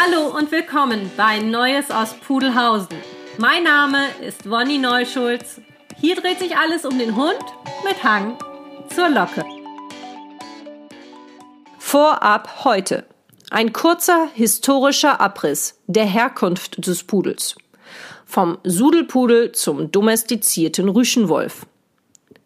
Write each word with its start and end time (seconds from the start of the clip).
Hallo 0.00 0.28
und 0.28 0.52
willkommen 0.52 1.10
bei 1.16 1.40
Neues 1.40 1.90
aus 1.90 2.14
Pudelhausen. 2.14 2.98
Mein 3.36 3.64
Name 3.64 4.06
ist 4.20 4.48
Wonny 4.48 4.78
Neuschulz. 4.78 5.60
Hier 6.00 6.14
dreht 6.14 6.38
sich 6.38 6.56
alles 6.56 6.84
um 6.84 6.96
den 6.96 7.16
Hund 7.16 7.42
mit 7.84 8.04
Hang 8.04 8.38
zur 8.94 9.08
Locke. 9.08 9.44
Vorab 11.80 12.64
heute. 12.64 13.06
Ein 13.50 13.72
kurzer 13.72 14.28
historischer 14.34 15.20
Abriss 15.20 15.80
der 15.88 16.06
Herkunft 16.06 16.86
des 16.86 17.02
Pudels. 17.02 17.56
Vom 18.24 18.58
Sudelpudel 18.62 19.50
zum 19.50 19.90
domestizierten 19.90 20.88
Rüschenwolf. 20.90 21.66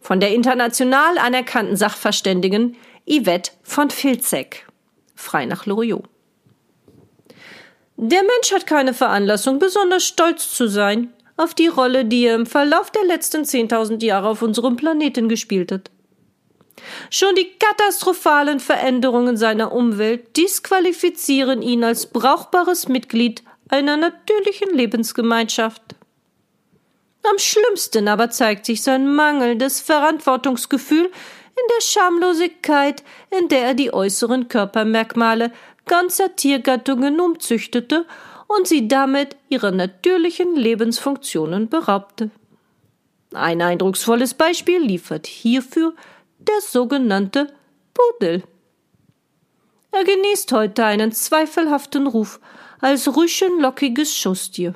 Von 0.00 0.20
der 0.20 0.34
international 0.34 1.18
anerkannten 1.18 1.76
Sachverständigen 1.76 2.76
Yvette 3.06 3.52
von 3.62 3.90
Filzek. 3.90 4.66
Frei 5.14 5.44
nach 5.44 5.66
Loriot. 5.66 6.08
Der 7.96 8.22
Mensch 8.22 8.52
hat 8.52 8.66
keine 8.66 8.94
Veranlassung, 8.94 9.58
besonders 9.58 10.04
stolz 10.04 10.54
zu 10.54 10.66
sein 10.66 11.12
auf 11.36 11.54
die 11.54 11.68
Rolle, 11.68 12.04
die 12.04 12.24
er 12.24 12.34
im 12.34 12.46
Verlauf 12.46 12.90
der 12.90 13.04
letzten 13.04 13.42
10.000 13.42 14.04
Jahre 14.04 14.28
auf 14.28 14.42
unserem 14.42 14.76
Planeten 14.76 15.28
gespielt 15.28 15.72
hat. 15.72 15.90
Schon 17.10 17.34
die 17.34 17.50
katastrophalen 17.58 18.60
Veränderungen 18.60 19.36
seiner 19.36 19.72
Umwelt 19.72 20.36
disqualifizieren 20.36 21.62
ihn 21.62 21.84
als 21.84 22.06
brauchbares 22.06 22.88
Mitglied 22.88 23.42
einer 23.68 23.96
natürlichen 23.96 24.74
Lebensgemeinschaft. 24.74 25.82
Am 27.22 27.38
schlimmsten 27.38 28.08
aber 28.08 28.30
zeigt 28.30 28.66
sich 28.66 28.82
sein 28.82 29.14
mangelndes 29.14 29.80
Verantwortungsgefühl 29.80 31.04
in 31.04 31.68
der 31.76 31.82
Schamlosigkeit, 31.82 33.04
in 33.38 33.48
der 33.48 33.66
er 33.66 33.74
die 33.74 33.92
äußeren 33.92 34.48
Körpermerkmale 34.48 35.52
ganzer 35.86 36.36
Tiergattungen 36.36 37.20
umzüchtete 37.20 38.06
und 38.46 38.66
sie 38.66 38.88
damit 38.88 39.36
ihrer 39.48 39.70
natürlichen 39.70 40.56
Lebensfunktionen 40.56 41.68
beraubte. 41.68 42.30
Ein 43.32 43.62
eindrucksvolles 43.62 44.34
Beispiel 44.34 44.78
liefert 44.78 45.26
hierfür 45.26 45.94
der 46.38 46.60
sogenannte 46.60 47.52
Pudel. 47.94 48.42
Er 49.90 50.04
genießt 50.04 50.52
heute 50.52 50.84
einen 50.84 51.12
zweifelhaften 51.12 52.06
Ruf 52.06 52.40
als 52.80 53.14
rüschenlockiges 53.16 54.16
Schusstier. 54.16 54.74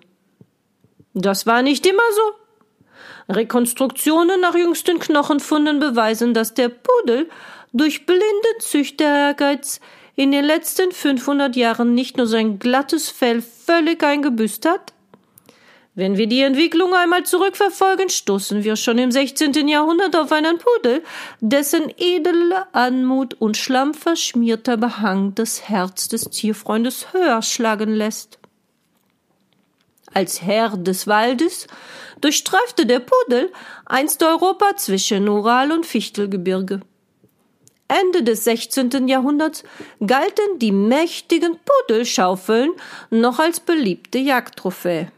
Das 1.15 1.47
war 1.47 1.63
nicht 1.63 1.87
immer 1.87 2.03
so. 2.15 3.35
Rekonstruktionen 3.35 4.41
nach 4.41 4.55
jüngsten 4.55 4.99
Knochenfunden 4.99 5.81
beweisen, 5.81 6.35
dass 6.35 6.55
der 6.55 6.69
Pudel 6.69 7.29
durch 7.73 8.07
blinden 8.07 8.61
Züchter-Ehrgeiz 8.61 9.81
in 10.17 10.33
den 10.33 10.45
letzten 10.45 10.91
500 10.91 11.55
Jahren 11.57 11.95
nicht 11.95 12.17
nur 12.17 12.27
sein 12.27 12.59
glattes 12.59 13.11
Fell 13.11 13.43
völlig 13.43 14.03
eingebüßt 14.03 14.67
hat? 14.67 14.93
Wenn 15.95 16.19
wir 16.19 16.27
die 16.27 16.43
Entwicklung 16.43 16.93
einmal 16.93 17.25
zurückverfolgen, 17.25 18.11
stoßen 18.11 18.65
wir 18.65 18.77
schon 18.77 18.99
im 18.99 19.11
16. 19.11 19.67
Jahrhundert 19.67 20.15
auf 20.15 20.31
einen 20.31 20.59
Pudel, 20.59 21.03
dessen 21.41 21.91
edle 21.97 22.67
Anmut 22.75 23.33
und 23.35 23.57
schlammverschmierter 23.57 24.77
Behang 24.77 25.35
das 25.35 25.71
Herz 25.71 26.09
des 26.09 26.29
Tierfreundes 26.29 27.15
höher 27.15 27.41
schlagen 27.41 27.95
lässt. 27.95 28.39
Als 30.13 30.43
Herr 30.43 30.77
des 30.77 31.07
Waldes 31.07 31.67
durchstreifte 32.21 32.85
der 32.85 33.01
Pudel 33.01 33.51
einst 33.87 34.23
Europa 34.23 34.77
zwischen 34.77 35.29
Ural 35.29 35.73
und 35.73 35.87
Fichtelgebirge. 35.87 36.81
Ende 37.89 38.23
des 38.23 38.45
16. 38.45 39.07
Jahrhunderts 39.07 39.63
galten 40.05 40.59
die 40.59 40.73
mächtigen 40.73 41.59
Pudelschaufeln 41.65 42.73
noch 43.11 43.39
als 43.39 43.61
beliebte 43.61 44.19
Jagdtrophäe. 44.19 45.13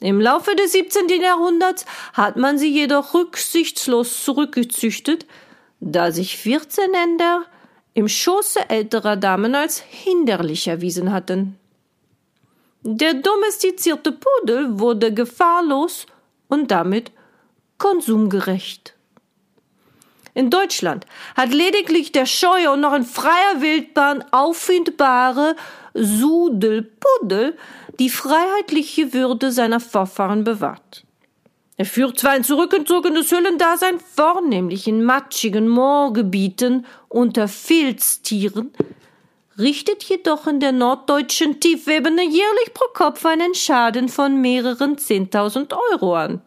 Im 0.00 0.20
Laufe 0.20 0.54
des 0.56 0.72
17. 0.72 1.08
Jahrhunderts 1.20 1.84
hat 2.12 2.36
man 2.36 2.56
sie 2.58 2.72
jedoch 2.72 3.14
rücksichtslos 3.14 4.24
zurückgezüchtet, 4.24 5.26
da 5.80 6.12
sich 6.12 6.36
14 6.38 6.94
Änder 6.94 7.44
im 7.94 8.08
Schoße 8.08 8.70
älterer 8.70 9.16
Damen 9.16 9.54
als 9.54 9.80
hinderlich 9.80 10.68
erwiesen 10.68 11.12
hatten. 11.12 11.58
Der 12.82 13.14
domestizierte 13.14 14.12
Pudel 14.12 14.78
wurde 14.78 15.12
gefahrlos 15.12 16.06
und 16.48 16.70
damit 16.70 17.12
konsumgerecht. 17.76 18.94
In 20.40 20.48
Deutschland 20.48 21.04
hat 21.36 21.52
lediglich 21.52 22.12
der 22.12 22.24
scheue 22.24 22.70
und 22.70 22.80
noch 22.80 22.94
in 22.94 23.04
freier 23.04 23.60
Wildbahn 23.60 24.24
auffindbare 24.30 25.54
Sudelpuddel 25.92 27.58
die 27.98 28.08
freiheitliche 28.08 29.12
Würde 29.12 29.52
seiner 29.52 29.80
Vorfahren 29.80 30.42
bewahrt. 30.42 31.04
Er 31.76 31.84
führt 31.84 32.18
zwar 32.18 32.30
ein 32.30 32.44
zurückgezogenes 32.44 33.30
Hüllendasein, 33.30 34.00
vornehmlich 34.00 34.88
in 34.88 35.04
matschigen 35.04 35.68
Moorgebieten 35.68 36.86
unter 37.10 37.46
Filztieren, 37.46 38.72
richtet 39.58 40.04
jedoch 40.04 40.46
in 40.46 40.58
der 40.58 40.72
norddeutschen 40.72 41.60
Tiefebene 41.60 42.22
jährlich 42.22 42.72
pro 42.72 42.86
Kopf 42.94 43.26
einen 43.26 43.54
Schaden 43.54 44.08
von 44.08 44.40
mehreren 44.40 44.96
Zehntausend 44.96 45.74
Euro 45.92 46.16
an. 46.16 46.40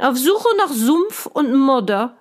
Auf 0.00 0.18
Suche 0.18 0.48
nach 0.58 0.72
Sumpf 0.72 1.26
und 1.26 1.54
Modder 1.54 2.16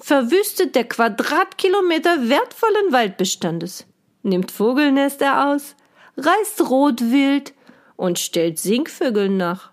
verwüstet 0.00 0.74
der 0.74 0.84
Quadratkilometer 0.84 2.28
wertvollen 2.28 2.92
Waldbestandes, 2.92 3.86
nimmt 4.22 4.50
Vogelnester 4.50 5.48
aus, 5.48 5.74
reißt 6.16 6.68
Rotwild 6.70 7.54
und 7.96 8.18
stellt 8.18 8.58
Singvögeln 8.58 9.36
nach, 9.36 9.70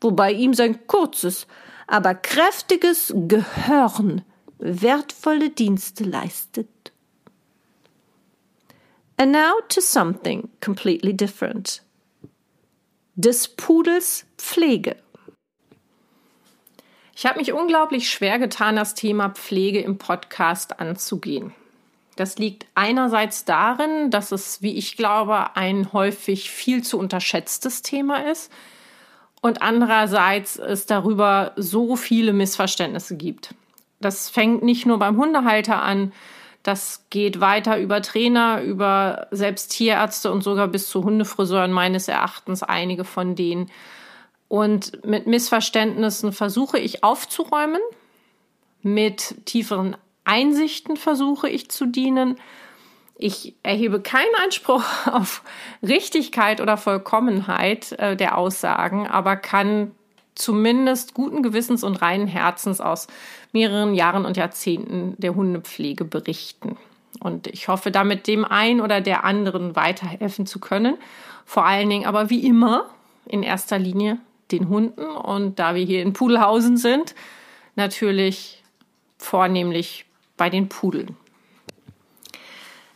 wobei 0.00 0.32
ihm 0.32 0.54
sein 0.54 0.86
kurzes, 0.86 1.46
aber 1.86 2.14
kräftiges 2.14 3.12
Gehörn 3.14 4.22
wertvolle 4.58 5.50
Dienste 5.50 6.04
leistet. 6.04 6.68
And 9.18 9.32
now 9.32 9.60
to 9.68 9.80
something 9.80 10.50
completely 10.60 11.14
different. 11.14 11.82
Des 13.14 13.48
Pudels 13.48 14.26
Pflege. 14.36 14.96
Ich 17.18 17.24
habe 17.24 17.38
mich 17.38 17.54
unglaublich 17.54 18.10
schwer 18.10 18.38
getan, 18.38 18.76
das 18.76 18.92
Thema 18.92 19.30
Pflege 19.30 19.80
im 19.80 19.96
Podcast 19.96 20.80
anzugehen. 20.80 21.54
Das 22.14 22.36
liegt 22.36 22.66
einerseits 22.74 23.46
darin, 23.46 24.10
dass 24.10 24.32
es, 24.32 24.60
wie 24.60 24.76
ich 24.76 24.98
glaube, 24.98 25.56
ein 25.56 25.94
häufig 25.94 26.50
viel 26.50 26.84
zu 26.84 26.98
unterschätztes 26.98 27.80
Thema 27.80 28.30
ist 28.30 28.52
und 29.40 29.62
andererseits 29.62 30.58
es 30.58 30.84
darüber 30.84 31.52
so 31.56 31.96
viele 31.96 32.34
Missverständnisse 32.34 33.16
gibt. 33.16 33.54
Das 33.98 34.28
fängt 34.28 34.62
nicht 34.62 34.84
nur 34.84 34.98
beim 34.98 35.16
Hundehalter 35.16 35.82
an, 35.82 36.12
das 36.62 37.06
geht 37.08 37.40
weiter 37.40 37.78
über 37.78 38.02
Trainer, 38.02 38.60
über 38.60 39.28
selbst 39.30 39.68
Tierärzte 39.68 40.30
und 40.30 40.42
sogar 40.42 40.68
bis 40.68 40.88
zu 40.90 41.02
Hundefriseuren 41.02 41.72
meines 41.72 42.08
Erachtens 42.08 42.62
einige 42.62 43.04
von 43.04 43.36
denen 43.36 43.70
und 44.48 45.04
mit 45.04 45.26
Missverständnissen 45.26 46.32
versuche 46.32 46.78
ich 46.78 47.02
aufzuräumen, 47.02 47.80
mit 48.82 49.44
tieferen 49.46 49.96
Einsichten 50.24 50.96
versuche 50.96 51.48
ich 51.48 51.70
zu 51.70 51.86
dienen. 51.86 52.36
Ich 53.18 53.54
erhebe 53.62 54.00
keinen 54.00 54.34
Anspruch 54.44 54.84
auf 55.12 55.42
Richtigkeit 55.82 56.60
oder 56.60 56.76
Vollkommenheit 56.76 57.92
äh, 57.92 58.16
der 58.16 58.36
Aussagen, 58.36 59.06
aber 59.06 59.36
kann 59.36 59.92
zumindest 60.34 61.14
guten 61.14 61.42
Gewissens 61.42 61.82
und 61.82 62.02
reinen 62.02 62.26
Herzens 62.26 62.80
aus 62.80 63.06
mehreren 63.52 63.94
Jahren 63.94 64.26
und 64.26 64.36
Jahrzehnten 64.36 65.14
der 65.18 65.34
Hundepflege 65.34 66.04
berichten. 66.04 66.76
Und 67.20 67.46
ich 67.46 67.68
hoffe, 67.68 67.90
damit 67.90 68.26
dem 68.26 68.44
einen 68.44 68.82
oder 68.82 69.00
der 69.00 69.24
anderen 69.24 69.74
weiterhelfen 69.74 70.44
zu 70.44 70.60
können. 70.60 70.98
Vor 71.46 71.64
allen 71.64 71.88
Dingen 71.88 72.04
aber 72.04 72.28
wie 72.28 72.46
immer 72.46 72.90
in 73.24 73.42
erster 73.42 73.78
Linie 73.78 74.18
den 74.50 74.68
Hunden 74.68 75.04
und 75.04 75.58
da 75.58 75.74
wir 75.74 75.84
hier 75.84 76.02
in 76.02 76.12
Pudelhausen 76.12 76.76
sind, 76.76 77.14
natürlich 77.74 78.62
vornehmlich 79.18 80.06
bei 80.36 80.50
den 80.50 80.68
Pudeln. 80.68 81.16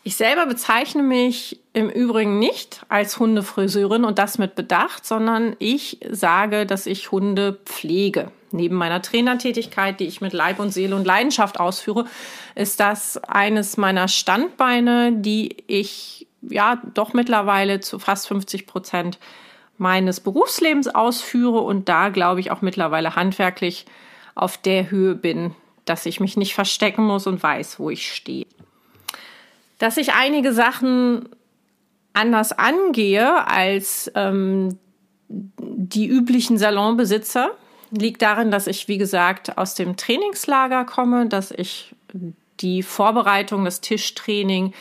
Ich 0.02 0.16
selber 0.16 0.46
bezeichne 0.46 1.02
mich 1.02 1.60
im 1.74 1.90
Übrigen 1.90 2.38
nicht 2.38 2.84
als 2.88 3.18
Hundefriseurin 3.18 4.04
und 4.04 4.18
das 4.18 4.38
mit 4.38 4.54
Bedacht, 4.54 5.04
sondern 5.04 5.56
ich 5.58 5.98
sage, 6.10 6.64
dass 6.64 6.86
ich 6.86 7.10
Hunde 7.10 7.60
pflege. 7.64 8.30
Neben 8.50 8.76
meiner 8.76 9.02
Trainertätigkeit, 9.02 10.00
die 10.00 10.06
ich 10.06 10.20
mit 10.20 10.32
Leib 10.32 10.58
und 10.58 10.72
Seele 10.72 10.96
und 10.96 11.06
Leidenschaft 11.06 11.60
ausführe, 11.60 12.06
ist 12.54 12.80
das 12.80 13.18
eines 13.18 13.76
meiner 13.76 14.08
Standbeine, 14.08 15.12
die 15.12 15.56
ich 15.66 16.26
ja 16.40 16.80
doch 16.94 17.12
mittlerweile 17.12 17.80
zu 17.80 17.98
fast 17.98 18.26
50 18.28 18.66
Prozent 18.66 19.18
meines 19.80 20.20
Berufslebens 20.20 20.88
ausführe 20.88 21.60
und 21.60 21.88
da, 21.88 22.10
glaube 22.10 22.40
ich, 22.40 22.50
auch 22.50 22.60
mittlerweile 22.60 23.16
handwerklich 23.16 23.86
auf 24.34 24.58
der 24.58 24.90
Höhe 24.90 25.14
bin, 25.14 25.54
dass 25.86 26.04
ich 26.04 26.20
mich 26.20 26.36
nicht 26.36 26.54
verstecken 26.54 27.02
muss 27.04 27.26
und 27.26 27.42
weiß, 27.42 27.80
wo 27.80 27.88
ich 27.88 28.12
stehe. 28.12 28.46
Dass 29.78 29.96
ich 29.96 30.12
einige 30.12 30.52
Sachen 30.52 31.30
anders 32.12 32.52
angehe 32.52 33.46
als 33.46 34.12
ähm, 34.14 34.78
die 35.28 36.06
üblichen 36.06 36.58
Salonbesitzer, 36.58 37.50
liegt 37.90 38.20
darin, 38.20 38.50
dass 38.50 38.66
ich, 38.66 38.86
wie 38.86 38.98
gesagt, 38.98 39.56
aus 39.56 39.74
dem 39.74 39.96
Trainingslager 39.96 40.84
komme, 40.84 41.26
dass 41.26 41.50
ich 41.50 41.94
die 42.60 42.82
Vorbereitung, 42.82 43.64
das 43.64 43.80
Tischtraining 43.80 44.74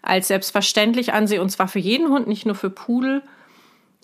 als 0.00 0.28
selbstverständlich 0.28 1.12
ansehe, 1.12 1.42
und 1.42 1.50
zwar 1.50 1.66
für 1.66 1.80
jeden 1.80 2.08
Hund, 2.08 2.28
nicht 2.28 2.46
nur 2.46 2.54
für 2.54 2.70
Pudel. 2.70 3.22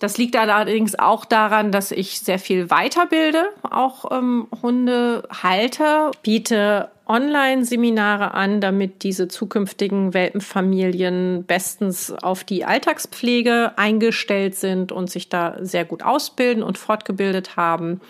Das 0.01 0.17
liegt 0.17 0.35
allerdings 0.35 0.97
auch 0.97 1.25
daran, 1.25 1.71
dass 1.71 1.91
ich 1.91 2.21
sehr 2.21 2.39
viel 2.39 2.71
weiterbilde, 2.71 3.43
auch 3.61 4.11
ähm, 4.11 4.47
Hundehalter, 4.63 6.09
biete 6.23 6.89
Online-Seminare 7.05 8.33
an, 8.33 8.61
damit 8.61 9.03
diese 9.03 9.27
zukünftigen 9.27 10.15
Welpenfamilien 10.15 11.43
bestens 11.45 12.11
auf 12.11 12.43
die 12.43 12.65
Alltagspflege 12.65 13.73
eingestellt 13.75 14.55
sind 14.55 14.91
und 14.91 15.11
sich 15.11 15.29
da 15.29 15.57
sehr 15.59 15.85
gut 15.85 16.01
ausbilden 16.01 16.63
und 16.63 16.79
fortgebildet 16.79 17.55
haben. 17.55 18.01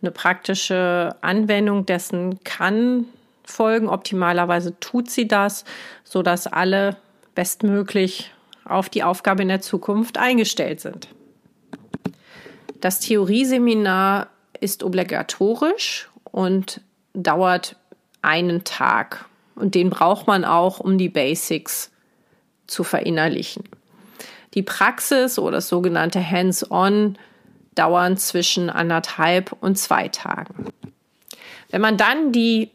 Eine 0.00 0.12
praktische 0.12 1.16
Anwendung 1.20 1.84
dessen 1.84 2.42
kann 2.44 3.04
folgen. 3.44 3.90
Optimalerweise 3.90 4.80
tut 4.80 5.10
sie 5.10 5.28
das, 5.28 5.66
so 6.02 6.22
dass 6.22 6.46
alle 6.46 6.96
bestmöglich 7.34 8.32
auf 8.64 8.88
die 8.88 9.02
Aufgabe 9.02 9.42
in 9.42 9.48
der 9.48 9.60
Zukunft 9.60 10.16
eingestellt 10.16 10.80
sind. 10.80 11.08
Das 12.86 13.00
Theorieseminar 13.00 14.28
ist 14.60 14.84
obligatorisch 14.84 16.08
und 16.22 16.82
dauert 17.14 17.74
einen 18.22 18.62
Tag. 18.62 19.24
Und 19.56 19.74
den 19.74 19.90
braucht 19.90 20.28
man 20.28 20.44
auch, 20.44 20.78
um 20.78 20.96
die 20.96 21.08
Basics 21.08 21.90
zu 22.68 22.84
verinnerlichen. 22.84 23.64
Die 24.54 24.62
Praxis 24.62 25.36
oder 25.36 25.56
das 25.56 25.68
sogenannte 25.68 26.24
Hands-on 26.24 27.18
dauern 27.74 28.18
zwischen 28.18 28.70
anderthalb 28.70 29.50
und 29.58 29.76
zwei 29.76 30.06
Tagen. 30.06 30.66
Wenn 31.70 31.80
man 31.80 31.96
dann 31.96 32.30
die 32.30 32.70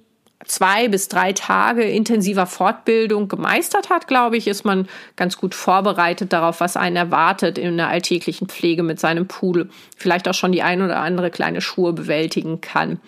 zwei 0.46 0.88
bis 0.88 1.08
drei 1.08 1.34
Tage 1.34 1.84
intensiver 1.84 2.46
Fortbildung 2.46 3.28
gemeistert 3.28 3.90
hat, 3.90 4.08
glaube 4.08 4.38
ich, 4.38 4.48
ist 4.48 4.66
man 4.66 4.88
ganz 5.16 5.38
gut 5.38 5.56
vorbereitet 5.56 6.34
darauf, 6.34 6.60
was 6.60 6.78
einen 6.78 6.96
erwartet 6.96 7.58
in 7.58 7.78
der 7.78 7.88
alltäglichen 7.88 8.48
Pflege 8.48 8.84
mit 8.84 9.00
seinem 9.00 9.28
Pudel. 9.28 9.70
Vielleicht 9.96 10.28
auch 10.28 10.34
schon 10.34 10.52
die 10.52 10.64
ein 10.64 10.82
oder 10.82 11.00
andere 11.00 11.32
kleine 11.32 11.62
Schuhe 11.62 11.94
bewältigen 11.94 12.62
kann. 12.62 13.00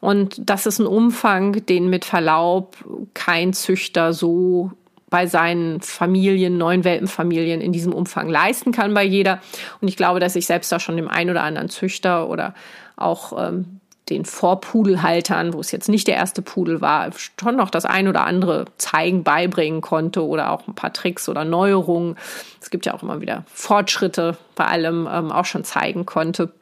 Und 0.00 0.40
das 0.48 0.66
ist 0.66 0.78
ein 0.78 0.86
Umfang, 0.86 1.64
den 1.66 1.90
mit 1.90 2.04
Verlaub 2.04 2.76
kein 3.14 3.52
Züchter 3.52 4.12
so 4.12 4.72
bei 5.10 5.26
seinen 5.26 5.80
Familien, 5.80 6.56
neuen 6.56 6.84
Welpenfamilien 6.84 7.60
in 7.60 7.72
diesem 7.72 7.92
Umfang 7.92 8.28
leisten 8.28 8.70
kann 8.70 8.94
bei 8.94 9.04
jeder. 9.04 9.40
Und 9.80 9.88
ich 9.88 9.96
glaube, 9.96 10.20
dass 10.20 10.36
ich 10.36 10.46
selbst 10.46 10.70
da 10.70 10.78
schon 10.78 10.96
dem 10.96 11.08
einen 11.08 11.30
oder 11.30 11.42
anderen 11.42 11.68
Züchter 11.68 12.28
oder 12.28 12.54
auch 12.96 13.32
ähm, 13.36 13.79
den 14.10 14.24
Vorpudelhaltern, 14.24 15.54
wo 15.54 15.60
es 15.60 15.70
jetzt 15.70 15.88
nicht 15.88 16.08
der 16.08 16.16
erste 16.16 16.42
Pudel 16.42 16.80
war, 16.80 17.10
schon 17.38 17.56
noch 17.56 17.70
das 17.70 17.84
ein 17.84 18.08
oder 18.08 18.26
andere 18.26 18.66
zeigen, 18.76 19.22
beibringen 19.22 19.80
konnte 19.80 20.26
oder 20.26 20.50
auch 20.50 20.66
ein 20.68 20.74
paar 20.74 20.92
Tricks 20.92 21.28
oder 21.28 21.44
Neuerungen. 21.44 22.16
Es 22.60 22.70
gibt 22.70 22.86
ja 22.86 22.94
auch 22.94 23.02
immer 23.02 23.20
wieder 23.20 23.44
Fortschritte 23.46 24.36
bei 24.56 24.66
allem 24.66 25.08
ähm, 25.10 25.32
auch 25.32 25.44
schon 25.44 25.64
zeigen 25.64 26.04
konnte 26.04 26.52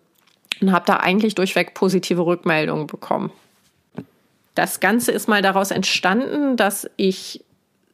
und 0.61 0.73
habe 0.73 0.85
da 0.87 0.97
eigentlich 0.99 1.35
durchweg 1.35 1.75
positive 1.75 2.25
Rückmeldungen 2.25 2.87
bekommen. 2.87 3.33
Das 4.55 4.81
Ganze 4.81 5.13
ist 5.13 5.29
mal 5.29 5.43
daraus 5.43 5.71
entstanden, 5.71 6.57
dass 6.57 6.89
ich 6.97 7.45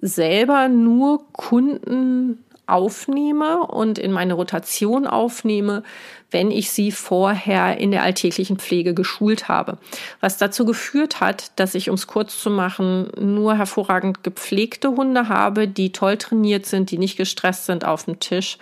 selber 0.01 0.69
nur 0.69 1.25
Kunden 1.33 2.44
aufnehme 2.67 3.67
und 3.67 3.99
in 3.99 4.13
meine 4.13 4.35
Rotation 4.35 5.07
aufnehme, 5.07 5.83
wenn 6.31 6.51
ich 6.51 6.71
sie 6.71 6.91
vorher 6.91 7.79
in 7.79 7.91
der 7.91 8.03
alltäglichen 8.03 8.59
Pflege 8.59 8.95
geschult 8.95 9.49
habe. 9.49 9.79
Was 10.21 10.39
dazu 10.39 10.65
geführt 10.65 11.21
hat, 11.21 11.53
dass 11.57 11.75
ich, 11.75 11.91
um 11.91 11.95
es 11.95 12.07
kurz 12.07 12.41
zu 12.41 12.51
machen, 12.51 13.11
nur 13.19 13.57
hervorragend 13.57 14.25
gepflegte 14.25 14.91
Hunde 14.91 15.29
habe, 15.29 15.69
die 15.69 15.93
toll 15.93 16.17
trainiert 16.17 16.67
sind, 16.67 16.91
die 16.91 16.99
nicht 16.99 17.17
gestresst 17.17 17.67
sind 17.67 17.85
auf 17.85 18.05
dem 18.05 18.19
Tisch 18.19 18.59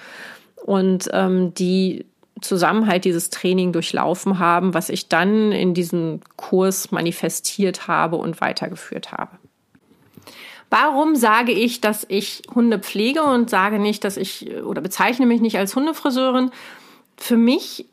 und 0.64 1.08
ähm, 1.12 1.54
die 1.54 2.04
zusammen 2.40 2.88
halt 2.88 3.04
dieses 3.04 3.30
Training 3.30 3.72
durchlaufen 3.72 4.38
haben, 4.38 4.74
was 4.74 4.88
ich 4.88 5.08
dann 5.08 5.52
in 5.52 5.74
diesem 5.74 6.20
Kurs 6.36 6.90
manifestiert 6.90 7.86
habe 7.88 8.16
und 8.16 8.40
weitergeführt 8.40 9.12
habe. 9.12 9.38
Warum 10.72 11.16
sage 11.16 11.52
ich, 11.52 11.82
dass 11.82 12.06
ich 12.08 12.44
Hunde 12.54 12.78
pflege 12.78 13.22
und 13.24 13.50
sage 13.50 13.78
nicht, 13.78 14.04
dass 14.04 14.16
ich 14.16 14.50
oder 14.64 14.80
bezeichne 14.80 15.26
mich 15.26 15.42
nicht 15.42 15.58
als 15.58 15.76
Hundefriseurin? 15.76 16.50
Für 17.18 17.36
mich 17.36 17.84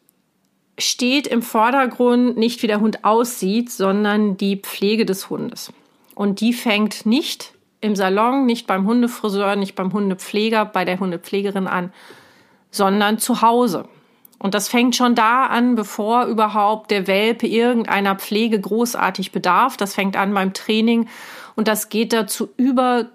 steht 0.78 1.28
im 1.28 1.42
Vordergrund 1.42 2.38
nicht, 2.38 2.64
wie 2.64 2.68
der 2.68 2.80
Hund 2.80 3.04
aussieht, 3.04 3.70
sondern 3.70 4.38
die 4.38 4.56
Pflege 4.56 5.06
des 5.06 5.30
Hundes. 5.30 5.74
Und 6.16 6.40
die 6.40 6.54
fängt 6.54 7.06
nicht 7.06 7.54
im 7.82 7.98
Salon, 7.98 8.46
nicht 8.46 8.66
beim 8.66 8.88
Hundefriseur, 8.88 9.58
nicht 9.58 9.76
beim 9.76 9.92
Hundepfleger, 9.92 10.64
bei 10.64 10.86
der 10.86 11.02
Hundepflegerin 11.02 11.68
an, 11.68 11.92
sondern 12.72 13.18
zu 13.20 13.42
Hause. 13.42 13.90
Und 14.40 14.54
das 14.54 14.70
fängt 14.70 14.96
schon 14.96 15.16
da 15.16 15.48
an, 15.48 15.76
bevor 15.76 16.26
überhaupt 16.26 16.92
der 16.92 17.08
Welpe 17.08 17.46
irgendeiner 17.46 18.16
Pflege 18.16 18.60
großartig 18.60 19.32
bedarf. 19.32 19.76
Das 19.76 19.94
fängt 19.94 20.16
an 20.16 20.34
beim 20.34 20.54
Training 20.54 21.08
und 21.56 21.68
das 21.68 21.90
geht 21.90 22.14
dazu 22.14 22.50
über, 22.56 23.08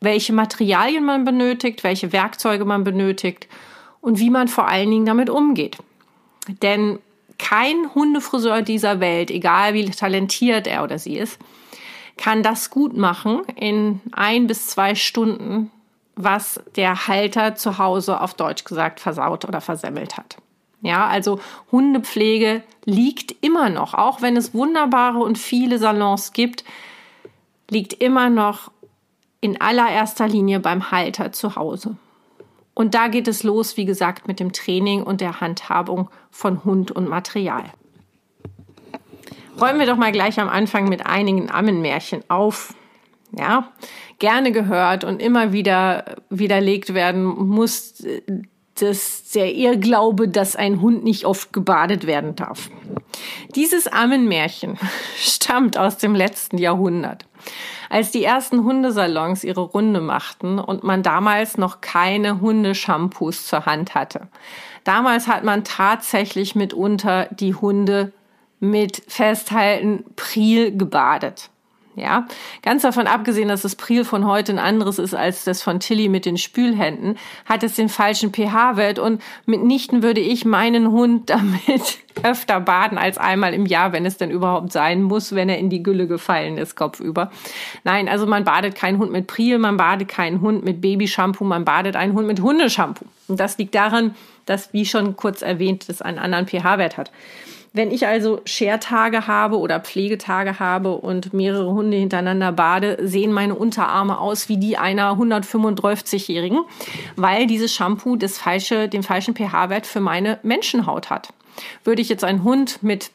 welche 0.00 0.32
Materialien 0.32 1.04
man 1.04 1.24
benötigt, 1.24 1.84
welche 1.84 2.12
Werkzeuge 2.12 2.64
man 2.64 2.82
benötigt 2.82 3.46
und 4.00 4.18
wie 4.18 4.30
man 4.30 4.48
vor 4.48 4.66
allen 4.66 4.90
Dingen 4.90 5.06
damit 5.06 5.30
umgeht. 5.30 5.76
Denn 6.62 6.98
kein 7.38 7.94
Hundefriseur 7.94 8.62
dieser 8.62 8.98
Welt, 8.98 9.30
egal 9.30 9.74
wie 9.74 9.88
talentiert 9.88 10.66
er 10.66 10.82
oder 10.82 10.98
sie 10.98 11.16
ist, 11.16 11.38
kann 12.16 12.42
das 12.42 12.70
gut 12.70 12.96
machen 12.96 13.42
in 13.56 14.00
ein 14.12 14.46
bis 14.46 14.66
zwei 14.66 14.94
Stunden, 14.94 15.70
was 16.24 16.60
der 16.76 17.06
Halter 17.06 17.54
zu 17.54 17.78
Hause 17.78 18.20
auf 18.20 18.34
Deutsch 18.34 18.64
gesagt 18.64 19.00
versaut 19.00 19.44
oder 19.44 19.60
versemmelt 19.60 20.16
hat. 20.16 20.36
Ja, 20.82 21.06
also 21.06 21.40
Hundepflege 21.70 22.62
liegt 22.84 23.34
immer 23.44 23.68
noch, 23.68 23.94
auch 23.94 24.22
wenn 24.22 24.36
es 24.36 24.54
wunderbare 24.54 25.18
und 25.18 25.38
viele 25.38 25.78
Salons 25.78 26.32
gibt, 26.32 26.64
liegt 27.68 27.92
immer 27.92 28.30
noch 28.30 28.70
in 29.40 29.60
allererster 29.60 30.26
Linie 30.26 30.60
beim 30.60 30.90
Halter 30.90 31.32
zu 31.32 31.56
Hause. 31.56 31.96
Und 32.74 32.94
da 32.94 33.08
geht 33.08 33.28
es 33.28 33.42
los, 33.42 33.76
wie 33.76 33.84
gesagt, 33.84 34.26
mit 34.26 34.40
dem 34.40 34.52
Training 34.52 35.02
und 35.02 35.20
der 35.20 35.40
Handhabung 35.40 36.08
von 36.30 36.64
Hund 36.64 36.90
und 36.90 37.08
Material. 37.08 37.64
Räumen 39.60 39.80
wir 39.80 39.86
doch 39.86 39.96
mal 39.96 40.12
gleich 40.12 40.40
am 40.40 40.48
Anfang 40.48 40.88
mit 40.88 41.04
einigen 41.04 41.50
Ammenmärchen 41.50 42.22
auf. 42.28 42.74
Ja, 43.36 43.72
gerne 44.18 44.52
gehört 44.52 45.04
und 45.04 45.20
immer 45.22 45.52
wieder 45.52 46.16
widerlegt 46.30 46.94
werden 46.94 47.24
muss, 47.24 48.04
das 48.80 49.30
der 49.34 49.54
Irrglaube, 49.54 50.28
dass 50.28 50.56
ein 50.56 50.80
Hund 50.80 51.04
nicht 51.04 51.24
oft 51.24 51.52
gebadet 51.52 52.06
werden 52.06 52.34
darf. 52.34 52.70
Dieses 53.54 53.86
Ammenmärchen 53.86 54.78
stammt 55.16 55.78
aus 55.78 55.98
dem 55.98 56.14
letzten 56.14 56.58
Jahrhundert. 56.58 57.26
Als 57.88 58.10
die 58.10 58.24
ersten 58.24 58.64
Hundesalons 58.64 59.42
ihre 59.44 59.62
Runde 59.62 60.00
machten 60.00 60.58
und 60.58 60.84
man 60.84 61.02
damals 61.02 61.58
noch 61.58 61.80
keine 61.80 62.40
Hundeshampoos 62.40 63.46
zur 63.46 63.66
Hand 63.66 63.94
hatte. 63.94 64.28
Damals 64.84 65.26
hat 65.26 65.44
man 65.44 65.64
tatsächlich 65.64 66.54
mitunter 66.54 67.28
die 67.30 67.54
Hunde 67.54 68.12
mit 68.60 69.02
Festhalten 69.08 70.04
Priel 70.16 70.76
gebadet. 70.76 71.50
Ja, 71.96 72.28
ganz 72.62 72.82
davon 72.82 73.08
abgesehen, 73.08 73.48
dass 73.48 73.62
das 73.62 73.74
Priel 73.74 74.04
von 74.04 74.24
heute 74.24 74.52
ein 74.52 74.58
anderes 74.60 75.00
ist 75.00 75.12
als 75.12 75.42
das 75.42 75.60
von 75.60 75.80
Tilly 75.80 76.08
mit 76.08 76.24
den 76.24 76.38
Spülhänden, 76.38 77.18
hat 77.46 77.64
es 77.64 77.74
den 77.74 77.88
falschen 77.88 78.32
pH-Wert 78.32 79.00
und 79.00 79.20
mitnichten 79.44 80.02
würde 80.02 80.20
ich 80.20 80.44
meinen 80.44 80.92
Hund 80.92 81.30
damit 81.30 81.98
öfter 82.22 82.60
baden 82.60 82.96
als 82.96 83.18
einmal 83.18 83.54
im 83.54 83.66
Jahr, 83.66 83.92
wenn 83.92 84.06
es 84.06 84.16
denn 84.16 84.30
überhaupt 84.30 84.70
sein 84.70 85.02
muss, 85.02 85.34
wenn 85.34 85.48
er 85.48 85.58
in 85.58 85.68
die 85.68 85.82
Gülle 85.82 86.06
gefallen 86.06 86.58
ist, 86.58 86.76
kopfüber. 86.76 87.32
Nein, 87.82 88.08
also 88.08 88.24
man 88.24 88.44
badet 88.44 88.76
keinen 88.76 88.98
Hund 88.98 89.10
mit 89.10 89.26
Priel, 89.26 89.58
man 89.58 89.76
badet 89.76 90.08
keinen 90.08 90.40
Hund 90.40 90.64
mit 90.64 90.80
Babyshampoo, 90.80 91.44
man 91.44 91.64
badet 91.64 91.96
einen 91.96 92.14
Hund 92.14 92.26
mit 92.28 92.40
Hundeshampoo. 92.40 93.06
Und 93.26 93.40
das 93.40 93.58
liegt 93.58 93.74
daran, 93.74 94.14
dass, 94.46 94.72
wie 94.72 94.86
schon 94.86 95.16
kurz 95.16 95.42
erwähnt, 95.42 95.88
das 95.88 96.02
einen 96.02 96.18
anderen 96.18 96.46
pH-Wert 96.46 96.96
hat. 96.96 97.10
Wenn 97.72 97.92
ich 97.92 98.06
also 98.06 98.40
Schertage 98.46 99.28
habe 99.28 99.58
oder 99.58 99.78
Pflegetage 99.78 100.58
habe 100.58 100.96
und 100.96 101.32
mehrere 101.32 101.72
Hunde 101.72 101.96
hintereinander 101.96 102.50
bade, 102.50 102.98
sehen 103.00 103.32
meine 103.32 103.54
Unterarme 103.54 104.18
aus 104.18 104.48
wie 104.48 104.56
die 104.56 104.76
einer 104.76 105.12
135-Jährigen, 105.12 106.60
weil 107.14 107.46
dieses 107.46 107.72
Shampoo 107.72 108.16
das 108.16 108.38
falsche, 108.38 108.88
den 108.88 109.04
falschen 109.04 109.36
pH-Wert 109.36 109.86
für 109.86 110.00
meine 110.00 110.40
Menschenhaut 110.42 111.10
hat. 111.10 111.28
Würde 111.84 112.02
ich 112.02 112.08
jetzt 112.08 112.24
einen 112.24 112.42
Hund 112.42 112.82
mit 112.82 113.12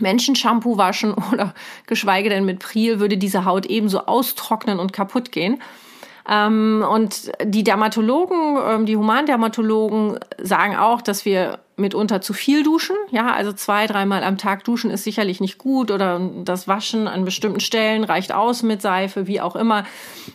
Menschenshampoo 0.00 0.76
waschen 0.76 1.14
oder 1.32 1.54
geschweige 1.86 2.30
denn 2.30 2.44
mit 2.44 2.58
Priel, 2.58 2.98
würde 2.98 3.16
diese 3.16 3.44
Haut 3.44 3.66
ebenso 3.66 4.06
austrocknen 4.06 4.80
und 4.80 4.92
kaputt 4.92 5.30
gehen. 5.30 5.62
Ähm, 6.28 6.84
und 6.88 7.30
die 7.44 7.62
Dermatologen, 7.62 8.58
ähm, 8.66 8.86
die 8.86 8.96
Humandermatologen 8.96 10.18
sagen 10.38 10.76
auch, 10.76 11.00
dass 11.00 11.24
wir 11.24 11.60
mitunter 11.78 12.20
zu 12.20 12.32
viel 12.32 12.62
duschen. 12.62 12.96
Ja, 13.10 13.32
also 13.32 13.52
zwei, 13.52 13.86
dreimal 13.86 14.24
am 14.24 14.38
Tag 14.38 14.64
duschen 14.64 14.90
ist 14.90 15.04
sicherlich 15.04 15.40
nicht 15.40 15.58
gut 15.58 15.90
oder 15.90 16.20
das 16.44 16.68
Waschen 16.68 17.08
an 17.08 17.24
bestimmten 17.24 17.60
Stellen 17.60 18.04
reicht 18.04 18.32
aus 18.32 18.62
mit 18.62 18.82
Seife, 18.82 19.26
wie 19.26 19.40
auch 19.40 19.56
immer. 19.56 19.84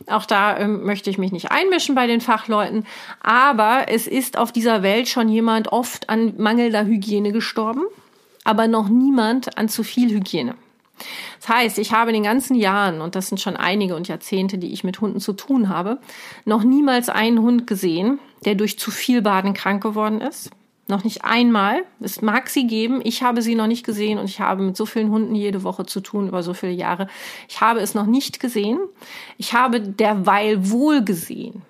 Auch 0.08 0.26
da 0.26 0.58
ähm, 0.58 0.84
möchte 0.84 1.10
ich 1.10 1.18
mich 1.18 1.32
nicht 1.32 1.52
einmischen 1.52 1.96
bei 1.96 2.08
den 2.08 2.22
Fachleuten. 2.22 2.86
Aber 3.22 3.86
es 3.88 4.08
ist 4.08 4.38
auf 4.38 4.52
dieser 4.52 4.84
Welt 4.84 5.08
schon 5.08 5.30
jemand 5.30 5.72
oft 5.72 6.10
an 6.10 6.34
mangelnder 6.38 6.86
Hygiene 6.86 7.32
gestorben, 7.32 7.84
aber 8.44 8.68
noch 8.68 8.90
niemand 8.90 9.58
an 9.58 9.70
zu 9.70 9.84
viel 9.84 10.10
Hygiene. 10.10 10.56
Das 11.40 11.50
heißt, 11.50 11.80
ich 11.80 11.92
habe 11.92 12.12
in 12.12 12.16
den 12.16 12.24
ganzen 12.24 12.56
Jahren, 12.56 13.02
und 13.02 13.16
das 13.16 13.28
sind 13.28 13.42
schon 13.42 13.58
einige 13.58 13.96
und 13.96 14.08
Jahrzehnte, 14.08 14.58
die 14.58 14.72
ich 14.72 14.84
mit 14.84 15.02
Hunden 15.02 15.20
zu 15.20 15.34
tun 15.34 15.70
habe, 15.70 16.00
noch 16.46 16.64
niemals 16.64 17.10
einen 17.10 17.42
Hund 17.42 17.68
gesehen, 17.68 18.20
der 18.46 18.56
durch 18.56 18.80
zu 18.80 18.92
viel 18.92 19.22
Baden 19.22 19.54
krank 19.54 19.82
geworden 19.84 20.22
ist. 20.22 20.52
Noch 20.88 21.06
nicht 21.06 21.24
einmal. 21.24 21.84
Es 22.02 22.22
mag 22.22 22.50
sie 22.50 22.68
geben. 22.68 23.00
Ich 23.04 23.24
habe 23.24 23.42
sie 23.42 23.56
noch 23.56 23.68
nicht 23.68 23.86
gesehen 23.86 24.20
und 24.20 24.26
ich 24.26 24.42
habe 24.42 24.64
mit 24.64 24.76
so 24.76 24.86
vielen 24.86 25.12
Hunden 25.12 25.34
jede 25.34 25.64
Woche 25.64 25.86
zu 25.86 26.02
tun 26.02 26.28
über 26.28 26.44
so 26.44 26.54
viele 26.54 26.74
Jahre. 26.74 27.08
Ich 27.48 27.62
habe 27.62 27.80
es 27.80 27.96
noch 27.96 28.06
nicht 28.06 28.42
gesehen. 28.42 28.80
Ich 29.38 29.54
habe 29.54 29.80
derweil 29.80 30.70
wohl 30.70 31.02
gesehen, 31.04 31.62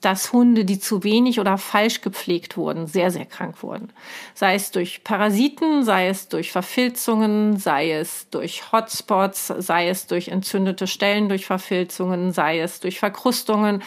dass 0.00 0.32
Hunde, 0.32 0.64
die 0.64 0.78
zu 0.78 1.02
wenig 1.02 1.40
oder 1.40 1.58
falsch 1.58 2.02
gepflegt 2.02 2.56
wurden, 2.56 2.86
sehr, 2.86 3.10
sehr 3.10 3.26
krank 3.26 3.62
wurden. 3.64 3.92
Sei 4.34 4.54
es 4.54 4.70
durch 4.70 5.02
Parasiten, 5.02 5.84
sei 5.84 6.08
es 6.08 6.28
durch 6.28 6.52
Verfilzungen, 6.52 7.56
sei 7.56 7.92
es 7.92 8.28
durch 8.30 8.70
Hotspots, 8.70 9.52
sei 9.58 9.88
es 9.88 10.06
durch 10.06 10.28
entzündete 10.28 10.86
Stellen 10.86 11.28
durch 11.28 11.46
Verfilzungen, 11.46 12.32
sei 12.32 12.60
es 12.60 12.78
durch 12.78 13.00
Verkrustungen, 13.00 13.82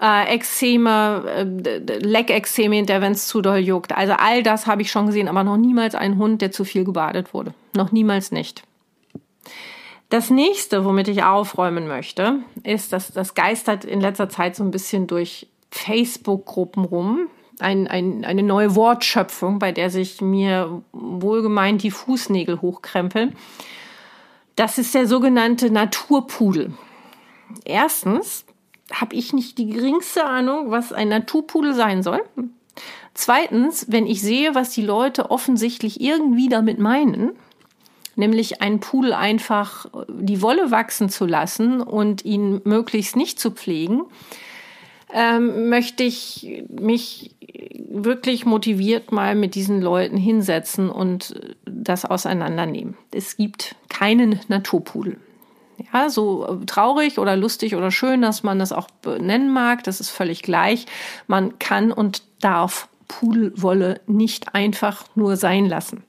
äh, 0.00 0.34
Ekzeme, 0.34 1.24
äh, 1.64 1.98
Leckexzeme 1.98 2.76
hinterher, 2.76 3.02
wenn 3.02 3.12
es 3.12 3.26
zu 3.26 3.42
doll 3.42 3.58
juckt. 3.58 3.96
Also 3.96 4.14
all 4.14 4.42
das 4.42 4.66
habe 4.66 4.82
ich 4.82 4.90
schon 4.90 5.06
gesehen, 5.06 5.28
aber 5.28 5.44
noch 5.44 5.56
niemals 5.56 5.94
einen 5.94 6.18
Hund, 6.18 6.42
der 6.42 6.50
zu 6.50 6.64
viel 6.64 6.84
gebadet 6.84 7.34
wurde. 7.34 7.54
Noch 7.76 7.92
niemals 7.92 8.32
nicht. 8.32 8.62
Das 10.10 10.30
nächste, 10.30 10.84
womit 10.84 11.08
ich 11.08 11.24
aufräumen 11.24 11.88
möchte, 11.88 12.40
ist, 12.62 12.92
dass 12.92 13.12
das 13.12 13.34
geistert 13.34 13.84
in 13.84 14.00
letzter 14.00 14.28
Zeit 14.28 14.54
so 14.54 14.62
ein 14.62 14.70
bisschen 14.70 15.06
durch 15.06 15.48
Facebook-Gruppen 15.70 16.84
rum. 16.84 17.28
Ein, 17.58 17.88
ein, 17.88 18.24
eine 18.24 18.42
neue 18.42 18.74
Wortschöpfung, 18.74 19.58
bei 19.58 19.72
der 19.72 19.90
sich 19.90 20.20
mir 20.20 20.82
wohlgemeint 20.92 21.82
die 21.82 21.90
Fußnägel 21.90 22.60
hochkrempeln. 22.60 23.34
Das 24.56 24.78
ist 24.78 24.94
der 24.94 25.06
sogenannte 25.06 25.70
Naturpudel. 25.70 26.72
Erstens 27.64 28.44
habe 28.94 29.16
ich 29.16 29.32
nicht 29.32 29.58
die 29.58 29.66
geringste 29.66 30.24
Ahnung, 30.24 30.70
was 30.70 30.92
ein 30.92 31.08
Naturpudel 31.08 31.74
sein 31.74 32.02
soll. 32.02 32.22
Zweitens, 33.14 33.86
wenn 33.88 34.06
ich 34.06 34.20
sehe, 34.20 34.54
was 34.54 34.70
die 34.70 34.82
Leute 34.82 35.30
offensichtlich 35.30 36.00
irgendwie 36.00 36.48
damit 36.48 36.78
meinen, 36.78 37.32
nämlich 38.16 38.60
einen 38.60 38.80
Pudel 38.80 39.12
einfach 39.12 39.86
die 40.08 40.42
Wolle 40.42 40.70
wachsen 40.70 41.08
zu 41.08 41.26
lassen 41.26 41.80
und 41.80 42.24
ihn 42.24 42.60
möglichst 42.64 43.16
nicht 43.16 43.38
zu 43.38 43.50
pflegen, 43.50 44.02
ähm, 45.12 45.68
möchte 45.68 46.02
ich 46.02 46.64
mich 46.68 47.36
wirklich 47.88 48.46
motiviert 48.46 49.12
mal 49.12 49.36
mit 49.36 49.54
diesen 49.54 49.80
Leuten 49.80 50.16
hinsetzen 50.16 50.90
und 50.90 51.40
das 51.64 52.04
auseinandernehmen. 52.04 52.96
Es 53.12 53.36
gibt 53.36 53.76
keinen 53.88 54.40
Naturpudel. 54.48 55.18
Ja, 55.92 56.08
so 56.08 56.60
traurig 56.66 57.18
oder 57.18 57.36
lustig 57.36 57.74
oder 57.74 57.90
schön, 57.90 58.22
dass 58.22 58.42
man 58.42 58.58
das 58.58 58.72
auch 58.72 58.88
nennen 59.18 59.52
mag, 59.52 59.84
das 59.84 60.00
ist 60.00 60.10
völlig 60.10 60.42
gleich. 60.42 60.86
Man 61.26 61.58
kann 61.58 61.92
und 61.92 62.22
darf 62.40 62.88
Pudelwolle 63.08 64.00
nicht 64.06 64.54
einfach 64.54 65.04
nur 65.14 65.36
sein 65.36 65.66
lassen. 65.66 66.04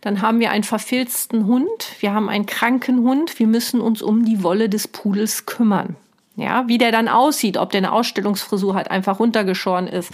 Dann 0.00 0.22
haben 0.22 0.40
wir 0.40 0.50
einen 0.50 0.64
verfilzten 0.64 1.46
Hund, 1.46 1.96
wir 2.00 2.12
haben 2.12 2.28
einen 2.28 2.46
kranken 2.46 3.00
Hund, 3.02 3.38
wir 3.38 3.46
müssen 3.46 3.80
uns 3.80 4.02
um 4.02 4.24
die 4.24 4.42
Wolle 4.42 4.68
des 4.68 4.88
Pudels 4.88 5.46
kümmern. 5.46 5.96
Ja, 6.34 6.66
wie 6.66 6.78
der 6.78 6.92
dann 6.92 7.08
aussieht, 7.08 7.58
ob 7.58 7.70
der 7.70 7.78
eine 7.78 7.92
Ausstellungsfrisur 7.92 8.74
halt 8.74 8.90
einfach 8.90 9.20
runtergeschoren 9.20 9.86
ist, 9.86 10.10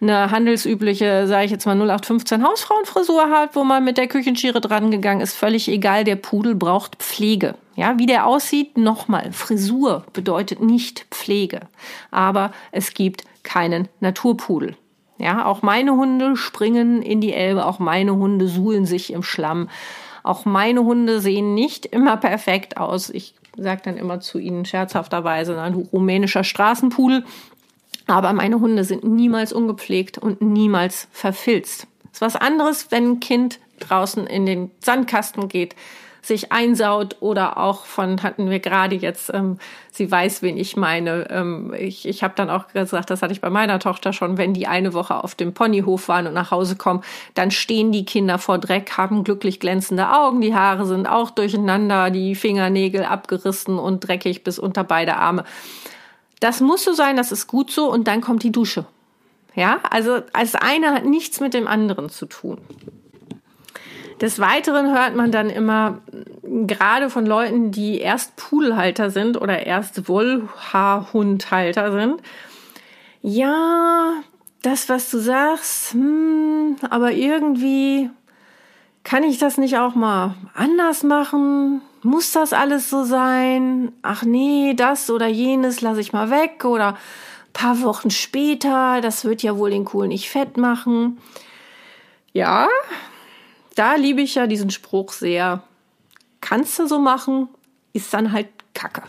eine 0.00 0.32
handelsübliche, 0.32 1.28
sage 1.28 1.44
ich 1.44 1.50
jetzt 1.52 1.66
mal 1.66 1.76
0815 1.76 2.44
Hausfrauenfrisur 2.44 3.30
hat, 3.30 3.54
wo 3.54 3.62
man 3.62 3.84
mit 3.84 3.96
der 3.96 4.08
Küchenschere 4.08 4.60
dran 4.60 4.90
gegangen 4.90 5.20
ist, 5.20 5.34
völlig 5.34 5.68
egal, 5.68 6.02
der 6.02 6.16
Pudel 6.16 6.56
braucht 6.56 6.96
Pflege. 6.96 7.54
Ja, 7.76 7.96
wie 7.96 8.06
der 8.06 8.26
aussieht, 8.26 8.76
nochmal, 8.76 9.30
Frisur 9.30 10.04
bedeutet 10.12 10.60
nicht 10.60 11.06
Pflege, 11.10 11.60
aber 12.10 12.50
es 12.72 12.92
gibt 12.92 13.24
keinen 13.44 13.88
Naturpudel. 14.00 14.76
Ja, 15.18 15.46
auch 15.46 15.62
meine 15.62 15.92
Hunde 15.92 16.36
springen 16.36 17.02
in 17.02 17.20
die 17.20 17.32
Elbe, 17.32 17.66
auch 17.66 17.78
meine 17.78 18.16
Hunde 18.16 18.48
suhlen 18.48 18.84
sich 18.84 19.12
im 19.12 19.22
Schlamm. 19.22 19.68
Auch 20.24 20.44
meine 20.44 20.82
Hunde 20.82 21.20
sehen 21.20 21.54
nicht 21.54 21.86
immer 21.86 22.16
perfekt 22.16 22.76
aus. 22.76 23.10
Ich 23.10 23.34
sage 23.56 23.82
dann 23.84 23.96
immer 23.96 24.20
zu 24.20 24.38
ihnen 24.38 24.64
scherzhafterweise, 24.64 25.60
ein 25.60 25.74
rumänischer 25.74 26.44
Straßenpudel. 26.44 27.24
Aber 28.06 28.32
meine 28.32 28.60
Hunde 28.60 28.84
sind 28.84 29.04
niemals 29.04 29.52
ungepflegt 29.52 30.18
und 30.18 30.42
niemals 30.42 31.08
verfilzt. 31.12 31.86
Es 32.06 32.14
ist 32.14 32.20
was 32.20 32.36
anderes, 32.36 32.90
wenn 32.90 33.12
ein 33.12 33.20
Kind 33.20 33.60
draußen 33.78 34.26
in 34.26 34.46
den 34.46 34.70
Sandkasten 34.80 35.48
geht, 35.48 35.74
sich 36.22 36.52
einsaut 36.52 37.16
oder 37.18 37.58
auch 37.58 37.84
von, 37.84 38.22
hatten 38.22 38.48
wir 38.48 38.60
gerade 38.60 38.94
jetzt, 38.94 39.34
ähm, 39.34 39.58
sie 39.90 40.08
weiß, 40.08 40.40
wen 40.42 40.56
ich 40.56 40.76
meine. 40.76 41.28
Ähm, 41.30 41.74
ich 41.76 42.06
ich 42.08 42.22
habe 42.22 42.34
dann 42.36 42.48
auch 42.48 42.68
gesagt, 42.68 43.10
das 43.10 43.22
hatte 43.22 43.32
ich 43.32 43.40
bei 43.40 43.50
meiner 43.50 43.80
Tochter 43.80 44.12
schon, 44.12 44.38
wenn 44.38 44.54
die 44.54 44.68
eine 44.68 44.94
Woche 44.94 45.22
auf 45.22 45.34
dem 45.34 45.52
Ponyhof 45.52 46.06
waren 46.06 46.28
und 46.28 46.34
nach 46.34 46.52
Hause 46.52 46.76
kommen, 46.76 47.02
dann 47.34 47.50
stehen 47.50 47.90
die 47.90 48.04
Kinder 48.04 48.38
vor 48.38 48.58
Dreck, 48.58 48.96
haben 48.96 49.24
glücklich 49.24 49.58
glänzende 49.58 50.12
Augen, 50.12 50.40
die 50.40 50.54
Haare 50.54 50.86
sind 50.86 51.08
auch 51.08 51.30
durcheinander, 51.30 52.10
die 52.10 52.36
Fingernägel 52.36 53.04
abgerissen 53.04 53.78
und 53.78 54.06
dreckig 54.06 54.44
bis 54.44 54.60
unter 54.60 54.84
beide 54.84 55.16
Arme. 55.16 55.44
Das 56.38 56.60
muss 56.60 56.84
so 56.84 56.92
sein, 56.92 57.16
das 57.16 57.32
ist 57.32 57.48
gut 57.48 57.72
so 57.72 57.90
und 57.90 58.06
dann 58.06 58.20
kommt 58.20 58.44
die 58.44 58.52
Dusche. 58.52 58.86
Ja, 59.54 59.80
also 59.90 60.20
als 60.32 60.54
eine 60.54 60.92
hat 60.92 61.04
nichts 61.04 61.40
mit 61.40 61.52
dem 61.52 61.66
anderen 61.66 62.08
zu 62.08 62.26
tun. 62.26 62.58
Des 64.22 64.38
Weiteren 64.38 64.94
hört 64.94 65.16
man 65.16 65.32
dann 65.32 65.50
immer, 65.50 65.98
gerade 66.42 67.10
von 67.10 67.26
Leuten, 67.26 67.72
die 67.72 67.98
erst 67.98 68.36
Pudelhalter 68.36 69.10
sind 69.10 69.38
oder 69.38 69.66
erst 69.66 70.08
Wollhaarhundhalter 70.08 71.90
sind, 71.90 72.22
ja, 73.20 74.12
das, 74.62 74.88
was 74.88 75.10
du 75.10 75.18
sagst, 75.18 75.92
hm, 75.92 76.76
aber 76.88 77.10
irgendwie 77.10 78.10
kann 79.02 79.24
ich 79.24 79.38
das 79.38 79.58
nicht 79.58 79.76
auch 79.78 79.96
mal 79.96 80.36
anders 80.54 81.02
machen? 81.02 81.82
Muss 82.04 82.30
das 82.30 82.52
alles 82.52 82.90
so 82.90 83.02
sein? 83.02 83.90
Ach 84.02 84.22
nee, 84.22 84.74
das 84.74 85.10
oder 85.10 85.26
jenes 85.26 85.80
lasse 85.80 86.00
ich 86.00 86.12
mal 86.12 86.30
weg 86.30 86.64
oder 86.64 86.96
paar 87.52 87.82
Wochen 87.82 88.10
später, 88.10 89.00
das 89.00 89.24
wird 89.24 89.42
ja 89.42 89.58
wohl 89.58 89.70
den 89.70 89.84
Kohl 89.84 90.06
nicht 90.06 90.30
fett 90.30 90.56
machen. 90.56 91.18
Ja, 92.32 92.68
da 93.74 93.94
liebe 93.94 94.20
ich 94.20 94.34
ja 94.34 94.46
diesen 94.46 94.70
Spruch 94.70 95.12
sehr. 95.12 95.62
Kannst 96.40 96.78
du 96.78 96.86
so 96.86 96.98
machen, 96.98 97.48
ist 97.92 98.12
dann 98.12 98.32
halt 98.32 98.48
Kacke. 98.74 99.02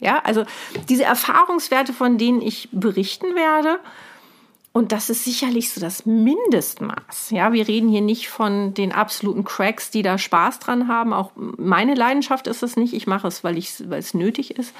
Ja, 0.00 0.20
also 0.24 0.44
diese 0.88 1.04
Erfahrungswerte, 1.04 1.92
von 1.92 2.18
denen 2.18 2.40
ich 2.40 2.68
berichten 2.72 3.34
werde, 3.34 3.80
und 4.72 4.92
das 4.92 5.10
ist 5.10 5.24
sicherlich 5.24 5.72
so 5.72 5.80
das 5.80 6.06
Mindestmaß. 6.06 7.30
Ja, 7.30 7.52
wir 7.52 7.66
reden 7.66 7.88
hier 7.88 8.02
nicht 8.02 8.28
von 8.28 8.74
den 8.74 8.92
absoluten 8.92 9.42
Cracks, 9.42 9.90
die 9.90 10.02
da 10.02 10.18
Spaß 10.18 10.60
dran 10.60 10.86
haben. 10.86 11.12
Auch 11.12 11.32
meine 11.34 11.94
Leidenschaft 11.94 12.46
ist 12.46 12.62
es 12.62 12.76
nicht. 12.76 12.94
Ich 12.94 13.08
mache 13.08 13.26
es, 13.26 13.42
weil, 13.42 13.58
ich, 13.58 13.88
weil 13.90 13.98
es 13.98 14.14
nötig 14.14 14.56
ist 14.56 14.72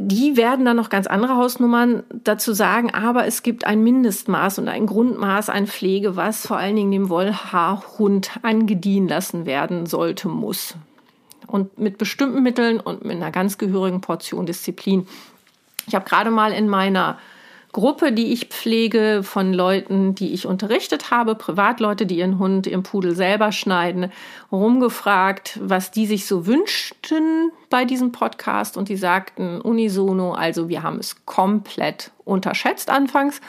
die 0.00 0.36
werden 0.36 0.64
dann 0.64 0.76
noch 0.76 0.88
ganz 0.88 1.06
andere 1.06 1.36
Hausnummern 1.36 2.02
dazu 2.24 2.54
sagen, 2.54 2.90
aber 2.92 3.26
es 3.26 3.42
gibt 3.42 3.66
ein 3.66 3.82
Mindestmaß 3.82 4.58
und 4.58 4.68
ein 4.68 4.86
Grundmaß 4.86 5.50
an 5.50 5.66
Pflege, 5.66 6.16
was 6.16 6.46
vor 6.46 6.56
allen 6.56 6.76
Dingen 6.76 6.90
dem 6.90 7.08
Wollhaarhund 7.10 8.30
angedient 8.42 9.10
lassen 9.10 9.44
werden 9.44 9.86
sollte, 9.86 10.28
muss. 10.28 10.74
Und 11.46 11.78
mit 11.78 11.98
bestimmten 11.98 12.42
Mitteln 12.42 12.80
und 12.80 13.04
mit 13.04 13.16
einer 13.16 13.30
ganz 13.30 13.58
gehörigen 13.58 14.00
Portion 14.00 14.46
Disziplin. 14.46 15.06
Ich 15.86 15.94
habe 15.94 16.08
gerade 16.08 16.30
mal 16.30 16.52
in 16.52 16.68
meiner 16.68 17.18
Gruppe, 17.72 18.12
die 18.12 18.32
ich 18.32 18.46
pflege, 18.46 19.22
von 19.22 19.52
Leuten, 19.52 20.14
die 20.14 20.32
ich 20.32 20.46
unterrichtet 20.46 21.10
habe, 21.12 21.36
Privatleute, 21.36 22.04
die 22.04 22.18
ihren 22.18 22.38
Hund, 22.38 22.66
ihren 22.66 22.82
Pudel 22.82 23.14
selber 23.14 23.52
schneiden, 23.52 24.10
rumgefragt, 24.50 25.58
was 25.62 25.92
die 25.92 26.06
sich 26.06 26.26
so 26.26 26.46
wünschten 26.46 27.52
bei 27.68 27.84
diesem 27.84 28.10
Podcast 28.10 28.76
und 28.76 28.88
die 28.88 28.96
sagten 28.96 29.60
unisono, 29.60 30.32
also 30.32 30.68
wir 30.68 30.82
haben 30.82 30.98
es 30.98 31.24
komplett 31.26 32.10
unterschätzt 32.24 32.90
anfangs. 32.90 33.40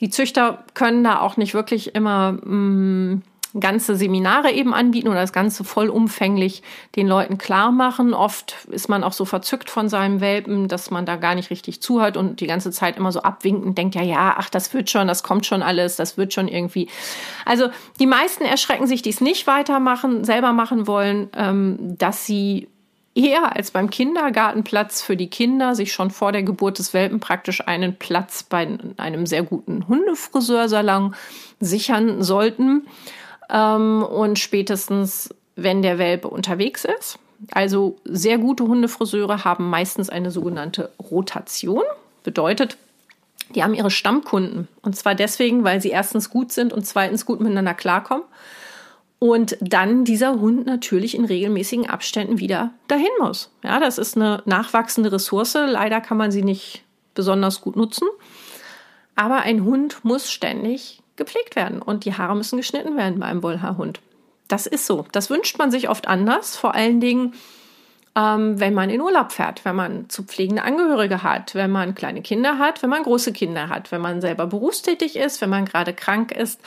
Die 0.00 0.10
Züchter 0.10 0.64
können 0.74 1.04
da 1.04 1.20
auch 1.20 1.36
nicht 1.36 1.54
wirklich 1.54 1.94
immer 1.94 2.32
mh, 2.32 2.54
mm, 2.54 3.22
ganze 3.58 3.96
Seminare 3.96 4.52
eben 4.52 4.72
anbieten 4.72 5.08
oder 5.08 5.20
das 5.20 5.32
Ganze 5.32 5.64
vollumfänglich 5.64 6.62
den 6.94 7.08
Leuten 7.08 7.38
klar 7.38 7.72
machen. 7.72 8.14
Oft 8.14 8.68
ist 8.70 8.88
man 8.88 9.02
auch 9.02 9.12
so 9.12 9.24
verzückt 9.24 9.70
von 9.70 9.88
seinem 9.88 10.20
Welpen, 10.20 10.68
dass 10.68 10.90
man 10.90 11.06
da 11.06 11.16
gar 11.16 11.34
nicht 11.34 11.50
richtig 11.50 11.82
zuhört 11.82 12.16
und 12.16 12.40
die 12.40 12.46
ganze 12.46 12.70
Zeit 12.70 12.96
immer 12.96 13.10
so 13.10 13.22
abwinken 13.22 13.74
denkt, 13.74 13.94
ja, 13.94 14.02
ja, 14.02 14.36
ach, 14.38 14.50
das 14.50 14.72
wird 14.72 14.90
schon, 14.90 15.08
das 15.08 15.22
kommt 15.22 15.46
schon 15.46 15.62
alles, 15.62 15.96
das 15.96 16.16
wird 16.16 16.32
schon 16.32 16.46
irgendwie. 16.46 16.88
Also 17.44 17.68
die 17.98 18.06
meisten 18.06 18.44
erschrecken 18.44 18.86
sich, 18.86 19.02
die 19.02 19.10
es 19.10 19.20
nicht 19.20 19.46
weitermachen, 19.46 20.24
selber 20.24 20.52
machen 20.52 20.86
wollen, 20.86 21.28
ähm, 21.34 21.96
dass 21.98 22.26
sie 22.26 22.68
eher 23.14 23.56
als 23.56 23.72
beim 23.72 23.90
Kindergartenplatz 23.90 25.02
für 25.02 25.16
die 25.16 25.28
Kinder 25.28 25.74
sich 25.74 25.92
schon 25.92 26.10
vor 26.10 26.30
der 26.30 26.44
Geburt 26.44 26.78
des 26.78 26.94
Welpen 26.94 27.18
praktisch 27.18 27.66
einen 27.66 27.96
Platz 27.96 28.44
bei 28.44 28.78
einem 28.96 29.26
sehr 29.26 29.42
guten 29.42 29.88
Hundefriseursalon 29.88 31.14
sichern 31.58 32.22
sollten 32.22 32.86
ähm, 33.52 34.02
und 34.02 34.38
spätestens, 34.38 35.34
wenn 35.56 35.82
der 35.82 35.98
Welpe 35.98 36.28
unterwegs 36.28 36.84
ist. 36.84 37.18
Also 37.52 37.96
sehr 38.04 38.38
gute 38.38 38.64
Hundefriseure 38.64 39.44
haben 39.44 39.70
meistens 39.70 40.10
eine 40.10 40.30
sogenannte 40.30 40.90
Rotation. 41.10 41.82
Bedeutet, 42.22 42.76
die 43.54 43.62
haben 43.62 43.74
ihre 43.74 43.90
Stammkunden. 43.90 44.68
Und 44.82 44.94
zwar 44.96 45.14
deswegen, 45.14 45.64
weil 45.64 45.80
sie 45.80 45.88
erstens 45.88 46.30
gut 46.30 46.52
sind 46.52 46.72
und 46.72 46.86
zweitens 46.86 47.24
gut 47.24 47.40
miteinander 47.40 47.74
klarkommen. 47.74 48.24
Und 49.18 49.56
dann 49.60 50.04
dieser 50.04 50.40
Hund 50.40 50.66
natürlich 50.66 51.14
in 51.14 51.24
regelmäßigen 51.24 51.88
Abständen 51.88 52.38
wieder 52.38 52.72
dahin 52.88 53.10
muss. 53.18 53.50
Ja, 53.62 53.78
das 53.78 53.98
ist 53.98 54.16
eine 54.16 54.42
nachwachsende 54.46 55.12
Ressource. 55.12 55.54
Leider 55.54 56.00
kann 56.00 56.16
man 56.16 56.30
sie 56.30 56.42
nicht 56.42 56.84
besonders 57.14 57.60
gut 57.60 57.76
nutzen. 57.76 58.08
Aber 59.16 59.40
ein 59.42 59.64
Hund 59.64 60.04
muss 60.04 60.30
ständig 60.30 61.02
gepflegt 61.20 61.54
werden 61.54 61.80
und 61.80 62.04
die 62.04 62.14
Haare 62.14 62.34
müssen 62.34 62.56
geschnitten 62.56 62.96
werden 62.96 63.20
bei 63.20 63.26
einem 63.26 63.44
Wollhaarhund. 63.44 64.00
Das 64.48 64.66
ist 64.66 64.86
so. 64.86 65.06
Das 65.12 65.30
wünscht 65.30 65.58
man 65.58 65.70
sich 65.70 65.88
oft 65.88 66.08
anders, 66.08 66.56
vor 66.56 66.74
allen 66.74 67.00
Dingen, 67.00 67.34
ähm, 68.16 68.58
wenn 68.58 68.74
man 68.74 68.90
in 68.90 69.00
Urlaub 69.00 69.30
fährt, 69.30 69.64
wenn 69.64 69.76
man 69.76 70.08
zu 70.08 70.24
pflegende 70.24 70.62
Angehörige 70.62 71.22
hat, 71.22 71.54
wenn 71.54 71.70
man 71.70 71.94
kleine 71.94 72.22
Kinder 72.22 72.58
hat, 72.58 72.82
wenn 72.82 72.90
man 72.90 73.04
große 73.04 73.32
Kinder 73.32 73.68
hat, 73.68 73.92
wenn 73.92 74.00
man 74.00 74.20
selber 74.20 74.46
berufstätig 74.46 75.14
ist, 75.14 75.40
wenn 75.40 75.50
man 75.50 75.66
gerade 75.66 75.92
krank 75.92 76.32
ist, 76.32 76.60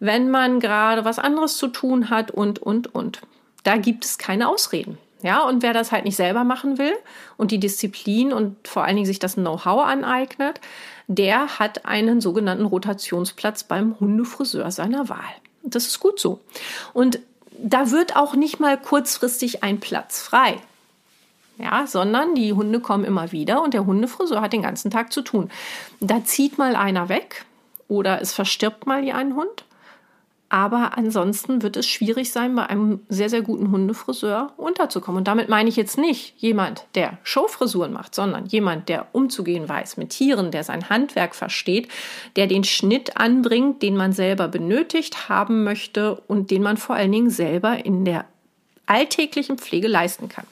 wenn 0.00 0.30
man 0.30 0.58
gerade 0.58 1.04
was 1.04 1.20
anderes 1.20 1.56
zu 1.56 1.68
tun 1.68 2.10
hat 2.10 2.32
und, 2.32 2.58
und, 2.58 2.92
und. 2.94 3.20
Da 3.62 3.76
gibt 3.76 4.04
es 4.04 4.18
keine 4.18 4.48
Ausreden. 4.48 4.98
Ja, 5.22 5.42
und 5.42 5.62
wer 5.62 5.72
das 5.72 5.90
halt 5.90 6.04
nicht 6.04 6.16
selber 6.16 6.44
machen 6.44 6.78
will 6.78 6.94
und 7.36 7.50
die 7.50 7.58
Disziplin 7.58 8.32
und 8.32 8.68
vor 8.68 8.84
allen 8.84 8.94
Dingen 8.94 9.06
sich 9.06 9.18
das 9.18 9.34
Know-how 9.34 9.84
aneignet, 9.84 10.60
der 11.08 11.58
hat 11.58 11.86
einen 11.86 12.20
sogenannten 12.20 12.66
Rotationsplatz 12.66 13.64
beim 13.64 13.98
Hundefriseur 13.98 14.70
seiner 14.70 15.08
Wahl. 15.08 15.18
Das 15.62 15.86
ist 15.86 16.00
gut 16.00 16.20
so. 16.20 16.40
Und 16.92 17.18
da 17.58 17.90
wird 17.90 18.14
auch 18.14 18.34
nicht 18.34 18.60
mal 18.60 18.78
kurzfristig 18.78 19.64
ein 19.64 19.80
Platz 19.80 20.20
frei. 20.20 20.58
Ja, 21.58 21.88
sondern 21.88 22.36
die 22.36 22.52
Hunde 22.52 22.78
kommen 22.78 23.04
immer 23.04 23.32
wieder 23.32 23.62
und 23.62 23.74
der 23.74 23.84
Hundefriseur 23.84 24.40
hat 24.40 24.52
den 24.52 24.62
ganzen 24.62 24.92
Tag 24.92 25.12
zu 25.12 25.22
tun. 25.22 25.50
Da 25.98 26.24
zieht 26.24 26.56
mal 26.56 26.76
einer 26.76 27.08
weg 27.08 27.46
oder 27.88 28.20
es 28.20 28.32
verstirbt 28.32 28.86
mal 28.86 28.98
ein 29.10 29.34
Hund 29.34 29.64
aber 30.50 30.96
ansonsten 30.96 31.62
wird 31.62 31.76
es 31.76 31.86
schwierig 31.86 32.32
sein, 32.32 32.54
bei 32.54 32.66
einem 32.66 33.00
sehr, 33.10 33.28
sehr 33.28 33.42
guten 33.42 33.70
Hundefriseur 33.70 34.52
unterzukommen. 34.56 35.18
Und 35.18 35.28
damit 35.28 35.50
meine 35.50 35.68
ich 35.68 35.76
jetzt 35.76 35.98
nicht 35.98 36.34
jemand, 36.38 36.86
der 36.94 37.18
Showfrisuren 37.22 37.92
macht, 37.92 38.14
sondern 38.14 38.46
jemand, 38.46 38.88
der 38.88 39.08
umzugehen 39.12 39.68
weiß 39.68 39.98
mit 39.98 40.10
Tieren, 40.10 40.50
der 40.50 40.64
sein 40.64 40.88
Handwerk 40.88 41.34
versteht, 41.34 41.88
der 42.36 42.46
den 42.46 42.64
Schnitt 42.64 43.18
anbringt, 43.18 43.82
den 43.82 43.94
man 43.94 44.14
selber 44.14 44.48
benötigt 44.48 45.28
haben 45.28 45.64
möchte 45.64 46.14
und 46.28 46.50
den 46.50 46.62
man 46.62 46.78
vor 46.78 46.96
allen 46.96 47.12
Dingen 47.12 47.30
selber 47.30 47.84
in 47.84 48.06
der 48.06 48.24
alltäglichen 48.86 49.58
Pflege 49.58 49.86
leisten 49.88 50.30
kann. 50.30 50.46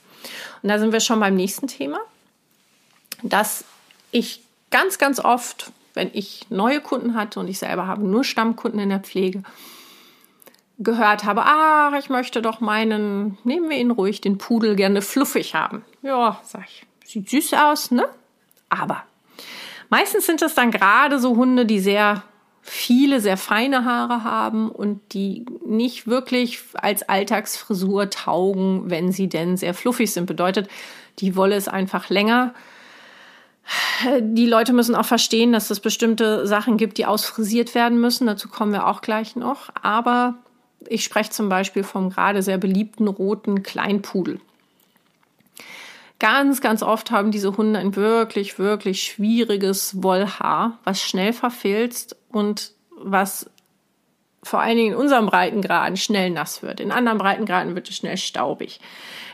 Und 0.63 0.69
da 0.69 0.79
sind 0.79 0.93
wir 0.93 1.01
schon 1.01 1.21
beim 1.21 1.37
nächsten 1.37 1.69
Thema, 1.69 2.01
dass 3.23 3.65
ich 4.11 4.43
ganz, 4.71 4.99
ganz 4.99 5.21
oft, 5.21 5.73
wenn 5.95 6.11
ich 6.13 6.45
neue 6.51 6.83
Kunden 6.83 7.15
hatte 7.15 7.41
und 7.41 7.49
ich 7.49 7.59
selber 7.59 7.87
habe 7.87 8.03
nur 8.05 8.25
Stammkunden 8.25 8.81
in 8.81 8.91
der 8.91 9.01
Pflege, 9.01 9.43
gehört 10.79 11.25
habe, 11.25 11.43
ach, 11.45 11.95
ich 11.99 12.11
möchte 12.11 12.43
doch 12.43 12.61
meinen, 12.61 13.39
nehmen 13.45 13.71
wir 13.71 13.79
ihn 13.79 13.91
ruhig, 13.91 14.21
den 14.21 14.39
Pudel 14.39 14.77
gerne 14.77 15.03
fluffig 15.03 15.55
haben. 15.55 15.85
Ja, 16.03 16.41
sag 16.43 16.65
ich, 16.67 16.87
sieht 17.05 17.31
süß 17.31 17.55
aus, 17.55 17.91
ne? 17.91 18.07
Aber 18.69 19.05
meistens 19.89 20.27
sind 20.27 20.43
es 20.43 20.55
dann 20.55 20.71
gerade 20.71 21.19
so 21.19 21.37
Hunde, 21.37 21.67
die 21.67 21.81
sehr 21.81 22.23
viele, 22.61 23.21
sehr 23.21 23.37
feine 23.37 23.85
Haare 23.85 24.25
haben 24.25 24.71
und 24.71 25.01
die 25.13 25.47
nicht 25.65 26.09
wirklich 26.09 26.61
als 26.75 27.09
Alltagsfrisur 27.09 28.11
taugen, 28.11 28.91
wenn 28.91 29.13
sie 29.13 29.29
denn 29.29 29.57
sehr 29.57 29.73
fluffig 29.73 30.13
sind. 30.13 30.27
Bedeutet, 30.27 30.69
die 31.21 31.37
Wolle 31.37 31.57
ist 31.57 31.69
einfach 31.69 32.11
länger. 32.11 32.55
Die 34.21 34.47
Leute 34.47 34.73
müssen 34.73 34.97
auch 34.97 35.07
verstehen, 35.07 35.53
dass 35.53 35.71
es 35.71 35.81
bestimmte 35.81 36.47
Sachen 36.47 36.77
gibt, 36.77 36.99
die 36.99 37.07
ausfrisiert 37.07 37.75
werden 37.75 38.01
müssen. 38.01 38.27
Dazu 38.27 38.49
kommen 38.49 38.73
wir 38.73 38.87
auch 38.87 39.01
gleich 39.01 39.37
noch. 39.37 39.71
Aber 39.81 40.35
ich 40.89 41.05
spreche 41.05 41.31
zum 41.31 41.49
Beispiel 41.49 41.83
vom 41.83 42.11
gerade 42.11 42.43
sehr 42.43 42.59
beliebten 42.59 43.09
roten 43.09 43.63
Kleinpudel. 43.63 44.41
Ganz, 46.19 46.61
ganz 46.61 46.83
oft 46.83 47.11
haben 47.11 47.31
diese 47.31 47.57
Hunde 47.57 47.79
ein 47.79 47.95
wirklich, 47.95 48.59
wirklich 48.59 49.03
schwieriges 49.03 50.03
Wollhaar, 50.03 50.79
was 50.85 51.03
schnell 51.03 51.35
verfilzt 51.35 52.17
und 52.31 52.73
was 52.91 53.51
vor 54.43 54.61
allen 54.61 54.77
Dingen 54.77 54.93
in 54.93 54.99
unserem 54.99 55.27
Breitengraden 55.27 55.97
schnell 55.97 56.31
nass 56.31 56.63
wird. 56.63 56.81
In 56.81 56.93
anderen 56.93 57.19
Breitengraden 57.19 57.75
wird 57.75 57.91
es 57.91 57.97
schnell 57.97 58.17
staubig. 58.17 58.81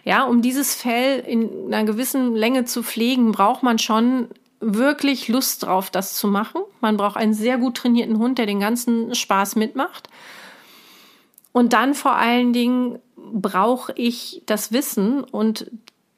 Ja, 0.05 0.25
um 0.25 0.43
dieses 0.43 0.75
Fell 0.75 1.21
in 1.21 1.73
einer 1.73 1.85
gewissen 1.85 2.35
Länge 2.35 2.65
zu 2.65 2.83
pflegen, 2.83 3.31
braucht 3.31 3.63
man 3.63 3.79
schon 3.79 4.29
wirklich 4.59 5.29
Lust 5.29 5.65
drauf, 5.65 5.91
das 5.91 6.15
zu 6.15 6.29
machen. 6.29 6.63
Man 6.81 6.97
braucht 6.97 7.17
einen 7.17 7.35
sehr 7.35 7.59
gut 7.59 7.77
trainierten 7.77 8.19
Hund, 8.19 8.39
der 8.39 8.47
den 8.47 8.61
ganzen 8.61 9.15
Spaß 9.15 9.55
mitmacht. 9.57 10.09
Und 11.53 11.73
dann 11.73 11.95
vor 11.95 12.15
allen 12.15 12.53
Dingen 12.53 12.99
brauche 13.17 13.93
ich 13.95 14.43
das 14.47 14.73
Wissen 14.73 15.23
und 15.23 15.71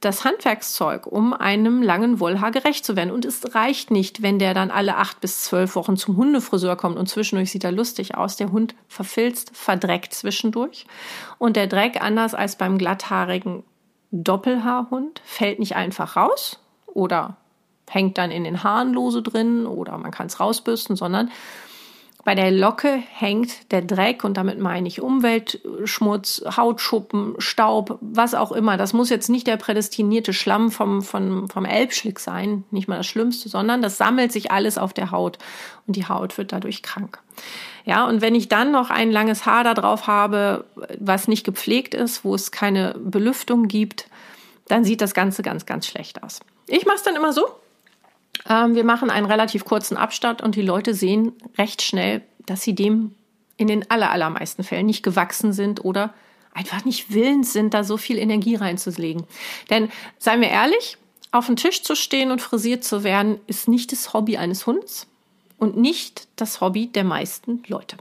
das 0.04 0.24
Handwerkszeug, 0.24 1.06
um 1.06 1.32
einem 1.32 1.82
langen 1.82 2.20
Wollhaar 2.20 2.50
gerecht 2.50 2.84
zu 2.84 2.94
werden. 2.94 3.10
Und 3.10 3.24
es 3.24 3.54
reicht 3.54 3.90
nicht, 3.90 4.22
wenn 4.22 4.38
der 4.38 4.52
dann 4.52 4.70
alle 4.70 4.96
acht 4.96 5.20
bis 5.20 5.42
zwölf 5.42 5.76
Wochen 5.76 5.96
zum 5.96 6.16
Hundefriseur 6.16 6.76
kommt 6.76 6.98
und 6.98 7.08
zwischendurch 7.08 7.50
sieht 7.50 7.64
er 7.64 7.72
lustig 7.72 8.14
aus. 8.14 8.36
Der 8.36 8.52
Hund 8.52 8.74
verfilzt, 8.86 9.52
verdreckt 9.54 10.12
zwischendurch. 10.12 10.86
Und 11.38 11.56
der 11.56 11.66
Dreck, 11.66 12.02
anders 12.02 12.34
als 12.34 12.56
beim 12.56 12.76
glatthaarigen 12.76 13.64
Doppelhaarhund, 14.10 15.22
fällt 15.24 15.58
nicht 15.58 15.74
einfach 15.74 16.16
raus 16.16 16.60
oder 16.86 17.36
hängt 17.88 18.18
dann 18.18 18.30
in 18.30 18.44
den 18.44 18.62
Haaren 18.62 18.92
lose 18.92 19.22
drin 19.22 19.66
oder 19.66 19.96
man 19.98 20.10
kann 20.10 20.26
es 20.26 20.40
rausbürsten, 20.40 20.96
sondern 20.96 21.30
bei 22.24 22.34
der 22.34 22.50
Locke 22.50 23.02
hängt 23.12 23.70
der 23.70 23.82
Dreck 23.82 24.24
und 24.24 24.36
damit 24.36 24.58
meine 24.58 24.88
ich 24.88 25.02
Umweltschmutz, 25.02 26.42
Hautschuppen, 26.56 27.34
Staub, 27.38 27.98
was 28.00 28.34
auch 28.34 28.50
immer. 28.50 28.76
Das 28.78 28.94
muss 28.94 29.10
jetzt 29.10 29.28
nicht 29.28 29.46
der 29.46 29.58
prädestinierte 29.58 30.32
Schlamm 30.32 30.70
vom, 30.70 31.02
vom, 31.02 31.48
vom 31.50 31.64
Elbschlick 31.66 32.18
sein, 32.18 32.64
nicht 32.70 32.88
mal 32.88 32.96
das 32.96 33.06
Schlimmste, 33.06 33.50
sondern 33.50 33.82
das 33.82 33.98
sammelt 33.98 34.32
sich 34.32 34.50
alles 34.50 34.78
auf 34.78 34.94
der 34.94 35.10
Haut 35.10 35.38
und 35.86 35.96
die 35.96 36.08
Haut 36.08 36.38
wird 36.38 36.52
dadurch 36.52 36.82
krank. 36.82 37.18
Ja, 37.84 38.06
und 38.06 38.22
wenn 38.22 38.34
ich 38.34 38.48
dann 38.48 38.72
noch 38.72 38.88
ein 38.88 39.12
langes 39.12 39.44
Haar 39.44 39.64
da 39.64 39.74
drauf 39.74 40.06
habe, 40.06 40.64
was 40.98 41.28
nicht 41.28 41.44
gepflegt 41.44 41.92
ist, 41.92 42.24
wo 42.24 42.34
es 42.34 42.50
keine 42.50 42.94
Belüftung 42.98 43.68
gibt, 43.68 44.08
dann 44.68 44.84
sieht 44.84 45.02
das 45.02 45.12
Ganze 45.12 45.42
ganz, 45.42 45.66
ganz 45.66 45.86
schlecht 45.86 46.22
aus. 46.22 46.40
Ich 46.66 46.86
mache 46.86 46.96
es 46.96 47.02
dann 47.02 47.16
immer 47.16 47.34
so, 47.34 47.46
ähm, 48.48 48.74
wir 48.74 48.84
machen 48.84 49.10
einen 49.10 49.26
relativ 49.26 49.64
kurzen 49.64 49.96
Abstand 49.96 50.42
und 50.42 50.54
die 50.54 50.62
Leute 50.62 50.94
sehen 50.94 51.32
recht 51.56 51.82
schnell, 51.82 52.22
dass 52.46 52.62
sie 52.62 52.74
dem 52.74 53.14
in 53.56 53.68
den 53.68 53.90
allermeisten 53.90 54.64
Fällen 54.64 54.86
nicht 54.86 55.02
gewachsen 55.02 55.52
sind 55.52 55.84
oder 55.84 56.12
einfach 56.52 56.84
nicht 56.84 57.12
willens 57.12 57.52
sind, 57.52 57.74
da 57.74 57.84
so 57.84 57.96
viel 57.96 58.18
Energie 58.18 58.56
reinzulegen. 58.56 59.24
Denn 59.70 59.90
seien 60.18 60.40
wir 60.40 60.48
ehrlich, 60.48 60.98
auf 61.32 61.46
dem 61.46 61.56
Tisch 61.56 61.82
zu 61.82 61.96
stehen 61.96 62.30
und 62.30 62.40
frisiert 62.40 62.84
zu 62.84 63.02
werden, 63.02 63.40
ist 63.46 63.68
nicht 63.68 63.90
das 63.92 64.12
Hobby 64.12 64.36
eines 64.36 64.66
Hunds 64.66 65.08
und 65.58 65.76
nicht 65.76 66.28
das 66.36 66.60
Hobby 66.60 66.86
der 66.86 67.04
meisten 67.04 67.62
Leute. 67.66 67.96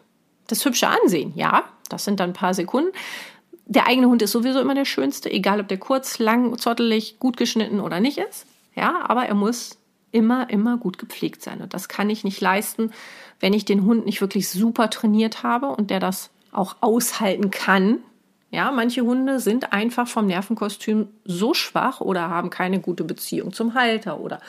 Das 0.48 0.66
hübsche 0.66 0.88
Ansehen, 0.88 1.34
ja, 1.36 1.64
das 1.90 2.06
sind 2.06 2.20
dann 2.20 2.32
ein 2.32 2.34
paar 2.34 2.54
Sekunden. 2.54 2.92
Der 3.66 3.88
eigene 3.88 4.08
Hund 4.08 4.22
ist 4.22 4.32
sowieso 4.32 4.60
immer 4.60 4.76
der 4.76 4.86
schönste, 4.86 5.32
egal 5.32 5.60
ob 5.60 5.68
der 5.68 5.80
kurz, 5.80 6.20
lang, 6.20 6.58
zottelig, 6.58 7.18
gut 7.18 7.38
geschnitten 7.38 7.80
oder 7.80 8.00
nicht 8.00 8.18
ist. 8.18 8.46
Ja, 8.76 9.02
aber 9.08 9.26
er 9.26 9.36
muss 9.36 9.78
immer, 10.14 10.50
immer 10.50 10.78
gut 10.78 10.98
gepflegt 10.98 11.42
sein. 11.42 11.62
Und 11.62 11.74
das 11.74 11.90
kann 11.90 12.10
ich 12.10 12.24
nicht 12.24 12.40
leisten, 12.40 12.92
wenn 13.40 13.54
ich 13.54 13.66
den 13.66 13.84
Hund 13.84 14.06
nicht 14.06 14.22
wirklich 14.22 14.48
super 14.48 14.90
trainiert 14.90 15.44
habe 15.44 15.68
und 15.68 15.90
der 15.90 16.00
das 16.00 16.30
auch 16.52 16.78
aushalten 16.80 17.52
kann. 17.52 18.00
Ja, 18.54 18.70
manche 18.70 19.02
Hunde 19.02 19.40
sind 19.40 19.74
einfach 19.74 20.08
vom 20.08 20.28
Nervenkostüm 20.28 21.08
so 21.26 21.56
schwach 21.56 22.02
oder 22.02 22.30
haben 22.30 22.52
keine 22.52 22.80
gute 22.80 23.04
Beziehung 23.04 23.52
zum 23.52 23.74
Halter 23.74 24.20
oder 24.20 24.40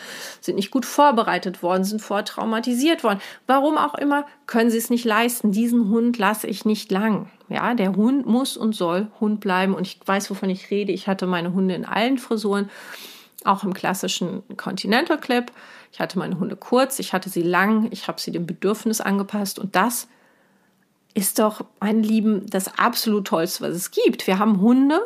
sind 0.43 0.57
nicht 0.57 0.71
gut 0.71 0.85
vorbereitet 0.85 1.63
worden, 1.63 1.85
sind 1.85 2.03
vortraumatisiert 2.03 3.03
worden. 3.03 3.21
Warum 3.47 3.79
auch 3.79 3.95
immer, 3.95 4.27
können 4.47 4.69
sie 4.69 4.77
es 4.77 4.91
nicht 4.91 5.07
leisten. 5.07 5.53
Diesen 5.53 5.89
Hund 5.89 6.19
lasse 6.19 6.47
ich 6.47 6.67
nicht 6.67 6.93
lang. 6.93 7.31
Ja, 7.49 7.73
der 7.73 7.97
Hund 7.97 8.27
muss 8.27 8.59
und 8.59 8.75
soll 8.75 9.09
Hund 9.21 9.41
bleiben 9.41 9.75
und 9.75 9.87
ich 9.87 9.99
weiß, 10.05 10.31
wovon 10.31 10.51
ich 10.51 10.71
rede. 10.71 10.93
Ich 10.93 11.09
hatte 11.09 11.27
meine 11.27 11.55
Hunde 11.55 11.75
in 11.75 11.87
allen 11.87 12.19
Frisuren, 12.19 12.69
auch 13.45 13.65
im 13.65 13.75
klassischen 13.75 14.43
Continental 14.57 15.19
Clip. 15.19 15.51
Ich 15.93 16.01
hatte 16.01 16.19
meine 16.19 16.39
Hunde 16.39 16.57
kurz, 16.57 16.99
ich 16.99 17.13
hatte 17.13 17.31
sie 17.31 17.43
lang, 17.43 17.89
ich 17.91 18.09
habe 18.09 18.21
sie 18.21 18.33
dem 18.33 18.47
Bedürfnis 18.47 19.01
angepasst 19.01 19.59
und 19.59 19.77
das 19.77 20.09
ist 21.15 21.39
doch, 21.39 21.65
mein 21.81 22.03
Lieben, 22.03 22.47
das 22.51 22.79
absolut 22.79 23.29
Tollste, 23.29 23.65
was 23.65 23.75
es 23.75 23.91
gibt. 23.93 24.27
Wir 24.27 24.39
haben 24.39 24.61
Hunde, 24.61 25.01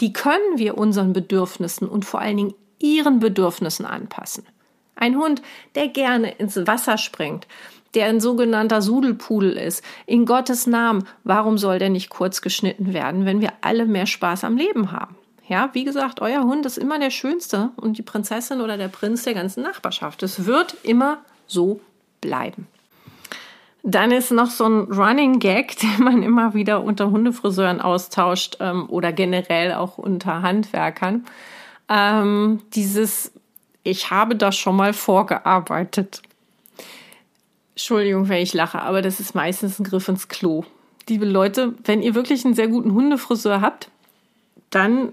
die 0.00 0.12
können 0.12 0.56
wir 0.56 0.78
unseren 0.78 1.12
Bedürfnissen 1.12 1.86
und 1.86 2.04
vor 2.04 2.20
allen 2.20 2.38
Dingen 2.38 2.54
ihren 2.78 3.20
Bedürfnissen 3.20 3.84
anpassen. 3.84 4.44
Ein 4.96 5.16
Hund, 5.16 5.42
der 5.74 5.88
gerne 5.88 6.32
ins 6.32 6.56
Wasser 6.66 6.96
springt, 6.96 7.46
der 7.94 8.06
ein 8.06 8.20
sogenannter 8.20 8.80
Sudelpudel 8.80 9.52
ist. 9.52 9.84
In 10.06 10.24
Gottes 10.24 10.66
Namen, 10.66 11.04
warum 11.24 11.58
soll 11.58 11.78
der 11.78 11.90
nicht 11.90 12.08
kurz 12.08 12.40
geschnitten 12.40 12.92
werden, 12.94 13.26
wenn 13.26 13.40
wir 13.40 13.52
alle 13.60 13.84
mehr 13.84 14.06
Spaß 14.06 14.44
am 14.44 14.56
Leben 14.56 14.92
haben? 14.92 15.16
Ja, 15.52 15.68
wie 15.74 15.84
gesagt, 15.84 16.22
euer 16.22 16.44
Hund 16.44 16.64
ist 16.64 16.78
immer 16.78 16.98
der 16.98 17.10
Schönste 17.10 17.72
und 17.76 17.98
die 17.98 18.02
Prinzessin 18.02 18.62
oder 18.62 18.78
der 18.78 18.88
Prinz 18.88 19.24
der 19.24 19.34
ganzen 19.34 19.62
Nachbarschaft. 19.62 20.22
Es 20.22 20.46
wird 20.46 20.76
immer 20.82 21.18
so 21.46 21.82
bleiben. 22.22 22.68
Dann 23.82 24.12
ist 24.12 24.30
noch 24.30 24.50
so 24.50 24.64
ein 24.64 24.90
Running 24.90 25.40
Gag, 25.40 25.76
den 25.80 26.02
man 26.02 26.22
immer 26.22 26.54
wieder 26.54 26.82
unter 26.82 27.10
Hundefriseuren 27.10 27.82
austauscht 27.82 28.56
ähm, 28.60 28.88
oder 28.88 29.12
generell 29.12 29.74
auch 29.74 29.98
unter 29.98 30.40
Handwerkern. 30.40 31.26
Ähm, 31.86 32.62
dieses, 32.72 33.30
ich 33.82 34.10
habe 34.10 34.36
das 34.36 34.56
schon 34.56 34.76
mal 34.76 34.94
vorgearbeitet. 34.94 36.22
Entschuldigung, 37.74 38.30
wenn 38.30 38.40
ich 38.40 38.54
lache, 38.54 38.80
aber 38.80 39.02
das 39.02 39.20
ist 39.20 39.34
meistens 39.34 39.78
ein 39.78 39.84
Griff 39.84 40.08
ins 40.08 40.28
Klo. 40.28 40.64
Liebe 41.10 41.26
Leute, 41.26 41.74
wenn 41.84 42.00
ihr 42.00 42.14
wirklich 42.14 42.42
einen 42.46 42.54
sehr 42.54 42.68
guten 42.68 42.94
Hundefriseur 42.94 43.60
habt, 43.60 43.90
dann 44.70 45.12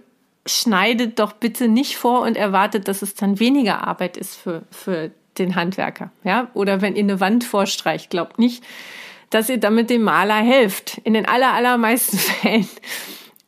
schneidet 0.50 1.20
doch 1.20 1.34
bitte 1.34 1.68
nicht 1.68 1.98
vor 1.98 2.22
und 2.22 2.38
erwartet, 2.38 2.88
dass 2.88 3.02
es 3.02 3.16
dann 3.16 3.40
weniger 3.40 3.88
Arbeit 3.88 4.18
ist 4.18 4.36
für, 4.36 4.64
für 4.72 5.12
den 5.38 5.56
Handwerker. 5.56 6.12
Ja? 6.24 6.50
Oder 6.54 6.82
wenn 6.82 6.96
ihr 6.96 7.04
eine 7.04 7.20
Wand 7.20 7.44
vorstreicht, 7.44 8.10
glaubt 8.10 8.40
nicht, 8.40 8.64
dass 9.30 9.50
ihr 9.50 9.60
damit 9.60 9.90
dem 9.90 10.04
Maler 10.04 10.36
helft. 10.36 11.00
In 11.04 11.14
den 11.14 11.28
aller, 11.28 11.54
allermeisten 11.54 12.18
Fällen 12.18 12.68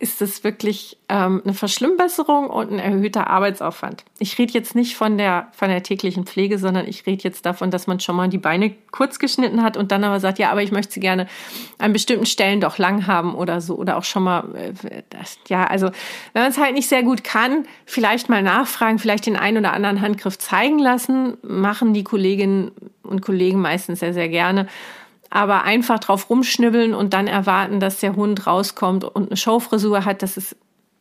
ist 0.02 0.20
das 0.20 0.44
wirklich 0.44 0.98
ähm, 1.10 1.42
eine 1.44 1.54
Verschlimmbesserung 1.54 2.50
und 2.50 2.72
ein 2.72 2.80
erhöhter 2.80 3.28
Arbeitsaufwand. 3.28 4.04
Ich 4.18 4.38
rede 4.40 4.52
jetzt 4.54 4.74
nicht 4.74 4.96
von 4.96 5.20
der, 5.20 5.50
von 5.52 5.70
der 5.70 5.84
täglichen 5.84 6.26
Pflege, 6.26 6.58
sondern 6.58 6.88
ich 6.88 7.06
rede 7.06 7.24
jetzt 7.24 7.46
davon, 7.46 7.70
dass 7.70 7.86
man 7.86 8.00
schon 8.00 8.16
mal 8.16 8.28
die 8.28 8.40
Beine 8.40 8.74
kurz 8.90 9.20
geschnitten 9.20 9.62
hat 9.62 9.78
und 9.78 9.92
dann 9.92 10.04
aber 10.04 10.20
sagt, 10.20 10.40
ja, 10.40 10.52
aber 10.52 10.64
ich 10.64 10.72
möchte 10.72 10.94
sie 10.94 11.00
gerne 11.00 11.28
an 11.78 11.94
bestimmten 11.94 12.26
Stellen 12.26 12.62
doch 12.62 12.80
lang 12.80 13.06
haben 13.06 13.36
oder 13.36 13.62
so. 13.62 13.76
Oder 13.76 13.96
auch 13.96 14.04
schon 14.04 14.24
mal, 14.24 14.44
äh, 14.56 15.04
das, 15.12 15.38
ja, 15.48 15.66
also 15.66 15.92
wenn 16.34 16.42
man 16.42 16.52
es 16.52 16.58
halt 16.58 16.74
nicht 16.74 16.90
sehr 16.90 17.04
gut 17.04 17.24
kann, 17.24 17.68
vielleicht 17.86 18.28
mal 18.28 18.42
nachfragen, 18.42 18.98
vielleicht 18.98 19.28
den 19.28 19.38
einen 19.38 19.58
oder 19.58 19.74
anderen 19.74 20.02
Handgriff 20.02 20.40
zeigen 20.40 20.80
lassen, 20.80 21.38
machen 21.44 21.94
die 21.94 22.04
Kolleginnen 22.04 22.72
und 23.04 23.22
Kollegen 23.22 23.62
meistens 23.62 24.00
sehr, 24.00 24.16
sehr 24.16 24.30
gerne 24.30 24.68
aber 25.32 25.63
einfach 25.63 25.98
drauf 25.98 26.30
rumschnibbeln 26.30 26.94
und 26.94 27.13
dann 27.13 27.26
erwarten, 27.26 27.80
dass 27.80 28.00
der 28.00 28.15
Hund 28.15 28.46
rauskommt 28.46 29.06
und 29.06 29.30
eine 29.30 29.38
Showfrisur 29.38 30.06
hat, 30.06 30.22
das 30.22 30.38
ist 30.38 30.58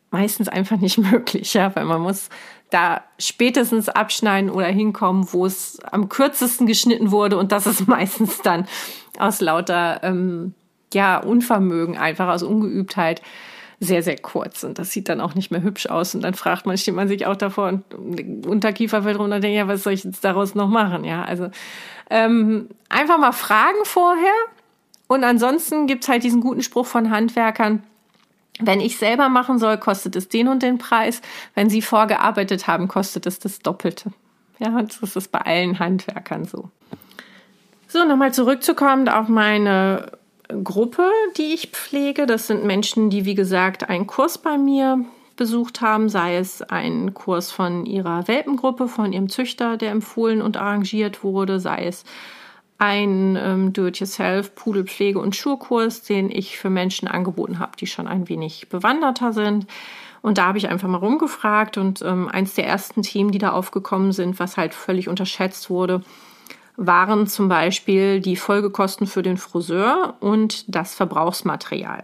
meistens 0.09 0.47
einfach 0.47 0.77
nicht 0.77 0.97
möglich, 1.11 1.53
ja, 1.53 1.75
weil 1.75 1.85
man 1.85 2.01
muss 2.01 2.29
da 2.71 3.01
spätestens 3.19 3.89
abschneiden 3.89 4.49
oder 4.49 4.67
hinkommen, 4.67 5.27
wo 5.31 5.45
es 5.45 5.79
am 5.83 6.07
kürzesten 6.07 6.65
geschnitten 6.65 7.11
wurde 7.11 7.37
und 7.37 7.51
das 7.51 7.67
ist 7.67 7.87
meistens 7.87 8.41
dann 8.41 8.67
aus 9.19 9.41
lauter 9.41 9.99
ähm, 10.01 10.53
ja 10.93 11.17
Unvermögen 11.17 11.97
einfach 11.97 12.29
aus 12.29 12.41
Ungeübtheit 12.41 13.21
sehr, 13.83 14.03
sehr 14.03 14.17
kurz. 14.17 14.63
Und 14.63 14.77
das 14.77 14.91
sieht 14.91 15.09
dann 15.09 15.19
auch 15.19 15.33
nicht 15.33 15.49
mehr 15.49 15.63
hübsch 15.63 15.87
aus. 15.87 16.13
Und 16.13 16.21
dann 16.21 16.35
fragt 16.35 16.67
man, 16.67 16.77
steht 16.77 16.93
man 16.93 17.07
sich 17.07 17.25
auch 17.25 17.35
davor 17.35 17.67
und 17.67 18.45
Unterkiefer 18.45 19.01
fällt 19.01 19.17
runter 19.17 19.39
denkt, 19.39 19.57
ja, 19.57 19.67
was 19.67 19.81
soll 19.81 19.93
ich 19.93 20.03
jetzt 20.03 20.23
daraus 20.23 20.53
noch 20.53 20.67
machen? 20.67 21.03
Ja, 21.03 21.23
also 21.23 21.49
ähm, 22.11 22.69
einfach 22.89 23.17
mal 23.17 23.31
fragen 23.31 23.83
vorher. 23.85 24.33
Und 25.07 25.23
ansonsten 25.23 25.87
gibt's 25.87 26.07
halt 26.07 26.23
diesen 26.23 26.41
guten 26.41 26.61
Spruch 26.61 26.85
von 26.85 27.09
Handwerkern, 27.09 27.83
wenn 28.59 28.79
ich 28.79 28.97
selber 28.97 29.29
machen 29.29 29.57
soll, 29.57 29.77
kostet 29.77 30.15
es 30.15 30.29
den 30.29 30.47
und 30.47 30.61
den 30.61 30.77
Preis. 30.77 31.21
Wenn 31.55 31.69
Sie 31.69 31.81
vorgearbeitet 31.81 32.67
haben, 32.67 32.87
kostet 32.87 33.25
es 33.25 33.39
das 33.39 33.59
Doppelte. 33.59 34.11
Ja, 34.59 34.79
das 34.81 35.15
ist 35.15 35.31
bei 35.31 35.39
allen 35.39 35.79
Handwerkern 35.79 36.45
so. 36.45 36.69
So, 37.87 38.05
nochmal 38.05 38.33
zurückzukommen 38.33 39.09
auf 39.09 39.27
meine 39.27 40.11
Gruppe, 40.63 41.09
die 41.37 41.53
ich 41.53 41.69
pflege. 41.71 42.25
Das 42.25 42.47
sind 42.47 42.63
Menschen, 42.65 43.09
die, 43.09 43.25
wie 43.25 43.35
gesagt, 43.35 43.89
einen 43.89 44.05
Kurs 44.05 44.37
bei 44.37 44.57
mir 44.57 45.03
besucht 45.41 45.81
haben, 45.81 46.07
sei 46.07 46.35
es 46.37 46.61
ein 46.61 47.15
Kurs 47.15 47.51
von 47.51 47.87
ihrer 47.87 48.27
Welpengruppe, 48.27 48.87
von 48.87 49.11
ihrem 49.11 49.27
Züchter, 49.27 49.75
der 49.75 49.89
empfohlen 49.89 50.39
und 50.39 50.55
arrangiert 50.55 51.23
wurde, 51.23 51.59
sei 51.59 51.87
es 51.87 52.03
ein 52.77 53.35
ähm, 53.41 53.73
Do-it-yourself 53.73 54.53
Pudelpflege- 54.53 55.17
und 55.17 55.35
Schurkurs, 55.35 56.03
den 56.03 56.29
ich 56.29 56.59
für 56.59 56.69
Menschen 56.69 57.07
angeboten 57.07 57.57
habe, 57.57 57.71
die 57.75 57.87
schon 57.87 58.05
ein 58.05 58.29
wenig 58.29 58.69
bewanderter 58.69 59.33
sind. 59.33 59.65
Und 60.21 60.37
da 60.37 60.45
habe 60.45 60.59
ich 60.59 60.69
einfach 60.69 60.87
mal 60.87 60.99
rumgefragt 60.99 61.79
und 61.79 62.03
ähm, 62.03 62.27
eins 62.27 62.53
der 62.53 62.67
ersten 62.67 63.01
Themen, 63.01 63.31
die 63.31 63.39
da 63.39 63.49
aufgekommen 63.49 64.11
sind, 64.11 64.39
was 64.39 64.57
halt 64.57 64.75
völlig 64.75 65.09
unterschätzt 65.09 65.71
wurde, 65.71 66.03
waren 66.77 67.25
zum 67.25 67.49
Beispiel 67.49 68.19
die 68.19 68.35
Folgekosten 68.35 69.07
für 69.07 69.23
den 69.23 69.37
Friseur 69.37 70.17
und 70.19 70.65
das 70.67 70.93
Verbrauchsmaterial. 70.93 72.03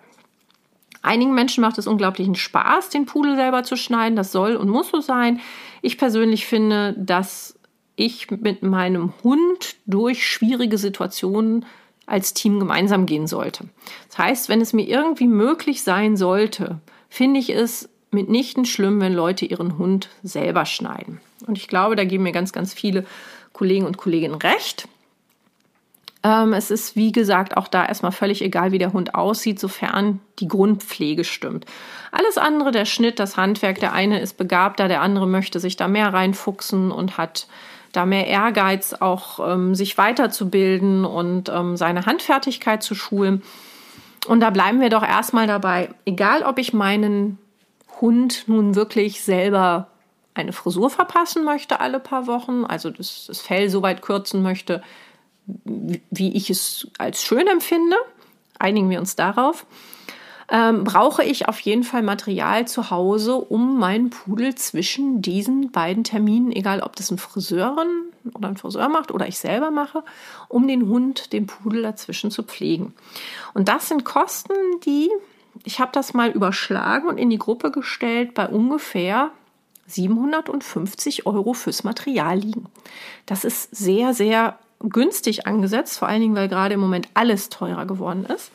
Einigen 1.07 1.33
Menschen 1.33 1.61
macht 1.61 1.77
es 1.77 1.87
unglaublichen 1.87 2.35
Spaß, 2.35 2.89
den 2.89 3.05
Pudel 3.05 3.35
selber 3.35 3.63
zu 3.63 3.77
schneiden. 3.77 4.15
Das 4.15 4.31
soll 4.31 4.55
und 4.57 4.69
muss 4.69 4.89
so 4.89 4.99
sein. 4.99 5.39
Ich 5.81 5.97
persönlich 5.97 6.45
finde, 6.45 6.93
dass 6.97 7.57
ich 7.95 8.29
mit 8.29 8.61
meinem 8.61 9.13
Hund 9.23 9.77
durch 9.85 10.27
schwierige 10.27 10.77
Situationen 10.77 11.65
als 12.05 12.33
Team 12.33 12.59
gemeinsam 12.59 13.05
gehen 13.05 13.25
sollte. 13.25 13.65
Das 14.07 14.17
heißt, 14.17 14.49
wenn 14.49 14.61
es 14.61 14.73
mir 14.73 14.87
irgendwie 14.87 15.27
möglich 15.27 15.83
sein 15.83 16.17
sollte, 16.17 16.79
finde 17.09 17.39
ich 17.39 17.49
es 17.49 17.89
mitnichten 18.11 18.65
schlimm, 18.65 18.99
wenn 18.99 19.13
Leute 19.13 19.45
ihren 19.45 19.77
Hund 19.77 20.09
selber 20.23 20.65
schneiden. 20.65 21.21
Und 21.45 21.57
ich 21.57 21.67
glaube, 21.67 21.95
da 21.95 22.03
geben 22.03 22.23
mir 22.23 22.31
ganz, 22.31 22.51
ganz 22.51 22.73
viele 22.73 23.05
Kollegen 23.53 23.85
und 23.85 23.97
Kolleginnen 23.97 24.35
recht. 24.35 24.87
Ähm, 26.27 26.51
es 26.51 26.71
ist, 26.71 26.97
wie 26.97 27.13
gesagt, 27.13 27.55
auch 27.55 27.69
da 27.69 27.85
erstmal 27.85 28.11
völlig 28.11 28.41
egal, 28.41 28.73
wie 28.73 28.79
der 28.79 28.91
Hund 28.91 29.15
aussieht, 29.15 29.61
sofern 29.61 30.19
die 30.39 30.47
Grundpflege 30.49 31.23
stimmt. 31.23 31.65
Alles 32.11 32.37
andere, 32.37 32.71
der 32.71 32.83
Schnitt, 32.83 33.19
das 33.19 33.37
Handwerk, 33.37 33.79
der 33.79 33.93
eine 33.93 34.19
ist 34.19 34.35
begabter, 34.35 34.89
der 34.89 35.01
andere 35.01 35.25
möchte 35.25 35.61
sich 35.61 35.77
da 35.77 35.87
mehr 35.87 36.13
reinfuchsen 36.13 36.91
und 36.91 37.17
hat 37.17 37.47
da 37.93 38.05
mehr 38.05 38.27
Ehrgeiz, 38.27 38.93
auch 38.93 39.39
ähm, 39.39 39.73
sich 39.73 39.97
weiterzubilden 39.97 41.05
und 41.05 41.47
ähm, 41.47 41.77
seine 41.77 42.05
Handfertigkeit 42.05 42.83
zu 42.83 42.93
schulen. 42.93 43.41
Und 44.27 44.41
da 44.41 44.49
bleiben 44.49 44.81
wir 44.81 44.89
doch 44.89 45.07
erstmal 45.07 45.47
dabei, 45.47 45.91
egal 46.05 46.43
ob 46.43 46.59
ich 46.59 46.73
meinen 46.73 47.37
Hund 48.01 48.43
nun 48.47 48.75
wirklich 48.75 49.21
selber 49.21 49.87
eine 50.33 50.51
Frisur 50.51 50.89
verpassen 50.89 51.45
möchte 51.45 51.79
alle 51.79 52.01
paar 52.01 52.27
Wochen, 52.27 52.65
also 52.65 52.89
das, 52.89 53.25
das 53.27 53.39
Fell 53.39 53.69
so 53.69 53.81
weit 53.81 54.01
kürzen 54.01 54.43
möchte, 54.43 54.83
wie 55.47 56.33
ich 56.33 56.49
es 56.49 56.87
als 56.97 57.23
schön 57.23 57.47
empfinde, 57.47 57.95
einigen 58.59 58.89
wir 58.89 58.99
uns 58.99 59.15
darauf, 59.15 59.65
ähm, 60.49 60.85
brauche 60.85 61.23
ich 61.23 61.47
auf 61.47 61.59
jeden 61.59 61.83
Fall 61.83 62.03
Material 62.03 62.67
zu 62.67 62.89
Hause, 62.89 63.35
um 63.35 63.79
meinen 63.79 64.09
Pudel 64.09 64.55
zwischen 64.55 65.21
diesen 65.21 65.71
beiden 65.71 66.03
Terminen, 66.03 66.51
egal 66.51 66.81
ob 66.81 66.95
das 66.95 67.11
ein 67.11 67.17
Friseurin 67.17 68.05
oder 68.33 68.47
ein 68.47 68.57
Friseur 68.57 68.87
macht 68.87 69.11
oder 69.11 69.27
ich 69.27 69.37
selber 69.37 69.71
mache, 69.71 70.03
um 70.47 70.67
den 70.67 70.87
Hund, 70.87 71.33
den 71.33 71.47
Pudel 71.47 71.81
dazwischen 71.81 72.31
zu 72.31 72.43
pflegen. 72.43 72.93
Und 73.53 73.67
das 73.67 73.89
sind 73.89 74.05
Kosten, 74.05 74.53
die, 74.85 75.09
ich 75.65 75.81
habe 75.81 75.91
das 75.93 76.13
mal 76.13 76.29
überschlagen 76.29 77.09
und 77.09 77.17
in 77.17 77.29
die 77.29 77.39
Gruppe 77.39 77.71
gestellt, 77.71 78.33
bei 78.33 78.47
ungefähr 78.47 79.31
750 79.87 81.25
Euro 81.25 81.53
fürs 81.53 81.83
Material 81.83 82.37
liegen. 82.37 82.67
Das 83.25 83.43
ist 83.43 83.75
sehr, 83.75 84.13
sehr 84.13 84.57
günstig 84.79 85.47
angesetzt, 85.47 85.97
vor 85.99 86.07
allen 86.07 86.21
Dingen, 86.21 86.35
weil 86.35 86.47
gerade 86.47 86.75
im 86.75 86.79
Moment 86.79 87.07
alles 87.13 87.49
teurer 87.49 87.85
geworden 87.85 88.25
ist. 88.25 88.51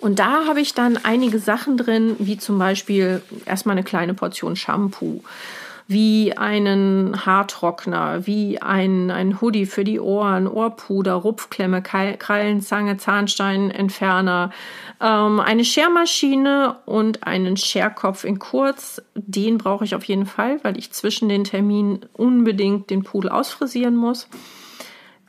Und 0.00 0.18
da 0.18 0.46
habe 0.46 0.60
ich 0.60 0.72
dann 0.72 0.98
einige 1.02 1.38
Sachen 1.38 1.76
drin, 1.76 2.16
wie 2.18 2.38
zum 2.38 2.58
Beispiel 2.58 3.22
erstmal 3.44 3.74
eine 3.74 3.84
kleine 3.84 4.14
Portion 4.14 4.56
Shampoo. 4.56 5.22
wie 5.90 6.36
einen 6.36 7.26
Haartrockner, 7.26 8.24
wie 8.24 8.62
ein, 8.62 9.10
ein 9.10 9.40
Hoodie 9.40 9.66
für 9.66 9.82
die 9.82 9.98
Ohren, 9.98 10.46
Ohrpuder, 10.46 11.14
Rupfklemme, 11.14 11.82
Krallenzange, 11.82 12.96
Zahnsteinentferner, 12.96 14.52
ähm, 15.00 15.40
eine 15.40 15.64
Schermaschine 15.64 16.76
und 16.86 17.26
einen 17.26 17.56
Scherkopf 17.56 18.22
in 18.22 18.38
kurz. 18.38 19.02
Den 19.16 19.58
brauche 19.58 19.84
ich 19.84 19.96
auf 19.96 20.04
jeden 20.04 20.26
Fall, 20.26 20.60
weil 20.62 20.78
ich 20.78 20.92
zwischen 20.92 21.28
den 21.28 21.42
Terminen 21.42 22.06
unbedingt 22.12 22.88
den 22.90 23.02
Pudel 23.02 23.28
ausfrisieren 23.28 23.96
muss. 23.96 24.28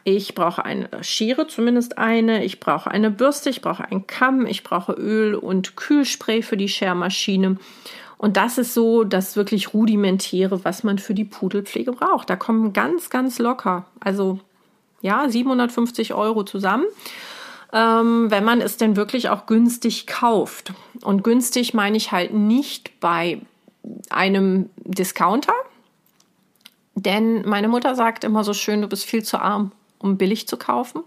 Ich 0.03 0.33
brauche 0.33 0.65
eine 0.65 0.89
Schere, 1.01 1.47
zumindest 1.47 1.97
eine. 1.97 2.43
Ich 2.43 2.59
brauche 2.59 2.89
eine 2.89 3.11
Bürste, 3.11 3.49
ich 3.49 3.61
brauche 3.61 3.85
einen 3.85 4.07
Kamm, 4.07 4.45
ich 4.45 4.63
brauche 4.63 4.93
Öl 4.93 5.35
und 5.35 5.75
Kühlspray 5.75 6.41
für 6.41 6.57
die 6.57 6.69
Schermaschine. 6.69 7.57
Und 8.17 8.37
das 8.37 8.57
ist 8.57 8.73
so 8.73 9.03
das 9.03 9.35
wirklich 9.35 9.73
rudimentäre, 9.73 10.63
was 10.63 10.83
man 10.83 10.99
für 10.99 11.13
die 11.13 11.25
Pudelpflege 11.25 11.91
braucht. 11.91 12.29
Da 12.29 12.35
kommen 12.35 12.71
ganz, 12.71 13.09
ganz 13.09 13.39
locker, 13.39 13.85
also 13.99 14.39
ja, 15.01 15.27
750 15.27 16.13
Euro 16.13 16.43
zusammen, 16.43 16.85
ähm, 17.73 18.29
wenn 18.29 18.43
man 18.43 18.61
es 18.61 18.77
denn 18.77 18.95
wirklich 18.95 19.29
auch 19.29 19.47
günstig 19.47 20.05
kauft. 20.05 20.73
Und 21.01 21.23
günstig 21.23 21.73
meine 21.73 21.97
ich 21.97 22.11
halt 22.11 22.33
nicht 22.33 22.99
bei 22.99 23.41
einem 24.11 24.69
Discounter, 24.77 25.53
denn 26.93 27.47
meine 27.47 27.69
Mutter 27.69 27.95
sagt 27.95 28.23
immer 28.23 28.43
so 28.43 28.53
schön, 28.53 28.81
du 28.81 28.87
bist 28.87 29.05
viel 29.05 29.23
zu 29.23 29.39
arm, 29.39 29.71
um 30.01 30.17
billig 30.17 30.47
zu 30.47 30.57
kaufen. 30.57 31.03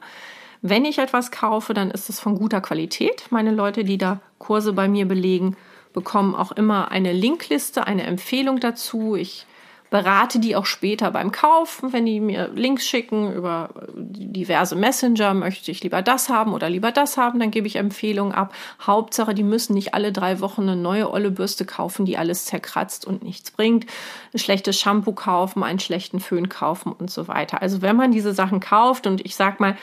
Wenn 0.62 0.84
ich 0.84 0.98
etwas 0.98 1.30
kaufe, 1.30 1.74
dann 1.74 1.90
ist 1.90 2.08
es 2.08 2.20
von 2.20 2.36
guter 2.36 2.60
Qualität. 2.60 3.26
Meine 3.30 3.50
Leute, 3.50 3.84
die 3.84 3.98
da 3.98 4.20
Kurse 4.38 4.72
bei 4.72 4.88
mir 4.88 5.06
belegen, 5.06 5.56
bekommen 5.92 6.34
auch 6.34 6.52
immer 6.52 6.90
eine 6.90 7.12
Linkliste, 7.12 7.86
eine 7.86 8.04
Empfehlung 8.04 8.60
dazu. 8.60 9.14
Ich 9.14 9.46
berate 9.94 10.40
die 10.40 10.56
auch 10.56 10.66
später 10.66 11.12
beim 11.12 11.30
Kaufen, 11.30 11.92
wenn 11.92 12.04
die 12.04 12.18
mir 12.18 12.48
Links 12.48 12.84
schicken 12.84 13.32
über 13.32 13.70
diverse 13.94 14.74
Messenger, 14.74 15.34
möchte 15.34 15.70
ich 15.70 15.84
lieber 15.84 16.02
das 16.02 16.28
haben 16.28 16.52
oder 16.52 16.68
lieber 16.68 16.90
das 16.90 17.16
haben, 17.16 17.38
dann 17.38 17.52
gebe 17.52 17.68
ich 17.68 17.76
Empfehlungen 17.76 18.34
ab. 18.34 18.52
Hauptsache, 18.84 19.34
die 19.34 19.44
müssen 19.44 19.74
nicht 19.74 19.94
alle 19.94 20.10
drei 20.10 20.40
Wochen 20.40 20.62
eine 20.62 20.74
neue 20.74 21.12
olle 21.12 21.30
Bürste 21.30 21.64
kaufen, 21.64 22.06
die 22.06 22.18
alles 22.18 22.46
zerkratzt 22.46 23.06
und 23.06 23.22
nichts 23.22 23.52
bringt. 23.52 23.86
Ein 24.32 24.40
schlechtes 24.40 24.80
Shampoo 24.80 25.12
kaufen, 25.12 25.62
einen 25.62 25.78
schlechten 25.78 26.18
Föhn 26.18 26.48
kaufen 26.48 26.90
und 26.90 27.08
so 27.08 27.28
weiter. 27.28 27.62
Also 27.62 27.80
wenn 27.80 27.94
man 27.94 28.10
diese 28.10 28.34
Sachen 28.34 28.58
kauft 28.58 29.06
und 29.06 29.24
ich 29.24 29.36
sag 29.36 29.60
mal, 29.60 29.76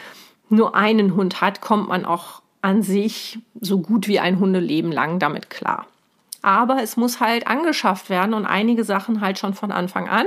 nur 0.49 0.75
einen 0.75 1.15
Hund 1.15 1.39
hat, 1.39 1.61
kommt 1.61 1.87
man 1.87 2.03
auch 2.03 2.41
an 2.61 2.83
sich 2.83 3.39
so 3.61 3.79
gut 3.79 4.09
wie 4.09 4.19
ein 4.19 4.41
Hundeleben 4.41 4.91
lang 4.91 5.19
damit 5.19 5.49
klar 5.49 5.87
aber 6.41 6.81
es 6.81 6.97
muss 6.97 7.19
halt 7.19 7.47
angeschafft 7.47 8.09
werden 8.09 8.33
und 8.33 8.45
einige 8.45 8.83
Sachen 8.83 9.21
halt 9.21 9.39
schon 9.39 9.53
von 9.53 9.71
Anfang 9.71 10.09
an. 10.09 10.25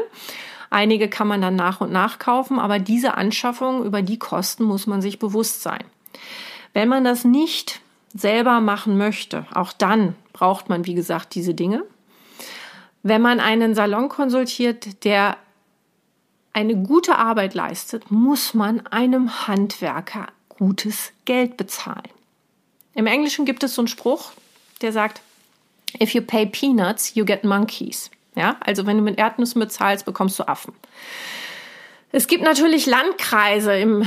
Einige 0.70 1.08
kann 1.08 1.28
man 1.28 1.40
dann 1.40 1.56
nach 1.56 1.80
und 1.80 1.92
nach 1.92 2.18
kaufen, 2.18 2.58
aber 2.58 2.78
diese 2.78 3.14
Anschaffung 3.14 3.84
über 3.84 4.02
die 4.02 4.18
Kosten 4.18 4.64
muss 4.64 4.86
man 4.86 5.02
sich 5.02 5.18
bewusst 5.18 5.62
sein. 5.62 5.84
Wenn 6.72 6.88
man 6.88 7.04
das 7.04 7.24
nicht 7.24 7.80
selber 8.12 8.60
machen 8.60 8.98
möchte, 8.98 9.46
auch 9.54 9.72
dann 9.72 10.14
braucht 10.32 10.68
man, 10.68 10.86
wie 10.86 10.94
gesagt, 10.94 11.34
diese 11.34 11.54
Dinge. 11.54 11.84
Wenn 13.02 13.22
man 13.22 13.38
einen 13.38 13.74
Salon 13.74 14.08
konsultiert, 14.08 15.04
der 15.04 15.36
eine 16.52 16.76
gute 16.76 17.16
Arbeit 17.16 17.54
leistet, 17.54 18.10
muss 18.10 18.54
man 18.54 18.86
einem 18.86 19.46
Handwerker 19.46 20.28
gutes 20.48 21.12
Geld 21.24 21.56
bezahlen. 21.56 22.08
Im 22.94 23.06
Englischen 23.06 23.44
gibt 23.44 23.64
es 23.64 23.74
so 23.74 23.82
einen 23.82 23.88
Spruch, 23.88 24.32
der 24.80 24.92
sagt, 24.92 25.20
If 26.00 26.14
you 26.14 26.22
pay 26.22 26.46
peanuts, 26.46 27.14
you 27.14 27.24
get 27.24 27.44
monkeys. 27.44 28.10
Ja, 28.36 28.56
also 28.60 28.86
wenn 28.86 28.96
du 28.96 29.02
mit 29.02 29.18
Erdnüssen 29.18 29.60
bezahlst, 29.60 30.04
bekommst 30.04 30.38
du 30.38 30.48
Affen. 30.48 30.74
Es 32.10 32.26
gibt 32.26 32.42
natürlich 32.42 32.86
Landkreise 32.86 33.76
im 33.76 34.04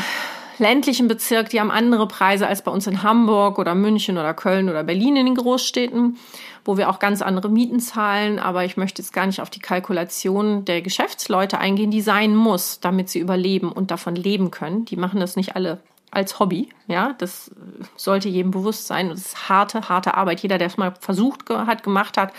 ländlichen 0.59 1.07
Bezirk, 1.07 1.49
die 1.49 1.59
haben 1.59 1.71
andere 1.71 2.07
Preise 2.07 2.47
als 2.47 2.61
bei 2.61 2.71
uns 2.71 2.87
in 2.87 3.03
Hamburg 3.03 3.59
oder 3.59 3.75
München 3.75 4.17
oder 4.17 4.33
Köln 4.33 4.69
oder 4.69 4.83
Berlin 4.83 5.15
in 5.15 5.25
den 5.27 5.35
Großstädten, 5.35 6.17
wo 6.65 6.77
wir 6.77 6.89
auch 6.89 6.99
ganz 6.99 7.21
andere 7.21 7.49
Mieten 7.49 7.79
zahlen. 7.79 8.39
Aber 8.39 8.65
ich 8.65 8.77
möchte 8.77 9.01
jetzt 9.01 9.13
gar 9.13 9.25
nicht 9.25 9.41
auf 9.41 9.49
die 9.49 9.59
Kalkulation 9.59 10.65
der 10.65 10.81
Geschäftsleute 10.81 11.59
eingehen, 11.59 11.91
die 11.91 12.01
sein 12.01 12.35
muss, 12.35 12.79
damit 12.79 13.09
sie 13.09 13.19
überleben 13.19 13.71
und 13.71 13.91
davon 13.91 14.15
leben 14.15 14.51
können. 14.51 14.85
Die 14.85 14.97
machen 14.97 15.19
das 15.19 15.35
nicht 15.35 15.55
alle 15.55 15.79
als 16.11 16.39
Hobby. 16.39 16.69
Ja, 16.87 17.13
das 17.17 17.51
sollte 17.95 18.29
jedem 18.29 18.51
bewusst 18.51 18.87
sein. 18.87 19.09
Das 19.09 19.19
ist 19.19 19.49
harte, 19.49 19.89
harte 19.89 20.15
Arbeit. 20.15 20.41
Jeder, 20.41 20.57
der 20.57 20.67
es 20.67 20.77
mal 20.77 20.93
versucht 20.99 21.49
hat, 21.49 21.83
gemacht 21.83 22.17
hat, 22.17 22.33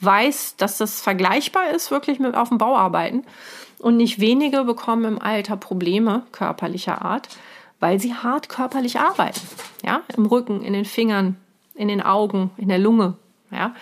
weiß, 0.00 0.56
dass 0.56 0.78
das 0.78 1.00
vergleichbar 1.00 1.70
ist, 1.70 1.90
wirklich 1.90 2.18
mit 2.18 2.34
auf 2.34 2.48
dem 2.48 2.58
Bau 2.58 2.76
arbeiten. 2.76 3.24
Und 3.78 3.96
nicht 3.96 4.20
wenige 4.20 4.64
bekommen 4.64 5.04
im 5.04 5.22
Alter 5.22 5.56
Probleme 5.56 6.22
körperlicher 6.32 7.02
Art, 7.02 7.28
weil 7.80 8.00
sie 8.00 8.14
hart 8.14 8.48
körperlich 8.48 8.98
arbeiten. 8.98 9.40
Ja, 9.84 10.00
im 10.16 10.26
Rücken, 10.26 10.62
in 10.62 10.72
den 10.72 10.84
Fingern, 10.84 11.36
in 11.74 11.88
den 11.88 12.02
Augen, 12.02 12.50
in 12.56 12.68
der 12.68 12.78
Lunge. 12.78 13.14
Ja. 13.50 13.74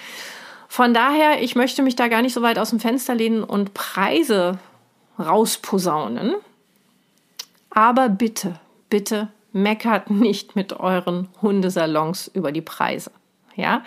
Von 0.68 0.92
daher, 0.92 1.42
ich 1.42 1.56
möchte 1.56 1.82
mich 1.82 1.96
da 1.96 2.08
gar 2.08 2.20
nicht 2.20 2.34
so 2.34 2.42
weit 2.42 2.58
aus 2.58 2.70
dem 2.70 2.80
Fenster 2.80 3.14
lehnen 3.14 3.42
und 3.42 3.72
Preise 3.72 4.58
rausposaunen. 5.18 6.34
Aber 7.70 8.10
bitte, 8.10 8.60
bitte 8.88 9.28
meckert 9.52 10.10
nicht 10.10 10.56
mit 10.56 10.74
euren 10.74 11.28
Hundesalons 11.40 12.28
über 12.32 12.52
die 12.52 12.62
Preise. 12.62 13.10
Ja, 13.54 13.82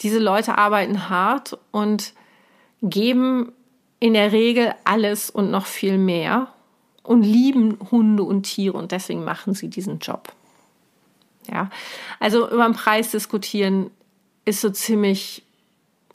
diese 0.00 0.20
Leute 0.20 0.56
arbeiten 0.56 1.08
hart 1.08 1.58
und 1.72 2.14
geben 2.82 3.52
in 3.98 4.14
der 4.14 4.30
Regel 4.30 4.74
alles 4.84 5.28
und 5.28 5.50
noch 5.50 5.66
viel 5.66 5.98
mehr 5.98 6.52
und 7.02 7.22
lieben 7.22 7.78
Hunde 7.90 8.22
und 8.22 8.44
Tiere 8.44 8.76
und 8.76 8.92
deswegen 8.92 9.24
machen 9.24 9.54
sie 9.54 9.68
diesen 9.68 9.98
Job. 9.98 10.32
Ja, 11.50 11.70
also 12.20 12.48
über 12.48 12.64
den 12.64 12.74
Preis 12.74 13.10
diskutieren 13.10 13.90
ist 14.44 14.60
so 14.60 14.70
ziemlich, 14.70 15.42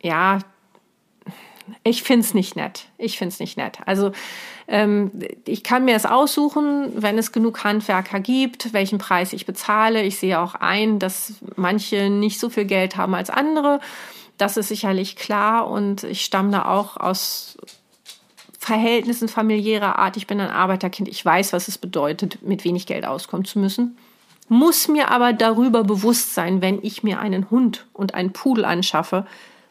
ja, 0.02 0.40
ich 1.84 2.04
finde 2.04 2.26
es 2.26 2.34
nicht 2.34 2.56
nett. 2.56 2.88
Ich 2.98 3.18
finde 3.18 3.34
es 3.34 3.40
nicht 3.40 3.58
nett. 3.58 3.80
Also 3.86 4.12
ich 4.66 5.64
kann 5.64 5.86
mir 5.86 5.96
es 5.96 6.06
aussuchen, 6.06 6.94
wenn 6.96 7.18
es 7.18 7.32
genug 7.34 7.64
Handwerker 7.64 8.22
gibt, 8.22 8.74
welchen 8.74 8.98
Preis 8.98 9.34
ich 9.34 9.46
bezahle. 9.46 10.04
Ich 10.04 10.20
sehe 10.20 10.40
auch 10.40 10.56
ein, 10.56 11.00
dass 11.00 11.34
manche 11.56 12.10
nicht 12.10 12.40
so 12.40 12.50
viel 12.50 12.66
Geld 12.66 12.96
haben 12.96 13.14
als 13.14 13.30
andere. 13.30 13.82
Das 14.38 14.58
ist 14.58 14.70
sicherlich 14.70 15.16
klar 15.16 15.70
und 15.70 16.04
ich 16.04 16.24
stamme 16.24 16.52
da 16.52 16.66
auch 16.66 16.98
aus 16.98 17.58
Verhältnissen 18.58 19.28
familiärer 19.28 20.00
Art. 20.00 20.16
Ich 20.16 20.28
bin 20.28 20.40
ein 20.40 20.50
Arbeiterkind. 20.50 21.10
Ich 21.10 21.24
weiß, 21.24 21.52
was 21.52 21.68
es 21.68 21.78
bedeutet, 21.78 22.42
mit 22.42 22.64
wenig 22.64 22.86
Geld 22.86 23.06
auskommen 23.06 23.46
zu 23.46 23.60
müssen. 23.60 23.98
Muss 24.48 24.88
mir 24.88 25.12
aber 25.12 25.34
darüber 25.34 25.84
bewusst 25.84 26.34
sein, 26.34 26.62
wenn 26.62 26.80
ich 26.82 27.04
mir 27.04 27.20
einen 27.20 27.50
Hund 27.50 27.86
und 27.92 28.14
einen 28.14 28.32
Pudel 28.32 28.64
anschaffe, 28.64 29.26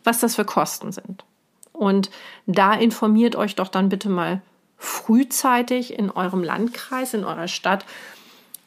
was 0.05 0.21
das 0.21 0.37
für 0.37 0.45
Kosten 0.45 0.93
sind. 0.93 1.25
Und 1.73 2.11
da 2.47 2.75
informiert 2.75 3.35
euch 3.35 3.55
doch 3.55 3.69
dann 3.69 3.89
bitte 3.89 4.11
mal 4.11 4.43
frühzeitig 4.83 5.97
in 5.97 6.11
eurem 6.11 6.43
Landkreis, 6.43 7.15
in 7.15 7.25
eurer 7.25 7.47
Stadt, 7.47 7.87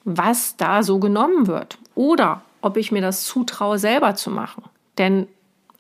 was 0.06 0.56
da 0.56 0.82
so 0.82 0.99
genommen 0.99 1.47
wird. 1.47 1.78
Oder 1.93 2.41
ob 2.62 2.78
ich 2.78 2.91
mir 2.91 3.01
das 3.01 3.25
zutraue, 3.25 3.78
selber 3.78 4.15
zu 4.15 4.32
machen. 4.32 4.63
Denn 4.97 5.28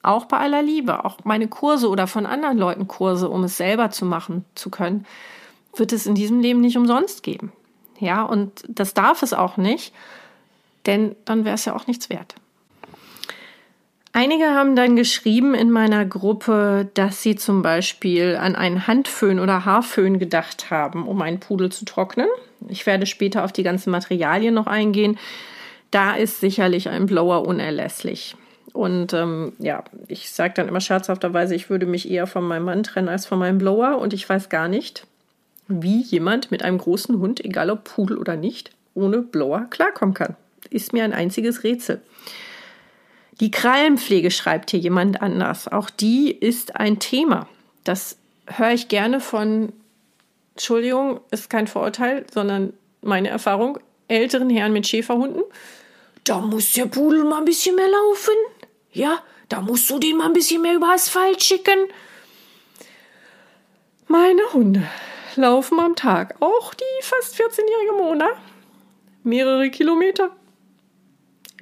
auch 0.03 0.25
bei 0.25 0.37
aller 0.37 0.61
Liebe, 0.61 1.05
auch 1.05 1.19
meine 1.23 1.47
Kurse 1.47 1.89
oder 1.89 2.05
von 2.05 2.25
anderen 2.25 2.57
Leuten 2.57 2.87
Kurse, 2.87 3.29
um 3.29 3.45
es 3.45 3.55
selber 3.55 3.91
zu 3.91 4.05
machen 4.05 4.43
zu 4.55 4.69
können, 4.69 5.05
wird 5.73 5.93
es 5.93 6.05
in 6.05 6.15
diesem 6.15 6.41
Leben 6.41 6.59
nicht 6.59 6.77
umsonst 6.77 7.23
geben. 7.23 7.53
Ja, 7.99 8.23
und 8.23 8.63
das 8.67 8.93
darf 8.93 9.23
es 9.23 9.33
auch 9.33 9.55
nicht, 9.55 9.93
denn 10.85 11.15
dann 11.23 11.45
wäre 11.45 11.55
es 11.55 11.63
ja 11.63 11.75
auch 11.75 11.87
nichts 11.87 12.09
wert. 12.09 12.35
Einige 14.17 14.45
haben 14.45 14.77
dann 14.77 14.95
geschrieben 14.95 15.53
in 15.53 15.69
meiner 15.69 16.05
Gruppe, 16.05 16.87
dass 16.93 17.21
sie 17.21 17.35
zum 17.35 17.61
Beispiel 17.61 18.37
an 18.37 18.55
einen 18.55 18.87
Handföhn 18.87 19.41
oder 19.41 19.65
Haarföhn 19.65 20.19
gedacht 20.19 20.71
haben, 20.71 21.05
um 21.05 21.21
einen 21.21 21.41
Pudel 21.41 21.69
zu 21.69 21.83
trocknen. 21.83 22.29
Ich 22.69 22.85
werde 22.85 23.07
später 23.07 23.43
auf 23.43 23.51
die 23.51 23.63
ganzen 23.63 23.91
Materialien 23.91 24.53
noch 24.53 24.67
eingehen. 24.67 25.19
Da 25.91 26.15
ist 26.15 26.39
sicherlich 26.39 26.87
ein 26.87 27.07
Blower 27.07 27.45
unerlässlich. 27.45 28.37
Und 28.71 29.11
ähm, 29.11 29.51
ja, 29.59 29.83
ich 30.07 30.31
sage 30.31 30.53
dann 30.55 30.69
immer 30.69 30.79
scherzhafterweise, 30.79 31.53
ich 31.53 31.69
würde 31.69 31.85
mich 31.85 32.09
eher 32.09 32.25
von 32.25 32.47
meinem 32.47 32.63
Mann 32.63 32.83
trennen 32.83 33.09
als 33.09 33.25
von 33.25 33.37
meinem 33.37 33.57
Blower. 33.57 33.97
Und 33.97 34.13
ich 34.13 34.29
weiß 34.29 34.47
gar 34.47 34.69
nicht, 34.69 35.05
wie 35.67 36.01
jemand 36.03 36.51
mit 36.51 36.63
einem 36.63 36.77
großen 36.77 37.19
Hund, 37.19 37.43
egal 37.43 37.69
ob 37.69 37.83
Pudel 37.83 38.17
oder 38.17 38.37
nicht, 38.37 38.71
ohne 38.93 39.17
Blower 39.17 39.67
klarkommen 39.69 40.15
kann. 40.15 40.37
Ist 40.69 40.93
mir 40.93 41.03
ein 41.03 41.11
einziges 41.11 41.65
Rätsel. 41.65 42.01
Die 43.39 43.51
Krallenpflege 43.51 44.31
schreibt 44.31 44.71
hier 44.71 44.79
jemand 44.79 45.21
anders. 45.21 45.67
Auch 45.67 45.89
die 45.89 46.31
ist 46.31 46.77
ein 46.77 46.99
Thema. 46.99 47.47
Das 47.83 48.17
höre 48.47 48.71
ich 48.71 48.87
gerne 48.87 49.19
von, 49.19 49.73
Entschuldigung, 50.53 51.19
ist 51.31 51.49
kein 51.49 51.67
Vorurteil, 51.67 52.25
sondern 52.33 52.73
meine 53.01 53.27
Erfahrung, 53.27 53.79
älteren 54.07 54.49
Herren 54.49 54.71
mit 54.71 54.87
Schäferhunden. 54.87 55.43
Da 56.23 56.39
muss 56.39 56.73
der 56.73 56.85
Pudel 56.85 57.23
mal 57.25 57.39
ein 57.39 57.45
bisschen 57.45 57.75
mehr 57.75 57.89
laufen. 57.89 58.33
Ja, 58.93 59.21
da 59.49 59.61
musst 59.61 59.89
du 59.89 59.99
den 59.99 60.17
mal 60.17 60.27
ein 60.27 60.33
bisschen 60.33 60.61
mehr 60.61 60.75
über 60.75 60.93
Asphalt 60.93 61.43
schicken. 61.43 61.87
Meine 64.07 64.41
Hunde 64.53 64.87
laufen 65.35 65.79
am 65.79 65.95
Tag, 65.95 66.35
auch 66.39 66.73
die 66.73 66.83
fast 67.01 67.35
14-jährige 67.35 67.93
Mona, 67.97 68.29
mehrere 69.23 69.69
Kilometer, 69.69 70.29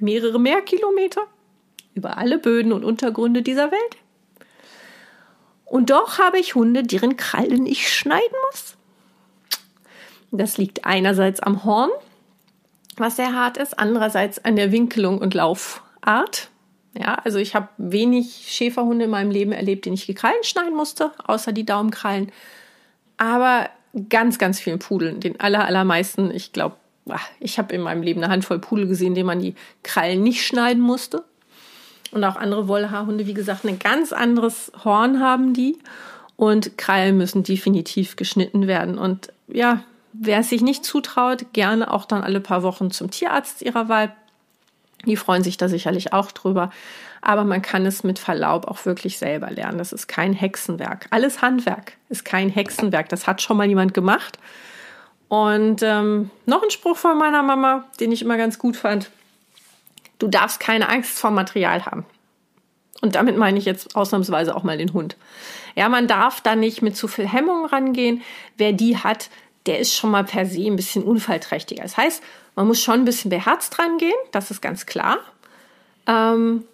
mehrere 0.00 0.38
mehr 0.38 0.62
Kilometer 0.62 1.26
über 1.94 2.18
alle 2.18 2.38
Böden 2.38 2.72
und 2.72 2.84
Untergründe 2.84 3.42
dieser 3.42 3.70
Welt. 3.70 3.96
Und 5.64 5.90
doch 5.90 6.18
habe 6.18 6.38
ich 6.38 6.54
Hunde, 6.54 6.82
deren 6.82 7.16
Krallen 7.16 7.66
ich 7.66 7.92
schneiden 7.92 8.36
muss. 8.50 8.76
Das 10.30 10.58
liegt 10.58 10.84
einerseits 10.84 11.40
am 11.40 11.64
Horn, 11.64 11.90
was 12.96 13.16
sehr 13.16 13.34
hart 13.34 13.56
ist, 13.56 13.78
andererseits 13.78 14.44
an 14.44 14.56
der 14.56 14.72
Winkelung 14.72 15.18
und 15.18 15.34
Laufart. 15.34 16.50
Ja, 16.96 17.14
also 17.24 17.38
ich 17.38 17.54
habe 17.54 17.68
wenig 17.76 18.46
Schäferhunde 18.48 19.06
in 19.06 19.10
meinem 19.10 19.30
Leben 19.30 19.52
erlebt, 19.52 19.84
denen 19.84 19.94
ich 19.94 20.06
die 20.06 20.14
Krallen 20.14 20.42
schneiden 20.42 20.76
musste, 20.76 21.12
außer 21.24 21.52
die 21.52 21.66
Daumenkrallen. 21.66 22.30
Aber 23.16 23.68
ganz, 24.08 24.38
ganz 24.38 24.60
vielen 24.60 24.78
Pudeln, 24.78 25.20
den 25.20 25.40
aller, 25.40 25.64
allermeisten, 25.64 26.30
ich 26.30 26.52
glaube, 26.52 26.76
ich 27.40 27.58
habe 27.58 27.74
in 27.74 27.80
meinem 27.80 28.02
Leben 28.02 28.22
eine 28.22 28.32
Handvoll 28.32 28.58
Pudel 28.58 28.86
gesehen, 28.86 29.14
denen 29.14 29.26
man 29.26 29.40
die 29.40 29.54
Krallen 29.82 30.22
nicht 30.22 30.44
schneiden 30.44 30.82
musste. 30.82 31.24
Und 32.14 32.22
auch 32.22 32.36
andere 32.36 32.68
Wollhaarhunde, 32.68 33.26
wie 33.26 33.34
gesagt, 33.34 33.64
ein 33.64 33.80
ganz 33.80 34.12
anderes 34.12 34.70
Horn 34.84 35.20
haben 35.20 35.52
die. 35.52 35.76
Und 36.36 36.78
Krallen 36.78 37.18
müssen 37.18 37.42
definitiv 37.42 38.14
geschnitten 38.14 38.68
werden. 38.68 38.98
Und 38.98 39.32
ja, 39.48 39.82
wer 40.12 40.38
es 40.38 40.48
sich 40.48 40.62
nicht 40.62 40.84
zutraut, 40.84 41.52
gerne 41.52 41.92
auch 41.92 42.04
dann 42.04 42.22
alle 42.22 42.40
paar 42.40 42.62
Wochen 42.62 42.92
zum 42.92 43.10
Tierarzt 43.10 43.62
ihrer 43.62 43.88
Wahl. 43.88 44.14
Die 45.06 45.16
freuen 45.16 45.42
sich 45.42 45.56
da 45.56 45.68
sicherlich 45.68 46.12
auch 46.12 46.30
drüber. 46.30 46.70
Aber 47.20 47.42
man 47.42 47.62
kann 47.62 47.84
es 47.84 48.04
mit 48.04 48.20
Verlaub 48.20 48.68
auch 48.68 48.86
wirklich 48.86 49.18
selber 49.18 49.50
lernen. 49.50 49.78
Das 49.78 49.92
ist 49.92 50.06
kein 50.06 50.32
Hexenwerk. 50.34 51.08
Alles 51.10 51.42
Handwerk 51.42 51.94
ist 52.10 52.24
kein 52.24 52.48
Hexenwerk. 52.48 53.08
Das 53.08 53.26
hat 53.26 53.42
schon 53.42 53.56
mal 53.56 53.66
jemand 53.66 53.92
gemacht. 53.92 54.38
Und 55.26 55.82
ähm, 55.82 56.30
noch 56.46 56.62
ein 56.62 56.70
Spruch 56.70 56.96
von 56.96 57.18
meiner 57.18 57.42
Mama, 57.42 57.84
den 57.98 58.12
ich 58.12 58.22
immer 58.22 58.36
ganz 58.36 58.58
gut 58.60 58.76
fand. 58.76 59.10
Du 60.18 60.28
darfst 60.28 60.60
keine 60.60 60.88
Angst 60.88 61.18
vor 61.18 61.30
Material 61.30 61.86
haben. 61.86 62.04
Und 63.00 63.16
damit 63.16 63.36
meine 63.36 63.58
ich 63.58 63.64
jetzt 63.64 63.96
ausnahmsweise 63.96 64.54
auch 64.54 64.62
mal 64.62 64.78
den 64.78 64.92
Hund. 64.92 65.16
Ja, 65.74 65.88
man 65.88 66.06
darf 66.06 66.40
da 66.40 66.56
nicht 66.56 66.80
mit 66.80 66.96
zu 66.96 67.08
viel 67.08 67.28
Hemmung 67.28 67.66
rangehen. 67.66 68.22
Wer 68.56 68.72
die 68.72 68.96
hat, 68.96 69.28
der 69.66 69.78
ist 69.78 69.94
schon 69.94 70.10
mal 70.10 70.24
per 70.24 70.46
se 70.46 70.66
ein 70.66 70.76
bisschen 70.76 71.02
unfallträchtiger. 71.02 71.82
Das 71.82 71.96
heißt, 71.96 72.22
man 72.54 72.66
muss 72.66 72.80
schon 72.80 73.00
ein 73.00 73.04
bisschen 73.04 73.30
beherzt 73.30 73.78
rangehen, 73.78 74.14
das 74.30 74.50
ist 74.50 74.62
ganz 74.62 74.86
klar. 74.86 75.18
Ähm, 76.06 76.64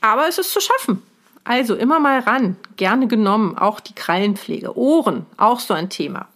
aber 0.00 0.28
es 0.28 0.38
ist 0.38 0.52
zu 0.52 0.60
schaffen. 0.60 1.02
Also 1.44 1.74
immer 1.74 2.00
mal 2.00 2.20
ran, 2.20 2.56
gerne 2.76 3.06
genommen, 3.06 3.56
auch 3.56 3.80
die 3.80 3.94
Krallenpflege. 3.94 4.76
Ohren, 4.76 5.26
auch 5.36 5.60
so 5.60 5.74
ein 5.74 5.90
Thema. 5.90 6.28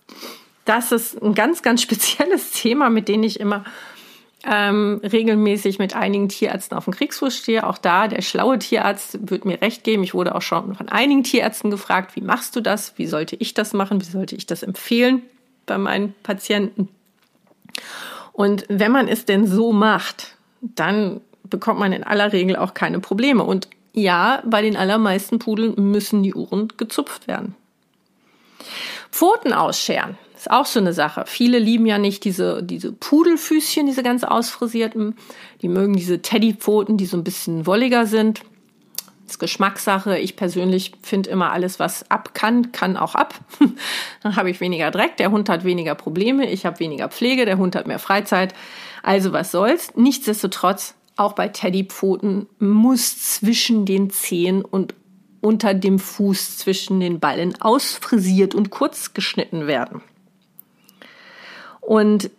Das 0.64 0.92
ist 0.92 1.22
ein 1.22 1.34
ganz, 1.34 1.62
ganz 1.62 1.82
spezielles 1.82 2.50
Thema, 2.50 2.90
mit 2.90 3.08
dem 3.08 3.22
ich 3.22 3.40
immer 3.40 3.64
ähm, 4.44 5.00
regelmäßig 5.02 5.78
mit 5.78 5.96
einigen 5.96 6.28
Tierärzten 6.28 6.76
auf 6.76 6.84
dem 6.84 6.94
Kriegsfuß 6.94 7.36
stehe. 7.36 7.66
Auch 7.66 7.78
da, 7.78 8.06
der 8.08 8.22
schlaue 8.22 8.58
Tierarzt 8.58 9.18
wird 9.28 9.44
mir 9.44 9.60
recht 9.60 9.84
geben. 9.84 10.04
Ich 10.04 10.14
wurde 10.14 10.34
auch 10.34 10.42
schon 10.42 10.74
von 10.74 10.88
einigen 10.88 11.24
Tierärzten 11.24 11.70
gefragt, 11.70 12.14
wie 12.14 12.20
machst 12.20 12.54
du 12.54 12.60
das? 12.60 12.96
Wie 12.96 13.06
sollte 13.06 13.36
ich 13.36 13.54
das 13.54 13.72
machen? 13.72 14.00
Wie 14.00 14.06
sollte 14.06 14.36
ich 14.36 14.46
das 14.46 14.62
empfehlen 14.62 15.22
bei 15.66 15.76
meinen 15.76 16.14
Patienten? 16.22 16.88
Und 18.32 18.64
wenn 18.68 18.92
man 18.92 19.08
es 19.08 19.24
denn 19.24 19.46
so 19.46 19.72
macht, 19.72 20.36
dann 20.60 21.20
bekommt 21.42 21.80
man 21.80 21.92
in 21.92 22.04
aller 22.04 22.32
Regel 22.32 22.56
auch 22.56 22.74
keine 22.74 23.00
Probleme. 23.00 23.42
Und 23.42 23.68
ja, 23.92 24.42
bei 24.46 24.62
den 24.62 24.76
allermeisten 24.76 25.40
Pudeln 25.40 25.74
müssen 25.90 26.22
die 26.22 26.34
Uhren 26.34 26.68
gezupft 26.76 27.26
werden. 27.26 27.56
Pfoten 29.10 29.52
ausscheren 29.52 30.16
ist 30.48 30.54
auch 30.54 30.66
so 30.66 30.80
eine 30.80 30.92
Sache. 30.92 31.24
Viele 31.26 31.58
lieben 31.58 31.86
ja 31.86 31.98
nicht 31.98 32.24
diese, 32.24 32.62
diese 32.62 32.92
Pudelfüßchen, 32.92 33.86
diese 33.86 34.02
ganz 34.02 34.24
ausfrisierten. 34.24 35.14
Die 35.62 35.68
mögen 35.68 35.94
diese 35.94 36.22
Teddypfoten, 36.22 36.96
die 36.96 37.06
so 37.06 37.16
ein 37.16 37.24
bisschen 37.24 37.66
wolliger 37.66 38.06
sind. 38.06 38.40
Das 39.24 39.34
ist 39.34 39.38
Geschmackssache. 39.40 40.18
Ich 40.18 40.36
persönlich 40.36 40.92
finde 41.02 41.30
immer 41.30 41.52
alles, 41.52 41.78
was 41.78 42.10
ab 42.10 42.32
kann, 42.32 42.72
kann 42.72 42.96
auch 42.96 43.14
ab. 43.14 43.34
Dann 44.22 44.36
habe 44.36 44.50
ich 44.50 44.60
weniger 44.60 44.90
Dreck, 44.90 45.18
der 45.18 45.30
Hund 45.30 45.50
hat 45.50 45.64
weniger 45.64 45.94
Probleme, 45.94 46.50
ich 46.50 46.64
habe 46.64 46.80
weniger 46.80 47.08
Pflege, 47.08 47.44
der 47.44 47.58
Hund 47.58 47.76
hat 47.76 47.86
mehr 47.86 47.98
Freizeit. 47.98 48.54
Also 49.02 49.32
was 49.32 49.50
soll's. 49.50 49.92
Nichtsdestotrotz, 49.96 50.94
auch 51.16 51.34
bei 51.34 51.48
Teddypfoten 51.48 52.46
muss 52.58 53.20
zwischen 53.20 53.84
den 53.84 54.08
Zehen 54.08 54.64
und 54.64 54.94
unter 55.40 55.74
dem 55.74 55.98
Fuß 55.98 56.58
zwischen 56.58 57.00
den 57.00 57.20
Ballen 57.20 57.60
ausfrisiert 57.60 58.54
und 58.54 58.70
kurz 58.70 59.14
geschnitten 59.14 59.66
werden. 59.66 60.00
Und 61.88 62.30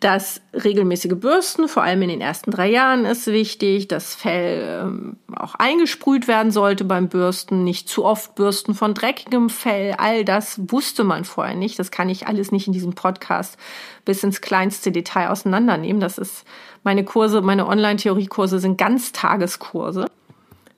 das 0.00 0.42
regelmäßige 0.52 1.14
Bürsten, 1.14 1.66
vor 1.66 1.82
allem 1.82 2.02
in 2.02 2.10
den 2.10 2.20
ersten 2.20 2.50
drei 2.50 2.70
Jahren, 2.70 3.06
ist 3.06 3.26
wichtig. 3.28 3.88
Das 3.88 4.14
Fell 4.14 4.82
ähm, 4.82 5.16
auch 5.34 5.54
eingesprüht 5.54 6.28
werden 6.28 6.52
sollte 6.52 6.84
beim 6.84 7.08
Bürsten. 7.08 7.64
Nicht 7.64 7.88
zu 7.88 8.04
oft 8.04 8.34
bürsten 8.34 8.74
von 8.74 8.92
dreckigem 8.92 9.48
Fell. 9.48 9.94
All 9.96 10.26
das 10.26 10.60
wusste 10.70 11.04
man 11.04 11.24
vorher 11.24 11.56
nicht. 11.56 11.78
Das 11.78 11.90
kann 11.90 12.10
ich 12.10 12.26
alles 12.26 12.52
nicht 12.52 12.66
in 12.66 12.74
diesem 12.74 12.92
Podcast 12.92 13.56
bis 14.04 14.22
ins 14.22 14.42
kleinste 14.42 14.92
Detail 14.92 15.30
auseinandernehmen. 15.30 16.00
Das 16.00 16.18
ist 16.18 16.44
meine 16.84 17.02
Kurse, 17.02 17.40
meine 17.40 17.66
Online-Theoriekurse 17.66 18.58
sind 18.58 18.76
Ganztageskurse. 18.76 20.04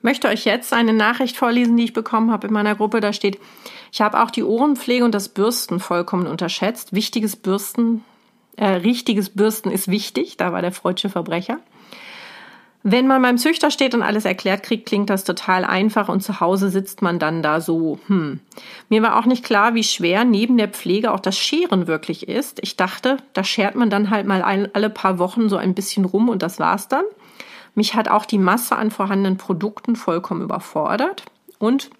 Möchte 0.02 0.28
euch 0.28 0.44
jetzt 0.44 0.72
eine 0.72 0.92
Nachricht 0.92 1.36
vorlesen, 1.36 1.76
die 1.76 1.84
ich 1.84 1.92
bekommen 1.94 2.30
habe 2.30 2.46
in 2.46 2.52
meiner 2.52 2.76
Gruppe. 2.76 3.00
Da 3.00 3.12
steht, 3.12 3.40
ich 3.90 4.00
habe 4.00 4.22
auch 4.22 4.30
die 4.30 4.44
Ohrenpflege 4.44 5.04
und 5.04 5.16
das 5.16 5.30
Bürsten 5.30 5.80
vollkommen 5.80 6.28
unterschätzt. 6.28 6.92
Wichtiges 6.92 7.34
Bürsten 7.34 8.04
äh, 8.56 8.66
richtiges 8.66 9.30
Bürsten 9.30 9.70
ist 9.70 9.88
wichtig, 9.88 10.36
da 10.36 10.52
war 10.52 10.62
der 10.62 10.72
freudsche 10.72 11.08
Verbrecher. 11.08 11.58
Wenn 12.82 13.06
man 13.06 13.20
beim 13.20 13.36
Züchter 13.36 13.70
steht 13.70 13.94
und 13.94 14.02
alles 14.02 14.24
erklärt 14.24 14.62
kriegt, 14.62 14.86
klingt 14.86 15.10
das 15.10 15.24
total 15.24 15.66
einfach 15.66 16.08
und 16.08 16.22
zu 16.22 16.40
Hause 16.40 16.70
sitzt 16.70 17.02
man 17.02 17.18
dann 17.18 17.42
da 17.42 17.60
so, 17.60 17.98
hm. 18.06 18.40
Mir 18.88 19.02
war 19.02 19.18
auch 19.18 19.26
nicht 19.26 19.44
klar, 19.44 19.74
wie 19.74 19.84
schwer 19.84 20.24
neben 20.24 20.56
der 20.56 20.68
Pflege 20.68 21.12
auch 21.12 21.20
das 21.20 21.36
Scheren 21.36 21.86
wirklich 21.86 22.26
ist. 22.26 22.58
Ich 22.62 22.76
dachte, 22.76 23.18
da 23.34 23.44
schert 23.44 23.74
man 23.74 23.90
dann 23.90 24.08
halt 24.08 24.26
mal 24.26 24.42
ein, 24.42 24.68
alle 24.74 24.88
paar 24.88 25.18
Wochen 25.18 25.50
so 25.50 25.58
ein 25.58 25.74
bisschen 25.74 26.06
rum 26.06 26.30
und 26.30 26.42
das 26.42 26.58
war's 26.58 26.88
dann. 26.88 27.04
Mich 27.74 27.94
hat 27.94 28.08
auch 28.08 28.24
die 28.24 28.38
Masse 28.38 28.76
an 28.76 28.90
vorhandenen 28.90 29.36
Produkten 29.36 29.94
vollkommen 29.94 30.42
überfordert 30.42 31.24
und 31.58 31.90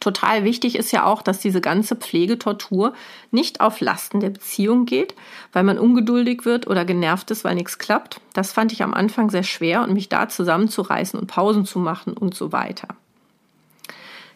Total 0.00 0.44
wichtig 0.44 0.76
ist 0.76 0.92
ja 0.92 1.04
auch, 1.04 1.22
dass 1.22 1.38
diese 1.38 1.60
ganze 1.60 1.96
Pflegetortur 1.96 2.94
nicht 3.30 3.60
auf 3.60 3.80
Lasten 3.80 4.20
der 4.20 4.30
Beziehung 4.30 4.86
geht, 4.86 5.14
weil 5.52 5.62
man 5.62 5.78
ungeduldig 5.78 6.44
wird 6.44 6.66
oder 6.66 6.84
genervt 6.84 7.30
ist, 7.30 7.44
weil 7.44 7.54
nichts 7.54 7.78
klappt. 7.78 8.20
Das 8.32 8.52
fand 8.52 8.72
ich 8.72 8.82
am 8.82 8.94
Anfang 8.94 9.30
sehr 9.30 9.42
schwer 9.42 9.82
und 9.82 9.92
mich 9.92 10.08
da 10.08 10.28
zusammenzureißen 10.28 11.18
und 11.18 11.26
Pausen 11.26 11.64
zu 11.64 11.78
machen 11.78 12.14
und 12.14 12.34
so 12.34 12.52
weiter. 12.52 12.88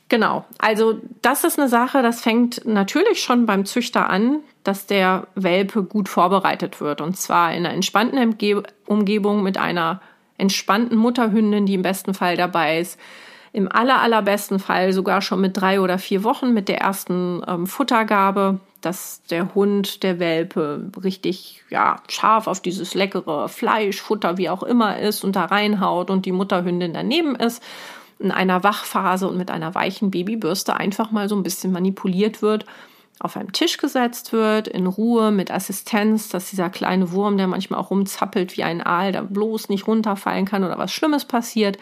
Genau, 0.08 0.46
also 0.56 1.00
das 1.20 1.44
ist 1.44 1.58
eine 1.58 1.68
Sache, 1.68 2.02
das 2.02 2.22
fängt 2.22 2.64
natürlich 2.64 3.22
schon 3.22 3.44
beim 3.44 3.66
Züchter 3.66 4.08
an, 4.08 4.38
dass 4.64 4.86
der 4.86 5.26
Welpe 5.34 5.82
gut 5.82 6.08
vorbereitet 6.08 6.80
wird 6.80 7.02
und 7.02 7.18
zwar 7.18 7.52
in 7.52 7.66
einer 7.66 7.74
entspannten 7.74 8.36
Umgebung 8.86 9.42
mit 9.42 9.58
einer 9.58 10.00
entspannten 10.38 10.96
Mutterhündin, 10.96 11.66
die 11.66 11.74
im 11.74 11.82
besten 11.82 12.14
Fall 12.14 12.38
dabei 12.38 12.80
ist, 12.80 12.98
im 13.52 13.70
aller, 13.70 14.00
allerbesten 14.00 14.58
Fall 14.58 14.92
sogar 14.92 15.22
schon 15.22 15.40
mit 15.40 15.56
drei 15.56 15.80
oder 15.80 15.98
vier 15.98 16.24
Wochen 16.24 16.52
mit 16.52 16.68
der 16.68 16.78
ersten 16.80 17.42
ähm, 17.46 17.66
Futtergabe, 17.66 18.60
dass 18.80 19.22
der 19.30 19.54
Hund, 19.54 20.02
der 20.02 20.18
Welpe 20.18 20.90
richtig 21.02 21.64
ja, 21.70 21.96
scharf 22.08 22.46
auf 22.46 22.60
dieses 22.60 22.94
leckere 22.94 23.48
Fleisch, 23.48 24.00
Futter, 24.00 24.38
wie 24.38 24.50
auch 24.50 24.62
immer 24.62 24.98
ist 24.98 25.24
und 25.24 25.34
da 25.36 25.46
reinhaut 25.46 26.10
und 26.10 26.26
die 26.26 26.32
Mutterhündin 26.32 26.92
daneben 26.92 27.34
ist, 27.34 27.62
in 28.18 28.30
einer 28.30 28.62
Wachphase 28.64 29.28
und 29.28 29.36
mit 29.36 29.50
einer 29.50 29.74
weichen 29.74 30.10
Babybürste 30.10 30.76
einfach 30.76 31.10
mal 31.10 31.28
so 31.28 31.36
ein 31.36 31.42
bisschen 31.42 31.72
manipuliert 31.72 32.42
wird, 32.42 32.66
auf 33.20 33.36
einem 33.36 33.52
Tisch 33.52 33.78
gesetzt 33.78 34.32
wird, 34.32 34.68
in 34.68 34.86
Ruhe, 34.86 35.32
mit 35.32 35.50
Assistenz, 35.50 36.28
dass 36.28 36.50
dieser 36.50 36.70
kleine 36.70 37.10
Wurm, 37.10 37.36
der 37.36 37.48
manchmal 37.48 37.80
auch 37.80 37.90
rumzappelt 37.90 38.56
wie 38.56 38.62
ein 38.62 38.80
Aal, 38.80 39.10
da 39.10 39.22
bloß 39.22 39.70
nicht 39.70 39.88
runterfallen 39.88 40.44
kann 40.44 40.62
oder 40.62 40.78
was 40.78 40.92
Schlimmes 40.92 41.24
passiert 41.24 41.78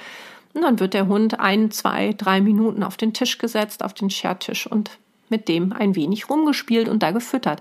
und 0.56 0.62
dann 0.62 0.80
wird 0.80 0.94
der 0.94 1.06
Hund 1.06 1.38
ein, 1.38 1.70
zwei, 1.70 2.12
drei 2.12 2.40
Minuten 2.40 2.82
auf 2.82 2.96
den 2.96 3.12
Tisch 3.12 3.38
gesetzt, 3.38 3.84
auf 3.84 3.94
den 3.94 4.10
Schertisch 4.10 4.66
und 4.66 4.98
mit 5.28 5.48
dem 5.48 5.72
ein 5.72 5.94
wenig 5.94 6.30
rumgespielt 6.30 6.88
und 6.88 7.02
da 7.02 7.10
gefüttert. 7.10 7.60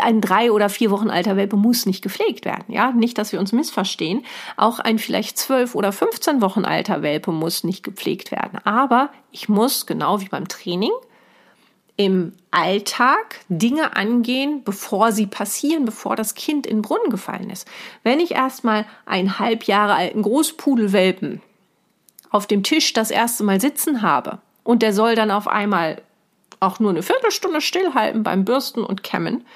Ein 0.00 0.22
drei 0.22 0.52
oder 0.52 0.70
vier 0.70 0.90
Wochen 0.90 1.10
alter 1.10 1.36
Welpe 1.36 1.56
muss 1.56 1.84
nicht 1.84 2.02
gepflegt 2.02 2.46
werden, 2.46 2.72
ja. 2.72 2.92
Nicht, 2.92 3.18
dass 3.18 3.32
wir 3.32 3.40
uns 3.40 3.52
missverstehen. 3.52 4.24
Auch 4.56 4.78
ein 4.78 4.98
vielleicht 4.98 5.36
zwölf 5.36 5.74
oder 5.74 5.92
15 5.92 6.40
Wochen 6.40 6.64
alter 6.64 7.02
Welpe 7.02 7.30
muss 7.30 7.62
nicht 7.62 7.82
gepflegt 7.82 8.30
werden. 8.30 8.58
Aber 8.64 9.10
ich 9.32 9.50
muss, 9.50 9.84
genau 9.84 10.22
wie 10.22 10.28
beim 10.28 10.48
Training, 10.48 10.92
im 11.96 12.32
Alltag 12.50 13.40
Dinge 13.48 13.96
angehen, 13.96 14.62
bevor 14.64 15.12
sie 15.12 15.26
passieren, 15.26 15.84
bevor 15.84 16.16
das 16.16 16.34
Kind 16.34 16.66
in 16.66 16.78
den 16.78 16.82
Brunnen 16.82 17.10
gefallen 17.10 17.50
ist. 17.50 17.68
Wenn 18.02 18.20
ich 18.20 18.32
erstmal 18.32 18.86
einen 19.06 19.38
halb 19.38 19.64
Jahre 19.64 19.94
alten 19.94 20.22
Großpudelwelpen 20.22 21.40
auf 22.34 22.48
dem 22.48 22.64
Tisch 22.64 22.92
das 22.92 23.12
erste 23.12 23.44
Mal 23.44 23.60
sitzen 23.60 24.02
habe 24.02 24.38
und 24.64 24.82
der 24.82 24.92
soll 24.92 25.14
dann 25.14 25.30
auf 25.30 25.46
einmal 25.46 26.02
auch 26.58 26.80
nur 26.80 26.90
eine 26.90 27.04
Viertelstunde 27.04 27.60
stillhalten 27.60 28.24
beim 28.24 28.44
Bürsten 28.44 28.82
und 28.82 29.04
Kämmen, 29.04 29.46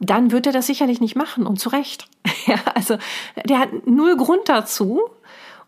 dann 0.00 0.32
wird 0.32 0.48
er 0.48 0.52
das 0.52 0.66
sicherlich 0.66 1.00
nicht 1.00 1.14
machen 1.14 1.46
und 1.46 1.60
zu 1.60 1.68
Recht. 1.68 2.08
ja, 2.46 2.56
also 2.74 2.98
der 3.44 3.60
hat 3.60 3.86
null 3.86 4.16
Grund 4.16 4.48
dazu 4.48 5.00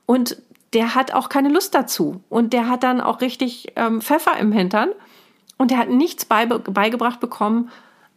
und 0.07 0.37
der 0.73 0.97
hat 0.97 1.15
auch 1.15 1.29
keine 1.29 1.51
Lust 1.51 1.73
dazu 1.73 2.21
und 2.29 2.53
der 2.53 2.69
hat 2.69 2.83
dann 2.83 3.01
auch 3.01 3.21
richtig 3.21 3.73
ähm, 3.77 4.01
Pfeffer 4.01 4.37
im 4.37 4.51
Hintern 4.51 4.89
und 5.57 5.71
der 5.71 5.79
hat 5.79 5.89
nichts 5.89 6.25
beige 6.25 6.59
beigebracht 6.59 7.21
bekommen, 7.21 7.71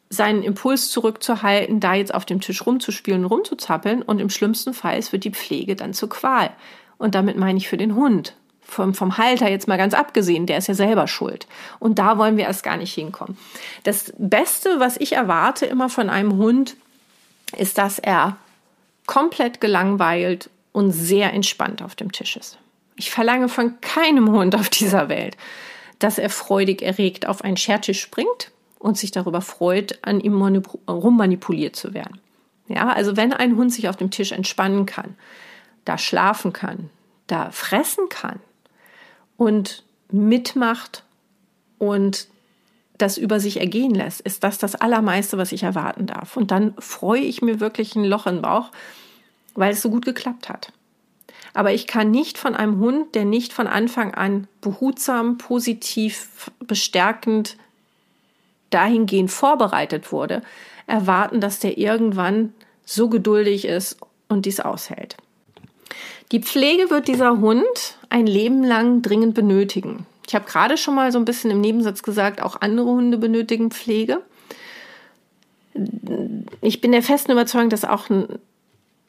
seinen 0.10 0.42
Impuls 0.42 0.90
zurückzuhalten, 0.90 1.80
da 1.80 1.94
jetzt 1.94 2.16
auf 2.16 2.26
dem 2.26 2.42
Tisch 2.42 2.66
rumzuspielen, 2.66 3.26
rumzuzappeln 3.26 4.02
und 4.02 4.18
im 4.18 4.32
schlimmsten 4.32 4.74
Fall 4.74 5.00
wird 5.12 5.24
die 5.24 5.32
Pflege 5.32 5.76
dann 5.76 5.94
zur 5.94 6.10
Qual. 6.10 6.50
Und 6.98 7.16
damit 7.16 7.38
meine 7.38 7.58
ich 7.58 7.68
für 7.68 7.78
den 7.78 7.96
Hund. 7.96 8.36
Vom, 8.62 8.94
vom 8.94 9.18
Halter 9.18 9.50
jetzt 9.50 9.70
mal 9.70 9.78
ganz 9.78 9.94
abgesehen, 9.94 10.46
der 10.46 10.58
ist 10.58 10.68
ja 10.68 10.74
selber 10.74 11.08
schuld. 11.08 11.48
Und 11.80 12.00
da 12.00 12.18
wollen 12.18 12.36
wir 12.36 12.46
erst 12.46 12.64
gar 12.64 12.76
nicht 12.76 12.94
hinkommen. 12.94 13.38
Das 13.84 14.14
Beste, 14.18 14.80
was 14.80 14.98
ich 14.98 15.14
erwarte 15.14 15.66
immer 15.66 15.88
von 15.88 16.10
einem 16.10 16.34
Hund, 16.34 16.76
ist, 17.56 17.78
dass 17.78 17.98
er 17.98 18.36
komplett 19.06 19.62
gelangweilt 19.62 20.50
und 20.74 20.92
sehr 20.92 21.34
entspannt 21.34 21.82
auf 21.82 21.96
dem 21.96 22.12
Tisch 22.12 22.36
ist. 22.36 22.58
Ich 22.98 23.10
verlange 23.10 23.48
von 23.48 23.80
keinem 23.80 24.32
Hund 24.32 24.54
auf 24.54 24.70
dieser 24.70 25.08
Welt, 25.08 25.38
dass 26.00 26.18
er 26.18 26.30
freudig 26.30 26.82
erregt 26.82 27.26
auf 27.26 27.44
einen 27.44 27.58
Schertisch 27.58 28.02
springt 28.02 28.52
und 28.80 28.98
sich 28.98 29.12
darüber 29.12 29.42
freut, 29.42 30.00
an 30.04 30.20
ihm 30.20 30.42
rummanipuliert 30.88 31.76
zu 31.76 31.94
werden. 31.94 32.20
Ja, 32.68 32.90
also 32.90 33.16
wenn 33.16 33.34
ein 33.34 33.56
Hund 33.56 33.74
sich 33.74 33.88
auf 33.88 33.96
dem 33.96 34.12
Tisch 34.12 34.32
entspannen 34.34 34.86
kann, 34.86 35.16
da 35.88 35.98
schlafen 35.98 36.54
kann, 36.54 36.90
da 37.28 37.52
fressen 37.52 38.10
kann 38.10 38.40
und 39.38 39.84
mitmacht 40.12 41.04
und 41.78 42.28
das 42.98 43.18
über 43.18 43.40
sich 43.40 43.60
ergehen 43.60 43.94
lässt, 43.94 44.22
ist 44.22 44.44
das 44.44 44.58
das 44.58 44.76
Allermeiste, 44.76 45.38
was 45.38 45.52
ich 45.52 45.64
erwarten 45.64 46.08
darf. 46.08 46.36
Und 46.36 46.52
dann 46.52 46.74
freue 46.80 47.22
ich 47.22 47.42
mir 47.42 47.60
wirklich 47.60 47.96
ein 47.96 48.04
Loch 48.04 48.26
im 48.26 48.42
Bauch, 48.42 48.72
weil 49.54 49.72
es 49.72 49.82
so 49.82 49.90
gut 49.90 50.04
geklappt 50.04 50.50
hat. 50.50 50.74
Aber 51.54 51.74
ich 51.74 51.88
kann 51.88 52.12
nicht 52.12 52.38
von 52.38 52.56
einem 52.56 52.80
Hund, 52.80 53.16
der 53.16 53.26
nicht 53.26 53.54
von 53.54 53.68
Anfang 53.68 54.14
an 54.14 54.48
behutsam, 54.62 55.38
positiv, 55.38 56.52
bestärkend 56.60 57.58
dahingehend 58.70 59.32
vorbereitet 59.32 60.12
wurde, 60.12 60.42
erwarten, 60.88 61.40
dass 61.40 61.60
der 61.60 61.78
irgendwann 61.78 62.54
so 62.86 63.10
geduldig 63.10 63.66
ist 63.66 63.98
und 64.28 64.46
dies 64.46 64.60
aushält. 64.60 65.18
Die 66.32 66.42
Pflege 66.42 66.90
wird 66.90 67.08
dieser 67.08 67.40
Hund 67.40 67.98
ein 68.10 68.28
Leben 68.28 68.64
lang 68.64 69.02
dringend 69.02 69.34
benötigen. 69.34 70.06
Ich 70.28 70.36
habe 70.36 70.46
gerade 70.46 70.76
schon 70.76 70.94
mal 70.94 71.12
so 71.12 71.20
ein 71.20 71.26
bisschen 71.26 71.52
im 71.52 71.62
Nebensatz 71.62 72.04
gesagt, 72.04 72.42
auch 72.42 72.60
andere 72.60 72.88
Hunde 72.88 73.18
benötigen 73.18 73.72
Pflege. 73.72 74.22
Ich 76.62 76.82
bin 76.82 76.92
der 76.92 77.04
festen 77.04 77.32
Überzeugung, 77.32 77.70
dass 77.70 77.86
auch 77.86 78.10
ein 78.10 78.40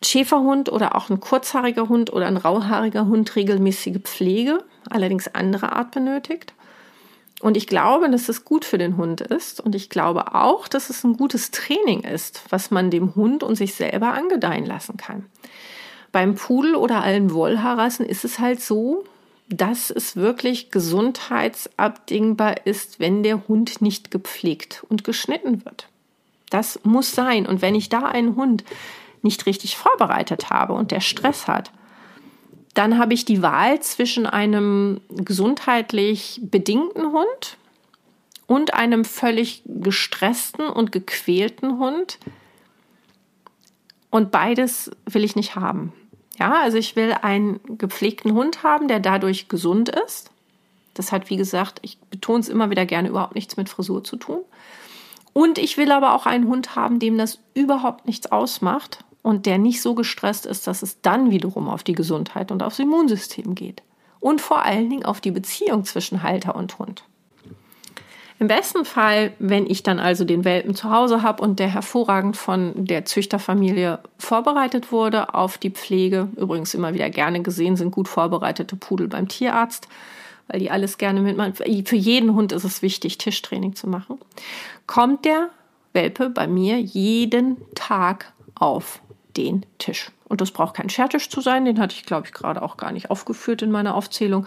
Schäferhund 0.05 0.71
oder 0.71 0.95
auch 0.95 1.11
ein 1.11 1.19
kurzhaariger 1.19 1.89
Hund 1.89 2.13
oder 2.13 2.27
ein 2.27 2.37
rauhaariger 2.37 3.07
Hund 3.07 3.35
regelmäßige 3.35 3.99
Pflege, 4.05 4.63
allerdings 4.89 5.27
andere 5.35 5.73
Art 5.73 5.91
benötigt. 5.91 6.55
Und 7.41 7.57
ich 7.57 7.67
glaube, 7.67 8.09
dass 8.11 8.29
es 8.29 8.45
gut 8.45 8.65
für 8.65 8.79
den 8.79 8.97
Hund 8.97 9.21
ist. 9.21 9.61
Und 9.61 9.75
ich 9.75 9.91
glaube 9.91 10.35
auch, 10.35 10.69
dass 10.69 10.91
es 10.91 11.03
ein 11.03 11.17
gutes 11.17 11.51
Training 11.51 12.03
ist, 12.03 12.45
was 12.51 12.71
man 12.71 12.91
dem 12.91 13.17
Hund 13.17 13.43
und 13.43 13.57
sich 13.57 13.75
selber 13.75 14.13
angedeihen 14.13 14.67
lassen 14.67 14.97
kann. 14.97 15.27
Beim 16.19 16.35
Pudel 16.35 16.75
oder 16.75 17.05
allen 17.05 17.33
Wollhaarrassen 17.33 18.05
ist 18.05 18.25
es 18.25 18.41
halt 18.41 18.61
so, 18.61 19.05
dass 19.49 19.89
es 19.89 20.17
wirklich 20.17 20.73
gesundheitsabdingbar 20.73 22.67
ist, 22.67 22.99
wenn 22.99 23.23
der 23.23 23.47
Hund 23.47 23.81
nicht 23.81 24.11
gepflegt 24.11 24.85
und 24.89 25.05
geschnitten 25.05 25.65
wird. 25.65 25.87
Das 26.51 26.81
muss 26.83 27.13
sein. 27.13 27.47
Und 27.47 27.63
wenn 27.63 27.77
ich 27.77 27.89
da 27.89 28.01
einen 28.01 28.35
Hund 28.35 28.65
nicht 29.23 29.47
richtig 29.47 29.77
vorbereitet 29.77 30.51
habe 30.51 30.73
und 30.73 30.91
der 30.91 30.99
Stress 30.99 31.47
hat, 31.47 31.71
dann 32.75 32.99
habe 32.99 33.15
ich 33.15 33.25
die 33.25 33.41
Wahl 33.41 33.79
zwischen 33.79 34.27
einem 34.27 35.01
gesundheitlich 35.11 36.41
bedingten 36.43 37.13
Hund 37.13 37.59
und 38.49 38.75
einem 38.75 39.05
völlig 39.05 39.63
gestressten 39.67 40.67
und 40.67 40.91
gequälten 40.91 41.79
Hund. 41.79 42.19
Und 44.11 44.33
beides 44.33 44.91
will 45.07 45.23
ich 45.23 45.37
nicht 45.37 45.55
haben. 45.55 45.93
Ja, 46.39 46.61
also 46.61 46.79
ich 46.79 46.95
will 46.95 47.13
einen 47.13 47.61
gepflegten 47.79 48.33
Hund 48.33 48.63
haben, 48.63 48.89
der 48.89 49.01
dadurch 49.01 49.49
gesund 49.49 49.89
ist. 49.89 50.31
Das 50.95 51.13
hat, 51.13 51.31
wie 51.31 51.37
gesagt, 51.37 51.81
ich 51.83 51.99
betone 52.11 52.41
es 52.41 52.49
immer 52.49 52.71
wieder 52.71 52.87
gerne, 52.87 53.09
überhaupt 53.09 53.35
nichts 53.35 53.57
mit 53.57 53.69
Frisur 53.69 54.05
zu 54.05 54.17
tun. 54.17 54.41
Und 55.33 55.59
ich 55.59 55.77
will 55.77 55.93
aber 55.93 56.15
auch 56.15 56.27
einen 56.27 56.49
Hund 56.49 56.75
haben, 56.77 56.99
dem 56.99 57.19
das 57.19 57.39
überhaupt 57.55 58.07
nichts 58.07 58.31
ausmacht 58.31 59.05
und 59.23 59.47
der 59.47 59.59
nicht 59.59 59.83
so 59.83 59.95
gestresst 59.95 60.47
ist, 60.47 60.67
dass 60.67 60.83
es 60.83 61.01
dann 61.01 61.31
wiederum 61.31 61.69
auf 61.69 61.83
die 61.83 61.93
Gesundheit 61.93 62.51
und 62.51 62.63
aufs 62.63 62.79
Immunsystem 62.79 63.55
geht. 63.55 63.83
Und 64.21 64.41
vor 64.41 64.63
allen 64.63 64.91
Dingen 64.91 65.05
auf 65.05 65.21
die 65.21 65.31
Beziehung 65.31 65.85
zwischen 65.85 66.23
Halter 66.23 66.57
und 66.57 66.79
Hund. 66.79 67.05
Im 68.41 68.47
besten 68.47 68.85
Fall, 68.85 69.33
wenn 69.41 69.69
ich 69.69 69.83
dann 69.83 69.99
also 69.99 70.25
den 70.25 70.45
Welpen 70.45 70.75
zu 70.75 70.91
Hause 70.91 71.23
habe 71.23 71.43
und 71.43 71.59
der 71.59 71.69
hervorragend 71.69 72.37
von 72.37 72.85
der 72.85 73.05
Züchterfamilie 73.05 73.99
vorbereitet 74.17 74.93
wurde 74.93 75.35
auf 75.35 75.59
die 75.59 75.71
Pflege, 75.71 76.29
übrigens 76.37 76.73
immer 76.73 76.95
wieder 76.95 77.11
gerne 77.11 77.43
gesehen 77.43 77.77
sind 77.77 77.91
gut 77.91 78.07
vorbereitete 78.07 78.77
Pudel 78.77 79.09
beim 79.09 79.27
Tierarzt, 79.27 79.89
weil 80.47 80.61
die 80.61 80.71
alles 80.71 80.99
gerne 80.99 81.21
mitmachen. 81.21 81.55
Für 81.55 81.97
jeden 81.97 82.35
Hund 82.35 82.53
ist 82.53 82.65
es 82.65 82.81
wichtig, 82.81 83.19
Tischtraining 83.19 83.75
zu 83.75 83.89
machen. 83.89 84.19
Kommt 84.87 85.25
der 85.25 85.51
Welpe 85.93 86.31
bei 86.31 86.47
mir 86.47 86.79
jeden 86.79 87.57
Tag 87.75 88.33
auf 88.55 89.01
den 89.37 89.67
Tisch. 89.79 90.13
Und 90.29 90.41
das 90.41 90.53
braucht 90.53 90.77
kein 90.77 90.91
Schertisch 90.91 91.29
zu 91.29 91.41
sein, 91.41 91.65
den 91.65 91.81
hatte 91.81 91.97
ich, 91.97 92.05
glaube 92.05 92.27
ich, 92.27 92.33
gerade 92.33 92.63
auch 92.63 92.77
gar 92.77 92.93
nicht 92.93 93.11
aufgeführt 93.11 93.63
in 93.63 93.73
meiner 93.73 93.97
Aufzählung. 93.97 94.47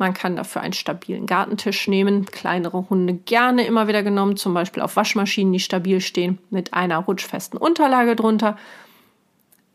Man 0.00 0.14
kann 0.14 0.34
dafür 0.34 0.62
einen 0.62 0.72
stabilen 0.72 1.26
Gartentisch 1.26 1.86
nehmen, 1.86 2.24
kleinere 2.24 2.88
Hunde 2.88 3.12
gerne 3.12 3.66
immer 3.66 3.86
wieder 3.86 4.02
genommen, 4.02 4.38
zum 4.38 4.54
Beispiel 4.54 4.82
auf 4.82 4.96
Waschmaschinen, 4.96 5.52
die 5.52 5.60
stabil 5.60 6.00
stehen, 6.00 6.38
mit 6.48 6.72
einer 6.72 6.96
rutschfesten 6.96 7.60
Unterlage 7.60 8.16
drunter. 8.16 8.56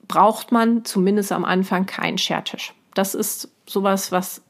Braucht 0.08 0.52
man 0.52 0.84
zumindest 0.84 1.32
am 1.32 1.46
Anfang 1.46 1.86
keinen 1.86 2.18
Schertisch. 2.18 2.74
Das 2.96 3.14
ist 3.14 3.52
sowas, 3.68 4.12
was 4.12 4.42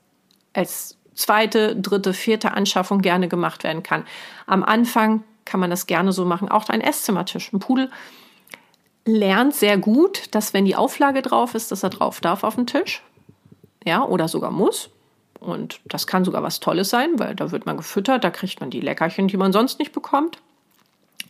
als 0.54 0.98
zweite, 1.14 1.76
dritte, 1.76 2.14
vierte 2.14 2.54
Anschaffung 2.54 3.02
gerne 3.02 3.28
gemacht 3.28 3.66
werden 3.66 3.84
kann. 3.84 4.06
Am 4.48 4.64
Anfang 4.64 5.26
kann 5.44 5.60
man 5.60 5.72
das 5.72 5.88
gerne 5.88 6.14
so 6.14 6.24
machen. 6.24 6.48
Auch 6.48 6.70
ein 6.70 6.80
Esszimmertisch. 6.80 7.52
Ein 7.52 7.60
Pudel 7.60 7.92
lernt 9.04 9.54
sehr 9.54 9.78
gut, 9.78 10.34
dass 10.34 10.54
wenn 10.54 10.64
die 10.64 10.78
Auflage 10.78 11.22
drauf 11.22 11.54
ist, 11.54 11.74
dass 11.74 11.84
er 11.84 11.90
drauf 11.90 12.22
darf 12.22 12.46
auf 12.46 12.56
den 12.56 12.66
Tisch. 12.66 13.04
Ja, 13.84 14.06
oder 14.06 14.30
sogar 14.30 14.52
muss. 14.52 14.90
Und 15.46 15.80
das 15.86 16.08
kann 16.08 16.26
sogar 16.26 16.42
was 16.42 16.60
Tolles 16.60 16.90
sein, 16.90 17.20
weil 17.20 17.36
da 17.36 17.52
wird 17.52 17.66
man 17.66 17.78
gefüttert, 17.78 18.24
da 18.24 18.32
kriegt 18.32 18.60
man 18.60 18.72
die 18.72 18.82
Leckerchen, 18.82 19.28
die 19.28 19.38
man 19.38 19.54
sonst 19.54 19.78
nicht 19.78 19.92
bekommt. 19.92 20.40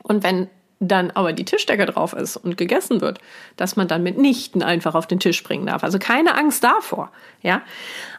Und 0.03 0.23
wenn 0.23 0.47
dann 0.79 1.11
aber 1.11 1.33
die 1.33 1.45
Tischdecke 1.45 1.85
drauf 1.85 2.13
ist 2.13 2.37
und 2.37 2.57
gegessen 2.57 3.01
wird, 3.01 3.19
dass 3.57 3.75
man 3.75 3.87
dann 3.87 4.03
mitnichten 4.03 4.61
einfach 4.61 4.95
auf 4.95 5.07
den 5.07 5.19
Tisch 5.19 5.41
bringen 5.43 5.65
darf. 5.65 5.83
Also 5.83 5.99
keine 5.99 6.35
Angst 6.35 6.63
davor, 6.63 7.11
ja. 7.41 7.61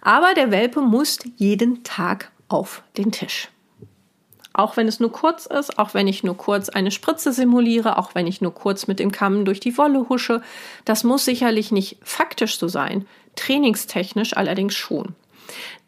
Aber 0.02 0.34
der 0.34 0.50
Welpe 0.50 0.80
muss 0.80 1.18
jeden 1.36 1.82
Tag 1.84 2.30
auf 2.48 2.82
den 2.96 3.12
Tisch. 3.12 3.48
Auch 4.52 4.78
wenn 4.78 4.88
es 4.88 5.00
nur 5.00 5.12
kurz 5.12 5.44
ist, 5.44 5.78
auch 5.78 5.92
wenn 5.92 6.08
ich 6.08 6.24
nur 6.24 6.36
kurz 6.36 6.70
eine 6.70 6.90
Spritze 6.90 7.32
simuliere, 7.32 7.98
auch 7.98 8.14
wenn 8.14 8.26
ich 8.26 8.40
nur 8.40 8.54
kurz 8.54 8.86
mit 8.86 8.98
dem 8.98 9.12
Kamm 9.12 9.44
durch 9.44 9.60
die 9.60 9.76
Wolle 9.76 10.08
husche. 10.08 10.40
Das 10.86 11.04
muss 11.04 11.26
sicherlich 11.26 11.72
nicht 11.72 11.98
faktisch 12.02 12.58
so 12.58 12.66
sein, 12.66 13.06
trainingstechnisch 13.34 14.34
allerdings 14.34 14.74
schon. 14.74 15.14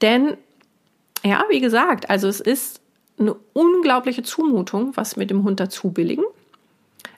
Denn, 0.00 0.36
ja, 1.24 1.44
wie 1.48 1.60
gesagt, 1.60 2.10
also 2.10 2.28
es 2.28 2.40
ist 2.40 2.80
eine 3.18 3.34
unglaubliche 3.52 4.22
Zumutung, 4.22 4.96
was 4.96 5.16
mit 5.16 5.30
dem 5.30 5.44
Hund 5.44 5.60
dazu 5.60 5.90
billigen. 5.90 6.24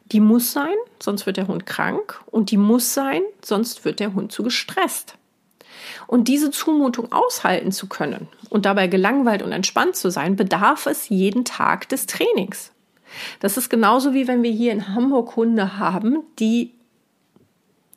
Die 0.07 0.21
muss 0.21 0.53
sein, 0.53 0.75
sonst 1.01 1.27
wird 1.27 1.37
der 1.37 1.47
Hund 1.47 1.67
krank. 1.67 2.21
Und 2.27 2.51
die 2.51 2.57
muss 2.57 2.95
sein, 2.95 3.23
sonst 3.45 3.85
wird 3.85 4.01
der 4.01 4.15
Hund 4.15 4.33
zu 4.33 4.43
gestresst. 4.43 5.17
Und 6.07 6.29
diese 6.29 6.51
Zumutung 6.51 7.13
aushalten 7.13 7.73
zu 7.73 7.87
können 7.87 8.29
und 8.49 8.67
dabei 8.67 8.87
gelangweilt 8.87 9.43
und 9.43 9.53
entspannt 9.53 9.97
zu 9.97 10.11
sein, 10.11 10.37
bedarf 10.37 10.87
es 10.87 11.09
jeden 11.09 11.45
Tag 11.45 11.89
des 11.89 12.07
Trainings. 12.07 12.73
Das 13.41 13.57
ist 13.57 13.71
genauso 13.71 14.13
wie 14.15 14.29
wenn 14.29 14.43
wir 14.43 14.51
hier 14.51 14.73
in 14.73 14.95
Hamburg 14.95 15.37
Hunde 15.37 15.79
haben, 15.79 16.19
die 16.39 16.73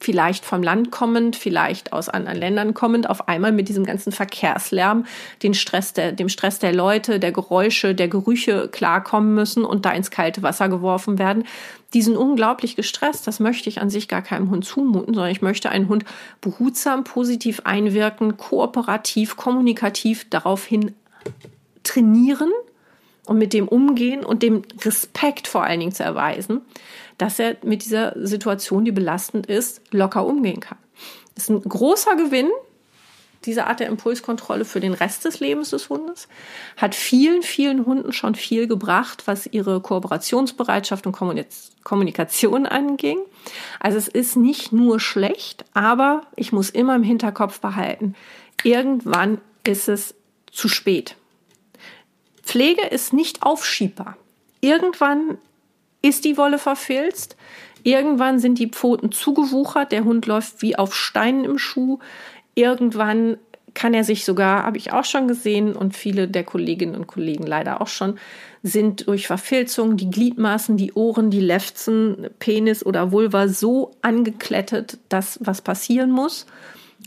vielleicht 0.03 0.45
vom 0.45 0.61
Land 0.61 0.91
kommend, 0.91 1.35
vielleicht 1.35 1.93
aus 1.93 2.09
anderen 2.09 2.37
Ländern 2.37 2.73
kommend, 2.73 3.09
auf 3.09 3.27
einmal 3.27 3.51
mit 3.51 3.69
diesem 3.69 3.85
ganzen 3.85 4.11
Verkehrslärm, 4.11 5.05
den 5.41 5.53
Stress 5.53 5.93
der, 5.93 6.11
dem 6.11 6.29
Stress 6.29 6.59
der 6.59 6.73
Leute, 6.73 7.19
der 7.19 7.31
Geräusche, 7.31 7.95
der 7.95 8.07
Gerüche 8.07 8.67
klarkommen 8.67 9.33
müssen 9.33 9.65
und 9.65 9.85
da 9.85 9.91
ins 9.91 10.11
kalte 10.11 10.43
Wasser 10.43 10.69
geworfen 10.69 11.17
werden. 11.17 11.45
Die 11.93 12.01
sind 12.01 12.17
unglaublich 12.17 12.75
gestresst. 12.75 13.27
Das 13.27 13.39
möchte 13.39 13.69
ich 13.69 13.81
an 13.81 13.89
sich 13.89 14.07
gar 14.07 14.21
keinem 14.21 14.49
Hund 14.49 14.65
zumuten, 14.65 15.13
sondern 15.13 15.31
ich 15.31 15.41
möchte 15.41 15.69
einen 15.69 15.87
Hund 15.87 16.05
behutsam, 16.41 17.03
positiv 17.03 17.61
einwirken, 17.63 18.37
kooperativ, 18.37 19.37
kommunikativ 19.37 20.29
daraufhin 20.29 20.93
trainieren, 21.83 22.51
und 23.25 23.37
mit 23.37 23.53
dem 23.53 23.67
umgehen 23.67 24.23
und 24.25 24.43
dem 24.43 24.63
Respekt 24.81 25.47
vor 25.47 25.63
allen 25.63 25.79
Dingen 25.79 25.91
zu 25.91 26.03
erweisen, 26.03 26.61
dass 27.17 27.39
er 27.39 27.57
mit 27.63 27.85
dieser 27.85 28.13
Situation, 28.25 28.85
die 28.85 28.91
belastend 28.91 29.45
ist, 29.47 29.81
locker 29.91 30.25
umgehen 30.25 30.59
kann. 30.59 30.77
Das 31.35 31.45
ist 31.45 31.49
ein 31.49 31.61
großer 31.61 32.15
Gewinn, 32.15 32.49
diese 33.45 33.67
Art 33.67 33.79
der 33.79 33.87
Impulskontrolle 33.87 34.65
für 34.65 34.79
den 34.79 34.93
Rest 34.93 35.25
des 35.25 35.39
Lebens 35.39 35.71
des 35.71 35.89
Hundes, 35.89 36.27
hat 36.77 36.95
vielen, 36.95 37.43
vielen 37.43 37.85
Hunden 37.85 38.13
schon 38.13 38.35
viel 38.35 38.67
gebracht, 38.67 39.23
was 39.25 39.47
ihre 39.47 39.81
Kooperationsbereitschaft 39.81 41.05
und 41.05 41.17
Kommunikation 41.83 42.65
anging. 42.65 43.19
Also 43.79 43.97
es 43.97 44.07
ist 44.07 44.37
nicht 44.37 44.71
nur 44.71 44.99
schlecht, 44.99 45.65
aber 45.73 46.21
ich 46.35 46.53
muss 46.53 46.69
immer 46.69 46.95
im 46.95 47.03
Hinterkopf 47.03 47.59
behalten, 47.59 48.15
irgendwann 48.63 49.39
ist 49.65 49.89
es 49.89 50.15
zu 50.51 50.69
spät. 50.69 51.17
Pflege 52.43 52.85
ist 52.87 53.13
nicht 53.13 53.43
aufschiebbar. 53.43 54.17
Irgendwann 54.61 55.37
ist 56.03 56.25
die 56.25 56.37
Wolle 56.37 56.59
verfilzt. 56.59 57.35
Irgendwann 57.81 58.37
sind 58.37 58.59
die 58.59 58.69
Pfoten 58.69 59.11
zugewuchert. 59.11 59.91
Der 59.91 60.03
Hund 60.03 60.27
läuft 60.27 60.61
wie 60.61 60.75
auf 60.75 60.93
Steinen 60.93 61.43
im 61.43 61.57
Schuh. 61.57 61.97
Irgendwann 62.53 63.37
kann 63.73 63.93
er 63.93 64.03
sich 64.03 64.23
sogar, 64.23 64.63
habe 64.63 64.77
ich 64.77 64.93
auch 64.93 65.05
schon 65.05 65.27
gesehen 65.27 65.75
und 65.75 65.95
viele 65.95 66.27
der 66.27 66.43
Kolleginnen 66.43 66.95
und 66.95 67.07
Kollegen 67.07 67.45
leider 67.47 67.81
auch 67.81 67.87
schon, 67.87 68.19
sind 68.61 69.07
durch 69.07 69.27
Verfilzung 69.27 69.97
die 69.97 70.09
Gliedmaßen, 70.09 70.77
die 70.77 70.93
Ohren, 70.93 71.31
die 71.31 71.39
Lefzen, 71.39 72.27
Penis 72.39 72.85
oder 72.85 73.11
Vulva 73.11 73.47
so 73.47 73.95
angeklettet, 74.01 74.99
dass 75.09 75.39
was 75.41 75.61
passieren 75.61 76.11
muss. 76.11 76.45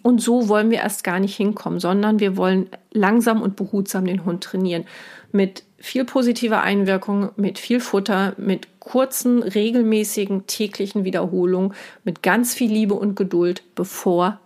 Und 0.02 0.20
so 0.20 0.48
wollen 0.48 0.70
wir 0.70 0.78
erst 0.78 1.04
gar 1.04 1.20
nicht 1.20 1.36
hinkommen, 1.36 1.80
sondern 1.80 2.20
wir 2.20 2.36
wollen 2.36 2.68
langsam 2.92 3.42
und 3.42 3.56
behutsam 3.56 4.04
den 4.04 4.24
Hund 4.24 4.44
trainieren. 4.44 4.84
Mit 5.32 5.62
viel 5.78 6.04
positiver 6.04 6.62
Einwirkung, 6.62 7.30
mit 7.36 7.58
viel 7.58 7.80
Futter, 7.80 8.34
mit 8.36 8.75
kurzen, 8.86 9.42
regelmäßigen, 9.42 10.46
täglichen 10.46 11.02
Wiederholungen, 11.02 11.74
mit 12.04 12.22
ganz 12.22 12.54
viel 12.54 12.70
Liebe 12.70 12.94
und 12.94 13.16
Geduld, 13.16 13.64
bevor 13.74 14.38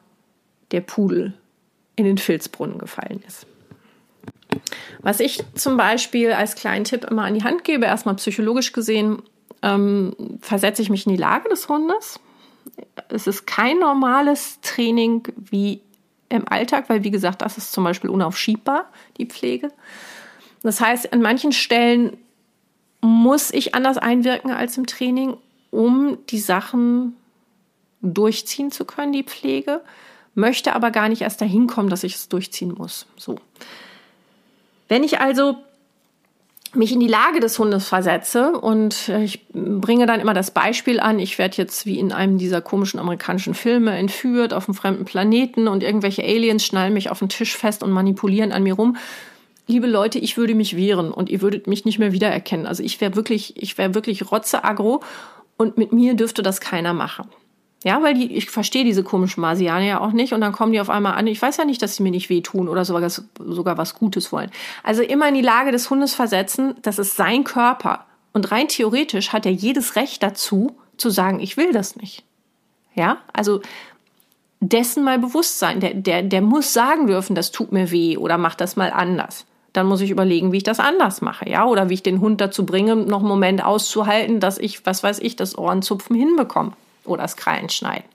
der 0.70 0.80
Pudel 0.80 1.34
in 1.94 2.06
den 2.06 2.16
Filzbrunnen 2.16 2.78
gefallen 2.78 3.22
ist. 3.28 3.46
Was 5.02 5.20
ich 5.20 5.44
zum 5.54 5.76
Beispiel 5.76 6.32
als 6.32 6.54
kleinen 6.54 6.84
Tipp 6.84 7.04
immer 7.04 7.24
an 7.24 7.34
die 7.34 7.44
Hand 7.44 7.64
gebe, 7.64 7.84
erstmal 7.84 8.14
psychologisch 8.14 8.72
gesehen, 8.72 9.22
ähm, 9.60 10.16
versetze 10.40 10.80
ich 10.80 10.88
mich 10.88 11.06
in 11.06 11.12
die 11.12 11.20
Lage 11.20 11.50
des 11.50 11.68
Hundes. 11.68 12.18
Es 13.10 13.26
ist 13.26 13.46
kein 13.46 13.78
normales 13.78 14.58
Training 14.62 15.22
wie 15.36 15.82
im 16.30 16.48
Alltag, 16.48 16.88
weil 16.88 17.04
wie 17.04 17.10
gesagt, 17.10 17.42
das 17.42 17.58
ist 17.58 17.72
zum 17.72 17.84
Beispiel 17.84 18.08
unaufschiebbar, 18.08 18.90
die 19.18 19.26
Pflege. 19.26 19.70
Das 20.62 20.80
heißt, 20.80 21.12
an 21.12 21.20
manchen 21.20 21.52
Stellen 21.52 22.16
muss 23.00 23.50
ich 23.52 23.74
anders 23.74 23.98
einwirken 23.98 24.50
als 24.50 24.76
im 24.76 24.86
Training, 24.86 25.36
um 25.70 26.18
die 26.28 26.38
Sachen 26.38 27.16
durchziehen 28.02 28.70
zu 28.70 28.84
können, 28.84 29.12
die 29.12 29.24
Pflege 29.24 29.80
möchte 30.34 30.74
aber 30.74 30.90
gar 30.90 31.08
nicht 31.08 31.22
erst 31.22 31.40
dahin 31.40 31.66
kommen, 31.66 31.90
dass 31.90 32.04
ich 32.04 32.14
es 32.14 32.28
durchziehen 32.28 32.74
muss. 32.76 33.06
So. 33.16 33.36
Wenn 34.88 35.02
ich 35.02 35.20
also 35.20 35.56
mich 36.72 36.92
in 36.92 37.00
die 37.00 37.08
Lage 37.08 37.40
des 37.40 37.58
Hundes 37.58 37.88
versetze 37.88 38.52
und 38.52 39.08
ich 39.08 39.44
bringe 39.52 40.06
dann 40.06 40.20
immer 40.20 40.34
das 40.34 40.52
Beispiel 40.52 41.00
an, 41.00 41.18
ich 41.18 41.36
werde 41.38 41.56
jetzt 41.56 41.84
wie 41.84 41.98
in 41.98 42.12
einem 42.12 42.38
dieser 42.38 42.60
komischen 42.60 43.00
amerikanischen 43.00 43.54
Filme 43.54 43.96
entführt 43.96 44.54
auf 44.54 44.68
einem 44.68 44.76
fremden 44.76 45.04
Planeten 45.04 45.66
und 45.66 45.82
irgendwelche 45.82 46.22
Aliens 46.22 46.64
schnallen 46.64 46.94
mich 46.94 47.10
auf 47.10 47.18
den 47.18 47.28
Tisch 47.28 47.56
fest 47.56 47.82
und 47.82 47.90
manipulieren 47.90 48.52
an 48.52 48.62
mir 48.62 48.74
rum. 48.74 48.96
Liebe 49.66 49.86
Leute, 49.86 50.18
ich 50.18 50.36
würde 50.36 50.54
mich 50.54 50.76
wehren 50.76 51.12
und 51.12 51.28
ihr 51.28 51.42
würdet 51.42 51.66
mich 51.66 51.84
nicht 51.84 51.98
mehr 51.98 52.12
wiedererkennen. 52.12 52.66
Also 52.66 52.82
ich 52.82 53.00
wäre 53.00 53.16
wirklich, 53.16 53.60
ich 53.62 53.78
wäre 53.78 53.94
wirklich 53.94 54.30
rotze 54.30 54.62
und 55.56 55.78
mit 55.78 55.92
mir 55.92 56.14
dürfte 56.14 56.42
das 56.42 56.60
keiner 56.60 56.94
machen. 56.94 57.28
Ja, 57.82 58.02
weil 58.02 58.14
die, 58.14 58.36
ich 58.36 58.50
verstehe 58.50 58.84
diese 58.84 59.02
komischen 59.02 59.40
Marsianer 59.40 59.86
ja 59.86 60.00
auch 60.00 60.12
nicht 60.12 60.34
und 60.34 60.42
dann 60.42 60.52
kommen 60.52 60.72
die 60.72 60.80
auf 60.80 60.90
einmal 60.90 61.14
an. 61.14 61.26
Ich 61.26 61.40
weiß 61.40 61.56
ja 61.56 61.64
nicht, 61.64 61.80
dass 61.80 61.96
sie 61.96 62.02
mir 62.02 62.10
nicht 62.10 62.28
wehtun 62.28 62.68
oder 62.68 62.84
sogar, 62.84 63.08
sogar 63.08 63.78
was 63.78 63.94
Gutes 63.94 64.32
wollen. 64.32 64.50
Also 64.82 65.02
immer 65.02 65.28
in 65.28 65.34
die 65.34 65.40
Lage 65.40 65.72
des 65.72 65.88
Hundes 65.88 66.12
versetzen, 66.12 66.74
das 66.82 66.98
ist 66.98 67.16
sein 67.16 67.42
Körper. 67.44 68.04
Und 68.32 68.52
rein 68.52 68.68
theoretisch 68.68 69.32
hat 69.32 69.46
er 69.46 69.52
jedes 69.52 69.96
Recht 69.96 70.22
dazu, 70.22 70.76
zu 70.98 71.08
sagen, 71.08 71.40
ich 71.40 71.56
will 71.56 71.72
das 71.72 71.96
nicht. 71.96 72.22
Ja, 72.94 73.18
also 73.32 73.62
dessen 74.60 75.02
mal 75.02 75.18
bewusst 75.18 75.58
sein. 75.58 75.80
Der, 75.80 75.94
der, 75.94 76.22
der 76.22 76.42
muss 76.42 76.74
sagen 76.74 77.06
dürfen, 77.06 77.34
das 77.34 77.50
tut 77.50 77.72
mir 77.72 77.90
weh 77.90 78.18
oder 78.18 78.36
mach 78.36 78.54
das 78.54 78.76
mal 78.76 78.90
anders. 78.90 79.46
Dann 79.72 79.86
muss 79.86 80.00
ich 80.00 80.10
überlegen, 80.10 80.52
wie 80.52 80.58
ich 80.58 80.62
das 80.64 80.80
anders 80.80 81.20
mache, 81.20 81.48
ja, 81.48 81.64
oder 81.64 81.88
wie 81.88 81.94
ich 81.94 82.02
den 82.02 82.20
Hund 82.20 82.40
dazu 82.40 82.66
bringe, 82.66 82.96
noch 82.96 83.20
einen 83.20 83.28
Moment 83.28 83.64
auszuhalten, 83.64 84.40
dass 84.40 84.58
ich, 84.58 84.84
was 84.84 85.02
weiß 85.02 85.20
ich, 85.20 85.36
das 85.36 85.56
Ohrenzupfen 85.56 86.16
hinbekomme 86.16 86.72
oder 87.04 87.22
das 87.22 87.36
Krallenschneiden. 87.36 88.08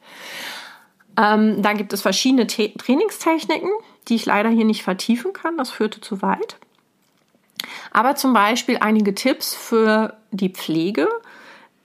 Ähm, 1.18 1.62
da 1.62 1.74
gibt 1.74 1.93
es 1.93 2.01
verschiedene 2.01 2.47
T 2.47 2.74
Trainingstechniken, 2.78 3.70
die 4.08 4.16
ich 4.16 4.26
leider 4.26 4.49
hier 4.49 4.66
nicht 4.66 4.84
vertiefen 4.84 5.34
kann. 5.34 5.58
Das 5.58 5.72
führte 5.72 6.01
zu 6.01 6.22
weit. 6.22 6.58
Aber 7.91 8.16
zum 8.16 8.34
Beispiel 8.34 8.78
einige 8.80 9.16
Tipps 9.16 9.56
für 9.56 10.18
die 10.32 10.49
Pflege. 10.49 11.08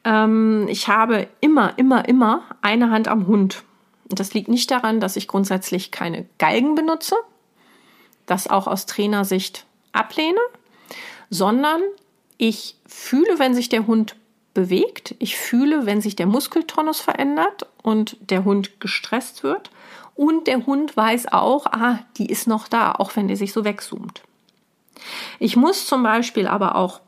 Ähm, 0.05 0.67
ich 0.69 0.89
habe 0.89 1.29
immer, 1.41 1.79
immer, 1.79 2.09
immer 2.09 2.43
eine 2.63 2.91
Hand 2.91 3.09
am 3.09 3.27
Hund. 3.27 3.63
Das 4.09 4.35
liegt 4.35 4.49
nicht 4.49 4.71
daran, 4.71 4.99
dass 4.99 5.17
ich 5.17 5.29
grundsätzlich 5.29 5.93
keine 5.93 6.27
Galgen 6.39 6.75
benutze, 6.75 7.15
das 8.31 8.49
auch 8.49 8.67
aus 8.67 8.87
Trainersicht 8.87 9.67
ablehne, 9.93 10.41
sondern 11.31 11.81
ich 12.39 12.77
fühle, 12.87 13.39
wenn 13.39 13.55
sich 13.55 13.69
der 13.69 13.87
Hund 13.87 14.17
bewegt. 14.55 15.15
Ich 15.19 15.37
fühle, 15.37 15.87
wenn 15.87 16.01
sich 16.01 16.17
der 16.17 16.27
Muskeltonus 16.27 17.01
verändert 17.01 17.67
und 17.83 18.17
der 18.21 18.45
Hund 18.45 18.81
gestresst 18.81 19.43
wird. 19.43 19.71
Und 20.15 20.47
der 20.47 20.67
Hund 20.67 20.97
weiß 20.97 21.33
auch, 21.33 21.67
ah, 21.67 22.01
die 22.17 22.27
ist 22.27 22.47
noch 22.47 22.69
da, 22.69 22.93
auch 22.93 23.17
wenn 23.17 23.29
der 23.29 23.37
sich 23.37 23.53
so 23.53 23.65
wegzoomt. 23.65 24.23
Ich 25.39 25.57
muss 25.57 25.87
zum 25.87 26.03
Beispiel 26.03 26.47
aber 26.47 26.75
auch 26.75 27.01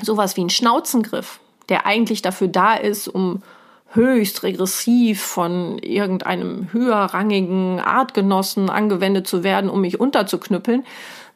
sowas 0.00 0.36
wie 0.36 0.42
einen 0.42 0.50
Schnauzengriff, 0.50 1.40
der 1.68 1.86
eigentlich 1.86 2.22
dafür 2.22 2.48
da 2.48 2.74
ist, 2.74 3.08
um 3.08 3.42
höchst 3.90 4.42
regressiv 4.42 5.22
von 5.22 5.78
irgendeinem 5.78 6.72
höherrangigen 6.72 7.80
Artgenossen 7.80 8.68
angewendet 8.68 9.26
zu 9.26 9.42
werden, 9.42 9.70
um 9.70 9.80
mich 9.80 9.98
unterzuknüppeln, 9.98 10.84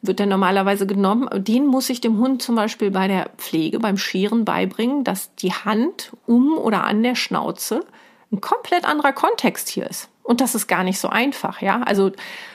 wird 0.01 0.19
der 0.19 0.27
normalerweise 0.27 0.85
genommen. 0.85 1.29
Den 1.43 1.65
muss 1.65 1.89
ich 1.89 2.01
dem 2.01 2.17
Hund 2.19 2.41
zum 2.41 2.55
Beispiel 2.55 2.91
bei 2.91 3.07
der 3.07 3.29
Pflege, 3.37 3.79
beim 3.79 3.97
Scheren 3.97 4.45
beibringen, 4.45 5.03
dass 5.03 5.33
die 5.35 5.53
Hand 5.53 6.11
um 6.27 6.57
oder 6.57 6.83
an 6.83 7.01
der 7.01 7.15
Schnauze 7.15 7.85
ein 8.31 8.41
komplett 8.41 8.85
anderer 8.85 9.13
Kontext 9.13 9.69
hier 9.69 9.89
ist. 9.89 10.09
Und 10.23 10.39
das 10.41 10.55
ist 10.55 10.67
gar 10.67 10.83
nicht 10.83 10.99
so 10.99 11.09
einfach, 11.09 11.61
ja. 11.61 11.81
Also 11.81 12.11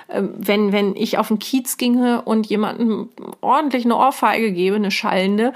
ähm, 0.09 0.35
wenn, 0.37 0.73
wenn 0.73 0.97
ich 0.97 1.19
auf 1.19 1.29
den 1.29 1.39
Kiez 1.39 1.77
ginge 1.77 2.23
und 2.23 2.47
jemandem 2.47 3.11
ordentlich 3.41 3.85
eine 3.85 3.97
Ohrfeige 3.97 4.53
gebe, 4.53 4.77
eine 4.77 4.91
schallende, 4.91 5.53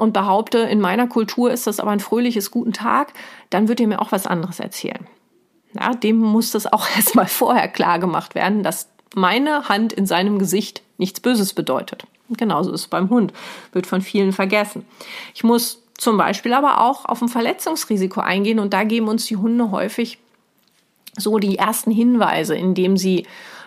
und 0.00 0.12
behaupte, 0.12 0.58
in 0.58 0.80
meiner 0.80 1.06
Kultur 1.06 1.50
ist 1.50 1.66
das 1.66 1.78
aber 1.78 1.90
ein 1.90 2.00
fröhliches 2.00 2.50
Guten 2.50 2.72
Tag, 2.72 3.12
dann 3.50 3.68
wird 3.68 3.80
er 3.80 3.86
mir 3.86 4.00
auch 4.00 4.12
was 4.12 4.26
anderes 4.26 4.58
erzählen. 4.58 5.06
Ja, 5.74 5.94
dem 5.94 6.18
muss 6.18 6.50
das 6.50 6.72
auch 6.72 6.86
erstmal 6.96 7.26
vorher 7.26 7.68
klar 7.68 7.98
gemacht 7.98 8.34
werden, 8.34 8.62
dass 8.62 8.88
meine 9.14 9.68
Hand 9.68 9.92
in 9.92 10.06
seinem 10.06 10.38
Gesicht 10.38 10.82
nichts 10.98 11.20
Böses 11.20 11.52
bedeutet. 11.54 12.04
genauso 12.30 12.72
ist 12.72 12.82
es 12.82 12.88
beim 12.88 13.10
Hund, 13.10 13.32
wird 13.72 13.86
von 13.86 14.00
vielen 14.00 14.32
vergessen. 14.32 14.86
Ich 15.34 15.44
muss 15.44 15.82
zum 15.98 16.16
Beispiel 16.16 16.54
aber 16.54 16.80
auch 16.80 17.04
auf 17.04 17.20
ein 17.20 17.28
Verletzungsrisiko 17.28 18.20
eingehen 18.20 18.58
und 18.58 18.72
da 18.72 18.84
geben 18.84 19.08
uns 19.08 19.26
die 19.26 19.36
Hunde 19.36 19.70
häufig 19.70 20.18
so 21.16 21.38
die 21.38 21.58
ersten 21.58 21.90
Hinweise, 21.90 22.54
indem 22.54 22.96
sie 22.96 23.26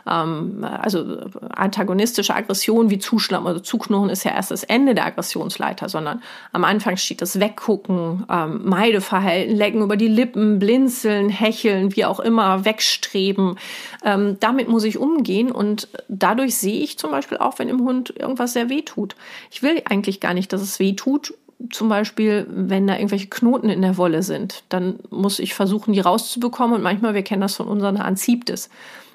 ähm, 0.09 0.63
also 0.63 1.17
antagonistische 1.49 2.35
Aggression 2.35 2.89
wie 2.89 2.99
Zuschlappen 2.99 3.47
oder 3.47 3.63
Zuknurren 3.63 4.09
ist 4.09 4.23
ja 4.23 4.31
erst 4.31 4.51
das 4.51 4.63
Ende 4.63 4.95
der 4.95 5.05
Aggressionsleiter, 5.05 5.89
sondern 5.89 6.21
am 6.51 6.63
Anfang 6.63 6.97
steht 6.97 7.21
das 7.21 7.39
Weggucken, 7.39 8.25
ähm, 8.29 8.61
Meideverhalten, 8.65 9.55
Lecken 9.55 9.81
über 9.81 9.97
die 9.97 10.07
Lippen, 10.07 10.59
Blinzeln, 10.59 11.29
Hecheln, 11.29 11.95
wie 11.95 12.05
auch 12.05 12.19
immer, 12.19 12.65
Wegstreben. 12.65 13.55
Ähm, 14.03 14.37
damit 14.39 14.67
muss 14.67 14.83
ich 14.83 14.97
umgehen 14.97 15.51
und 15.51 15.87
dadurch 16.07 16.55
sehe 16.55 16.83
ich 16.83 16.97
zum 16.97 17.11
Beispiel 17.11 17.37
auch, 17.37 17.59
wenn 17.59 17.69
im 17.69 17.81
Hund 17.81 18.13
irgendwas 18.17 18.53
sehr 18.53 18.69
weh 18.69 18.81
tut. 18.81 19.15
Ich 19.51 19.63
will 19.63 19.81
eigentlich 19.89 20.19
gar 20.19 20.33
nicht, 20.33 20.51
dass 20.53 20.61
es 20.61 20.79
weh 20.79 20.93
tut, 20.93 21.33
zum 21.71 21.89
Beispiel, 21.89 22.45
wenn 22.49 22.87
da 22.87 22.95
irgendwelche 22.95 23.27
Knoten 23.27 23.69
in 23.69 23.81
der 23.81 23.97
Wolle 23.97 24.23
sind, 24.23 24.63
dann 24.69 24.99
muss 25.09 25.39
ich 25.39 25.53
versuchen, 25.53 25.93
die 25.93 25.99
rauszubekommen. 25.99 26.75
Und 26.75 26.83
manchmal, 26.83 27.13
wir 27.13 27.23
kennen 27.23 27.41
das 27.41 27.55
von 27.55 27.67
unseren 27.67 27.99
Haaren, 27.99 28.17
zieht 28.17 28.49
es. 28.49 28.69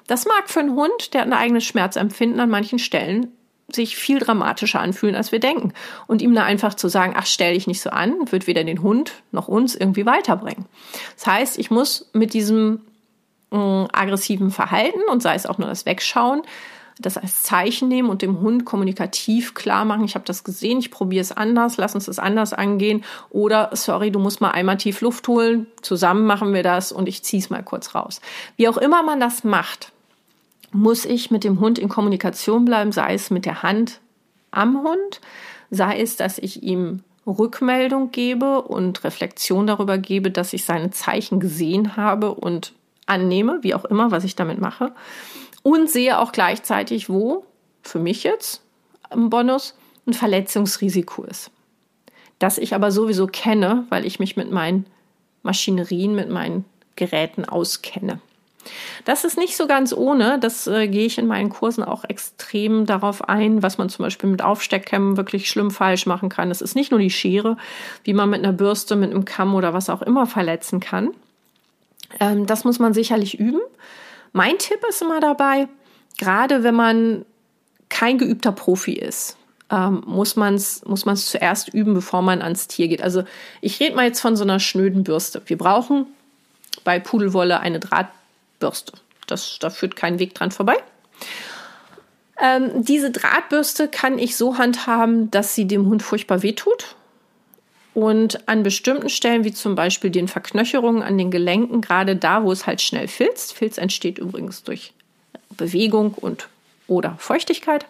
Das 0.09 0.25
mag 0.25 0.49
für 0.49 0.59
einen 0.59 0.73
Hund, 0.73 1.13
der 1.13 1.21
ein 1.21 1.33
eigenes 1.33 1.65
Schmerzempfinden 1.65 2.39
an 2.39 2.49
manchen 2.49 2.79
Stellen 2.79 3.31
sich 3.71 3.95
viel 3.95 4.17
dramatischer 4.17 4.79
anfühlen, 4.79 5.13
als 5.13 5.31
wir 5.31 5.39
denken. 5.39 5.71
Und 6.07 6.23
ihm 6.23 6.33
da 6.33 6.43
einfach 6.45 6.73
zu 6.73 6.87
sagen, 6.87 7.13
ach, 7.15 7.27
stell 7.27 7.53
dich 7.53 7.67
nicht 7.67 7.79
so 7.79 7.91
an, 7.91 8.15
wird 8.31 8.47
weder 8.47 8.63
den 8.63 8.81
Hund 8.81 9.21
noch 9.31 9.47
uns 9.47 9.75
irgendwie 9.75 10.07
weiterbringen. 10.07 10.65
Das 11.15 11.27
heißt, 11.27 11.59
ich 11.59 11.69
muss 11.69 12.09
mit 12.13 12.33
diesem 12.33 12.81
äh, 13.51 13.55
aggressiven 13.55 14.49
Verhalten 14.49 15.01
und 15.11 15.21
sei 15.21 15.35
es 15.35 15.45
auch 15.45 15.59
nur 15.59 15.69
das 15.69 15.85
Wegschauen, 15.85 16.41
das 16.97 17.15
als 17.15 17.43
Zeichen 17.43 17.87
nehmen 17.87 18.09
und 18.09 18.23
dem 18.23 18.39
Hund 18.39 18.65
kommunikativ 18.65 19.53
klar 19.53 19.85
machen, 19.85 20.05
ich 20.05 20.15
habe 20.15 20.25
das 20.25 20.43
gesehen, 20.43 20.79
ich 20.79 20.89
probiere 20.89 21.21
es 21.21 21.31
anders, 21.31 21.77
lass 21.77 21.93
uns 21.93 22.05
das 22.05 22.17
anders 22.17 22.51
angehen. 22.51 23.05
Oder, 23.29 23.69
sorry, 23.73 24.09
du 24.09 24.17
musst 24.17 24.41
mal 24.41 24.49
einmal 24.49 24.77
tief 24.77 25.01
Luft 25.01 25.27
holen, 25.27 25.67
zusammen 25.83 26.25
machen 26.25 26.51
wir 26.51 26.63
das 26.63 26.91
und 26.91 27.07
ich 27.07 27.23
ziehe 27.23 27.43
es 27.43 27.51
mal 27.51 27.61
kurz 27.61 27.93
raus. 27.93 28.21
Wie 28.57 28.67
auch 28.67 28.77
immer 28.77 29.03
man 29.03 29.19
das 29.19 29.43
macht, 29.43 29.93
muss 30.71 31.05
ich 31.05 31.31
mit 31.31 31.43
dem 31.43 31.59
Hund 31.59 31.79
in 31.79 31.89
Kommunikation 31.89 32.65
bleiben, 32.65 32.91
sei 32.91 33.13
es 33.13 33.29
mit 33.29 33.45
der 33.45 33.63
Hand 33.63 33.99
am 34.51 34.83
Hund, 34.83 35.21
sei 35.69 35.99
es, 35.99 36.15
dass 36.15 36.37
ich 36.37 36.63
ihm 36.63 37.03
Rückmeldung 37.25 38.11
gebe 38.11 38.61
und 38.61 39.03
Reflexion 39.03 39.67
darüber 39.67 39.97
gebe, 39.97 40.31
dass 40.31 40.53
ich 40.53 40.65
seine 40.65 40.91
Zeichen 40.91 41.39
gesehen 41.39 41.95
habe 41.95 42.33
und 42.33 42.73
annehme, 43.05 43.59
wie 43.61 43.73
auch 43.73 43.85
immer, 43.85 44.11
was 44.11 44.23
ich 44.23 44.35
damit 44.35 44.59
mache. 44.59 44.93
Und 45.61 45.89
sehe 45.89 46.19
auch 46.19 46.31
gleichzeitig, 46.31 47.09
wo 47.09 47.45
für 47.81 47.99
mich 47.99 48.23
jetzt 48.23 48.63
im 49.11 49.29
Bonus 49.29 49.75
ein 50.07 50.13
Verletzungsrisiko 50.13 51.23
ist. 51.23 51.51
Das 52.39 52.57
ich 52.57 52.73
aber 52.73 52.91
sowieso 52.91 53.27
kenne, 53.27 53.85
weil 53.89 54.05
ich 54.05 54.19
mich 54.19 54.37
mit 54.37 54.51
meinen 54.51 54.85
Maschinerien, 55.43 56.15
mit 56.15 56.29
meinen 56.29 56.65
Geräten 56.95 57.45
auskenne. 57.45 58.21
Das 59.05 59.23
ist 59.23 59.37
nicht 59.37 59.55
so 59.55 59.67
ganz 59.67 59.93
ohne. 59.93 60.39
Das 60.39 60.67
äh, 60.67 60.87
gehe 60.87 61.05
ich 61.05 61.17
in 61.17 61.27
meinen 61.27 61.49
Kursen 61.49 61.83
auch 61.83 62.03
extrem 62.03 62.85
darauf 62.85 63.27
ein, 63.27 63.63
was 63.63 63.77
man 63.77 63.89
zum 63.89 64.03
Beispiel 64.03 64.29
mit 64.29 64.41
Aufsteckkämmen 64.41 65.17
wirklich 65.17 65.49
schlimm 65.49 65.71
falsch 65.71 66.05
machen 66.05 66.29
kann. 66.29 66.51
Es 66.51 66.61
ist 66.61 66.75
nicht 66.75 66.91
nur 66.91 66.99
die 66.99 67.09
Schere, 67.09 67.57
wie 68.03 68.13
man 68.13 68.29
mit 68.29 68.43
einer 68.43 68.53
Bürste, 68.53 68.95
mit 68.95 69.11
einem 69.11 69.25
Kamm 69.25 69.55
oder 69.55 69.73
was 69.73 69.89
auch 69.89 70.01
immer 70.01 70.27
verletzen 70.27 70.79
kann. 70.79 71.11
Ähm, 72.19 72.45
das 72.45 72.63
muss 72.63 72.79
man 72.79 72.93
sicherlich 72.93 73.39
üben. 73.39 73.61
Mein 74.31 74.57
Tipp 74.57 74.79
ist 74.87 75.01
immer 75.01 75.19
dabei, 75.19 75.67
gerade 76.17 76.63
wenn 76.63 76.75
man 76.75 77.25
kein 77.89 78.17
geübter 78.17 78.51
Profi 78.51 78.93
ist, 78.93 79.37
ähm, 79.71 80.03
muss 80.05 80.35
man 80.35 80.55
es 80.55 80.83
muss 80.85 81.05
man's 81.05 81.27
zuerst 81.27 81.73
üben, 81.73 81.93
bevor 81.93 82.21
man 82.21 82.41
ans 82.41 82.67
Tier 82.67 82.87
geht. 82.87 83.01
Also 83.01 83.23
ich 83.61 83.79
rede 83.79 83.95
mal 83.95 84.05
jetzt 84.05 84.19
von 84.19 84.35
so 84.35 84.43
einer 84.43 84.59
schnöden 84.59 85.03
Bürste. 85.03 85.41
Wir 85.45 85.57
brauchen 85.57 86.07
bei 86.83 86.99
Pudelwolle 86.99 87.59
eine 87.59 87.79
Draht 87.79 88.07
Bürste. 88.59 88.93
Das, 89.27 89.57
da 89.59 89.69
führt 89.69 89.95
kein 89.95 90.19
Weg 90.19 90.33
dran 90.33 90.51
vorbei. 90.51 90.77
Ähm, 92.41 92.83
diese 92.83 93.11
Drahtbürste 93.11 93.87
kann 93.87 94.17
ich 94.17 94.37
so 94.37 94.57
handhaben, 94.57 95.29
dass 95.29 95.55
sie 95.55 95.67
dem 95.67 95.87
Hund 95.87 96.03
furchtbar 96.03 96.41
wehtut. 96.41 96.95
Und 97.93 98.47
an 98.47 98.63
bestimmten 98.63 99.09
Stellen, 99.09 99.43
wie 99.43 99.51
zum 99.51 99.75
Beispiel 99.75 100.09
den 100.09 100.27
Verknöcherungen 100.27 101.03
an 101.03 101.17
den 101.17 101.31
Gelenken, 101.31 101.81
gerade 101.81 102.15
da, 102.15 102.43
wo 102.43 102.51
es 102.51 102.65
halt 102.65 102.81
schnell 102.81 103.07
filzt, 103.07 103.53
Filz 103.53 103.77
entsteht 103.77 104.19
übrigens 104.19 104.63
durch 104.63 104.93
Bewegung 105.57 106.13
und 106.13 106.47
oder 106.87 107.15
Feuchtigkeit, 107.19 107.85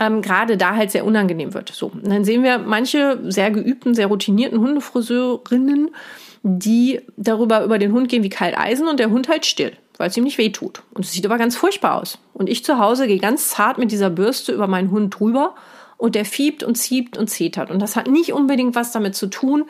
ähm, 0.00 0.22
gerade 0.22 0.56
da 0.56 0.76
halt 0.76 0.90
sehr 0.90 1.04
unangenehm 1.04 1.54
wird. 1.54 1.70
So, 1.70 1.86
und 1.86 2.06
dann 2.06 2.24
sehen 2.24 2.42
wir 2.42 2.58
manche 2.58 3.20
sehr 3.30 3.50
geübten, 3.50 3.94
sehr 3.94 4.08
routinierten 4.08 4.58
Hundefriseurinnen, 4.60 5.90
die 6.42 7.00
darüber 7.16 7.64
über 7.64 7.78
den 7.78 7.92
Hund 7.92 8.08
gehen 8.08 8.22
wie 8.22 8.28
kalt 8.28 8.58
Eisen 8.58 8.86
und 8.86 9.00
der 9.00 9.10
Hund 9.10 9.28
halt 9.28 9.46
still, 9.46 9.72
weil 9.96 10.10
es 10.10 10.16
ihm 10.16 10.24
nicht 10.24 10.38
weh 10.38 10.50
tut. 10.50 10.82
Und 10.92 11.04
es 11.04 11.12
sieht 11.12 11.24
aber 11.24 11.38
ganz 11.38 11.56
furchtbar 11.56 12.00
aus. 12.00 12.18
Und 12.32 12.48
ich 12.48 12.64
zu 12.64 12.78
Hause 12.78 13.06
gehe 13.06 13.18
ganz 13.18 13.48
zart 13.48 13.78
mit 13.78 13.92
dieser 13.92 14.10
Bürste 14.10 14.52
über 14.52 14.66
meinen 14.66 14.90
Hund 14.90 15.18
drüber 15.18 15.54
und 15.96 16.14
der 16.14 16.24
fiebt 16.24 16.62
und 16.62 16.74
zieht 16.74 17.16
und 17.16 17.28
zetert. 17.28 17.70
Und 17.70 17.80
das 17.80 17.96
hat 17.96 18.08
nicht 18.08 18.32
unbedingt 18.32 18.74
was 18.74 18.92
damit 18.92 19.14
zu 19.14 19.28
tun, 19.28 19.64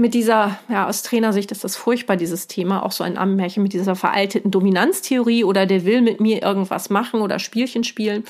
mit 0.00 0.14
dieser, 0.14 0.58
ja, 0.68 0.88
aus 0.88 1.02
Trainersicht 1.02 1.52
ist 1.52 1.62
das 1.62 1.76
furchtbar, 1.76 2.16
dieses 2.16 2.48
Thema, 2.48 2.84
auch 2.84 2.92
so 2.92 3.04
ein 3.04 3.18
Ammenmärchen 3.18 3.62
mit 3.62 3.72
dieser 3.72 3.94
veralteten 3.94 4.50
Dominanztheorie 4.50 5.44
oder 5.44 5.66
der 5.66 5.84
will 5.84 6.00
mit 6.02 6.20
mir 6.20 6.42
irgendwas 6.42 6.90
machen 6.90 7.20
oder 7.20 7.38
Spielchen 7.38 7.84
spielen. 7.84 8.24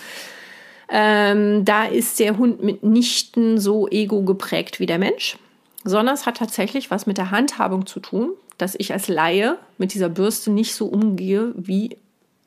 Ähm, 0.89 1.65
da 1.65 1.85
ist 1.85 2.19
der 2.19 2.37
Hund 2.37 2.63
mitnichten 2.63 3.59
so 3.59 3.89
ego 3.89 4.23
geprägt 4.23 4.81
wie 4.81 4.87
der 4.87 4.99
Mensch 4.99 5.39
sondern 5.85 6.15
es 6.15 6.27
hat 6.27 6.37
tatsächlich 6.37 6.91
was 6.91 7.07
mit 7.07 7.19
der 7.19 7.31
Handhabung 7.31 7.87
zu 7.87 8.01
tun, 8.01 8.33
dass 8.59 8.75
ich 8.77 8.93
als 8.93 9.09
Laie 9.09 9.59
mit 9.79 9.95
dieser 9.95 10.09
Bürste 10.09 10.51
nicht 10.51 10.75
so 10.75 10.87
umgehe 10.87 11.53
wie 11.57 11.97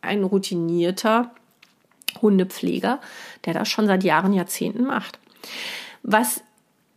ein 0.02 0.24
routinierter 0.24 1.32
Hundepfleger, 2.22 3.00
der 3.46 3.54
das 3.54 3.70
schon 3.70 3.88
seit 3.88 4.04
Jahren, 4.04 4.34
Jahrzehnten 4.34 4.84
macht. 4.84 5.18
Was 6.04 6.42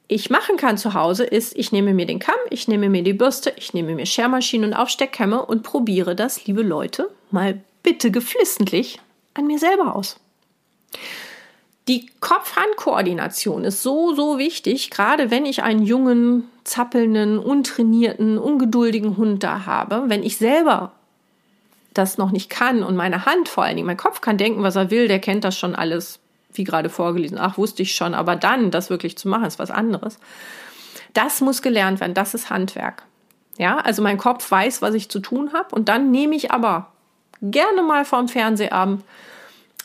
ich 0.08 0.30
machen 0.30 0.56
kann 0.56 0.78
zu 0.78 0.94
Hause 0.94 1.24
ist, 1.24 1.56
ich 1.56 1.72
nehme 1.72 1.92
mir 1.92 2.06
den 2.06 2.20
Kamm, 2.20 2.36
ich 2.50 2.68
nehme 2.68 2.88
mir 2.88 3.02
die 3.02 3.12
Bürste, 3.12 3.52
ich 3.56 3.74
nehme 3.74 3.94
mir 3.94 4.06
Schermaschinen 4.06 4.70
und 4.70 4.76
Aufsteckkämme 4.76 5.44
und 5.44 5.62
probiere 5.62 6.14
das, 6.14 6.46
liebe 6.46 6.62
Leute, 6.62 7.10
mal 7.30 7.60
bitte 7.82 8.10
geflissentlich 8.10 9.00
an 9.34 9.46
mir 9.46 9.58
selber 9.58 9.96
aus. 9.96 10.18
Die 11.88 12.10
Kopf-Hand-Koordination 12.20 13.64
ist 13.64 13.82
so, 13.82 14.14
so 14.14 14.38
wichtig, 14.38 14.90
gerade 14.90 15.30
wenn 15.30 15.46
ich 15.46 15.62
einen 15.62 15.84
jungen, 15.84 16.44
zappelnden, 16.64 17.38
untrainierten, 17.38 18.38
ungeduldigen 18.38 19.16
Hund 19.16 19.44
da 19.44 19.66
habe. 19.66 20.04
Wenn 20.06 20.24
ich 20.24 20.36
selber 20.36 20.92
das 21.94 22.18
noch 22.18 22.32
nicht 22.32 22.50
kann 22.50 22.82
und 22.82 22.96
meine 22.96 23.24
Hand 23.24 23.48
vor 23.48 23.64
allen 23.64 23.76
Dingen, 23.76 23.86
mein 23.86 23.96
Kopf 23.96 24.20
kann 24.20 24.36
denken, 24.36 24.64
was 24.64 24.76
er 24.76 24.90
will, 24.90 25.06
der 25.06 25.20
kennt 25.20 25.44
das 25.44 25.56
schon 25.56 25.76
alles, 25.76 26.18
wie 26.56 26.64
gerade 26.64 26.88
vorgelesen. 26.88 27.38
Ach, 27.38 27.58
wusste 27.58 27.82
ich 27.82 27.94
schon, 27.94 28.14
aber 28.14 28.36
dann 28.36 28.70
das 28.70 28.90
wirklich 28.90 29.16
zu 29.16 29.28
machen, 29.28 29.44
ist 29.44 29.58
was 29.58 29.70
anderes. 29.70 30.18
Das 31.14 31.40
muss 31.40 31.62
gelernt 31.62 32.00
werden, 32.00 32.14
das 32.14 32.34
ist 32.34 32.50
Handwerk. 32.50 33.04
Ja, 33.58 33.78
also 33.78 34.02
mein 34.02 34.18
Kopf 34.18 34.50
weiß, 34.50 34.82
was 34.82 34.94
ich 34.94 35.08
zu 35.08 35.18
tun 35.18 35.52
habe 35.54 35.74
und 35.74 35.88
dann 35.88 36.10
nehme 36.10 36.36
ich 36.36 36.50
aber 36.50 36.92
gerne 37.40 37.82
mal 37.82 38.04
vorm 38.04 38.28
Fernsehabend 38.28 39.02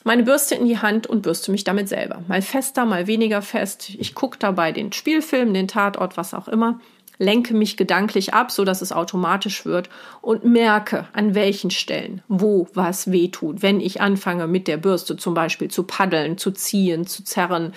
meine 0.03 0.23
Bürste 0.23 0.55
in 0.55 0.65
die 0.65 0.79
Hand 0.79 1.07
und 1.07 1.21
bürste 1.21 1.51
mich 1.51 1.63
damit 1.63 1.87
selber. 1.87 2.23
Mal 2.27 2.41
fester, 2.41 2.85
mal 2.85 3.07
weniger 3.07 3.41
fest. 3.41 3.89
Ich 3.89 4.15
gucke 4.15 4.37
dabei 4.39 4.71
den 4.71 4.91
Spielfilm, 4.91 5.53
den 5.53 5.67
Tatort, 5.67 6.17
was 6.17 6.33
auch 6.33 6.47
immer, 6.47 6.79
lenke 7.21 7.53
mich 7.53 7.77
gedanklich 7.77 8.33
ab, 8.33 8.51
so 8.51 8.65
dass 8.65 8.81
es 8.81 8.91
automatisch 8.91 9.63
wird 9.65 9.89
und 10.21 10.43
merke, 10.43 11.05
an 11.13 11.35
welchen 11.35 11.69
Stellen, 11.69 12.23
wo 12.27 12.67
was 12.73 13.11
weh 13.11 13.27
tut. 13.27 13.61
Wenn 13.61 13.79
ich 13.79 14.01
anfange 14.01 14.47
mit 14.47 14.67
der 14.67 14.77
Bürste 14.77 15.15
zum 15.17 15.35
Beispiel 15.35 15.69
zu 15.69 15.83
paddeln, 15.83 16.39
zu 16.39 16.49
ziehen, 16.49 17.05
zu 17.05 17.23
zerren, 17.23 17.73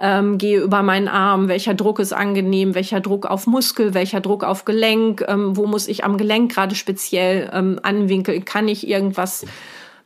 ähm, 0.00 0.38
gehe 0.38 0.60
über 0.60 0.82
meinen 0.82 1.08
Arm, 1.08 1.48
welcher 1.48 1.74
Druck 1.74 1.98
ist 1.98 2.14
angenehm, 2.14 2.74
welcher 2.74 3.00
Druck 3.00 3.26
auf 3.26 3.46
Muskel, 3.46 3.92
welcher 3.92 4.22
Druck 4.22 4.44
auf 4.44 4.64
Gelenk, 4.64 5.22
ähm, 5.28 5.56
wo 5.56 5.66
muss 5.66 5.88
ich 5.88 6.02
am 6.02 6.16
Gelenk 6.16 6.52
gerade 6.52 6.74
speziell 6.74 7.50
ähm, 7.52 7.78
anwinkeln, 7.82 8.46
kann 8.46 8.66
ich 8.66 8.88
irgendwas 8.88 9.44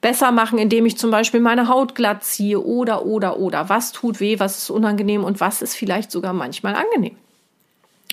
besser 0.01 0.33
machen, 0.33 0.59
indem 0.59 0.85
ich 0.85 0.99
zum 0.99 1.13
Beispiel 1.13 1.41
meine 1.41 1.69
Haut 1.69 1.95
glatt 1.95 2.25
ziehe 2.25 2.61
oder, 2.61 3.07
oder, 3.07 3.39
oder. 3.39 3.69
Was 3.69 3.93
tut 3.93 4.19
weh, 4.19 4.41
was 4.41 4.59
ist 4.59 4.71
unangenehm 4.71 5.23
und 5.23 5.39
was 5.39 5.63
ist 5.63 5.77
vielleicht 5.77 6.11
sogar 6.11 6.33
manchmal 6.33 6.75
angenehm. 6.75 7.17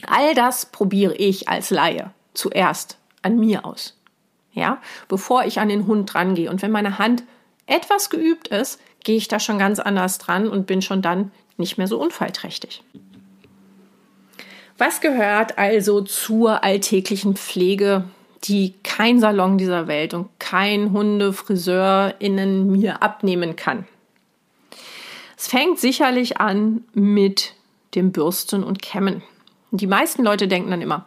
All 0.05 0.35
das 0.35 0.67
probiere 0.67 1.15
ich 1.15 1.49
als 1.49 1.69
Laie 1.69 2.11
zuerst 2.33 2.97
an 3.21 3.39
mir 3.39 3.65
aus. 3.65 3.97
Ja, 4.53 4.81
bevor 5.07 5.45
ich 5.45 5.59
an 5.59 5.69
den 5.69 5.87
Hund 5.87 6.13
drangehe. 6.13 6.49
Und 6.49 6.61
wenn 6.61 6.71
meine 6.71 6.97
Hand 6.97 7.23
etwas 7.65 8.09
geübt 8.09 8.47
ist, 8.47 8.79
gehe 9.03 9.17
ich 9.17 9.27
da 9.27 9.39
schon 9.39 9.59
ganz 9.59 9.79
anders 9.79 10.17
dran 10.17 10.47
und 10.47 10.67
bin 10.67 10.81
schon 10.81 11.01
dann 11.01 11.31
nicht 11.57 11.77
mehr 11.77 11.87
so 11.87 11.99
unfallträchtig. 11.99 12.83
Was 14.77 15.01
gehört 15.01 15.57
also 15.57 16.01
zur 16.01 16.63
alltäglichen 16.63 17.35
Pflege 17.35 18.05
die 18.43 18.75
kein 18.83 19.19
Salon 19.19 19.57
dieser 19.57 19.87
Welt 19.87 20.13
und 20.13 20.29
kein 20.39 20.93
HundefriseurInnen 20.93 22.71
mir 22.71 23.01
abnehmen 23.01 23.55
kann. 23.55 23.85
Es 25.37 25.47
fängt 25.47 25.79
sicherlich 25.79 26.39
an 26.39 26.83
mit 26.93 27.53
dem 27.95 28.11
Bürsten 28.11 28.63
und 28.63 28.81
Kämmen. 28.81 29.21
Die 29.71 29.87
meisten 29.87 30.23
Leute 30.23 30.47
denken 30.47 30.71
dann 30.71 30.81
immer, 30.81 31.05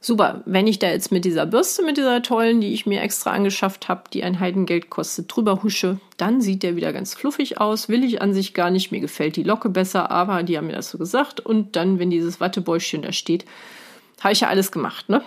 super, 0.00 0.42
wenn 0.46 0.66
ich 0.66 0.78
da 0.78 0.88
jetzt 0.88 1.12
mit 1.12 1.24
dieser 1.24 1.46
Bürste, 1.46 1.82
mit 1.82 1.96
dieser 1.96 2.22
tollen, 2.22 2.60
die 2.60 2.72
ich 2.72 2.86
mir 2.86 3.02
extra 3.02 3.30
angeschafft 3.30 3.88
habe, 3.88 4.04
die 4.12 4.24
ein 4.24 4.40
Heidengeld 4.40 4.90
kostet, 4.90 5.34
drüber 5.34 5.62
husche, 5.62 6.00
dann 6.16 6.40
sieht 6.40 6.62
der 6.62 6.76
wieder 6.76 6.92
ganz 6.92 7.14
fluffig 7.14 7.60
aus. 7.60 7.88
Will 7.88 8.04
ich 8.04 8.20
an 8.22 8.34
sich 8.34 8.54
gar 8.54 8.70
nicht. 8.70 8.90
Mir 8.90 9.00
gefällt 9.00 9.36
die 9.36 9.42
Locke 9.42 9.68
besser, 9.68 10.10
aber 10.10 10.42
die 10.42 10.56
haben 10.56 10.66
mir 10.66 10.74
das 10.74 10.90
so 10.90 10.98
gesagt. 10.98 11.40
Und 11.40 11.76
dann, 11.76 11.98
wenn 11.98 12.10
dieses 12.10 12.40
Wattebäuschen 12.40 13.02
da 13.02 13.12
steht, 13.12 13.44
habe 14.20 14.32
ich 14.32 14.40
ja 14.40 14.48
alles 14.48 14.72
gemacht, 14.72 15.08
ne? 15.08 15.22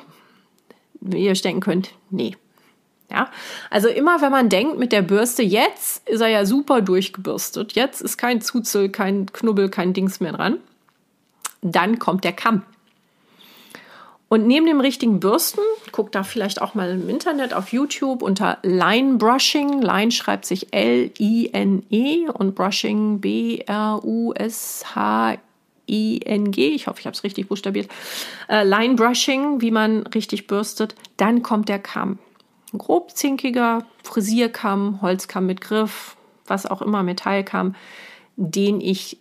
wie 1.02 1.26
ihr 1.26 1.32
euch 1.32 1.42
denken 1.42 1.62
könnt, 1.62 1.92
nee. 2.10 2.38
Ja, 3.10 3.30
also 3.70 3.90
immer 3.90 4.22
wenn 4.22 4.32
man 4.32 4.48
denkt 4.48 4.78
mit 4.78 4.94
der 4.94 5.02
Bürste, 5.02 5.44
jetzt 5.44 6.08
ist 6.08 6.22
er 6.22 6.30
ja 6.30 6.46
super 6.46 6.82
durchgebürstet, 6.82 7.74
jetzt 7.74 8.02
ist 8.02 8.18
kein 8.18 8.40
Zuzel, 8.40 8.88
kein 8.88 9.26
Knubbel, 9.34 9.68
kein 9.70 9.92
Dings 9.92 10.22
mehr 10.22 10.32
dran, 10.32 10.60
dann 11.62 12.00
kommt 12.00 12.24
der 12.24 12.34
Kamm. 12.34 12.64
Und 14.30 14.48
neben 14.48 14.66
dem 14.66 14.80
richtigen 14.80 15.20
Bürsten, 15.20 15.60
guckt 15.92 16.16
da 16.16 16.24
vielleicht 16.24 16.62
auch 16.62 16.74
mal 16.74 16.92
im 16.92 17.10
Internet 17.10 17.54
auf 17.54 17.74
YouTube 17.74 18.22
unter 18.22 18.60
Line 18.64 19.18
Brushing. 19.18 19.82
Line 19.82 20.12
schreibt 20.12 20.46
sich 20.46 20.74
L-I-N-E 20.74 22.30
und 22.30 22.56
Brushing 22.56 23.20
B-R-U-S-H-I. 23.20 23.70
I-N-G, 25.88 26.70
ich 26.70 26.88
hoffe, 26.88 27.00
ich 27.00 27.06
habe 27.06 27.16
es 27.16 27.24
richtig 27.24 27.50
buchstabiert, 27.50 27.90
äh, 28.48 28.64
Line 28.64 28.96
Brushing, 28.96 29.62
wie 29.62 29.72
man 29.72 30.08
richtig 30.08 30.48
bürstet, 30.48 30.96
dann 31.18 31.44
kommt 31.44 31.70
der 31.70 31.80
Kamm. 31.80 32.18
Ein 32.74 32.78
grobzinkiger 32.78 33.86
Frisierkamm, 34.04 35.02
Holzkamm 35.02 35.46
mit 35.46 35.60
Griff, 35.62 36.16
was 36.48 36.66
auch 36.66 36.82
immer, 36.82 37.04
Metallkamm, 37.04 37.76
den 38.38 38.80
ich 38.80 39.18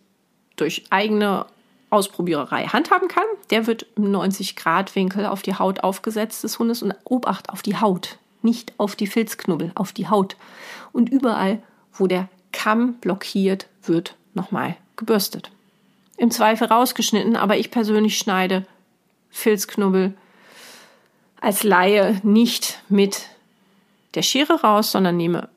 durch 0.57 0.85
eigene 0.91 1.47
Ausprobiererei 1.91 2.67
handhaben 2.67 3.09
kann. 3.09 3.25
Der 3.51 3.67
wird 3.67 3.87
im 3.97 4.05
90-Grad-Winkel 4.05 5.27
auf 5.27 5.43
die 5.43 5.57
Haut 5.57 5.81
aufgesetzt 5.81 6.45
des 6.45 6.59
Hundes 6.59 6.83
und 6.83 6.95
Obacht 7.05 7.51
auf 7.51 7.63
die 7.63 7.77
Haut, 7.77 8.19
nicht 8.43 8.73
auf 8.79 8.97
die 8.97 9.07
Filzknubbel, 9.07 9.73
auf 9.75 9.93
die 9.93 10.09
Haut. 10.09 10.37
Und 10.93 11.11
überall, 11.11 11.63
wo 11.93 12.07
der 12.07 12.29
Kamm 12.53 12.95
blockiert, 12.95 13.67
wird 13.83 14.15
nochmal 14.35 14.77
gebürstet. 14.97 15.51
Im 16.17 16.31
Zweifel 16.31 16.69
rausgeschnitten, 16.69 17.37
aber 17.37 17.57
ich 17.57 17.71
persönlich 17.71 18.19
schneide 18.19 18.67
Filzknubbel 19.31 20.15
als 21.41 21.63
Laie 21.63 22.21
nicht 22.23 22.83
mit 22.89 23.27
der 24.15 24.23
Schere 24.23 24.61
raus, 24.61 24.93
sondern 24.93 25.17
nehme 25.17 25.49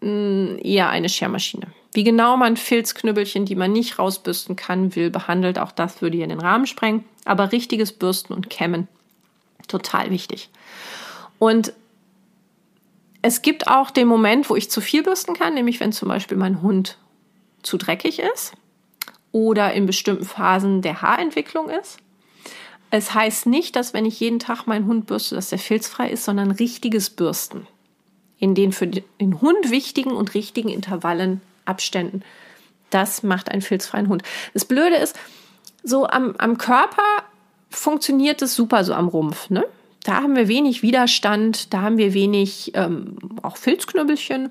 mm, 0.00 0.58
eher 0.62 0.90
eine 0.90 1.08
Schermaschine. 1.08 1.66
Wie 1.94 2.02
genau 2.02 2.36
man 2.36 2.56
Filzknüppelchen, 2.56 3.46
die 3.46 3.54
man 3.54 3.72
nicht 3.72 4.00
rausbürsten 4.00 4.56
kann, 4.56 4.96
will, 4.96 5.10
behandelt, 5.10 5.60
auch 5.60 5.70
das 5.70 6.02
würde 6.02 6.16
hier 6.16 6.26
den 6.26 6.40
Rahmen 6.40 6.66
sprengen. 6.66 7.04
Aber 7.24 7.52
richtiges 7.52 7.92
Bürsten 7.92 8.34
und 8.34 8.50
Kämmen, 8.50 8.88
total 9.68 10.10
wichtig. 10.10 10.50
Und 11.38 11.72
es 13.22 13.42
gibt 13.42 13.68
auch 13.68 13.90
den 13.90 14.08
Moment, 14.08 14.50
wo 14.50 14.56
ich 14.56 14.70
zu 14.70 14.80
viel 14.80 15.04
bürsten 15.04 15.34
kann, 15.34 15.54
nämlich 15.54 15.78
wenn 15.78 15.92
zum 15.92 16.08
Beispiel 16.08 16.36
mein 16.36 16.62
Hund 16.62 16.98
zu 17.62 17.78
dreckig 17.78 18.18
ist 18.18 18.52
oder 19.30 19.72
in 19.72 19.86
bestimmten 19.86 20.24
Phasen 20.24 20.82
der 20.82 21.00
Haarentwicklung 21.00 21.70
ist. 21.70 21.98
Es 22.90 23.14
heißt 23.14 23.46
nicht, 23.46 23.76
dass 23.76 23.94
wenn 23.94 24.04
ich 24.04 24.20
jeden 24.20 24.40
Tag 24.40 24.66
meinen 24.66 24.86
Hund 24.86 25.06
bürste, 25.06 25.36
dass 25.36 25.50
der 25.50 25.58
filzfrei 25.58 26.10
ist, 26.10 26.24
sondern 26.24 26.50
richtiges 26.50 27.08
Bürsten. 27.08 27.66
In 28.38 28.54
den 28.54 28.72
für 28.72 28.88
den 28.88 29.40
Hund 29.40 29.70
wichtigen 29.70 30.12
und 30.12 30.34
richtigen 30.34 30.68
Intervallen, 30.68 31.40
Abständen. 31.64 32.22
Das 32.90 33.22
macht 33.22 33.50
einen 33.50 33.62
filzfreien 33.62 34.08
Hund. 34.08 34.22
Das 34.52 34.64
Blöde 34.64 34.96
ist, 34.96 35.16
so 35.82 36.06
am, 36.06 36.34
am 36.38 36.58
Körper 36.58 37.02
funktioniert 37.70 38.40
es 38.42 38.54
super, 38.54 38.84
so 38.84 38.94
am 38.94 39.08
Rumpf. 39.08 39.50
Ne? 39.50 39.64
Da 40.04 40.16
haben 40.16 40.36
wir 40.36 40.48
wenig 40.48 40.82
Widerstand, 40.82 41.72
da 41.72 41.82
haben 41.82 41.98
wir 41.98 42.14
wenig 42.14 42.72
ähm, 42.74 43.16
auch 43.42 43.56
Filzknüppelchen, 43.56 44.50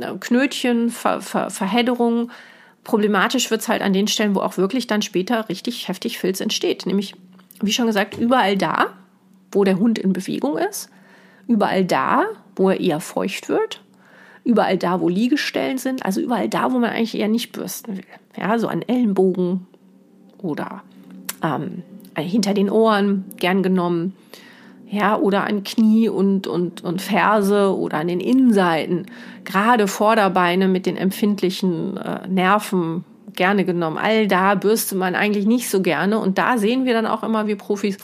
äh, 0.00 0.12
Knötchen, 0.18 0.90
Ver, 0.90 1.20
Ver, 1.20 1.50
Verhedderungen. 1.50 2.30
Problematisch 2.84 3.50
wird 3.50 3.60
es 3.60 3.68
halt 3.68 3.82
an 3.82 3.92
den 3.92 4.08
Stellen, 4.08 4.34
wo 4.34 4.40
auch 4.40 4.56
wirklich 4.56 4.86
dann 4.86 5.02
später 5.02 5.48
richtig 5.48 5.88
heftig 5.88 6.18
Filz 6.18 6.40
entsteht. 6.40 6.84
Nämlich, 6.86 7.14
wie 7.60 7.72
schon 7.72 7.86
gesagt, 7.86 8.18
überall 8.18 8.56
da, 8.56 8.88
wo 9.52 9.64
der 9.64 9.78
Hund 9.78 9.98
in 9.98 10.12
Bewegung 10.12 10.58
ist, 10.58 10.90
überall 11.46 11.84
da, 11.84 12.24
wo 12.56 12.70
er 12.70 12.80
eher 12.80 13.00
feucht 13.00 13.48
wird, 13.48 13.82
überall 14.44 14.76
da, 14.76 15.00
wo 15.00 15.08
Liegestellen 15.08 15.78
sind, 15.78 16.04
also 16.04 16.20
überall 16.20 16.48
da, 16.48 16.72
wo 16.72 16.78
man 16.78 16.90
eigentlich 16.90 17.16
eher 17.16 17.28
nicht 17.28 17.52
bürsten 17.52 17.96
will. 17.96 18.04
Ja, 18.36 18.58
so 18.58 18.68
an 18.68 18.82
Ellenbogen 18.82 19.66
oder 20.38 20.82
ähm, 21.42 21.82
hinter 22.16 22.54
den 22.54 22.70
Ohren 22.70 23.24
gern 23.36 23.62
genommen 23.62 24.14
ja, 24.92 25.16
oder 25.16 25.44
an 25.44 25.64
Knie 25.64 26.10
und, 26.10 26.46
und, 26.46 26.84
und 26.84 27.00
Ferse 27.00 27.74
oder 27.74 27.98
an 27.98 28.08
den 28.08 28.20
Innenseiten, 28.20 29.06
gerade 29.44 29.88
Vorderbeine 29.88 30.68
mit 30.68 30.84
den 30.84 30.98
empfindlichen 30.98 31.96
äh, 31.96 32.28
Nerven 32.28 33.04
gerne 33.34 33.64
genommen. 33.64 33.96
All 33.96 34.28
da 34.28 34.54
bürste 34.54 34.94
man 34.94 35.14
eigentlich 35.14 35.46
nicht 35.46 35.70
so 35.70 35.80
gerne 35.80 36.18
und 36.18 36.36
da 36.36 36.58
sehen 36.58 36.84
wir 36.84 36.92
dann 36.92 37.06
auch 37.06 37.22
immer, 37.22 37.46
wie 37.46 37.54
Profis, 37.54 37.96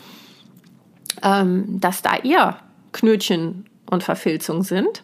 ähm, 1.23 1.79
dass 1.79 2.01
da 2.01 2.17
eher 2.17 2.57
Knötchen 2.93 3.67
und 3.91 4.03
Verfilzung 4.03 4.63
sind 4.63 5.03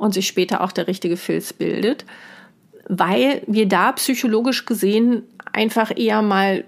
und 0.00 0.14
sich 0.14 0.26
später 0.26 0.62
auch 0.62 0.72
der 0.72 0.86
richtige 0.86 1.16
Filz 1.16 1.52
bildet, 1.52 2.04
weil 2.88 3.42
wir 3.46 3.66
da 3.66 3.92
psychologisch 3.92 4.66
gesehen 4.66 5.22
einfach 5.52 5.96
eher 5.96 6.22
mal 6.22 6.64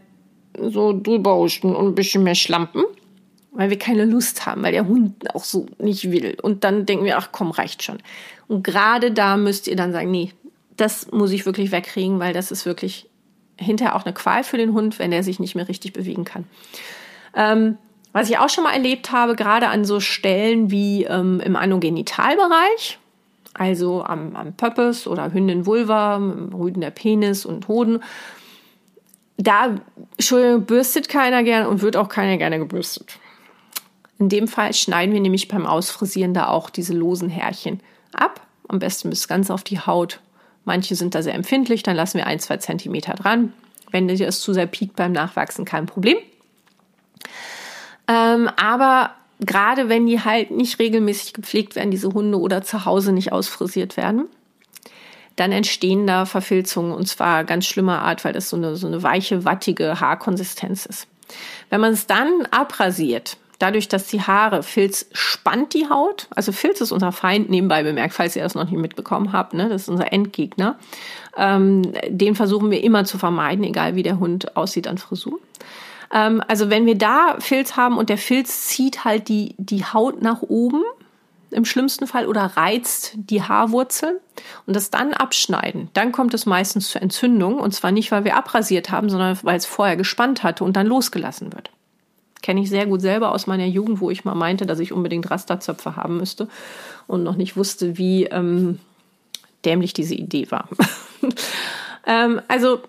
so 0.58 0.98
drüber 0.98 1.36
huschen 1.36 1.74
und 1.74 1.88
ein 1.88 1.94
bisschen 1.94 2.22
mehr 2.22 2.34
schlampen 2.34 2.84
weil 3.52 3.68
wir 3.70 3.78
keine 3.78 4.06
Lust 4.06 4.46
haben, 4.46 4.62
weil 4.62 4.72
der 4.72 4.88
Hund 4.88 5.34
auch 5.34 5.44
so 5.44 5.66
nicht 5.78 6.10
will. 6.10 6.36
Und 6.42 6.64
dann 6.64 6.86
denken 6.86 7.04
wir, 7.04 7.18
ach 7.18 7.28
komm, 7.32 7.50
reicht 7.50 7.82
schon. 7.82 7.98
Und 8.48 8.64
gerade 8.64 9.12
da 9.12 9.36
müsst 9.36 9.68
ihr 9.68 9.76
dann 9.76 9.92
sagen, 9.92 10.10
nee, 10.10 10.32
das 10.76 11.12
muss 11.12 11.32
ich 11.32 11.46
wirklich 11.46 11.70
wegkriegen, 11.70 12.18
weil 12.18 12.32
das 12.32 12.50
ist 12.50 12.64
wirklich 12.64 13.08
hinterher 13.58 13.94
auch 13.94 14.04
eine 14.04 14.14
Qual 14.14 14.42
für 14.42 14.56
den 14.56 14.72
Hund, 14.72 14.98
wenn 14.98 15.12
er 15.12 15.22
sich 15.22 15.38
nicht 15.38 15.54
mehr 15.54 15.68
richtig 15.68 15.92
bewegen 15.92 16.24
kann. 16.24 16.44
Ähm, 17.36 17.76
was 18.12 18.28
ich 18.28 18.38
auch 18.38 18.48
schon 18.48 18.64
mal 18.64 18.72
erlebt 18.72 19.12
habe, 19.12 19.36
gerade 19.36 19.68
an 19.68 19.84
so 19.84 20.00
Stellen 20.00 20.70
wie 20.70 21.04
ähm, 21.04 21.40
im 21.40 21.56
Anogenitalbereich, 21.56 22.98
also 23.54 24.02
am, 24.04 24.36
am 24.36 24.54
Pöppes 24.54 25.06
oder 25.06 25.32
Hündin 25.32 25.66
Vulva, 25.66 26.16
Rüden 26.16 26.80
der 26.80 26.90
Penis 26.90 27.44
und 27.44 27.68
Hoden, 27.68 28.02
da 29.36 29.74
bürstet 30.66 31.08
keiner 31.08 31.42
gerne 31.42 31.68
und 31.68 31.82
wird 31.82 31.96
auch 31.96 32.08
keiner 32.08 32.36
gerne 32.38 32.58
gebürstet. 32.58 33.18
In 34.18 34.28
dem 34.28 34.46
Fall 34.46 34.72
schneiden 34.72 35.12
wir 35.12 35.20
nämlich 35.20 35.48
beim 35.48 35.66
Ausfrisieren 35.66 36.32
da 36.32 36.48
auch 36.48 36.70
diese 36.70 36.94
losen 36.94 37.28
Härchen 37.28 37.80
ab. 38.12 38.40
Am 38.68 38.78
besten 38.78 39.10
bis 39.10 39.26
ganz 39.26 39.50
auf 39.50 39.64
die 39.64 39.80
Haut. 39.80 40.20
Manche 40.64 40.94
sind 40.94 41.14
da 41.14 41.22
sehr 41.22 41.34
empfindlich, 41.34 41.82
dann 41.82 41.96
lassen 41.96 42.18
wir 42.18 42.26
ein, 42.26 42.38
zwei 42.38 42.58
Zentimeter 42.58 43.14
dran. 43.14 43.52
Wenn 43.90 44.08
es 44.08 44.40
zu 44.40 44.52
sehr 44.54 44.66
piekt 44.66 44.96
beim 44.96 45.12
Nachwachsen, 45.12 45.64
kein 45.64 45.86
Problem. 45.86 46.16
Ähm, 48.08 48.48
aber 48.56 49.10
gerade 49.46 49.88
wenn 49.88 50.06
die 50.06 50.20
halt 50.20 50.50
nicht 50.50 50.78
regelmäßig 50.78 51.32
gepflegt 51.32 51.76
werden, 51.76 51.90
diese 51.90 52.12
Hunde 52.12 52.38
oder 52.38 52.62
zu 52.62 52.84
Hause 52.84 53.12
nicht 53.12 53.32
ausfrisiert 53.32 53.96
werden, 53.96 54.28
dann 55.36 55.52
entstehen 55.52 56.06
da 56.06 56.26
Verfilzungen 56.26 56.92
und 56.92 57.06
zwar 57.08 57.44
ganz 57.44 57.66
schlimmer 57.66 58.02
Art, 58.02 58.24
weil 58.24 58.32
das 58.32 58.50
so 58.50 58.56
eine, 58.56 58.76
so 58.76 58.86
eine 58.86 59.02
weiche, 59.02 59.44
wattige 59.44 60.00
Haarkonsistenz 60.00 60.86
ist. 60.86 61.06
Wenn 61.70 61.80
man 61.80 61.92
es 61.94 62.06
dann 62.06 62.46
abrasiert, 62.50 63.38
dadurch, 63.58 63.88
dass 63.88 64.08
die 64.08 64.20
Haare, 64.20 64.62
Filz 64.62 65.06
spannt 65.12 65.72
die 65.72 65.88
Haut. 65.88 66.26
Also 66.30 66.52
Filz 66.52 66.80
ist 66.80 66.90
unser 66.90 67.12
Feind, 67.12 67.48
nebenbei 67.48 67.82
bemerkt, 67.82 68.12
falls 68.12 68.34
ihr 68.34 68.42
das 68.42 68.54
noch 68.54 68.64
nicht 68.64 68.78
mitbekommen 68.78 69.32
habt. 69.32 69.54
Ne? 69.54 69.68
Das 69.68 69.82
ist 69.82 69.88
unser 69.88 70.12
Endgegner. 70.12 70.76
Ähm, 71.36 71.92
den 72.08 72.34
versuchen 72.34 72.70
wir 72.70 72.82
immer 72.82 73.04
zu 73.04 73.18
vermeiden, 73.18 73.64
egal 73.64 73.94
wie 73.94 74.02
der 74.02 74.18
Hund 74.18 74.56
aussieht 74.56 74.88
an 74.88 74.98
Frisur. 74.98 75.38
Ähm, 76.12 76.42
also 76.46 76.70
wenn 76.70 76.86
wir 76.86 76.96
da 76.96 77.36
Filz 77.38 77.76
haben 77.76 77.96
und 77.96 78.08
der 78.08 78.18
Filz 78.18 78.66
zieht 78.68 79.04
halt 79.04 79.28
die, 79.28 79.54
die 79.58 79.84
Haut 79.84 80.22
nach 80.22 80.42
oben, 80.42 80.82
im 81.52 81.64
schlimmsten 81.64 82.06
Fall 82.06 82.26
oder 82.26 82.44
reizt 82.56 83.12
die 83.14 83.42
Haarwurzel 83.42 84.20
und 84.66 84.74
das 84.74 84.90
dann 84.90 85.12
abschneiden. 85.14 85.90
Dann 85.92 86.12
kommt 86.12 86.34
es 86.34 86.46
meistens 86.46 86.90
zur 86.90 87.02
Entzündung 87.02 87.58
und 87.58 87.72
zwar 87.74 87.92
nicht, 87.92 88.10
weil 88.10 88.24
wir 88.24 88.36
abrasiert 88.36 88.90
haben, 88.90 89.10
sondern 89.10 89.38
weil 89.42 89.56
es 89.56 89.66
vorher 89.66 89.96
gespannt 89.96 90.42
hatte 90.42 90.64
und 90.64 90.76
dann 90.76 90.86
losgelassen 90.86 91.52
wird. 91.52 91.70
Kenne 92.42 92.62
ich 92.62 92.70
sehr 92.70 92.86
gut 92.86 93.00
selber 93.00 93.32
aus 93.32 93.46
meiner 93.46 93.66
Jugend, 93.66 94.00
wo 94.00 94.10
ich 94.10 94.24
mal 94.24 94.34
meinte, 94.34 94.66
dass 94.66 94.80
ich 94.80 94.92
unbedingt 94.92 95.30
Rasterzöpfe 95.30 95.94
haben 95.94 96.16
müsste 96.16 96.48
und 97.06 97.22
noch 97.22 97.36
nicht 97.36 97.56
wusste, 97.56 97.98
wie 97.98 98.24
ähm, 98.24 98.80
dämlich 99.64 99.92
diese 99.92 100.14
Idee 100.14 100.50
war. 100.50 100.68
ähm, 102.06 102.40
also 102.48 102.80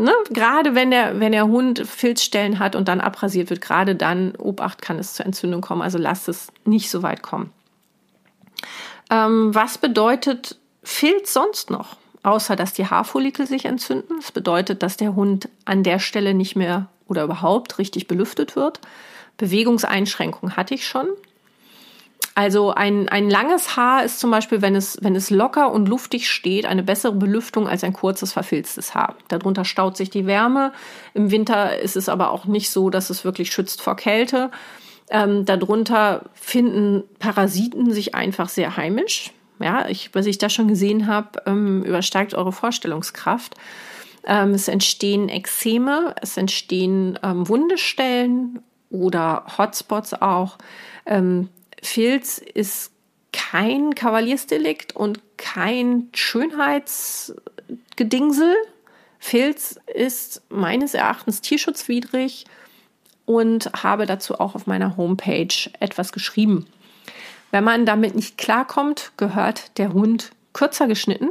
Ne, 0.00 0.14
gerade 0.30 0.74
wenn 0.74 0.90
der, 0.90 1.20
wenn 1.20 1.32
der 1.32 1.46
Hund 1.46 1.86
Filzstellen 1.86 2.58
hat 2.58 2.74
und 2.74 2.88
dann 2.88 3.02
abrasiert 3.02 3.50
wird, 3.50 3.60
gerade 3.60 3.94
dann, 3.94 4.34
Obacht, 4.36 4.80
kann 4.80 4.98
es 4.98 5.12
zur 5.12 5.26
Entzündung 5.26 5.60
kommen. 5.60 5.82
Also 5.82 5.98
lasst 5.98 6.26
es 6.26 6.50
nicht 6.64 6.88
so 6.90 7.02
weit 7.02 7.22
kommen. 7.22 7.52
Ähm, 9.10 9.54
was 9.54 9.76
bedeutet 9.76 10.56
Filz 10.82 11.34
sonst 11.34 11.68
noch? 11.68 11.98
Außer 12.22 12.56
dass 12.56 12.72
die 12.72 12.86
Haarfollikel 12.86 13.46
sich 13.46 13.66
entzünden. 13.66 14.16
Das 14.16 14.32
bedeutet, 14.32 14.82
dass 14.82 14.96
der 14.96 15.14
Hund 15.14 15.50
an 15.66 15.82
der 15.82 15.98
Stelle 15.98 16.32
nicht 16.32 16.56
mehr 16.56 16.88
oder 17.06 17.24
überhaupt 17.24 17.78
richtig 17.78 18.06
belüftet 18.06 18.56
wird. 18.56 18.80
Bewegungseinschränkungen 19.36 20.56
hatte 20.56 20.72
ich 20.72 20.86
schon. 20.86 21.08
Also 22.40 22.70
ein, 22.70 23.06
ein 23.10 23.28
langes 23.28 23.76
Haar 23.76 24.02
ist 24.02 24.18
zum 24.18 24.30
Beispiel, 24.30 24.62
wenn 24.62 24.74
es, 24.74 24.96
wenn 25.02 25.14
es 25.14 25.28
locker 25.28 25.70
und 25.70 25.90
luftig 25.90 26.30
steht, 26.30 26.64
eine 26.64 26.82
bessere 26.82 27.12
Belüftung 27.12 27.68
als 27.68 27.84
ein 27.84 27.92
kurzes, 27.92 28.32
verfilztes 28.32 28.94
Haar. 28.94 29.16
Darunter 29.28 29.66
staut 29.66 29.98
sich 29.98 30.08
die 30.08 30.24
Wärme. 30.24 30.72
Im 31.12 31.30
Winter 31.30 31.78
ist 31.78 31.98
es 31.98 32.08
aber 32.08 32.30
auch 32.30 32.46
nicht 32.46 32.70
so, 32.70 32.88
dass 32.88 33.10
es 33.10 33.26
wirklich 33.26 33.52
schützt 33.52 33.82
vor 33.82 33.94
Kälte. 33.94 34.50
Ähm, 35.10 35.44
darunter 35.44 36.30
finden 36.32 37.02
Parasiten 37.18 37.92
sich 37.92 38.14
einfach 38.14 38.48
sehr 38.48 38.74
heimisch. 38.78 39.32
Ja, 39.58 39.86
ich, 39.90 40.14
was 40.14 40.24
ich 40.24 40.38
da 40.38 40.48
schon 40.48 40.66
gesehen 40.66 41.08
habe, 41.08 41.42
ähm, 41.44 41.82
übersteigt 41.82 42.32
eure 42.32 42.52
Vorstellungskraft. 42.52 43.54
Ähm, 44.24 44.54
es 44.54 44.66
entstehen 44.68 45.28
Ekzeme, 45.28 46.14
es 46.22 46.38
entstehen 46.38 47.18
ähm, 47.22 47.46
Wundestellen 47.50 48.60
oder 48.88 49.44
Hotspots 49.58 50.14
auch. 50.14 50.56
Filz 51.82 52.38
ist 52.38 52.92
kein 53.32 53.94
Kavaliersdelikt 53.94 54.96
und 54.96 55.20
kein 55.36 56.08
Schönheitsgedingsel. 56.14 58.54
Filz 59.18 59.78
ist 59.92 60.42
meines 60.48 60.94
Erachtens 60.94 61.40
tierschutzwidrig 61.40 62.44
und 63.26 63.72
habe 63.82 64.06
dazu 64.06 64.38
auch 64.40 64.54
auf 64.54 64.66
meiner 64.66 64.96
Homepage 64.96 65.52
etwas 65.78 66.12
geschrieben. 66.12 66.66
Wenn 67.50 67.64
man 67.64 67.84
damit 67.86 68.14
nicht 68.14 68.38
klarkommt, 68.38 69.12
gehört 69.16 69.76
der 69.78 69.92
Hund 69.92 70.30
kürzer 70.52 70.86
geschnitten. 70.88 71.30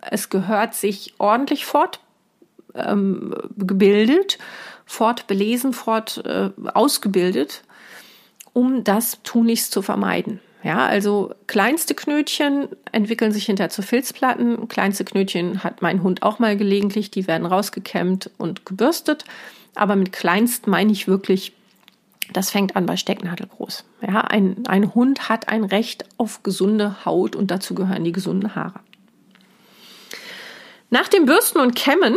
Es 0.00 0.30
gehört 0.30 0.74
sich 0.74 1.14
ordentlich 1.18 1.66
fortgebildet, 1.66 4.38
ähm, 4.38 4.44
fortbelesen, 4.86 5.72
fort 5.72 6.24
äh, 6.24 6.50
ausgebildet, 6.72 7.64
um 8.52 8.84
das 8.84 9.22
tunlichst 9.22 9.72
zu 9.72 9.82
vermeiden. 9.82 10.40
Ja, 10.64 10.86
also 10.86 11.32
kleinste 11.46 11.94
Knötchen 11.94 12.68
entwickeln 12.90 13.30
sich 13.32 13.46
hinterher 13.46 13.70
zu 13.70 13.82
Filzplatten. 13.82 14.66
Kleinste 14.68 15.04
Knötchen 15.04 15.62
hat 15.62 15.82
mein 15.82 16.02
Hund 16.02 16.22
auch 16.22 16.40
mal 16.40 16.56
gelegentlich. 16.56 17.10
Die 17.10 17.28
werden 17.28 17.46
rausgekämmt 17.46 18.30
und 18.38 18.66
gebürstet. 18.66 19.24
Aber 19.76 19.94
mit 19.94 20.12
kleinst 20.12 20.66
meine 20.66 20.90
ich 20.90 21.06
wirklich, 21.06 21.52
das 22.32 22.50
fängt 22.50 22.74
an 22.74 22.86
bei 22.86 22.96
Stecknadel 22.96 23.46
groß. 23.46 23.84
Ja, 24.02 24.22
ein, 24.22 24.66
ein 24.66 24.94
Hund 24.94 25.28
hat 25.28 25.48
ein 25.48 25.62
Recht 25.62 26.04
auf 26.16 26.42
gesunde 26.42 27.04
Haut 27.04 27.36
und 27.36 27.52
dazu 27.52 27.74
gehören 27.74 28.02
die 28.02 28.12
gesunden 28.12 28.56
Haare. 28.56 28.80
Nach 30.90 31.06
dem 31.06 31.26
Bürsten 31.26 31.60
und 31.60 31.76
Kämmen 31.76 32.16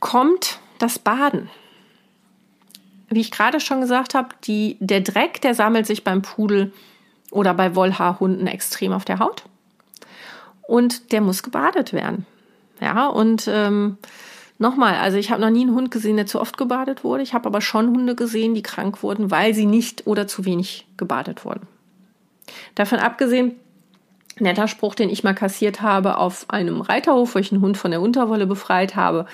kommt 0.00 0.58
das 0.78 0.98
Baden. 0.98 1.50
Wie 3.08 3.20
ich 3.20 3.30
gerade 3.30 3.60
schon 3.60 3.80
gesagt 3.80 4.14
habe, 4.14 4.28
die, 4.44 4.76
der 4.80 5.00
Dreck, 5.00 5.40
der 5.40 5.54
sammelt 5.54 5.86
sich 5.86 6.02
beim 6.04 6.22
Pudel 6.22 6.72
oder 7.30 7.54
bei 7.54 7.74
Wollhaarhunden 7.74 8.46
extrem 8.46 8.92
auf 8.92 9.04
der 9.04 9.18
Haut. 9.18 9.44
Und 10.62 11.12
der 11.12 11.20
muss 11.20 11.42
gebadet 11.42 11.92
werden. 11.92 12.26
Ja, 12.80 13.06
und 13.06 13.48
ähm, 13.48 13.98
nochmal, 14.58 14.96
also 14.96 15.16
ich 15.16 15.30
habe 15.30 15.40
noch 15.40 15.50
nie 15.50 15.62
einen 15.62 15.74
Hund 15.74 15.90
gesehen, 15.90 16.16
der 16.16 16.26
zu 16.26 16.40
oft 16.40 16.56
gebadet 16.58 17.04
wurde. 17.04 17.22
Ich 17.22 17.34
habe 17.34 17.46
aber 17.46 17.60
schon 17.60 17.88
Hunde 17.88 18.14
gesehen, 18.14 18.54
die 18.54 18.62
krank 18.62 19.02
wurden, 19.02 19.30
weil 19.30 19.54
sie 19.54 19.66
nicht 19.66 20.06
oder 20.06 20.26
zu 20.26 20.44
wenig 20.44 20.86
gebadet 20.96 21.44
wurden. 21.44 21.66
Davon 22.74 22.98
abgesehen, 22.98 23.54
netter 24.38 24.68
Spruch, 24.68 24.94
den 24.94 25.08
ich 25.08 25.24
mal 25.24 25.34
kassiert 25.34 25.80
habe 25.80 26.18
auf 26.18 26.46
einem 26.48 26.80
Reiterhof, 26.80 27.34
wo 27.34 27.38
ich 27.38 27.52
einen 27.52 27.62
Hund 27.62 27.76
von 27.76 27.90
der 27.90 28.00
Unterwolle 28.00 28.46
befreit 28.46 28.96
habe, 28.96 29.26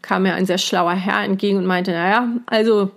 kam 0.00 0.22
mir 0.22 0.34
ein 0.34 0.46
sehr 0.46 0.58
schlauer 0.58 0.94
Herr 0.94 1.22
entgegen 1.24 1.58
und 1.58 1.66
meinte, 1.66 1.90
naja, 1.90 2.28
also 2.46 2.90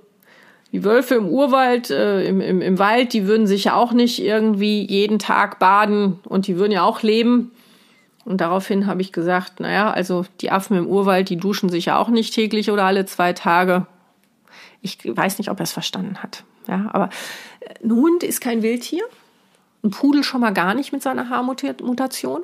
die 0.71 0.83
Wölfe 0.83 1.15
im 1.15 1.27
Urwald, 1.27 1.89
äh, 1.89 2.23
im, 2.25 2.39
im, 2.39 2.61
im 2.61 2.79
Wald, 2.79 3.13
die 3.13 3.27
würden 3.27 3.47
sich 3.47 3.65
ja 3.65 3.75
auch 3.75 3.91
nicht 3.91 4.21
irgendwie 4.21 4.85
jeden 4.85 5.19
Tag 5.19 5.59
baden 5.59 6.19
und 6.23 6.47
die 6.47 6.57
würden 6.57 6.71
ja 6.71 6.83
auch 6.83 7.01
leben. 7.01 7.51
Und 8.23 8.39
daraufhin 8.39 8.85
habe 8.87 9.01
ich 9.01 9.11
gesagt, 9.11 9.59
naja, 9.59 9.91
also 9.91 10.25
die 10.41 10.51
Affen 10.51 10.77
im 10.77 10.87
Urwald, 10.87 11.29
die 11.29 11.37
duschen 11.37 11.69
sich 11.69 11.85
ja 11.85 11.97
auch 11.97 12.09
nicht 12.09 12.33
täglich 12.33 12.71
oder 12.71 12.85
alle 12.85 13.05
zwei 13.05 13.33
Tage. 13.33 13.87
Ich 14.81 14.99
weiß 15.03 15.39
nicht, 15.39 15.49
ob 15.49 15.59
er 15.59 15.63
es 15.63 15.71
verstanden 15.71 16.17
hat. 16.21 16.43
Ja, 16.67 16.89
aber 16.93 17.09
ein 17.83 17.91
Hund 17.91 18.23
ist 18.23 18.39
kein 18.39 18.61
Wildtier. 18.61 19.03
Ein 19.83 19.89
Pudel 19.89 20.23
schon 20.23 20.41
mal 20.41 20.53
gar 20.53 20.75
nicht 20.75 20.93
mit 20.93 21.01
seiner 21.01 21.29
Haarmutation. 21.29 22.43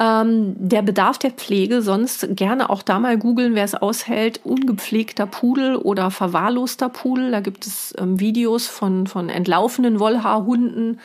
Ähm, 0.00 0.54
der 0.56 0.82
Bedarf 0.82 1.18
der 1.18 1.32
Pflege, 1.32 1.82
sonst 1.82 2.28
gerne 2.36 2.70
auch 2.70 2.82
da 2.82 3.00
mal 3.00 3.18
googeln, 3.18 3.56
wer 3.56 3.64
es 3.64 3.74
aushält. 3.74 4.40
Ungepflegter 4.44 5.26
Pudel 5.26 5.74
oder 5.74 6.12
verwahrloster 6.12 6.88
Pudel. 6.88 7.32
Da 7.32 7.40
gibt 7.40 7.66
es 7.66 7.94
ähm, 7.98 8.20
Videos 8.20 8.68
von, 8.68 9.08
von 9.08 9.28
entlaufenden 9.28 9.98
Wollhaarhunden. 9.98 11.00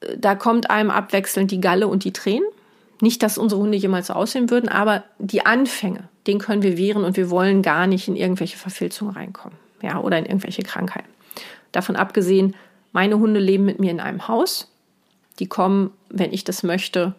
Äh, 0.00 0.18
da 0.18 0.34
kommt 0.34 0.70
einem 0.70 0.90
abwechselnd 0.90 1.50
die 1.50 1.62
Galle 1.62 1.88
und 1.88 2.04
die 2.04 2.12
Tränen. 2.12 2.46
Nicht, 3.00 3.22
dass 3.22 3.38
unsere 3.38 3.60
Hunde 3.60 3.78
jemals 3.78 4.08
so 4.08 4.12
aussehen 4.12 4.50
würden, 4.50 4.68
aber 4.68 5.04
die 5.18 5.46
Anfänge, 5.46 6.08
den 6.26 6.40
können 6.40 6.62
wir 6.62 6.76
wehren 6.76 7.04
und 7.04 7.16
wir 7.16 7.30
wollen 7.30 7.62
gar 7.62 7.86
nicht 7.86 8.08
in 8.08 8.16
irgendwelche 8.16 8.58
Verfilzungen 8.58 9.14
reinkommen. 9.14 9.56
Ja, 9.80 10.00
oder 10.00 10.18
in 10.18 10.26
irgendwelche 10.26 10.62
Krankheiten. 10.62 11.08
Davon 11.72 11.96
abgesehen, 11.96 12.56
meine 12.92 13.18
Hunde 13.18 13.38
leben 13.38 13.64
mit 13.64 13.78
mir 13.78 13.92
in 13.92 14.00
einem 14.00 14.26
Haus. 14.26 14.70
Die 15.38 15.46
kommen, 15.46 15.92
wenn 16.10 16.32
ich 16.32 16.42
das 16.42 16.64
möchte, 16.64 17.14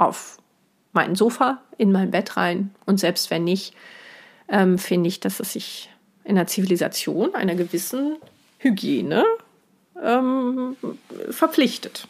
auf 0.00 0.38
mein 0.92 1.14
Sofa, 1.14 1.60
in 1.78 1.92
mein 1.92 2.10
Bett 2.10 2.36
rein. 2.36 2.74
Und 2.86 2.98
selbst 2.98 3.30
wenn 3.30 3.44
nicht, 3.44 3.74
ähm, 4.48 4.78
finde 4.78 5.08
ich, 5.08 5.20
dass 5.20 5.40
es 5.40 5.52
sich 5.52 5.90
in 6.24 6.34
der 6.34 6.46
Zivilisation 6.46 7.34
einer 7.34 7.54
gewissen 7.54 8.16
Hygiene 8.58 9.24
ähm, 10.02 10.76
verpflichtet. 11.30 12.06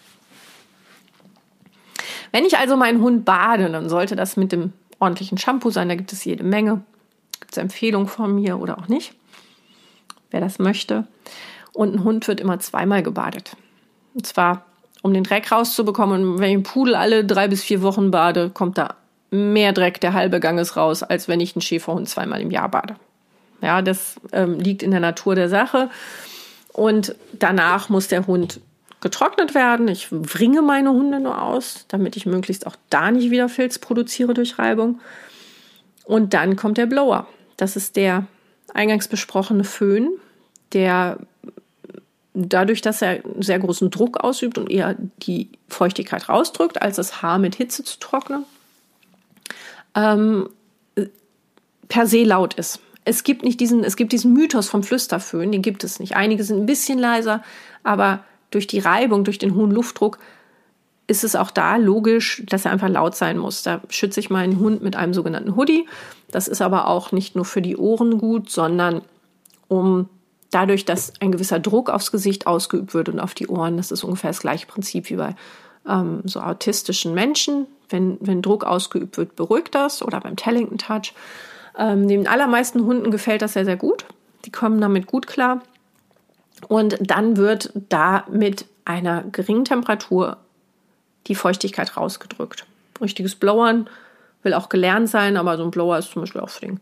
Wenn 2.33 2.45
ich 2.45 2.59
also 2.59 2.77
meinen 2.77 3.03
Hund 3.03 3.25
bade, 3.25 3.71
dann 3.71 3.89
sollte 3.89 4.17
das 4.17 4.37
mit 4.37 4.53
dem 4.53 4.73
ordentlichen 4.99 5.39
Shampoo 5.39 5.71
sein. 5.71 5.89
Da 5.89 5.95
gibt 5.95 6.13
es 6.13 6.25
jede 6.25 6.45
Menge. 6.45 6.83
Gibt 7.41 7.53
es 7.53 7.59
Empfehlungen 7.59 8.09
von 8.09 8.35
mir 8.35 8.59
oder 8.59 8.79
auch 8.79 8.89
nicht, 8.89 9.15
wer 10.31 10.41
das 10.41 10.59
möchte. 10.59 11.07
Und 11.73 11.95
ein 11.95 12.05
Hund 12.05 12.29
wird 12.29 12.41
immer 12.41 12.59
zweimal 12.61 13.03
gebadet. 13.03 13.57
Und 14.15 14.27
zwar, 14.27 14.67
um 15.03 15.15
den 15.15 15.25
Dreck 15.25 15.51
rauszubekommen. 15.51 16.23
Und 16.23 16.39
wenn 16.39 16.51
ich 16.51 16.55
einen 16.55 16.63
Pudel 16.63 16.95
alle 16.95 17.25
drei 17.25 17.49
bis 17.49 17.63
vier 17.63 17.83
Wochen 17.83 18.11
bade, 18.11 18.51
kommt 18.51 18.79
da 18.79 18.95
mehr 19.31 19.73
Dreck, 19.73 20.01
der 20.01 20.13
halbe 20.13 20.41
Gang 20.41 20.59
ist 20.59 20.77
raus, 20.77 21.03
als 21.03 21.29
wenn 21.29 21.41
ich 21.41 21.55
einen 21.55 21.63
Schäferhund 21.63 22.09
zweimal 22.09 22.41
im 22.41 22.51
Jahr 22.51 22.69
bade. 22.69 22.97
Ja, 23.63 23.83
das 23.83 24.17
ähm, 24.33 24.59
liegt 24.59 24.83
in 24.83 24.91
der 24.91 25.01
Natur 25.01 25.35
der 25.35 25.49
Sache. 25.49 25.91
Und 26.73 27.15
danach 27.33 27.89
muss 27.89 28.09
der 28.09 28.27
Hund 28.27 28.61
getrocknet 29.01 29.55
werden. 29.55 29.89
Ich 29.89 30.09
wringe 30.11 30.63
meine 30.63 30.91
Hunde 30.91 31.21
nur 31.21 31.43
aus, 31.43 31.87
damit 31.89 32.17
ich 32.17 32.27
möglichst 32.27 32.67
auch 32.67 32.77
da 32.91 33.11
nicht 33.11 33.31
wieder 33.31 33.49
Filz 33.49 33.79
produziere 33.79 34.35
durch 34.35 34.59
Reibung. 34.59 35.01
Und 36.05 36.35
dann 36.35 36.57
kommt 36.57 36.79
der 36.79 36.87
Blower. 36.87 37.27
Das 37.57 37.77
ist 37.77 37.97
der 37.97 38.27
eingangs 38.75 39.09
besprochene 39.09 39.65
Föhn, 39.65 40.11
der 40.73 41.19
dadurch, 42.35 42.81
dass 42.81 43.03
er 43.03 43.21
sehr 43.39 43.59
großen 43.59 43.91
Druck 43.91 44.19
ausübt 44.21 44.59
und 44.59 44.71
eher 44.71 44.97
die 45.23 45.49
Feuchtigkeit 45.69 46.29
rausdrückt, 46.29 46.81
als 46.81 46.97
das 46.97 47.23
Haar 47.23 47.39
mit 47.39 47.57
Hitze 47.57 47.85
zu 47.85 47.99
trocknen, 47.99 48.45
ähm, 49.95 50.49
per 51.89 52.07
se 52.07 52.23
laut 52.23 52.55
ist. 52.55 52.81
Es 53.05 53.25
gibt 53.25 53.43
nicht 53.43 53.61
diesen, 53.61 53.83
es 53.83 53.97
gibt 53.97 54.13
diesen 54.13 54.33
Mythos 54.33 54.69
vom 54.69 54.83
Flüsterföhn, 54.83 55.51
den 55.51 55.63
gibt 55.63 55.83
es 55.85 55.99
nicht. 55.99 56.15
Einige 56.15 56.45
sind 56.45 56.61
ein 56.61 56.67
bisschen 56.67 56.99
leiser, 56.99 57.43
aber 57.83 58.25
durch 58.51 58.67
die 58.67 58.79
Reibung, 58.79 59.25
durch 59.25 59.39
den 59.39 59.55
hohen 59.55 59.71
Luftdruck 59.71 60.19
ist 61.07 61.25
es 61.25 61.35
auch 61.35 61.51
da 61.51 61.77
logisch, 61.77 62.43
dass 62.47 62.65
er 62.65 62.71
einfach 62.71 62.89
laut 62.89 63.17
sein 63.17 63.37
muss. 63.37 63.65
Da 63.65 63.81
schütze 63.89 64.21
ich 64.21 64.31
meinen 64.31 64.61
Hund 64.61 64.83
mit 64.83 64.95
einem 64.95 65.13
sogenannten 65.13 65.57
Hoodie. 65.57 65.89
Das 66.31 66.47
ist 66.47 66.63
aber 66.63 66.87
auch 66.87 67.11
nicht 67.11 67.35
nur 67.35 67.45
für 67.45 67.63
die 67.63 67.77
Ohren 67.77 68.19
gut, 68.19 68.49
sondern 68.49 69.03
um 69.67 70.09
dadurch, 70.51 70.85
dass 70.85 71.13
ein 71.21 71.33
gewisser 71.33 71.59
Druck 71.61 71.91
aufs 71.91 72.13
Gesicht 72.13 72.47
ausgeübt 72.47 72.95
wird 72.95 73.09
und 73.09 73.21
auf 73.21 73.35
die 73.35 73.49
Ohren. 73.49 73.77
Das 73.77 73.91
ist 73.91 74.05
ungefähr 74.05 74.31
das 74.31 74.41
gleiche 74.41 74.67
Prinzip 74.67 75.11
wie 75.11 75.17
bei 75.17 75.35
ähm, 75.89 76.23
so 76.25 76.41
autistischen 76.41 77.15
Menschen. 77.15 77.67
Wenn, 77.89 78.19
wenn 78.21 78.43
Druck 78.43 78.65
ausgeübt 78.65 79.17
wird, 79.17 79.37
beruhigt 79.37 79.75
das 79.75 80.03
oder 80.03 80.21
beim 80.21 80.37
Tellington 80.37 80.79
Touch. 80.79 81.13
Ähm, 81.77 82.09
den 82.09 82.29
allermeisten 82.29 82.85
Hunden 82.85 83.11
gefällt 83.11 83.43
das 83.43 83.55
sehr, 83.55 83.65
sehr 83.65 83.77
gut. 83.77 84.05
Die 84.45 84.53
kommen 84.53 84.81
damit 84.81 85.07
gut 85.07 85.27
klar. 85.27 85.63
Und 86.69 86.99
dann 87.01 87.37
wird 87.37 87.73
da 87.89 88.25
mit 88.31 88.67
einer 88.85 89.23
geringen 89.25 89.65
Temperatur 89.65 90.37
die 91.27 91.35
Feuchtigkeit 91.35 91.97
rausgedrückt. 91.97 92.67
Richtiges 93.01 93.35
Blowern 93.35 93.89
will 94.43 94.55
auch 94.55 94.69
gelernt 94.69 95.09
sein, 95.09 95.37
aber 95.37 95.57
so 95.57 95.65
ein 95.65 95.71
Blower 95.71 95.99
ist 95.99 96.13
zum 96.13 96.23
Beispiel 96.23 96.41
auch 96.41 96.49
für 96.49 96.67
den 96.67 96.81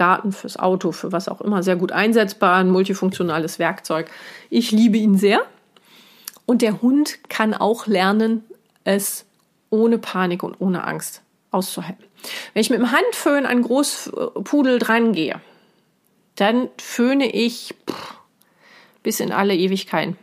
Garten, 0.00 0.32
fürs 0.32 0.58
Auto, 0.58 0.92
für 0.92 1.12
was 1.12 1.28
auch 1.28 1.42
immer 1.42 1.62
sehr 1.62 1.76
gut 1.76 1.92
einsetzbar, 1.92 2.56
ein 2.56 2.70
multifunktionales 2.70 3.58
Werkzeug. 3.58 4.10
Ich 4.48 4.70
liebe 4.70 4.96
ihn 4.96 5.18
sehr. 5.18 5.42
Und 6.46 6.62
der 6.62 6.80
Hund 6.80 7.18
kann 7.28 7.52
auch 7.52 7.86
lernen, 7.86 8.42
es 8.84 9.26
ohne 9.68 9.98
Panik 9.98 10.42
und 10.42 10.58
ohne 10.58 10.84
Angst 10.84 11.20
auszuhalten. 11.50 12.02
Wenn 12.54 12.62
ich 12.62 12.70
mit 12.70 12.78
dem 12.78 12.92
Handföhn 12.92 13.44
an 13.44 13.60
Großpudel 13.60 14.78
dran 14.78 15.12
gehe, 15.12 15.38
dann 16.34 16.70
föhne 16.78 17.30
ich 17.30 17.74
pff, 17.86 18.14
bis 19.02 19.20
in 19.20 19.32
alle 19.32 19.54
Ewigkeiten. 19.54 20.16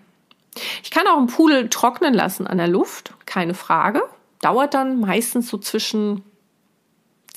Ich 0.81 0.89
kann 0.89 1.05
auch 1.05 1.17
einen 1.17 1.27
Pudel 1.27 1.69
trocknen 1.69 2.15
lassen 2.15 2.47
an 2.47 2.57
der 2.57 2.67
Luft, 2.67 3.13
keine 3.27 3.53
Frage. 3.53 4.01
Dauert 4.41 4.73
dann 4.73 4.99
meistens 4.99 5.49
so 5.49 5.59
zwischen 5.59 6.23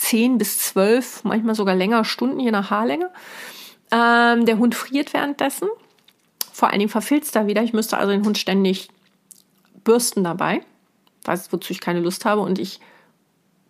10 0.01 0.39
bis 0.39 0.59
12, 0.59 1.25
manchmal 1.25 1.55
sogar 1.55 1.75
länger 1.75 2.05
Stunden, 2.05 2.41
je 2.41 2.51
nach 2.51 2.71
Haarlänge. 2.71 3.11
Ähm, 3.93 4.47
der 4.47 4.57
Hund 4.57 4.75
friert 4.75 5.13
währenddessen. 5.13 5.69
Vor 6.53 6.71
allen 6.71 6.79
Dingen 6.79 6.91
verfilzt 6.91 7.37
er 7.37 7.47
wieder. 7.47 7.63
Ich 7.63 7.75
müsste 7.75 7.99
also 7.99 8.11
den 8.11 8.25
Hund 8.25 8.39
ständig 8.39 8.89
bürsten 9.85 10.25
dabei, 10.25 10.63
wozu 11.51 11.73
ich 11.73 11.81
keine 11.81 12.01
Lust 12.01 12.25
habe. 12.25 12.41
Und 12.41 12.59
ich 12.59 12.81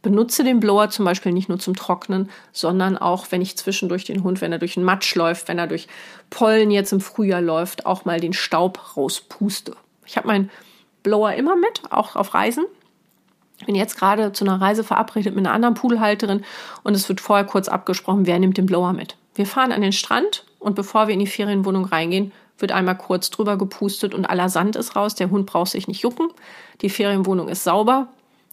benutze 0.03 0.45
den 0.45 0.61
Blower 0.61 0.89
zum 0.89 1.05
Beispiel 1.05 1.33
nicht 1.33 1.49
nur 1.49 1.59
zum 1.59 1.74
Trocknen, 1.74 2.31
sondern 2.53 2.97
auch, 2.97 3.26
wenn 3.31 3.43
ich 3.43 3.57
zwischendurch 3.57 4.05
den 4.05 4.22
Hund, 4.22 4.41
wenn 4.41 4.53
er 4.53 4.59
durch 4.59 4.74
den 4.74 4.85
Matsch 4.85 5.16
läuft, 5.16 5.49
wenn 5.49 5.59
er 5.59 5.66
durch 5.66 5.89
Pollen 6.31 6.70
jetzt 6.70 6.93
im 6.93 7.01
Frühjahr 7.01 7.43
läuft, 7.43 7.87
auch 7.87 8.05
mal 8.05 8.20
den 8.20 8.35
Staub 8.35 8.97
rauspuste. 8.97 9.74
Ich 10.07 10.16
habe 10.16 10.28
meinen 10.28 10.51
Blower 11.03 11.35
immer 11.35 11.57
mit, 11.57 11.83
auch 11.91 12.14
auf 12.14 12.35
Reisen. 12.35 12.64
Ich 13.61 13.66
bin 13.66 13.74
jetzt 13.74 13.98
gerade 13.98 14.32
zu 14.32 14.44
einer 14.44 14.61
Reise 14.61 14.82
verabredet 14.82 15.34
mit 15.36 15.46
einer 15.46 15.54
anderen 15.54 15.74
Pudelhalterin 15.74 16.44
und 16.82 16.94
es 16.94 17.08
wird 17.08 17.20
vorher 17.20 17.44
kurz 17.44 17.68
abgesprochen, 17.68 18.26
wer 18.26 18.38
nimmt 18.38 18.56
den 18.56 18.66
Blower 18.66 18.94
mit. 18.94 19.16
Wir 19.34 19.46
fahren 19.46 19.70
an 19.70 19.82
den 19.82 19.92
Strand 19.92 20.44
und 20.58 20.74
bevor 20.74 21.06
wir 21.06 21.14
in 21.14 21.20
die 21.20 21.26
Ferienwohnung 21.26 21.84
reingehen, 21.84 22.32
wird 22.58 22.72
einmal 22.72 22.96
kurz 22.96 23.30
drüber 23.30 23.58
gepustet 23.58 24.14
und 24.14 24.24
aller 24.26 24.48
Sand 24.48 24.76
ist 24.76 24.96
raus. 24.96 25.14
Der 25.14 25.30
Hund 25.30 25.46
braucht 25.46 25.70
sich 25.70 25.88
nicht 25.88 26.02
jucken. 26.02 26.28
Die 26.80 26.90
Ferienwohnung 26.90 27.48
ist 27.48 27.64
sauber 27.64 28.08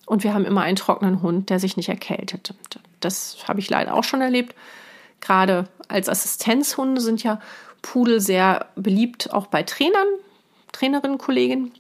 und 0.06 0.24
wir 0.24 0.34
haben 0.34 0.46
immer 0.46 0.62
einen 0.62 0.76
trockenen 0.76 1.22
Hund, 1.22 1.50
der 1.50 1.60
sich 1.60 1.78
nicht 1.78 1.90
erkältet. 1.90 2.54
Das 3.00 3.38
habe 3.48 3.60
ich 3.60 3.70
leider 3.70 3.94
auch 3.94 4.04
schon 4.04 4.22
erlebt. 4.22 4.56
Gerade 5.22 5.68
als 5.88 6.10
Assistenzhunde 6.10 7.02
sind 7.02 7.24
ja 7.24 7.40
Pudel 7.82 8.20
sehr 8.20 8.68
beliebt, 8.76 9.34
auch 9.34 9.48
bei 9.48 9.64
Trainern, 9.64 10.08
Trainerinnen, 10.74 11.18
Kolleginnen. 11.18 11.72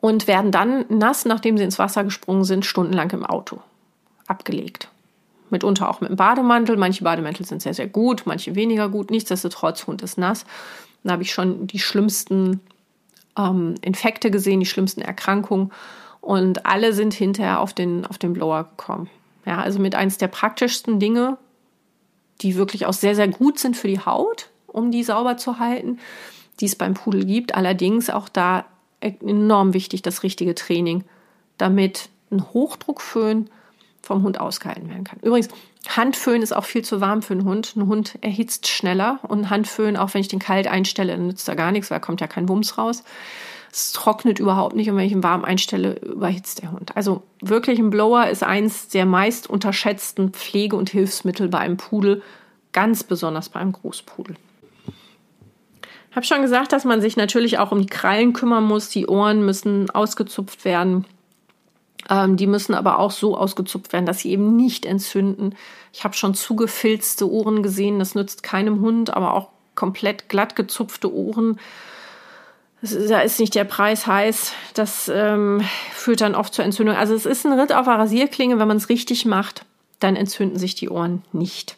Und 0.00 0.26
werden 0.26 0.50
dann 0.50 0.86
nass, 0.88 1.24
nachdem 1.24 1.58
sie 1.58 1.64
ins 1.64 1.78
Wasser 1.78 2.04
gesprungen 2.04 2.44
sind, 2.44 2.64
stundenlang 2.64 3.10
im 3.10 3.26
Auto 3.26 3.60
abgelegt. 4.26 4.88
Mitunter 5.50 5.90
auch 5.90 6.00
mit 6.00 6.10
dem 6.10 6.16
Bademantel. 6.16 6.76
Manche 6.76 7.04
Bademäntel 7.04 7.44
sind 7.44 7.60
sehr, 7.60 7.74
sehr 7.74 7.88
gut, 7.88 8.22
manche 8.24 8.54
weniger 8.54 8.88
gut. 8.88 9.10
Nichtsdestotrotz, 9.10 9.86
Hund 9.86 10.02
ist 10.02 10.16
nass. 10.16 10.46
Da 11.02 11.12
habe 11.12 11.22
ich 11.22 11.32
schon 11.32 11.66
die 11.66 11.78
schlimmsten 11.78 12.60
ähm, 13.36 13.74
Infekte 13.82 14.30
gesehen, 14.30 14.60
die 14.60 14.66
schlimmsten 14.66 15.00
Erkrankungen. 15.00 15.72
Und 16.20 16.66
alle 16.66 16.92
sind 16.92 17.14
hinterher 17.14 17.60
auf 17.60 17.72
den, 17.72 18.06
auf 18.06 18.18
den 18.18 18.32
Blower 18.32 18.64
gekommen. 18.64 19.08
Ja, 19.46 19.60
also 19.60 19.78
mit 19.78 19.94
eins 19.94 20.18
der 20.18 20.28
praktischsten 20.28 21.00
Dinge, 21.00 21.38
die 22.42 22.56
wirklich 22.56 22.86
auch 22.86 22.92
sehr, 22.92 23.14
sehr 23.14 23.28
gut 23.28 23.58
sind 23.58 23.76
für 23.76 23.88
die 23.88 24.00
Haut, 24.00 24.50
um 24.66 24.90
die 24.90 25.02
sauber 25.02 25.36
zu 25.36 25.58
halten, 25.58 25.98
die 26.60 26.66
es 26.66 26.76
beim 26.76 26.94
Pudel 26.94 27.24
gibt. 27.24 27.54
Allerdings 27.54 28.10
auch 28.10 28.28
da 28.28 28.66
enorm 29.00 29.74
wichtig 29.74 30.02
das 30.02 30.22
richtige 30.22 30.54
Training, 30.54 31.04
damit 31.58 32.08
ein 32.30 32.44
Hochdruckföhn 32.52 33.50
vom 34.02 34.22
Hund 34.22 34.40
ausgehalten 34.40 34.88
werden 34.88 35.04
kann. 35.04 35.18
Übrigens, 35.20 35.48
Handföhn 35.88 36.42
ist 36.42 36.54
auch 36.54 36.64
viel 36.64 36.82
zu 36.82 37.00
warm 37.00 37.22
für 37.22 37.34
einen 37.34 37.44
Hund. 37.44 37.74
Ein 37.76 37.86
Hund 37.86 38.18
erhitzt 38.20 38.68
schneller 38.68 39.20
und 39.22 39.50
Handföhn, 39.50 39.96
auch 39.96 40.14
wenn 40.14 40.20
ich 40.20 40.28
den 40.28 40.38
kalt 40.38 40.66
einstelle, 40.66 41.16
nützt 41.18 41.48
da 41.48 41.54
gar 41.54 41.72
nichts, 41.72 41.90
weil 41.90 41.98
da 41.98 42.04
kommt 42.04 42.20
ja 42.20 42.26
kein 42.26 42.48
Wumms 42.48 42.78
raus. 42.78 43.02
Es 43.72 43.92
trocknet 43.92 44.38
überhaupt 44.40 44.74
nicht 44.74 44.90
und 44.90 44.96
wenn 44.96 45.06
ich 45.06 45.12
ihn 45.12 45.22
warm 45.22 45.44
einstelle, 45.44 45.94
überhitzt 46.00 46.60
der 46.60 46.72
Hund. 46.72 46.96
Also 46.96 47.22
wirklich 47.40 47.78
ein 47.78 47.90
Blower 47.90 48.26
ist 48.26 48.42
eins 48.42 48.88
der 48.88 49.06
meist 49.06 49.48
unterschätzten 49.48 50.32
Pflege- 50.32 50.76
und 50.76 50.90
Hilfsmittel 50.90 51.48
bei 51.48 51.58
einem 51.58 51.76
Pudel, 51.76 52.22
ganz 52.72 53.04
besonders 53.04 53.48
bei 53.48 53.60
einem 53.60 53.72
Großpudel. 53.72 54.36
Habe 56.14 56.26
schon 56.26 56.42
gesagt, 56.42 56.72
dass 56.72 56.84
man 56.84 57.00
sich 57.00 57.16
natürlich 57.16 57.58
auch 57.58 57.72
um 57.72 57.80
die 57.80 57.86
Krallen 57.86 58.32
kümmern 58.32 58.64
muss. 58.64 58.88
Die 58.88 59.06
Ohren 59.06 59.44
müssen 59.44 59.90
ausgezupft 59.90 60.64
werden. 60.64 61.04
Ähm, 62.08 62.36
die 62.36 62.46
müssen 62.46 62.74
aber 62.74 62.98
auch 62.98 63.12
so 63.12 63.36
ausgezupft 63.36 63.92
werden, 63.92 64.06
dass 64.06 64.20
sie 64.20 64.30
eben 64.30 64.56
nicht 64.56 64.86
entzünden. 64.86 65.54
Ich 65.92 66.04
habe 66.04 66.14
schon 66.14 66.34
zugefilzte 66.34 67.30
Ohren 67.30 67.62
gesehen. 67.62 67.98
Das 67.98 68.14
nützt 68.14 68.42
keinem 68.42 68.80
Hund, 68.80 69.14
aber 69.14 69.34
auch 69.34 69.48
komplett 69.74 70.28
glatt 70.28 70.56
gezupfte 70.56 71.12
Ohren 71.12 71.58
da 72.82 73.20
ist 73.20 73.40
nicht 73.40 73.54
der 73.54 73.64
Preis 73.64 74.06
heiß. 74.06 74.52
Das 74.74 75.10
ähm, 75.12 75.62
führt 75.92 76.22
dann 76.22 76.34
oft 76.34 76.54
zur 76.54 76.64
Entzündung. 76.64 76.96
Also 76.96 77.14
es 77.14 77.26
ist 77.26 77.44
ein 77.44 77.58
Ritt 77.58 77.72
auf 77.72 77.84
der 77.84 77.98
Rasierklinge. 77.98 78.58
Wenn 78.58 78.68
man 78.68 78.78
es 78.78 78.88
richtig 78.88 79.26
macht, 79.26 79.64
dann 79.98 80.16
entzünden 80.16 80.58
sich 80.58 80.74
die 80.74 80.88
Ohren 80.88 81.22
nicht. 81.32 81.76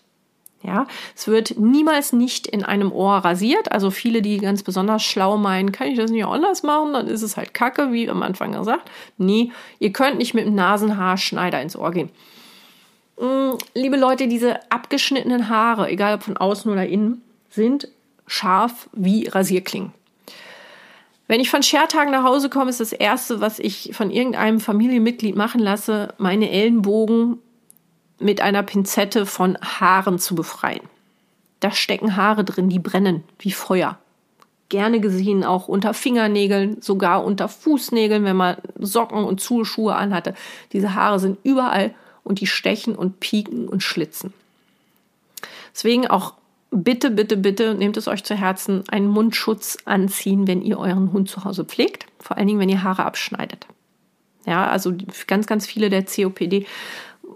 Ja, 0.64 0.86
es 1.16 1.26
wird 1.26 1.58
niemals 1.58 2.12
nicht 2.12 2.46
in 2.46 2.64
einem 2.64 2.92
Ohr 2.92 3.16
rasiert. 3.16 3.72
Also 3.72 3.90
viele, 3.90 4.22
die 4.22 4.38
ganz 4.38 4.62
besonders 4.62 5.02
schlau 5.02 5.36
meinen, 5.36 5.72
kann 5.72 5.88
ich 5.88 5.98
das 5.98 6.10
nicht 6.10 6.24
anders 6.24 6.62
machen, 6.62 6.92
dann 6.92 7.08
ist 7.08 7.22
es 7.22 7.36
halt 7.36 7.52
Kacke, 7.52 7.92
wie 7.92 8.08
am 8.08 8.22
Anfang 8.22 8.52
gesagt. 8.52 8.88
Nee, 9.18 9.50
ihr 9.80 9.92
könnt 9.92 10.18
nicht 10.18 10.34
mit 10.34 10.46
dem 10.46 10.54
Nasenhaarschneider 10.54 11.60
ins 11.60 11.76
Ohr 11.76 11.90
gehen. 11.90 12.10
Mm, 13.18 13.56
liebe 13.74 13.96
Leute, 13.96 14.28
diese 14.28 14.60
abgeschnittenen 14.70 15.48
Haare, 15.48 15.88
egal 15.88 16.14
ob 16.14 16.22
von 16.22 16.36
außen 16.36 16.70
oder 16.70 16.86
innen, 16.86 17.22
sind 17.50 17.88
scharf 18.26 18.88
wie 18.92 19.26
Rasierklingen. 19.26 19.92
Wenn 21.26 21.40
ich 21.40 21.50
von 21.50 21.62
Schertagen 21.62 22.12
nach 22.12 22.24
Hause 22.24 22.50
komme, 22.50 22.70
ist 22.70 22.80
das 22.80 22.92
Erste, 22.92 23.40
was 23.40 23.58
ich 23.58 23.90
von 23.94 24.10
irgendeinem 24.10 24.60
Familienmitglied 24.60 25.34
machen 25.34 25.60
lasse, 25.60 26.14
meine 26.18 26.50
Ellenbogen 26.50 27.38
mit 28.22 28.40
einer 28.40 28.62
Pinzette 28.62 29.26
von 29.26 29.58
Haaren 29.60 30.18
zu 30.18 30.34
befreien. 30.34 30.82
Da 31.60 31.70
stecken 31.70 32.16
Haare 32.16 32.44
drin, 32.44 32.68
die 32.68 32.78
brennen 32.78 33.22
wie 33.38 33.52
Feuer. 33.52 33.98
Gerne 34.68 35.00
gesehen 35.00 35.44
auch 35.44 35.68
unter 35.68 35.94
Fingernägeln, 35.94 36.80
sogar 36.80 37.24
unter 37.24 37.48
Fußnägeln, 37.48 38.24
wenn 38.24 38.36
man 38.36 38.56
Socken 38.78 39.22
und 39.24 39.40
Zuschuhe 39.40 39.94
anhatte. 39.94 40.34
Diese 40.72 40.94
Haare 40.94 41.20
sind 41.20 41.38
überall 41.44 41.94
und 42.24 42.40
die 42.40 42.46
stechen 42.46 42.94
und 42.94 43.20
pieken 43.20 43.68
und 43.68 43.82
schlitzen. 43.82 44.32
Deswegen 45.74 46.06
auch 46.06 46.34
bitte, 46.70 47.10
bitte, 47.10 47.36
bitte 47.36 47.74
nehmt 47.74 47.96
es 47.96 48.08
euch 48.08 48.24
zu 48.24 48.34
Herzen, 48.34 48.84
einen 48.88 49.06
Mundschutz 49.06 49.78
anziehen, 49.84 50.46
wenn 50.46 50.62
ihr 50.62 50.78
euren 50.78 51.12
Hund 51.12 51.28
zu 51.28 51.44
Hause 51.44 51.64
pflegt. 51.64 52.06
Vor 52.18 52.36
allen 52.36 52.46
Dingen, 52.46 52.60
wenn 52.60 52.68
ihr 52.68 52.82
Haare 52.82 53.04
abschneidet. 53.04 53.66
Ja, 54.46 54.66
also 54.66 54.92
ganz, 55.26 55.46
ganz 55.46 55.66
viele 55.66 55.88
der 55.90 56.04
COPD, 56.04 56.66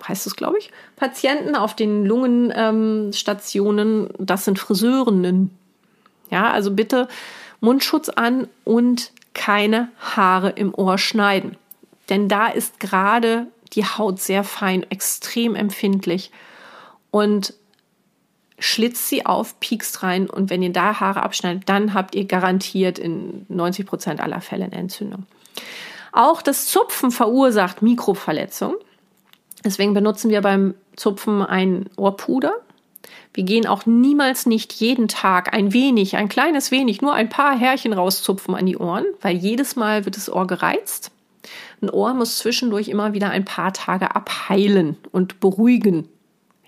heißt 0.06 0.26
es, 0.26 0.36
glaube 0.36 0.58
ich, 0.58 0.70
Patienten 0.96 1.56
auf 1.56 1.74
den 1.74 2.04
Lungenstationen, 2.04 4.04
ähm, 4.04 4.10
das 4.18 4.44
sind 4.44 4.58
Friseurinnen. 4.58 5.50
Ja, 6.30 6.50
also 6.50 6.72
bitte 6.72 7.08
Mundschutz 7.60 8.08
an 8.08 8.48
und 8.64 9.12
keine 9.34 9.88
Haare 10.00 10.50
im 10.50 10.74
Ohr 10.74 10.98
schneiden. 10.98 11.56
Denn 12.08 12.28
da 12.28 12.46
ist 12.46 12.80
gerade 12.80 13.46
die 13.72 13.84
Haut 13.84 14.20
sehr 14.20 14.44
fein, 14.44 14.84
extrem 14.90 15.54
empfindlich. 15.54 16.30
Und 17.10 17.54
schlitzt 18.58 19.08
sie 19.08 19.26
auf, 19.26 19.58
piekst 19.60 20.02
rein 20.02 20.30
und 20.30 20.50
wenn 20.50 20.62
ihr 20.62 20.72
da 20.72 21.00
Haare 21.00 21.22
abschneidet, 21.22 21.68
dann 21.68 21.94
habt 21.94 22.14
ihr 22.14 22.24
garantiert 22.24 22.98
in 22.98 23.44
90 23.48 23.86
Prozent 23.86 24.20
aller 24.20 24.40
Fälle 24.40 24.64
eine 24.64 24.76
Entzündung. 24.76 25.26
Auch 26.12 26.40
das 26.40 26.66
Zupfen 26.66 27.10
verursacht 27.10 27.82
Mikroverletzungen. 27.82 28.76
Deswegen 29.64 29.94
benutzen 29.94 30.30
wir 30.30 30.40
beim 30.42 30.74
Zupfen 30.96 31.42
ein 31.42 31.88
Ohrpuder. 31.96 32.54
Wir 33.34 33.44
gehen 33.44 33.66
auch 33.66 33.84
niemals 33.84 34.46
nicht 34.46 34.72
jeden 34.72 35.08
Tag 35.08 35.54
ein 35.54 35.72
wenig, 35.72 36.16
ein 36.16 36.28
kleines 36.28 36.70
wenig, 36.70 37.02
nur 37.02 37.12
ein 37.12 37.28
paar 37.28 37.56
Härchen 37.56 37.92
rauszupfen 37.92 38.54
an 38.54 38.66
die 38.66 38.78
Ohren, 38.78 39.04
weil 39.20 39.36
jedes 39.36 39.76
Mal 39.76 40.04
wird 40.04 40.16
das 40.16 40.32
Ohr 40.32 40.46
gereizt. 40.46 41.10
Ein 41.82 41.90
Ohr 41.90 42.14
muss 42.14 42.38
zwischendurch 42.38 42.88
immer 42.88 43.12
wieder 43.12 43.30
ein 43.30 43.44
paar 43.44 43.72
Tage 43.72 44.14
abheilen 44.14 44.96
und 45.12 45.40
beruhigen. 45.40 46.08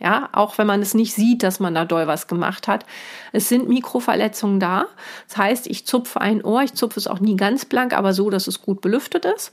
Ja, 0.00 0.28
auch 0.32 0.58
wenn 0.58 0.66
man 0.66 0.80
es 0.80 0.94
nicht 0.94 1.12
sieht, 1.14 1.42
dass 1.42 1.58
man 1.58 1.74
da 1.74 1.84
doll 1.84 2.06
was 2.06 2.28
gemacht 2.28 2.68
hat. 2.68 2.86
Es 3.32 3.48
sind 3.48 3.68
Mikroverletzungen 3.68 4.60
da. 4.60 4.86
Das 5.26 5.38
heißt, 5.38 5.66
ich 5.66 5.86
zupfe 5.86 6.20
ein 6.20 6.44
Ohr, 6.44 6.62
ich 6.62 6.74
zupfe 6.74 7.00
es 7.00 7.08
auch 7.08 7.18
nie 7.18 7.36
ganz 7.36 7.64
blank, 7.64 7.92
aber 7.92 8.12
so, 8.12 8.30
dass 8.30 8.46
es 8.46 8.62
gut 8.62 8.80
belüftet 8.80 9.24
ist. 9.24 9.50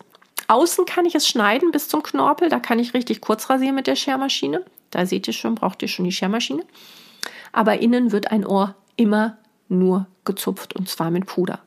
Außen 0.47 0.85
kann 0.85 1.05
ich 1.05 1.15
es 1.15 1.27
schneiden 1.27 1.71
bis 1.71 1.87
zum 1.87 2.03
Knorpel, 2.03 2.49
da 2.49 2.59
kann 2.59 2.79
ich 2.79 2.93
richtig 2.93 3.21
kurz 3.21 3.49
rasieren 3.49 3.75
mit 3.75 3.87
der 3.87 3.95
Schermaschine. 3.95 4.63
Da 4.91 5.05
seht 5.05 5.27
ihr 5.27 5.33
schon, 5.33 5.55
braucht 5.55 5.81
ihr 5.81 5.87
schon 5.87 6.05
die 6.05 6.11
Schermaschine. 6.11 6.63
Aber 7.51 7.79
innen 7.79 8.11
wird 8.11 8.31
ein 8.31 8.45
Ohr 8.45 8.75
immer 8.95 9.37
nur 9.69 10.07
gezupft 10.25 10.75
und 10.75 10.89
zwar 10.89 11.11
mit 11.11 11.25
Puder. 11.25 11.59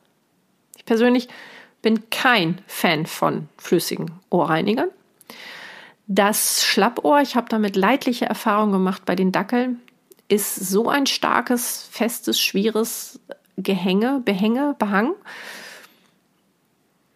Ich 0.77 0.85
persönlich 0.85 1.27
bin 1.81 2.09
kein 2.09 2.61
Fan 2.67 3.05
von 3.05 3.49
flüssigen 3.57 4.11
Ohrreinigern. 4.29 4.89
Das 6.07 6.65
Schlappohr, 6.65 7.21
ich 7.21 7.35
habe 7.35 7.49
damit 7.49 7.75
leidliche 7.75 8.25
Erfahrungen 8.25 8.71
gemacht 8.71 9.03
bei 9.05 9.15
den 9.15 9.31
Dackeln, 9.31 9.79
ist 10.27 10.55
so 10.55 10.89
ein 10.89 11.05
starkes, 11.05 11.87
festes, 11.91 12.39
schweres 12.39 13.19
Gehänge, 13.57 14.21
Behänge, 14.23 14.75
Behang, 14.79 15.13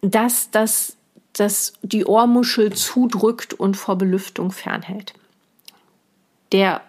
dass 0.02 0.52
das 0.52 0.98
dass 1.34 1.74
die 1.82 2.06
Ohrmuschel 2.06 2.74
zudrückt 2.74 3.54
und 3.54 3.76
vor 3.76 3.98
Belüftung 3.98 4.52
fernhält. 4.52 5.14
Der 6.52 6.82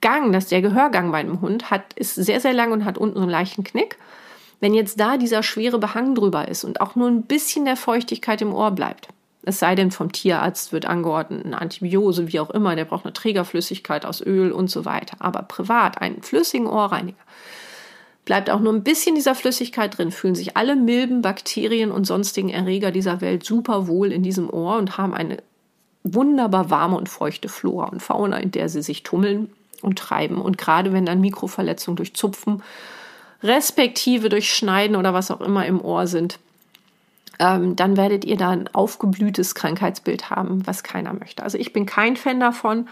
Gang, 0.00 0.32
dass 0.32 0.48
der 0.48 0.60
Gehörgang 0.60 1.10
bei 1.10 1.18
einem 1.18 1.40
Hund 1.40 1.70
hat, 1.70 1.94
ist 1.94 2.14
sehr, 2.14 2.40
sehr 2.40 2.52
lang 2.52 2.72
und 2.72 2.84
hat 2.84 2.98
unten 2.98 3.16
so 3.16 3.22
einen 3.22 3.30
leichten 3.30 3.64
Knick. 3.64 3.96
Wenn 4.60 4.74
jetzt 4.74 5.00
da 5.00 5.16
dieser 5.16 5.42
schwere 5.42 5.78
Behang 5.78 6.14
drüber 6.14 6.46
ist 6.48 6.64
und 6.64 6.80
auch 6.80 6.94
nur 6.94 7.08
ein 7.08 7.22
bisschen 7.22 7.64
der 7.64 7.76
Feuchtigkeit 7.76 8.42
im 8.42 8.54
Ohr 8.54 8.70
bleibt, 8.70 9.08
es 9.46 9.58
sei 9.58 9.74
denn, 9.74 9.90
vom 9.90 10.10
Tierarzt 10.10 10.72
wird 10.72 10.86
angeordnet, 10.86 11.44
eine 11.44 11.60
Antibiose, 11.60 12.32
wie 12.32 12.40
auch 12.40 12.50
immer, 12.50 12.76
der 12.76 12.86
braucht 12.86 13.04
eine 13.04 13.12
Trägerflüssigkeit 13.12 14.06
aus 14.06 14.22
Öl 14.22 14.52
und 14.52 14.70
so 14.70 14.84
weiter. 14.84 15.16
Aber 15.20 15.42
privat 15.42 16.00
einen 16.00 16.22
flüssigen 16.22 16.66
Ohrreiniger. 16.66 17.18
Bleibt 18.24 18.48
auch 18.48 18.60
nur 18.60 18.72
ein 18.72 18.84
bisschen 18.84 19.14
dieser 19.14 19.34
Flüssigkeit 19.34 19.98
drin, 19.98 20.10
fühlen 20.10 20.34
sich 20.34 20.56
alle 20.56 20.76
Milben, 20.76 21.20
Bakterien 21.20 21.90
und 21.90 22.06
sonstigen 22.06 22.48
Erreger 22.48 22.90
dieser 22.90 23.20
Welt 23.20 23.44
super 23.44 23.86
wohl 23.86 24.12
in 24.12 24.22
diesem 24.22 24.48
Ohr 24.48 24.78
und 24.78 24.96
haben 24.96 25.12
eine 25.12 25.38
wunderbar 26.04 26.70
warme 26.70 26.96
und 26.96 27.08
feuchte 27.08 27.48
Flora 27.48 27.86
und 27.86 28.00
Fauna, 28.00 28.38
in 28.38 28.50
der 28.50 28.68
sie 28.68 28.82
sich 28.82 29.02
tummeln 29.02 29.50
und 29.82 29.98
treiben. 29.98 30.40
Und 30.40 30.56
gerade 30.58 30.92
wenn 30.92 31.06
dann 31.06 31.20
Mikroverletzungen 31.20 31.96
durch 31.96 32.14
Zupfen, 32.14 32.62
respektive 33.42 34.30
durch 34.30 34.52
Schneiden 34.52 34.96
oder 34.96 35.12
was 35.12 35.30
auch 35.30 35.40
immer 35.40 35.66
im 35.66 35.80
Ohr 35.80 36.06
sind, 36.06 36.38
ähm, 37.38 37.76
dann 37.76 37.96
werdet 37.96 38.24
ihr 38.24 38.36
da 38.36 38.50
ein 38.50 38.68
aufgeblühtes 38.72 39.54
Krankheitsbild 39.54 40.30
haben, 40.30 40.66
was 40.66 40.82
keiner 40.82 41.12
möchte. 41.12 41.42
Also 41.42 41.58
ich 41.58 41.72
bin 41.72 41.84
kein 41.84 42.16
Fan 42.16 42.40
davon. 42.40 42.88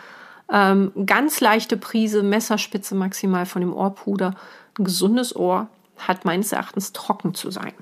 Ähm, 0.53 0.93
ganz 1.07 1.41
leichte 1.41 1.76
Prise, 1.76 2.22
Messerspitze 2.22 2.95
maximal 2.95 3.47
von 3.47 3.62
dem 3.62 3.72
Ohrpuder. 3.72 4.35
Ein 4.78 4.84
gesundes 4.84 5.34
Ohr 5.36 5.68
hat 5.98 6.24
meines 6.24 6.52
Erachtens 6.52 6.92
trocken 6.92 7.34
zu 7.34 7.50
sein. 7.50 7.74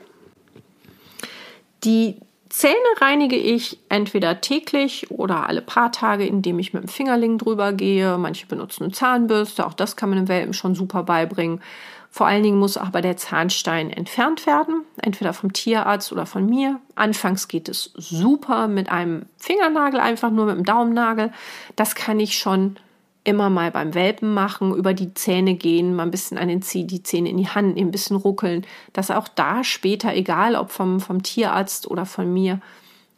Die 1.85 2.17
Zähne 2.51 2.75
reinige 3.01 3.37
ich 3.37 3.79
entweder 3.89 4.41
täglich 4.41 5.11
oder 5.11 5.49
alle 5.49 5.63
paar 5.63 5.93
Tage, 5.93 6.27
indem 6.27 6.59
ich 6.59 6.75
mit 6.75 6.83
dem 6.83 6.89
Fingerling 6.89 7.39
drüber 7.39 7.73
gehe. 7.73 8.19
Manche 8.19 8.47
benutzen 8.47 8.85
eine 8.85 8.93
Zahnbürste, 8.93 9.65
auch 9.65 9.73
das 9.73 9.95
kann 9.95 10.11
man 10.11 10.19
im 10.19 10.29
Welpen 10.29 10.53
schon 10.53 10.75
super 10.75 11.05
beibringen. 11.05 11.63
Vor 12.11 12.27
allen 12.27 12.43
Dingen 12.43 12.59
muss 12.59 12.77
aber 12.77 13.03
der 13.03 13.17
Zahnstein 13.17 13.91
entfernt 13.91 14.45
werden, 14.45 14.83
entweder 15.01 15.33
vom 15.33 15.53
Tierarzt 15.53 16.11
oder 16.11 16.27
von 16.27 16.45
mir. 16.45 16.81
Anfangs 16.97 17.47
geht 17.47 17.69
es 17.69 17.93
super 17.95 18.67
mit 18.67 18.91
einem 18.91 19.27
Fingernagel, 19.37 20.01
einfach 20.01 20.31
nur 20.31 20.47
mit 20.47 20.57
dem 20.57 20.65
Daumennagel. 20.65 21.33
Das 21.77 21.95
kann 21.95 22.19
ich 22.19 22.37
schon 22.37 22.77
immer 23.25 23.51
mal 23.51 23.71
beim 23.71 23.95
Welpen 23.95 24.33
machen, 24.33 24.75
über 24.75 24.95
die 24.95 25.15
Zähne 25.15 25.55
gehen, 25.55 25.95
mal 25.95 26.05
ein 26.05 26.11
bisschen 26.11 26.39
an 26.39 26.49
den 26.49 26.63
Zeh, 26.63 26.85
die 26.85 27.03
Zähne 27.03 27.29
in 27.29 27.37
die 27.37 27.49
Hand 27.49 27.75
nehmen, 27.75 27.89
ein 27.89 27.93
bisschen 27.93 28.17
ruckeln, 28.17 28.67
dass 28.93 29.11
auch 29.11 29.29
da 29.29 29.63
später, 29.63 30.15
egal 30.15 30.57
ob 30.57 30.71
vom, 30.71 31.01
vom 31.01 31.23
Tierarzt 31.23 31.91
oder 31.91 32.07
von 32.07 32.33
mir, 32.33 32.61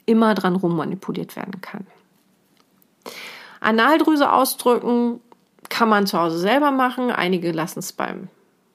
immer 0.04 0.34
dran 0.34 0.56
rummanipuliert 0.56 1.36
werden 1.36 1.60
kann. 1.60 1.86
Analdrüse 3.60 4.32
ausdrücken 4.32 5.20
kann 5.68 5.88
man 5.88 6.06
zu 6.06 6.18
Hause 6.18 6.38
selber 6.38 6.72
machen. 6.72 7.10
Einige 7.10 7.52
lassen 7.52 7.78
es 7.78 7.92
beim 7.92 8.28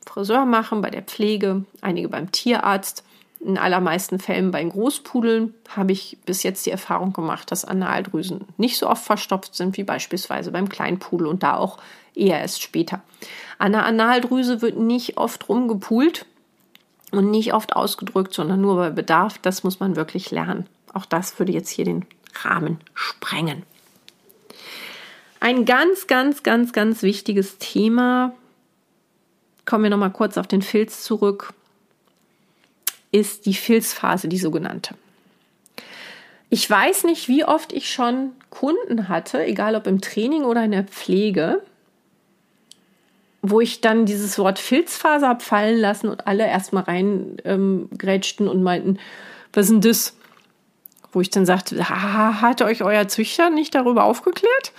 Friseur 0.06 0.46
machen, 0.46 0.82
bei 0.82 0.90
der 0.90 1.04
Pflege, 1.04 1.66
einige 1.82 2.08
beim 2.08 2.32
Tierarzt. 2.32 3.04
In 3.40 3.58
allermeisten 3.58 4.20
Fällen 4.20 4.52
bei 4.52 4.64
Großpudeln 4.64 5.54
habe 5.70 5.92
ich 5.92 6.18
bis 6.26 6.44
jetzt 6.44 6.66
die 6.66 6.72
Erfahrung 6.72 7.14
gemacht, 7.14 7.52
dass 7.52 7.66
Analdrüsen 7.66 8.46
nicht 8.58 8.78
so 8.78 8.90
oft 8.90 9.04
verstopft 9.04 9.56
sind 9.56 9.78
wie 9.78 9.84
beispielsweise 9.84 10.52
beim 10.52 10.70
Kleinpudel 10.70 11.28
und 11.28 11.44
da 11.44 11.56
auch 11.56 11.78
eher 12.16 12.40
erst 12.40 12.62
später. 12.62 13.02
An 13.60 13.74
der 13.74 13.86
Analdrüse 13.86 14.62
wird 14.62 14.78
nicht 14.78 15.18
oft 15.18 15.48
rumgepult 15.50 16.26
und 17.12 17.30
nicht 17.30 17.54
oft 17.54 17.76
ausgedrückt, 17.76 18.34
sondern 18.34 18.62
nur 18.62 18.76
bei 18.76 18.90
Bedarf. 18.90 19.38
Das 19.38 19.64
muss 19.64 19.80
man 19.80 19.96
wirklich 19.96 20.32
lernen. 20.32 20.66
Auch 20.94 21.06
das 21.06 21.38
würde 21.40 21.52
jetzt 21.52 21.70
hier 21.70 21.86
den 21.86 22.06
Rahmen 22.44 22.80
sprengen. 22.94 23.64
Ein 25.40 25.66
ganz, 25.66 26.08
ganz, 26.08 26.42
ganz, 26.44 26.74
ganz 26.74 27.04
wichtiges 27.04 27.60
Thema, 27.60 28.34
kommen 29.66 29.84
wir 29.84 29.92
nochmal 29.92 30.12
kurz 30.12 30.38
auf 30.38 30.48
den 30.48 30.64
Filz 30.64 31.04
zurück, 31.04 31.54
ist 33.12 33.46
die 33.46 33.54
Filzphase, 33.54 34.28
die 34.28 34.38
sogenannte. 34.38 34.96
Ich 36.50 36.70
weiß 36.70 37.04
nicht, 37.04 37.28
wie 37.28 37.44
oft 37.44 37.74
ich 37.74 37.92
schon 37.92 38.32
Kunden 38.50 39.10
hatte, 39.10 39.44
egal 39.44 39.76
ob 39.76 39.86
im 39.88 40.00
Training 40.00 40.44
oder 40.44 40.64
in 40.64 40.72
der 40.72 40.86
Pflege, 40.86 41.62
wo 43.42 43.60
ich 43.60 43.82
dann 43.82 44.06
dieses 44.06 44.38
Wort 44.40 44.60
Filzphase 44.60 45.28
habe 45.28 45.44
fallen 45.44 45.80
lassen 45.80 46.08
und 46.08 46.26
alle 46.26 46.48
erstmal 46.48 46.84
reingrätschten 46.84 48.48
ähm, 48.48 48.52
und 48.52 48.64
meinten, 48.64 49.00
was 49.54 49.66
ist 49.66 49.72
denn 49.72 49.82
das? 49.82 50.14
Wo 51.12 51.22
ich 51.22 51.30
dann 51.30 51.46
sagte, 51.46 51.90
hat 51.90 52.62
euch 52.62 52.84
euer 52.84 53.08
Züchter 53.08 53.50
nicht 53.50 53.74
darüber 53.76 54.04
aufgeklärt? 54.04 54.74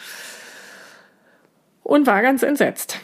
Und 1.82 2.06
war 2.06 2.20
ganz 2.22 2.42
entsetzt. 2.42 2.98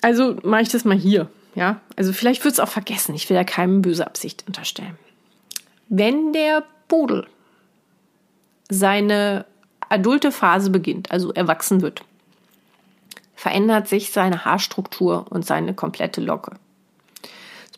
Also 0.00 0.36
mache 0.42 0.62
ich 0.62 0.68
das 0.70 0.84
mal 0.84 0.96
hier. 0.96 1.28
Ja, 1.54 1.80
also 1.96 2.12
vielleicht 2.12 2.44
wird 2.44 2.54
es 2.54 2.60
auch 2.60 2.68
vergessen. 2.68 3.14
Ich 3.14 3.28
will 3.28 3.36
ja 3.36 3.44
keinem 3.44 3.82
böse 3.82 4.06
Absicht 4.06 4.44
unterstellen. 4.46 4.98
Wenn 5.88 6.32
der 6.32 6.64
Pudel 6.88 7.26
seine 8.68 9.46
adulte 9.88 10.30
Phase 10.30 10.70
beginnt, 10.70 11.10
also 11.10 11.32
erwachsen 11.32 11.80
wird, 11.80 12.04
verändert 13.34 13.88
sich 13.88 14.12
seine 14.12 14.44
Haarstruktur 14.44 15.26
und 15.30 15.44
seine 15.44 15.74
komplette 15.74 16.20
Locke 16.20 16.52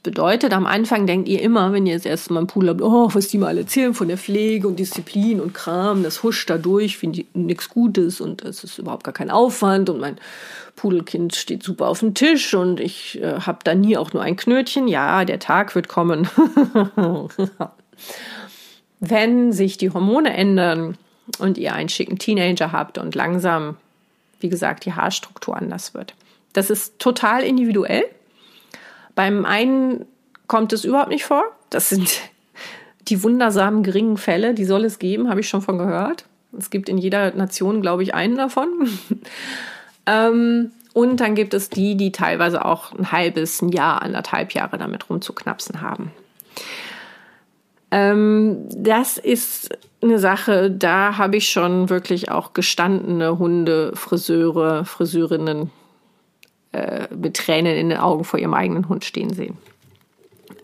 bedeutet, 0.03 0.53
am 0.53 0.67
Anfang 0.67 1.07
denkt 1.07 1.29
ihr 1.29 1.41
immer, 1.41 1.73
wenn 1.73 1.87
ihr 1.87 1.95
das 1.95 2.05
erste 2.05 2.33
Mal 2.33 2.41
einen 2.41 2.47
Pudel 2.49 2.71
habt, 2.71 2.83
oh, 2.83 3.09
was 3.13 3.29
die 3.29 3.39
mal 3.39 3.57
erzählen 3.57 3.95
von 3.95 4.09
der 4.09 4.19
Pflege 4.19 4.67
und 4.67 4.79
Disziplin 4.79 5.41
und 5.41 5.55
Kram, 5.55 6.03
das 6.03 6.23
huscht 6.23 6.51
da 6.51 6.59
durch, 6.59 6.99
finde 6.99 7.25
nichts 7.35 7.69
Gutes 7.69 8.21
und 8.21 8.43
es 8.43 8.65
ist 8.65 8.79
überhaupt 8.79 9.05
gar 9.05 9.15
kein 9.15 9.31
Aufwand 9.31 9.91
und 9.91 10.01
mein 10.01 10.19
Pudelkind 10.77 11.35
steht 11.37 11.63
super 11.63 11.89
auf 11.89 12.01
dem 12.01 12.15
Tisch 12.15 12.55
und 12.55 12.81
ich 12.81 13.21
äh, 13.23 13.41
habe 13.41 13.59
da 13.63 13.75
nie 13.75 13.97
auch 13.97 14.13
nur 14.13 14.23
ein 14.23 14.37
Knötchen. 14.37 14.89
Ja, 14.89 15.25
der 15.25 15.39
Tag 15.39 15.75
wird 15.75 15.89
kommen. 15.89 16.29
wenn 19.01 19.53
sich 19.53 19.79
die 19.79 19.91
Hormone 19.91 20.33
ändern 20.33 20.97
und 21.39 21.59
ihr 21.59 21.75
einen 21.75 21.89
schicken 21.89 22.19
Teenager 22.19 22.73
habt 22.73 22.99
und 22.99 23.15
langsam, 23.15 23.77
wie 24.41 24.49
gesagt, 24.49 24.85
die 24.85 24.93
Haarstruktur 24.93 25.57
anders 25.57 25.93
wird. 25.95 26.15
Das 26.53 26.71
ist 26.71 26.99
total 26.99 27.43
individuell. 27.43 28.05
Beim 29.15 29.45
einen 29.45 30.07
kommt 30.47 30.73
es 30.73 30.85
überhaupt 30.85 31.11
nicht 31.11 31.25
vor. 31.25 31.45
Das 31.71 31.89
sind 31.89 32.21
die 33.09 33.23
wundersamen 33.23 33.83
geringen 33.83 34.17
Fälle, 34.17 34.55
die 34.55 34.65
soll 34.65 34.85
es 34.85 34.99
geben, 34.99 35.29
habe 35.29 35.41
ich 35.41 35.49
schon 35.49 35.63
von 35.63 35.79
gehört. 35.79 36.27
Es 36.57 36.71
gibt 36.71 36.89
in 36.89 36.99
jeder 36.99 37.33
Nation, 37.35 37.81
glaube 37.81 38.03
ich, 38.03 38.15
einen 38.15 38.37
davon. 38.37 38.89
ähm, 40.07 40.71
und 40.93 41.21
dann 41.21 41.35
gibt 41.35 41.55
es 41.55 41.71
die, 41.71 41.97
die 41.97 42.13
teilweise 42.13 42.65
auch 42.65 42.93
ein 42.93 43.11
halbes, 43.11 43.63
ein 43.63 43.71
Jahr, 43.71 44.03
anderthalb 44.03 44.53
Jahre 44.53 44.77
damit 44.77 45.09
rumzuknapsen 45.09 45.81
haben. 45.81 46.13
Ähm, 47.91 48.69
das 48.71 49.17
ist 49.19 49.71
eine 50.03 50.19
Sache, 50.19 50.71
da 50.71 51.17
habe 51.17 51.37
ich 51.37 51.49
schon 51.49 51.89
wirklich 51.89 52.31
auch 52.31 52.53
gestandene 52.53 53.39
Hunde, 53.39 53.93
Friseure, 53.95 54.85
Friseurinnen 54.85 55.71
äh, 56.73 57.07
mit 57.15 57.37
Tränen 57.37 57.77
in 57.77 57.89
den 57.91 57.99
Augen 57.99 58.25
vor 58.25 58.39
ihrem 58.39 58.55
eigenen 58.55 58.89
Hund 58.89 59.05
stehen 59.05 59.33
sehen. 59.33 59.59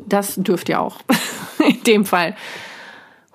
Das 0.06 0.36
dürft 0.36 0.68
ihr 0.68 0.80
auch. 0.80 1.00
in 1.58 1.82
dem 1.84 2.04
Fall. 2.04 2.34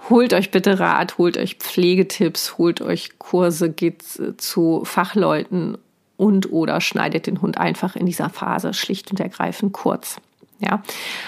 Holt 0.09 0.33
euch 0.33 0.51
bitte 0.51 0.79
Rat, 0.79 1.17
holt 1.17 1.37
euch 1.37 1.55
Pflegetipps, 1.55 2.57
holt 2.57 2.81
euch 2.81 3.17
Kurse, 3.19 3.69
geht 3.69 4.03
zu 4.37 4.83
Fachleuten 4.83 5.77
und 6.17 6.51
oder 6.51 6.81
schneidet 6.81 7.27
den 7.27 7.41
Hund 7.41 7.57
einfach 7.57 7.95
in 7.95 8.05
dieser 8.05 8.29
Phase 8.29 8.73
schlicht 8.73 9.11
und 9.11 9.19
ergreifend 9.19 9.73
kurz. 9.73 10.17
Ja, 10.59 10.81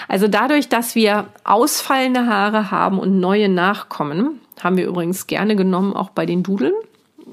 also 0.08 0.28
dadurch, 0.28 0.68
dass 0.68 0.94
wir 0.94 1.26
ausfallende 1.44 2.26
Haare 2.26 2.70
haben 2.70 2.98
und 2.98 3.18
neue 3.18 3.48
nachkommen, 3.48 4.40
haben 4.60 4.76
wir 4.76 4.86
übrigens 4.86 5.26
gerne 5.26 5.56
genommen 5.56 5.94
auch 5.94 6.10
bei 6.10 6.26
den 6.26 6.42
Dudeln 6.42 6.72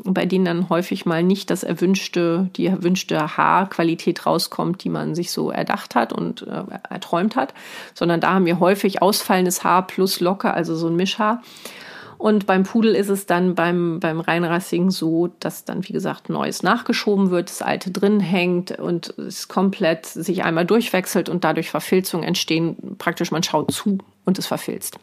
bei 0.03 0.25
denen 0.25 0.45
dann 0.45 0.69
häufig 0.69 1.05
mal 1.05 1.23
nicht 1.23 1.49
das 1.49 1.63
erwünschte, 1.63 2.49
die 2.55 2.67
erwünschte 2.67 3.37
Haarqualität 3.37 4.25
rauskommt, 4.25 4.83
die 4.83 4.89
man 4.89 5.15
sich 5.15 5.31
so 5.31 5.51
erdacht 5.51 5.95
hat 5.95 6.13
und 6.13 6.45
äh, 6.47 6.63
erträumt 6.89 7.35
hat, 7.35 7.53
sondern 7.93 8.19
da 8.19 8.33
haben 8.33 8.45
wir 8.45 8.59
häufig 8.59 9.01
ausfallendes 9.01 9.63
Haar 9.63 9.87
plus 9.87 10.19
Locke, 10.19 10.53
also 10.53 10.75
so 10.75 10.87
ein 10.87 10.95
Mischhaar. 10.95 11.41
Und 12.17 12.45
beim 12.45 12.63
Pudel 12.63 12.95
ist 12.95 13.09
es 13.09 13.25
dann 13.25 13.53
beim, 13.53 13.99
beim 13.99 14.21
Reinrassigen 14.21 14.91
so, 14.91 15.31
dass 15.41 15.65
dann, 15.65 15.85
wie 15.87 15.91
gesagt, 15.91 16.29
Neues 16.29 16.63
nachgeschoben 16.63 17.31
wird, 17.31 17.49
das 17.49 17.61
Alte 17.61 17.91
drin 17.91 18.21
hängt 18.21 18.71
und 18.79 19.09
es 19.17 19.49
komplett 19.49 20.05
sich 20.05 20.45
einmal 20.45 20.65
durchwechselt 20.65 21.27
und 21.27 21.43
dadurch 21.43 21.69
Verfilzungen 21.69 22.25
entstehen. 22.25 22.95
Praktisch 22.97 23.31
man 23.31 23.43
schaut 23.43 23.71
zu 23.71 23.97
und 24.23 24.39
es 24.39 24.47
verfilzt. 24.47 24.99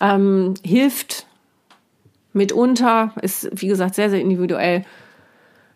Ähm, 0.00 0.54
hilft 0.64 1.26
Mitunter 2.32 3.12
ist, 3.22 3.48
wie 3.52 3.68
gesagt, 3.68 3.94
sehr, 3.94 4.10
sehr 4.10 4.20
individuell. 4.20 4.84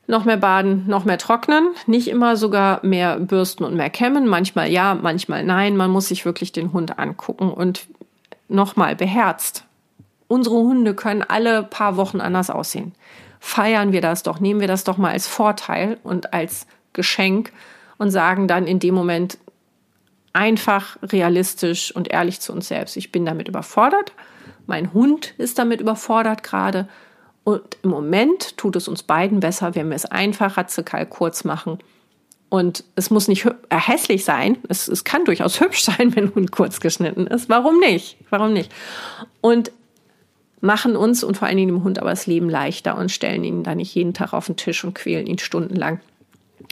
Noch 0.06 0.24
mehr 0.24 0.36
baden, 0.36 0.84
noch 0.86 1.04
mehr 1.04 1.18
trocknen. 1.18 1.68
Nicht 1.86 2.08
immer 2.08 2.36
sogar 2.36 2.84
mehr 2.84 3.18
bürsten 3.18 3.64
und 3.64 3.74
mehr 3.74 3.90
kämmen. 3.90 4.26
Manchmal 4.26 4.70
ja, 4.70 4.94
manchmal 4.94 5.44
nein. 5.44 5.76
Man 5.76 5.90
muss 5.90 6.08
sich 6.08 6.24
wirklich 6.24 6.52
den 6.52 6.72
Hund 6.72 6.98
angucken 6.98 7.50
und 7.50 7.86
nochmal 8.48 8.96
beherzt. 8.96 9.64
Unsere 10.28 10.56
Hunde 10.56 10.94
können 10.94 11.22
alle 11.22 11.62
paar 11.62 11.96
Wochen 11.96 12.20
anders 12.20 12.50
aussehen. 12.50 12.92
Feiern 13.40 13.92
wir 13.92 14.00
das 14.00 14.22
doch, 14.22 14.40
nehmen 14.40 14.60
wir 14.60 14.68
das 14.68 14.84
doch 14.84 14.96
mal 14.96 15.12
als 15.12 15.26
Vorteil 15.26 15.98
und 16.02 16.32
als 16.32 16.66
Geschenk 16.92 17.52
und 17.98 18.10
sagen 18.10 18.48
dann 18.48 18.66
in 18.66 18.78
dem 18.78 18.94
Moment 18.94 19.38
einfach 20.32 20.96
realistisch 21.02 21.94
und 21.94 22.10
ehrlich 22.10 22.40
zu 22.40 22.52
uns 22.52 22.68
selbst. 22.68 22.96
Ich 22.96 23.12
bin 23.12 23.24
damit 23.24 23.48
überfordert 23.48 24.12
mein 24.66 24.92
Hund 24.92 25.34
ist 25.38 25.58
damit 25.58 25.80
überfordert 25.80 26.42
gerade. 26.42 26.88
Und 27.44 27.62
im 27.82 27.90
Moment 27.90 28.56
tut 28.56 28.76
es 28.76 28.88
uns 28.88 29.02
beiden 29.02 29.40
besser, 29.40 29.74
wenn 29.74 29.88
wir 29.88 29.96
es 29.96 30.06
einfach 30.06 30.56
ratzekal 30.56 31.06
kurz 31.06 31.44
machen. 31.44 31.78
Und 32.48 32.84
es 32.94 33.10
muss 33.10 33.28
nicht 33.28 33.46
hässlich 33.70 34.24
sein. 34.24 34.58
Es, 34.68 34.88
es 34.88 35.04
kann 35.04 35.24
durchaus 35.24 35.60
hübsch 35.60 35.82
sein, 35.82 36.14
wenn 36.14 36.28
ein 36.28 36.34
Hund 36.34 36.52
kurz 36.52 36.80
geschnitten 36.80 37.26
ist. 37.26 37.48
Warum 37.48 37.78
nicht? 37.80 38.16
Warum 38.30 38.52
nicht? 38.52 38.72
Und 39.40 39.72
machen 40.60 40.96
uns 40.96 41.22
und 41.22 41.36
vor 41.36 41.46
allen 41.46 41.58
Dingen 41.58 41.68
dem 41.68 41.84
Hund 41.84 41.98
aber 41.98 42.10
das 42.10 42.26
Leben 42.26 42.48
leichter 42.48 42.96
und 42.96 43.10
stellen 43.10 43.44
ihn 43.44 43.64
dann 43.64 43.76
nicht 43.76 43.94
jeden 43.94 44.14
Tag 44.14 44.32
auf 44.32 44.46
den 44.46 44.56
Tisch 44.56 44.82
und 44.82 44.94
quälen 44.94 45.26
ihn 45.26 45.38
stundenlang. 45.38 46.00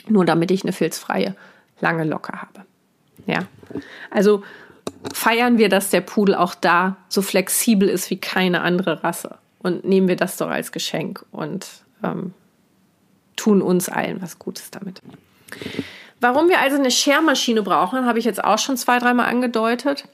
Nur 0.07 0.25
damit 0.25 0.49
ich 0.49 0.63
eine 0.63 0.73
filzfreie, 0.73 1.35
lange 1.79 2.03
Locke 2.03 2.33
habe. 2.33 2.65
Ja. 3.27 3.45
Also 4.09 4.43
feiern 5.13 5.57
wir, 5.57 5.69
dass 5.69 5.89
der 5.89 6.01
Pudel 6.01 6.35
auch 6.35 6.55
da 6.55 6.97
so 7.09 7.21
flexibel 7.21 7.89
ist 7.89 8.09
wie 8.09 8.17
keine 8.17 8.61
andere 8.61 9.03
Rasse. 9.03 9.37
Und 9.59 9.85
nehmen 9.85 10.07
wir 10.07 10.15
das 10.15 10.37
doch 10.37 10.49
als 10.49 10.71
Geschenk 10.71 11.25
und 11.31 11.67
ähm, 12.03 12.33
tun 13.35 13.61
uns 13.61 13.89
allen 13.89 14.21
was 14.21 14.39
Gutes 14.39 14.71
damit. 14.71 15.01
Warum 16.19 16.49
wir 16.49 16.59
also 16.59 16.77
eine 16.77 16.91
Schermaschine 16.91 17.63
brauchen, 17.63 18.05
habe 18.05 18.19
ich 18.19 18.25
jetzt 18.25 18.43
auch 18.43 18.59
schon 18.59 18.77
zwei, 18.77 18.99
dreimal 18.99 19.27
angedeutet. 19.27 20.05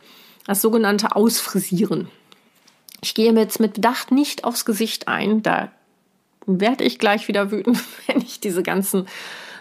Das 0.45 0.61
sogenannte 0.61 1.15
Ausfrisieren. 1.15 2.09
Ich 3.01 3.13
gehe 3.13 3.31
jetzt 3.31 3.59
mit 3.59 3.75
Bedacht 3.75 4.11
nicht 4.11 4.43
aufs 4.43 4.65
Gesicht 4.65 5.07
ein. 5.07 5.43
Da 5.43 5.71
werde 6.45 6.83
ich 6.83 6.99
gleich 6.99 7.27
wieder 7.27 7.51
wütend, 7.51 7.79
wenn 8.07 8.21
ich 8.21 8.39
diese 8.39 8.63
ganzen 8.63 9.07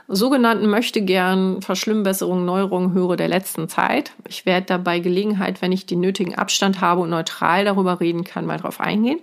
sogenannten 0.08 0.68
möchte 0.68 1.02
gern 1.02 1.60
Verschlimmbesserungen, 1.62 2.44
Neuerungen 2.44 2.94
höre 2.94 3.16
der 3.16 3.28
letzten 3.28 3.68
Zeit. 3.68 4.12
Ich 4.26 4.46
werde 4.46 4.66
dabei 4.66 4.98
Gelegenheit, 4.98 5.60
wenn 5.62 5.70
ich 5.70 5.86
den 5.86 6.00
nötigen 6.00 6.34
Abstand 6.34 6.80
habe 6.80 7.02
und 7.02 7.10
neutral 7.10 7.66
darüber 7.66 8.00
reden 8.00 8.24
kann, 8.24 8.46
mal 8.46 8.58
drauf 8.58 8.80
eingehen. 8.80 9.20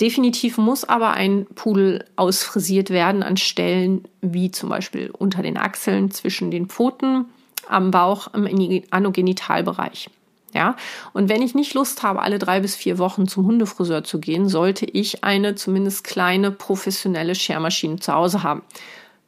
Definitiv 0.00 0.58
muss 0.58 0.84
aber 0.84 1.12
ein 1.12 1.46
Pudel 1.54 2.04
ausfrisiert 2.16 2.90
werden 2.90 3.22
an 3.22 3.36
Stellen 3.36 4.04
wie 4.20 4.50
zum 4.50 4.68
Beispiel 4.68 5.10
unter 5.16 5.42
den 5.42 5.56
Achseln, 5.56 6.10
zwischen 6.10 6.50
den 6.50 6.66
Pfoten, 6.66 7.26
am 7.68 7.92
Bauch, 7.92 8.34
im 8.34 8.48
Anogenitalbereich. 8.90 10.10
Ja, 10.54 10.76
und 11.14 11.28
wenn 11.30 11.40
ich 11.40 11.54
nicht 11.54 11.72
Lust 11.72 12.02
habe, 12.02 12.20
alle 12.20 12.38
drei 12.38 12.60
bis 12.60 12.76
vier 12.76 12.98
Wochen 12.98 13.26
zum 13.26 13.46
Hundefriseur 13.46 14.04
zu 14.04 14.20
gehen, 14.20 14.48
sollte 14.48 14.84
ich 14.84 15.24
eine 15.24 15.54
zumindest 15.54 16.04
kleine 16.04 16.50
professionelle 16.50 17.34
Schermaschine 17.34 18.00
zu 18.00 18.12
Hause 18.12 18.42
haben. 18.42 18.62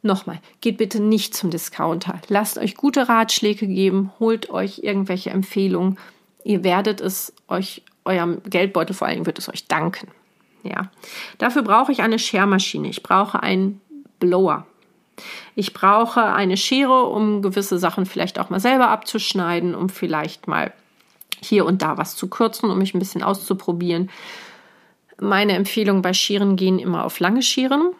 Nochmal, 0.05 0.39
geht 0.61 0.77
bitte 0.77 1.01
nicht 1.01 1.33
zum 1.33 1.49
Discounter. 1.49 2.21
Lasst 2.27 2.59
euch 2.59 2.75
gute 2.75 3.09
Ratschläge 3.09 3.65
geben, 3.65 4.11
holt 4.19 4.51
euch 4.51 4.81
irgendwelche 4.83 5.31
Empfehlungen. 5.31 5.97
Ihr 6.43 6.63
werdet 6.63 7.01
es 7.01 7.33
euch, 7.47 7.81
eurem 8.05 8.43
Geldbeutel 8.43 8.95
vor 8.95 9.07
allem 9.07 9.25
wird 9.25 9.39
es 9.39 9.49
euch 9.49 9.67
danken. 9.67 10.09
Ja, 10.61 10.91
dafür 11.39 11.63
brauche 11.63 11.91
ich 11.91 12.03
eine 12.03 12.19
Schermaschine. 12.19 12.87
Ich 12.87 13.01
brauche 13.01 13.41
einen 13.41 13.81
Blower. 14.19 14.67
Ich 15.55 15.73
brauche 15.73 16.23
eine 16.23 16.55
Schere, 16.55 17.05
um 17.05 17.41
gewisse 17.41 17.79
Sachen 17.79 18.05
vielleicht 18.05 18.37
auch 18.37 18.51
mal 18.51 18.59
selber 18.59 18.89
abzuschneiden, 18.89 19.73
um 19.73 19.89
vielleicht 19.89 20.47
mal 20.47 20.71
hier 21.41 21.65
und 21.65 21.81
da 21.81 21.97
was 21.97 22.15
zu 22.15 22.29
kürzen, 22.29 22.69
um 22.69 22.77
mich 22.77 22.93
ein 22.93 22.99
bisschen 22.99 23.23
auszuprobieren. 23.23 24.11
Meine 25.19 25.53
Empfehlungen 25.53 26.03
bei 26.03 26.13
Scheren 26.13 26.57
gehen 26.57 26.77
immer 26.77 27.05
auf 27.05 27.19
lange 27.19 27.41
Scheren 27.41 27.95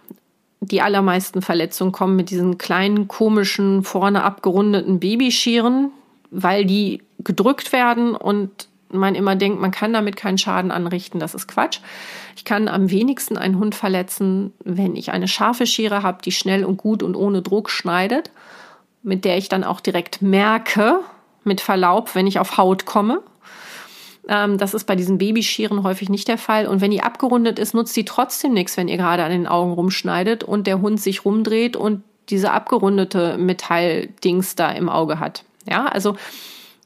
die 0.66 0.82
allermeisten 0.82 1.42
Verletzungen 1.42 1.92
kommen 1.92 2.16
mit 2.16 2.30
diesen 2.30 2.58
kleinen, 2.58 3.08
komischen, 3.08 3.84
vorne 3.84 4.24
abgerundeten 4.24 5.00
Babyscheren, 5.00 5.92
weil 6.32 6.66
die 6.66 7.02
gedrückt 7.20 7.72
werden 7.72 8.16
und 8.16 8.68
man 8.90 9.16
immer 9.16 9.36
denkt, 9.36 9.60
man 9.60 9.72
kann 9.72 9.94
damit 9.94 10.16
keinen 10.16 10.38
Schaden 10.38 10.72
anrichten. 10.72 11.20
Das 11.20 11.34
ist 11.34 11.48
Quatsch. 11.48 11.80
Ich 12.36 12.46
kann 12.46 12.68
am 12.68 12.90
wenigsten 12.90 13.38
einen 13.38 13.60
Hund 13.60 13.76
verletzen, 13.76 14.54
wenn 14.64 14.96
ich 14.96 15.12
eine 15.12 15.28
scharfe 15.28 15.66
Schere 15.66 16.04
habe, 16.04 16.22
die 16.24 16.32
schnell 16.32 16.66
und 16.66 16.78
gut 16.78 17.04
und 17.04 17.16
ohne 17.16 17.42
Druck 17.42 17.70
schneidet, 17.70 18.32
mit 19.04 19.26
der 19.26 19.38
ich 19.38 19.50
dann 19.50 19.64
auch 19.64 19.82
direkt 19.82 20.22
merke, 20.22 21.00
mit 21.44 21.62
Verlaub, 21.62 22.16
wenn 22.16 22.28
ich 22.28 22.40
auf 22.40 22.58
Haut 22.58 22.86
komme. 22.86 23.22
Ähm, 24.27 24.57
das 24.57 24.73
ist 24.73 24.85
bei 24.85 24.95
diesen 24.95 25.18
Babyscheren 25.18 25.84
häufig 25.84 26.10
nicht 26.10 26.27
der 26.27 26.38
Fall. 26.38 26.68
Und 26.68 26.81
wenn 26.81 26.91
die 26.91 27.02
abgerundet 27.02 27.60
ist, 27.60 27.73
nutzt 27.73 27.95
die 27.95 28.06
trotzdem 28.06 28.53
nichts, 28.53 28.77
wenn 28.77 28.88
ihr 28.88 28.97
gerade 28.97 29.23
an 29.23 29.31
den 29.31 29.47
Augen 29.47 29.73
rumschneidet 29.73 30.43
und 30.43 30.68
der 30.68 30.81
Hund 30.81 30.99
sich 30.99 31.26
rumdreht 31.26 31.76
und 31.76 32.03
diese 32.30 32.52
abgerundete 32.52 33.38
Metalldings 33.38 34.56
da 34.56 34.72
im 34.72 34.89
Auge 34.89 35.19
hat. 35.19 35.43
Ja, 35.68 35.85
also 35.85 36.15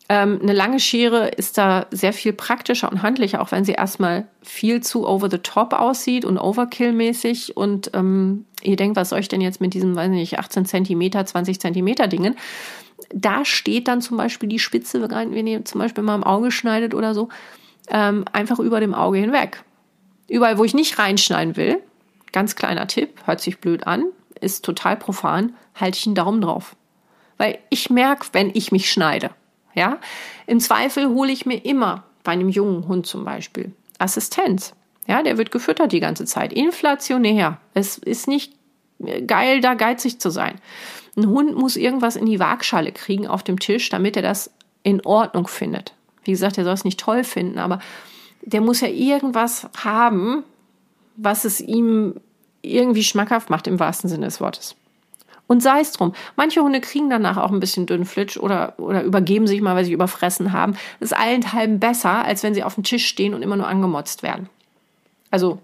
ähm, 0.10 0.40
eine 0.42 0.54
lange 0.54 0.80
Schere 0.80 1.28
ist 1.28 1.58
da 1.60 1.86
sehr 1.92 2.14
viel 2.14 2.34
praktischer 2.34 2.92
und 2.92 3.04
handlicher, 3.04 3.42
auch 3.42 3.52
wenn 3.52 3.64
sie 3.64 3.74
erstmal 3.74 4.26
viel 4.42 4.82
zu 4.82 5.08
over 5.08 5.30
the 5.30 5.38
top 5.38 5.74
aussieht 5.74 6.26
und 6.26 6.40
overkill-mäßig. 6.40 7.56
Und 7.56 7.92
ähm, 7.94 8.46
ihr 8.64 8.76
denkt, 8.76 8.98
was 8.98 9.10
soll 9.10 9.20
ich 9.20 9.28
denn 9.28 9.40
jetzt 9.40 9.62
mit 9.62 9.76
diesem, 9.76 9.96
weiß 9.96 10.10
nicht, 10.10 10.40
18 10.40 10.66
Zentimeter, 10.66 11.26
20 11.26 11.62
Zentimeter 11.62 12.08
Dingen? 12.08 12.36
Da 13.14 13.46
steht 13.46 13.88
dann 13.88 14.02
zum 14.02 14.18
Beispiel 14.18 14.50
die 14.50 14.60
Spitze, 14.60 15.02
wenn 15.02 15.48
ihr 15.48 15.66
zum 15.66 15.80
Beispiel 15.80 16.04
mal 16.04 16.16
im 16.16 16.24
Auge 16.24 16.52
schneidet 16.52 16.94
oder 16.94 17.14
so, 17.14 17.30
ähm, 17.90 18.26
einfach 18.32 18.60
über 18.60 18.80
dem 18.80 18.94
Auge 18.94 19.18
hinweg. 19.18 19.64
Überall, 20.28 20.58
wo 20.58 20.64
ich 20.64 20.74
nicht 20.74 21.00
reinschneiden 21.00 21.58
will, 21.58 21.82
ganz 22.32 22.56
kleiner 22.56 22.88
Tipp, 22.88 23.22
hört 23.26 23.42
sich 23.42 23.60
blöd 23.60 23.88
an, 23.88 24.06
ist 24.40 24.64
total 24.64 24.96
profan, 24.96 25.56
halte 25.76 25.98
ich 25.98 26.06
einen 26.06 26.16
Daumen 26.16 26.42
drauf. 26.42 26.76
Weil 27.38 27.58
ich 27.70 27.90
merke, 27.90 28.28
wenn 28.34 28.52
ich 28.54 28.72
mich 28.72 28.92
schneide. 28.92 29.32
Ja? 29.74 29.98
Im 30.46 30.60
Zweifel 30.60 31.10
hole 31.10 31.32
ich 31.32 31.46
mir 31.46 31.66
immer 31.66 32.04
bei 32.24 32.34
einem 32.34 32.50
jungen 32.50 32.88
Hund 32.88 33.08
zum 33.08 33.26
Beispiel 33.26 33.74
Assistenz. 33.98 34.74
Ja, 35.08 35.24
der 35.24 35.38
wird 35.38 35.52
gefüttert 35.52 35.92
die 35.92 36.00
ganze 36.00 36.26
Zeit. 36.26 36.54
Inflationär. 36.54 37.60
Es 37.74 37.98
ist 37.98 38.28
nicht 38.28 38.54
geil, 39.26 39.62
da 39.62 39.74
geizig 39.74 40.20
zu 40.20 40.30
sein. 40.30 40.60
Ein 41.20 41.28
Hund 41.28 41.56
muss 41.56 41.76
irgendwas 41.76 42.16
in 42.16 42.26
die 42.26 42.40
Waagschale 42.40 42.94
kriegen 42.94 43.28
auf 43.28 43.44
dem 43.44 43.60
Tisch, 43.60 43.90
damit 43.90 44.16
er 44.16 44.22
das 44.22 44.52
in 44.84 45.06
Ordnung 45.06 45.48
findet. 45.48 45.94
Wie 46.24 46.32
gesagt, 46.32 46.58
er 46.58 46.64
soll 46.64 46.74
es 46.74 46.86
nicht 46.86 47.00
toll 47.00 47.24
finden, 47.24 47.60
aber 47.60 47.80
der 48.42 48.62
muss 48.62 48.80
ja 48.80 48.88
irgendwas 48.88 49.68
haben, 49.84 50.44
was 51.18 51.44
es 51.44 51.60
ihm 51.60 52.16
irgendwie 52.62 53.04
schmackhaft 53.04 53.50
macht, 53.50 53.68
im 53.68 53.80
wahrsten 53.80 54.10
Sinne 54.10 54.28
des 54.28 54.40
Wortes. 54.40 54.76
Und 55.48 55.62
sei 55.62 55.82
es 55.82 55.92
drum. 55.92 56.14
Manche 56.38 56.62
Hunde 56.62 56.80
kriegen 56.80 57.10
danach 57.10 57.36
auch 57.36 57.52
ein 57.52 57.60
bisschen 57.60 57.86
Dünnflitsch 57.86 58.38
oder, 58.38 58.76
oder 58.78 59.04
übergeben 59.04 59.48
sich 59.48 59.62
mal, 59.62 59.76
weil 59.76 59.84
sie 59.84 59.94
überfressen 59.94 60.54
haben. 60.54 60.74
Das 61.00 61.12
ist 61.12 61.18
allenthalben 61.18 61.80
besser, 61.80 62.24
als 62.24 62.44
wenn 62.44 62.54
sie 62.54 62.64
auf 62.64 62.76
dem 62.76 62.84
Tisch 62.84 63.08
stehen 63.08 63.34
und 63.34 63.42
immer 63.42 63.58
nur 63.58 63.68
angemotzt 63.68 64.24
werden. 64.24 64.48
Also 65.32 65.60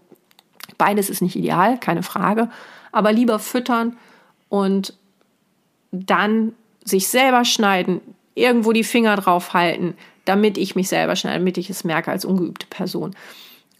beides 0.77 1.09
ist 1.09 1.21
nicht 1.21 1.35
ideal, 1.35 1.79
keine 1.79 2.03
Frage. 2.03 2.49
Aber 2.91 3.13
lieber 3.13 3.39
füttern 3.39 3.95
und 4.49 4.93
dann 5.95 6.53
sich 6.83 7.07
selber 7.07 7.45
schneiden, 7.45 8.01
irgendwo 8.35 8.73
die 8.73 8.83
Finger 8.83 9.15
drauf 9.15 9.53
halten, 9.53 9.95
damit 10.25 10.57
ich 10.57 10.75
mich 10.75 10.89
selber 10.89 11.15
schneide, 11.15 11.39
damit 11.39 11.57
ich 11.57 11.69
es 11.69 11.83
merke 11.83 12.11
als 12.11 12.25
ungeübte 12.25 12.67
Person. 12.67 13.15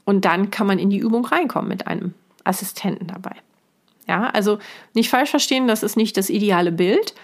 Und 0.06 0.26
dann 0.26 0.52
kann 0.52 0.68
man 0.68 0.80
in 0.80 0.90
die 0.90 0.98
Übung 0.98 1.26
reinkommen 1.26 1.68
mit 1.68 1.88
einem 1.88 2.14
Assistenten 2.44 3.08
dabei. 3.08 3.36
Ja, 4.08 4.30
also 4.30 4.60
nicht 4.94 5.10
falsch 5.10 5.32
verstehen, 5.32 5.68
das 5.68 5.82
ist 5.82 5.98
nicht 5.98 6.16
das 6.16 6.30
ideale 6.30 6.72
Bild, 6.72 7.16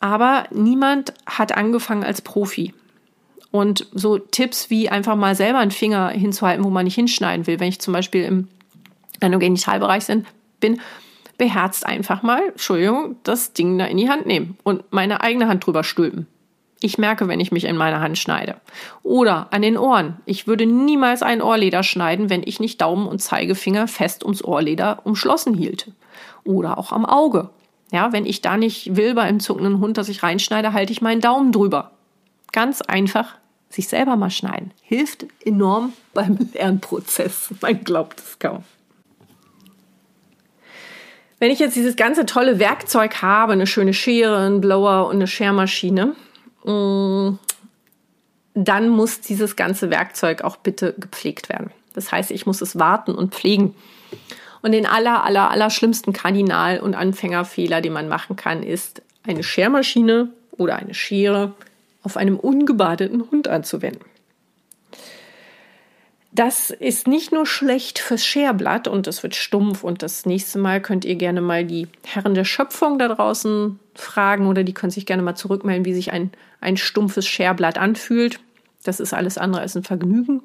aber 0.00 0.44
niemand 0.50 1.12
hat 1.26 1.56
angefangen 1.56 2.02
als 2.02 2.22
Profi. 2.22 2.72
Und 3.50 3.86
so 3.92 4.18
Tipps 4.18 4.68
wie 4.70 4.88
einfach 4.88 5.16
mal 5.16 5.36
selber 5.36 5.58
einen 5.58 5.70
Finger 5.70 6.08
hinzuhalten, 6.08 6.64
wo 6.64 6.70
man 6.70 6.84
nicht 6.84 6.96
hinschneiden 6.96 7.46
will, 7.46 7.60
wenn 7.60 7.68
ich 7.68 7.80
zum 7.80 7.92
Beispiel 7.92 8.24
im 8.24 8.48
Genitalbereich 9.20 10.06
bin, 10.60 10.80
beherzt 11.38 11.86
einfach 11.86 12.22
mal, 12.22 12.48
Entschuldigung, 12.48 13.16
das 13.22 13.52
Ding 13.52 13.78
da 13.78 13.86
in 13.86 13.96
die 13.96 14.08
Hand 14.08 14.26
nehmen 14.26 14.56
und 14.62 14.84
meine 14.92 15.20
eigene 15.20 15.48
Hand 15.48 15.66
drüber 15.66 15.84
stülpen. 15.84 16.26
Ich 16.80 16.98
merke, 16.98 17.28
wenn 17.28 17.40
ich 17.40 17.50
mich 17.50 17.64
in 17.64 17.76
meine 17.76 18.00
Hand 18.00 18.18
schneide. 18.18 18.56
Oder 19.02 19.48
an 19.52 19.62
den 19.62 19.78
Ohren. 19.78 20.20
Ich 20.26 20.46
würde 20.46 20.66
niemals 20.66 21.22
ein 21.22 21.40
Ohrleder 21.40 21.82
schneiden, 21.82 22.28
wenn 22.28 22.42
ich 22.44 22.60
nicht 22.60 22.80
Daumen 22.80 23.06
und 23.06 23.22
Zeigefinger 23.22 23.88
fest 23.88 24.22
ums 24.22 24.44
Ohrleder 24.44 25.00
umschlossen 25.04 25.54
hielte. 25.54 25.92
Oder 26.44 26.76
auch 26.76 26.92
am 26.92 27.06
Auge. 27.06 27.48
Ja, 27.90 28.12
wenn 28.12 28.26
ich 28.26 28.42
da 28.42 28.58
nicht 28.58 28.96
will 28.96 29.14
bei 29.14 29.22
einem 29.22 29.40
zuckenden 29.40 29.80
Hund, 29.80 29.96
dass 29.96 30.10
ich 30.10 30.22
reinschneide, 30.22 30.74
halte 30.74 30.92
ich 30.92 31.00
meinen 31.00 31.22
Daumen 31.22 31.52
drüber. 31.52 31.92
Ganz 32.52 32.82
einfach 32.82 33.36
sich 33.70 33.88
selber 33.88 34.16
mal 34.16 34.30
schneiden. 34.30 34.72
Hilft 34.82 35.26
enorm 35.44 35.92
beim 36.12 36.36
Lernprozess. 36.52 37.50
Man 37.60 37.82
glaubt 37.82 38.20
es 38.20 38.38
kaum. 38.38 38.62
Wenn 41.38 41.50
ich 41.50 41.58
jetzt 41.58 41.76
dieses 41.76 41.96
ganze 41.96 42.26
tolle 42.26 42.58
Werkzeug 42.58 43.22
habe, 43.22 43.52
eine 43.52 43.66
schöne 43.66 43.94
Schere, 43.94 44.38
einen 44.38 44.60
Blower 44.60 45.06
und 45.06 45.16
eine 45.16 45.26
Schermaschine, 45.26 46.14
mm, 46.64 47.38
dann 48.54 48.88
muss 48.88 49.20
dieses 49.20 49.56
ganze 49.56 49.90
Werkzeug 49.90 50.42
auch 50.42 50.56
bitte 50.56 50.94
gepflegt 50.96 51.48
werden. 51.48 51.70
Das 51.94 52.12
heißt, 52.12 52.30
ich 52.30 52.46
muss 52.46 52.60
es 52.60 52.78
warten 52.78 53.14
und 53.14 53.34
pflegen. 53.34 53.74
Und 54.62 54.72
den 54.72 54.86
aller, 54.86 55.24
aller, 55.24 55.50
aller 55.50 55.70
schlimmsten 55.70 56.12
Kardinal- 56.12 56.80
und 56.80 56.94
Anfängerfehler, 56.94 57.80
den 57.80 57.92
man 57.92 58.08
machen 58.08 58.36
kann, 58.36 58.62
ist, 58.62 59.02
eine 59.26 59.42
Schermaschine 59.42 60.30
oder 60.52 60.76
eine 60.76 60.94
Schere 60.94 61.54
auf 62.02 62.16
einem 62.16 62.38
ungebadeten 62.38 63.30
Hund 63.30 63.48
anzuwenden. 63.48 64.04
Das 66.34 66.70
ist 66.70 67.06
nicht 67.06 67.30
nur 67.30 67.46
schlecht 67.46 68.00
fürs 68.00 68.26
Scherblatt 68.26 68.88
und 68.88 69.06
es 69.06 69.22
wird 69.22 69.36
stumpf 69.36 69.84
und 69.84 70.02
das 70.02 70.26
nächste 70.26 70.58
Mal 70.58 70.82
könnt 70.82 71.04
ihr 71.04 71.14
gerne 71.14 71.40
mal 71.40 71.64
die 71.64 71.86
Herren 72.04 72.34
der 72.34 72.44
Schöpfung 72.44 72.98
da 72.98 73.06
draußen 73.06 73.78
fragen 73.94 74.48
oder 74.48 74.64
die 74.64 74.74
können 74.74 74.90
sich 74.90 75.06
gerne 75.06 75.22
mal 75.22 75.36
zurückmelden, 75.36 75.84
wie 75.84 75.94
sich 75.94 76.10
ein, 76.10 76.32
ein 76.60 76.76
stumpfes 76.76 77.24
Scherblatt 77.28 77.78
anfühlt. 77.78 78.40
Das 78.82 78.98
ist 78.98 79.14
alles 79.14 79.38
andere 79.38 79.62
als 79.62 79.76
ein 79.76 79.84
Vergnügen. 79.84 80.42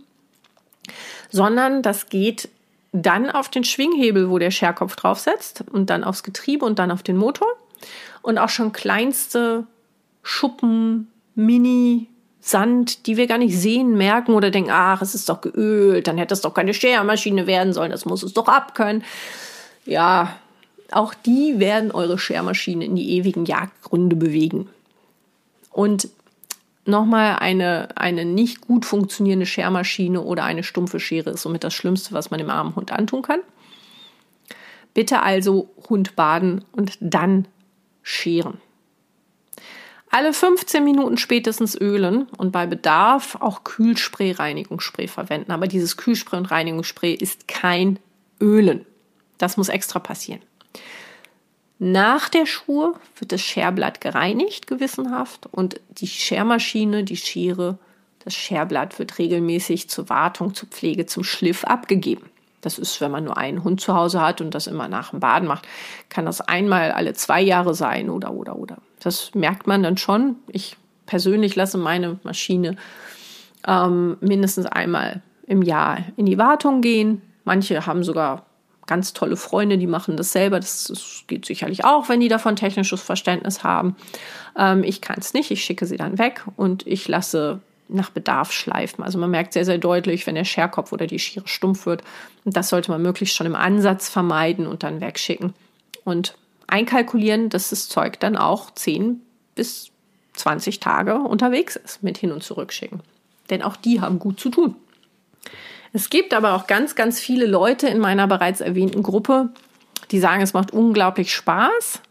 Sondern 1.32 1.82
das 1.82 2.10
geht 2.10 2.49
dann 2.91 3.32
auf 3.32 3.49
den 3.49 3.64
Schwinghebel, 3.64 4.30
wo 4.30 4.38
der 4.38 4.52
Scherkopf 4.52 4.95
draufsetzt 4.95 5.64
und 5.72 5.90
dann 5.90 6.03
aufs 6.03 6.22
Getriebe 6.22 6.66
und 6.66 6.78
dann 6.78 6.91
auf 6.91 7.02
den 7.02 7.18
Motor. 7.18 7.48
Und 8.22 8.38
auch 8.38 8.49
schon 8.49 8.74
kleinste 8.74 9.66
Schuppen, 10.22 11.07
Mini, 11.34 12.09
Sand, 12.41 13.06
die 13.06 13.18
wir 13.18 13.28
gar 13.28 13.38
nicht 13.38 13.57
sehen, 13.57 13.98
merken 13.98 14.34
oder 14.34 14.49
denken, 14.49 14.72
ach, 14.72 15.02
es 15.02 15.14
ist 15.14 15.30
doch 15.30 15.41
geölt, 15.41 16.07
dann 16.07 16.18
hätte 16.18 16.34
es 16.34 16.41
doch 16.41 16.53
keine 16.53 16.74
Schermaschine 16.74 17.48
werden 17.48 17.74
sollen, 17.74 17.91
das 17.91 18.06
muss 18.06 18.24
es 18.24 18.34
doch 18.34 18.48
abkönnen. 18.48 19.03
Ja, 19.86 20.36
auch 20.91 21.14
die 21.14 21.60
werden 21.60 21.91
eure 21.91 22.18
Schermaschine 22.18 22.86
in 22.86 22.95
die 22.95 23.11
ewigen 23.18 23.45
Jagdgründe 23.45 24.16
bewegen. 24.16 24.70
Und 25.72 26.10
nochmal 26.86 27.38
eine, 27.38 27.90
eine 27.95 28.26
nicht 28.26 28.61
gut 28.61 28.86
funktionierende 28.86 29.45
Schermaschine 29.45 30.22
oder 30.22 30.44
eine 30.44 30.64
stumpfe 30.64 30.99
Schere 30.99 31.32
ist 31.32 31.44
somit 31.44 31.64
das 31.64 31.74
Schlimmste, 31.74 32.14
was 32.14 32.32
man 32.32 32.40
dem 32.40 32.49
armen 32.49 32.76
Hund 32.76 32.91
antun 32.91 33.22
kann. 33.22 33.40
Bitte 34.94 35.22
also 35.22 35.70
Hund 35.90 36.16
baden 36.16 36.66
und 36.72 36.98
dann 36.99 37.48
scheren. 38.02 38.57
Alle 40.11 40.34
15 40.34 40.84
Minuten 40.84 41.18
spätestens 41.18 41.76
ölen 41.76 42.27
und 42.38 42.52
bei 42.52 42.65
Bedarf 42.65 43.36
auch 43.40 43.64
Kühlspray, 43.64 44.31
Reinigungsspray 44.31 45.07
verwenden. 45.07 45.52
Aber 45.52 45.68
dieses 45.68 45.98
Kühlspray 45.98 46.40
und 46.40 46.49
Reinigungsspray 46.49 47.14
ist 47.14 47.48
kein 47.48 47.99
Ölen. 48.41 48.86
Das 49.38 49.56
muss 49.56 49.69
extra 49.69 49.99
passieren. 49.99 50.41
Nach 51.77 52.27
der 52.27 52.45
Schur 52.45 52.99
wird 53.18 53.31
das 53.31 53.41
Scherblatt 53.41 54.02
gereinigt, 54.02 54.68
gewissenhaft, 54.68 55.48
und 55.52 55.80
die 55.90 56.07
Schermaschine, 56.07 57.06
die 57.06 57.15
Schere, 57.15 57.77
das 58.26 58.36
Scherblatt 58.36 58.99
wird 58.99 59.18
regelmäßig 59.18 59.90
zur 59.90 60.10
Wartung, 60.10 60.53
zur 60.53 60.68
Pflege, 60.68 61.06
zum 61.06 61.23
Schliff 61.23 61.64
abgegeben. 61.64 62.30
Das 62.61 62.77
ist, 62.77 62.99
wenn 62.99 63.11
man 63.11 63.23
nur 63.23 63.38
einen 63.38 63.64
Hund 63.64 63.80
zu 63.80 63.95
Hause 63.95 64.19
hat 64.19 64.41
und 64.41 64.53
das 64.53 64.68
immer 64.68 64.90
nach 64.90 65.11
dem 65.11 65.22
Baden 65.22 65.48
macht, 65.48 65.65
kann 66.10 66.26
das 66.26 66.41
einmal 66.41 66.91
alle 66.91 67.14
zwei 67.14 67.41
Jahre 67.41 67.73
sein 67.73 68.10
oder, 68.10 68.34
oder, 68.34 68.57
oder. 68.57 68.77
Das 68.99 69.34
merkt 69.34 69.67
man 69.67 69.84
dann 69.84 69.97
schon. 69.97 70.35
Ich 70.47 70.77
persönlich 71.05 71.55
lasse 71.55 71.77
meine 71.77 72.19
Maschine 72.23 72.76
ähm, 73.67 74.17
mindestens 74.21 74.65
einmal 74.65 75.21
im 75.47 75.61
Jahr 75.61 75.99
in 76.17 76.26
die 76.26 76.38
Wartung 76.38 76.81
gehen. 76.81 77.21
Manche 77.43 77.85
haben 77.85 78.03
sogar 78.03 78.45
ganz 78.85 79.13
tolle 79.13 79.38
Freunde, 79.38 79.77
die 79.77 79.88
machen 79.88 80.17
das 80.17 80.31
selber. 80.31 80.59
Das, 80.59 80.85
das 80.85 81.23
geht 81.27 81.45
sicherlich 81.45 81.85
auch, 81.85 82.09
wenn 82.09 82.19
die 82.19 82.27
davon 82.27 82.55
technisches 82.55 83.01
Verständnis 83.01 83.63
haben. 83.63 83.95
Ähm, 84.57 84.84
ich 84.84 85.01
kann 85.01 85.17
es 85.19 85.34
nicht. 85.34 85.51
Ich 85.51 85.63
schicke 85.63 85.85
sie 85.85 85.97
dann 85.97 86.17
weg 86.17 86.43
und 86.57 86.85
ich 86.85 87.07
lasse 87.07 87.61
nach 87.88 88.09
Bedarf 88.09 88.51
schleifen. 88.51 89.03
Also 89.03 89.17
man 89.17 89.31
merkt 89.31 89.53
sehr, 89.53 89.65
sehr 89.65 89.77
deutlich, 89.77 90.26
wenn 90.27 90.35
der 90.35 90.45
Scherkopf 90.45 90.91
oder 90.91 91.07
die 91.07 91.19
Schere 91.19 91.47
stumpf 91.47 91.85
wird. 91.85 92.03
Und 92.45 92.55
das 92.55 92.69
sollte 92.69 92.91
man 92.91 93.01
möglichst 93.01 93.35
schon 93.35 93.47
im 93.47 93.55
Ansatz 93.55 94.09
vermeiden 94.09 94.67
und 94.67 94.84
dann 94.84 95.01
wegschicken. 95.01 95.53
Und 96.03 96.35
einkalkulieren, 96.69 97.49
dass 97.49 97.69
das 97.69 97.89
Zeug 97.89 98.19
dann 98.19 98.35
auch 98.35 98.71
10 98.71 99.21
bis 99.55 99.91
20 100.33 100.79
Tage 100.79 101.15
unterwegs 101.15 101.75
ist 101.75 102.03
mit 102.03 102.17
hin 102.17 102.31
und 102.31 102.43
zurückschicken. 102.43 103.01
Denn 103.49 103.61
auch 103.61 103.75
die 103.75 104.01
haben 104.01 104.19
gut 104.19 104.39
zu 104.39 104.49
tun. 104.49 104.75
Es 105.91 106.09
gibt 106.09 106.33
aber 106.33 106.53
auch 106.53 106.67
ganz, 106.67 106.95
ganz 106.95 107.19
viele 107.19 107.45
Leute 107.45 107.87
in 107.87 107.99
meiner 107.99 108.27
bereits 108.27 108.61
erwähnten 108.61 109.01
Gruppe, 109.01 109.49
die 110.11 110.19
sagen, 110.19 110.41
es 110.41 110.53
macht 110.53 110.71
unglaublich 110.71 111.33
Spaß 111.33 112.01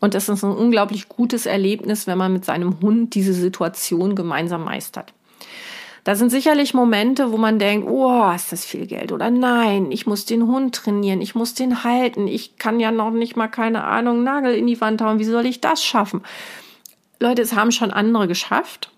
und 0.00 0.14
es 0.14 0.28
ist 0.28 0.44
ein 0.44 0.50
unglaublich 0.50 1.08
gutes 1.08 1.46
Erlebnis, 1.46 2.06
wenn 2.06 2.18
man 2.18 2.32
mit 2.32 2.44
seinem 2.44 2.80
Hund 2.80 3.14
diese 3.14 3.34
Situation 3.34 4.14
gemeinsam 4.14 4.64
meistert. 4.64 5.12
Da 6.08 6.14
sind 6.14 6.30
sicherlich 6.30 6.72
Momente, 6.72 7.32
wo 7.32 7.36
man 7.36 7.58
denkt, 7.58 7.86
oh, 7.86 8.32
ist 8.34 8.50
das 8.50 8.64
viel 8.64 8.86
Geld 8.86 9.12
oder 9.12 9.30
nein, 9.30 9.92
ich 9.92 10.06
muss 10.06 10.24
den 10.24 10.46
Hund 10.46 10.74
trainieren, 10.74 11.20
ich 11.20 11.34
muss 11.34 11.52
den 11.52 11.84
halten, 11.84 12.26
ich 12.26 12.56
kann 12.56 12.80
ja 12.80 12.90
noch 12.90 13.10
nicht 13.10 13.36
mal 13.36 13.48
keine 13.48 13.84
Ahnung 13.84 14.24
Nagel 14.24 14.54
in 14.54 14.66
die 14.66 14.80
Wand 14.80 15.02
hauen, 15.02 15.18
wie 15.18 15.24
soll 15.24 15.44
ich 15.44 15.60
das 15.60 15.84
schaffen? 15.84 16.22
Leute, 17.20 17.42
es 17.42 17.54
haben 17.54 17.72
schon 17.72 17.90
andere 17.90 18.26
geschafft 18.26 18.90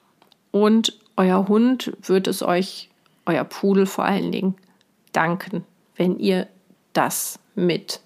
und 0.53 1.01
euer 1.17 1.49
Hund 1.49 1.93
wird 2.01 2.29
es 2.29 2.45
euch 2.45 2.91
euer 3.27 3.43
Pudel 3.43 3.87
vor 3.87 4.05
allen 4.05 4.31
Dingen 4.31 4.55
danken, 5.11 5.65
wenn 5.97 6.17
ihr 6.17 6.47
das 6.93 7.41
mit 7.57 8.03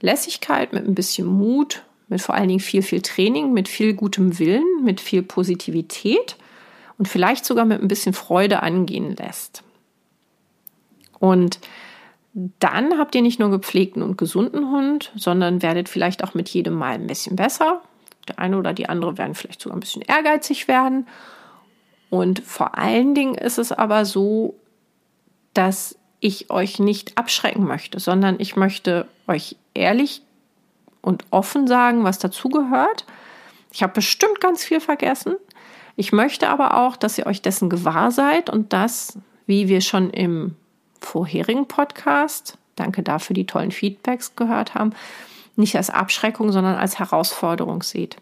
Lässigkeit, 0.00 0.72
mit 0.72 0.88
ein 0.88 0.94
bisschen 0.94 1.26
Mut, 1.26 1.82
mit 2.08 2.22
vor 2.22 2.34
allen 2.34 2.48
Dingen 2.48 2.60
viel, 2.60 2.80
viel 2.80 3.02
Training, 3.02 3.52
mit 3.52 3.68
viel 3.68 3.92
gutem 3.92 4.38
Willen, 4.38 4.64
mit 4.82 5.02
viel 5.02 5.22
Positivität 5.22 6.38
und 7.00 7.08
vielleicht 7.08 7.46
sogar 7.46 7.64
mit 7.64 7.80
ein 7.80 7.88
bisschen 7.88 8.12
Freude 8.12 8.62
angehen 8.62 9.16
lässt. 9.16 9.64
Und 11.18 11.58
dann 12.60 12.98
habt 12.98 13.14
ihr 13.14 13.22
nicht 13.22 13.40
nur 13.40 13.50
gepflegten 13.50 14.02
und 14.02 14.18
gesunden 14.18 14.70
Hund, 14.70 15.10
sondern 15.16 15.62
werdet 15.62 15.88
vielleicht 15.88 16.22
auch 16.22 16.34
mit 16.34 16.48
jedem 16.50 16.74
Mal 16.74 16.94
ein 16.94 17.06
bisschen 17.06 17.36
besser. 17.36 17.80
Der 18.28 18.38
eine 18.38 18.58
oder 18.58 18.72
die 18.74 18.88
andere 18.88 19.18
werden 19.18 19.34
vielleicht 19.34 19.62
sogar 19.62 19.76
ein 19.76 19.80
bisschen 19.80 20.02
ehrgeizig 20.02 20.68
werden 20.68 21.06
und 22.10 22.40
vor 22.40 22.76
allen 22.76 23.14
Dingen 23.14 23.34
ist 23.36 23.56
es 23.58 23.72
aber 23.72 24.04
so, 24.04 24.54
dass 25.54 25.96
ich 26.18 26.50
euch 26.50 26.78
nicht 26.78 27.16
abschrecken 27.16 27.64
möchte, 27.64 27.98
sondern 27.98 28.36
ich 28.38 28.56
möchte 28.56 29.08
euch 29.26 29.56
ehrlich 29.72 30.22
und 31.00 31.24
offen 31.30 31.66
sagen, 31.66 32.04
was 32.04 32.18
dazugehört. 32.18 33.06
Ich 33.72 33.82
habe 33.82 33.94
bestimmt 33.94 34.40
ganz 34.40 34.62
viel 34.62 34.80
vergessen. 34.80 35.36
Ich 35.96 36.12
möchte 36.12 36.48
aber 36.48 36.76
auch, 36.76 36.96
dass 36.96 37.18
ihr 37.18 37.26
euch 37.26 37.42
dessen 37.42 37.68
gewahr 37.68 38.10
seid 38.10 38.50
und 38.50 38.72
das, 38.72 39.18
wie 39.46 39.68
wir 39.68 39.80
schon 39.80 40.10
im 40.10 40.56
vorherigen 41.00 41.66
Podcast, 41.66 42.58
danke 42.76 43.02
dafür 43.02 43.34
die 43.34 43.46
tollen 43.46 43.70
Feedbacks 43.70 44.36
gehört 44.36 44.74
haben, 44.74 44.92
nicht 45.56 45.76
als 45.76 45.90
Abschreckung, 45.90 46.52
sondern 46.52 46.76
als 46.76 46.98
Herausforderung 46.98 47.82
seht. 47.82 48.16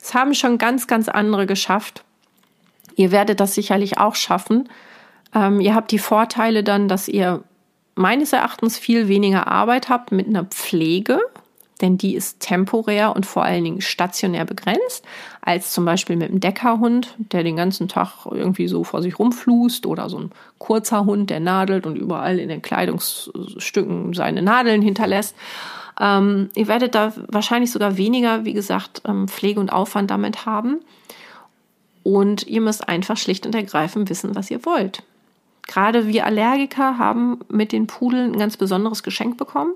Es 0.00 0.14
haben 0.14 0.34
schon 0.34 0.58
ganz, 0.58 0.86
ganz 0.86 1.08
andere 1.08 1.46
geschafft 1.46 2.04
Ihr 2.96 3.10
werdet 3.10 3.40
das 3.40 3.54
sicherlich 3.54 3.98
auch 3.98 4.14
schaffen. 4.14 4.68
Ähm, 5.34 5.60
ihr 5.60 5.74
habt 5.74 5.90
die 5.90 5.98
Vorteile 5.98 6.62
dann, 6.62 6.88
dass 6.88 7.08
ihr 7.08 7.42
meines 7.94 8.32
Erachtens 8.32 8.78
viel 8.78 9.08
weniger 9.08 9.46
Arbeit 9.48 9.88
habt 9.88 10.12
mit 10.12 10.26
einer 10.26 10.44
Pflege, 10.44 11.20
denn 11.84 11.98
die 11.98 12.14
ist 12.14 12.40
temporär 12.40 13.14
und 13.14 13.26
vor 13.26 13.44
allen 13.44 13.62
Dingen 13.62 13.82
stationär 13.82 14.46
begrenzt, 14.46 15.04
als 15.42 15.70
zum 15.70 15.84
Beispiel 15.84 16.16
mit 16.16 16.30
einem 16.30 16.40
Deckerhund, 16.40 17.14
der 17.18 17.44
den 17.44 17.56
ganzen 17.56 17.88
Tag 17.88 18.26
irgendwie 18.30 18.68
so 18.68 18.84
vor 18.84 19.02
sich 19.02 19.18
rumflust 19.18 19.84
oder 19.84 20.08
so 20.08 20.18
ein 20.18 20.30
kurzer 20.56 21.04
Hund, 21.04 21.28
der 21.28 21.40
nadelt 21.40 21.84
und 21.84 21.96
überall 21.96 22.38
in 22.38 22.48
den 22.48 22.62
Kleidungsstücken 22.62 24.14
seine 24.14 24.40
Nadeln 24.40 24.80
hinterlässt. 24.80 25.36
Ähm, 26.00 26.48
ihr 26.54 26.68
werdet 26.68 26.94
da 26.94 27.12
wahrscheinlich 27.28 27.70
sogar 27.70 27.98
weniger, 27.98 28.46
wie 28.46 28.54
gesagt, 28.54 29.02
ähm, 29.04 29.28
Pflege 29.28 29.60
und 29.60 29.70
Aufwand 29.70 30.10
damit 30.10 30.46
haben. 30.46 30.80
Und 32.02 32.46
ihr 32.46 32.62
müsst 32.62 32.88
einfach 32.88 33.18
schlicht 33.18 33.44
und 33.44 33.54
ergreifend 33.54 34.08
wissen, 34.08 34.34
was 34.34 34.50
ihr 34.50 34.64
wollt. 34.64 35.02
Gerade 35.66 36.08
wir 36.08 36.24
Allergiker 36.24 36.96
haben 36.96 37.40
mit 37.50 37.72
den 37.72 37.86
Pudeln 37.86 38.32
ein 38.32 38.38
ganz 38.38 38.56
besonderes 38.56 39.02
Geschenk 39.02 39.36
bekommen. 39.36 39.74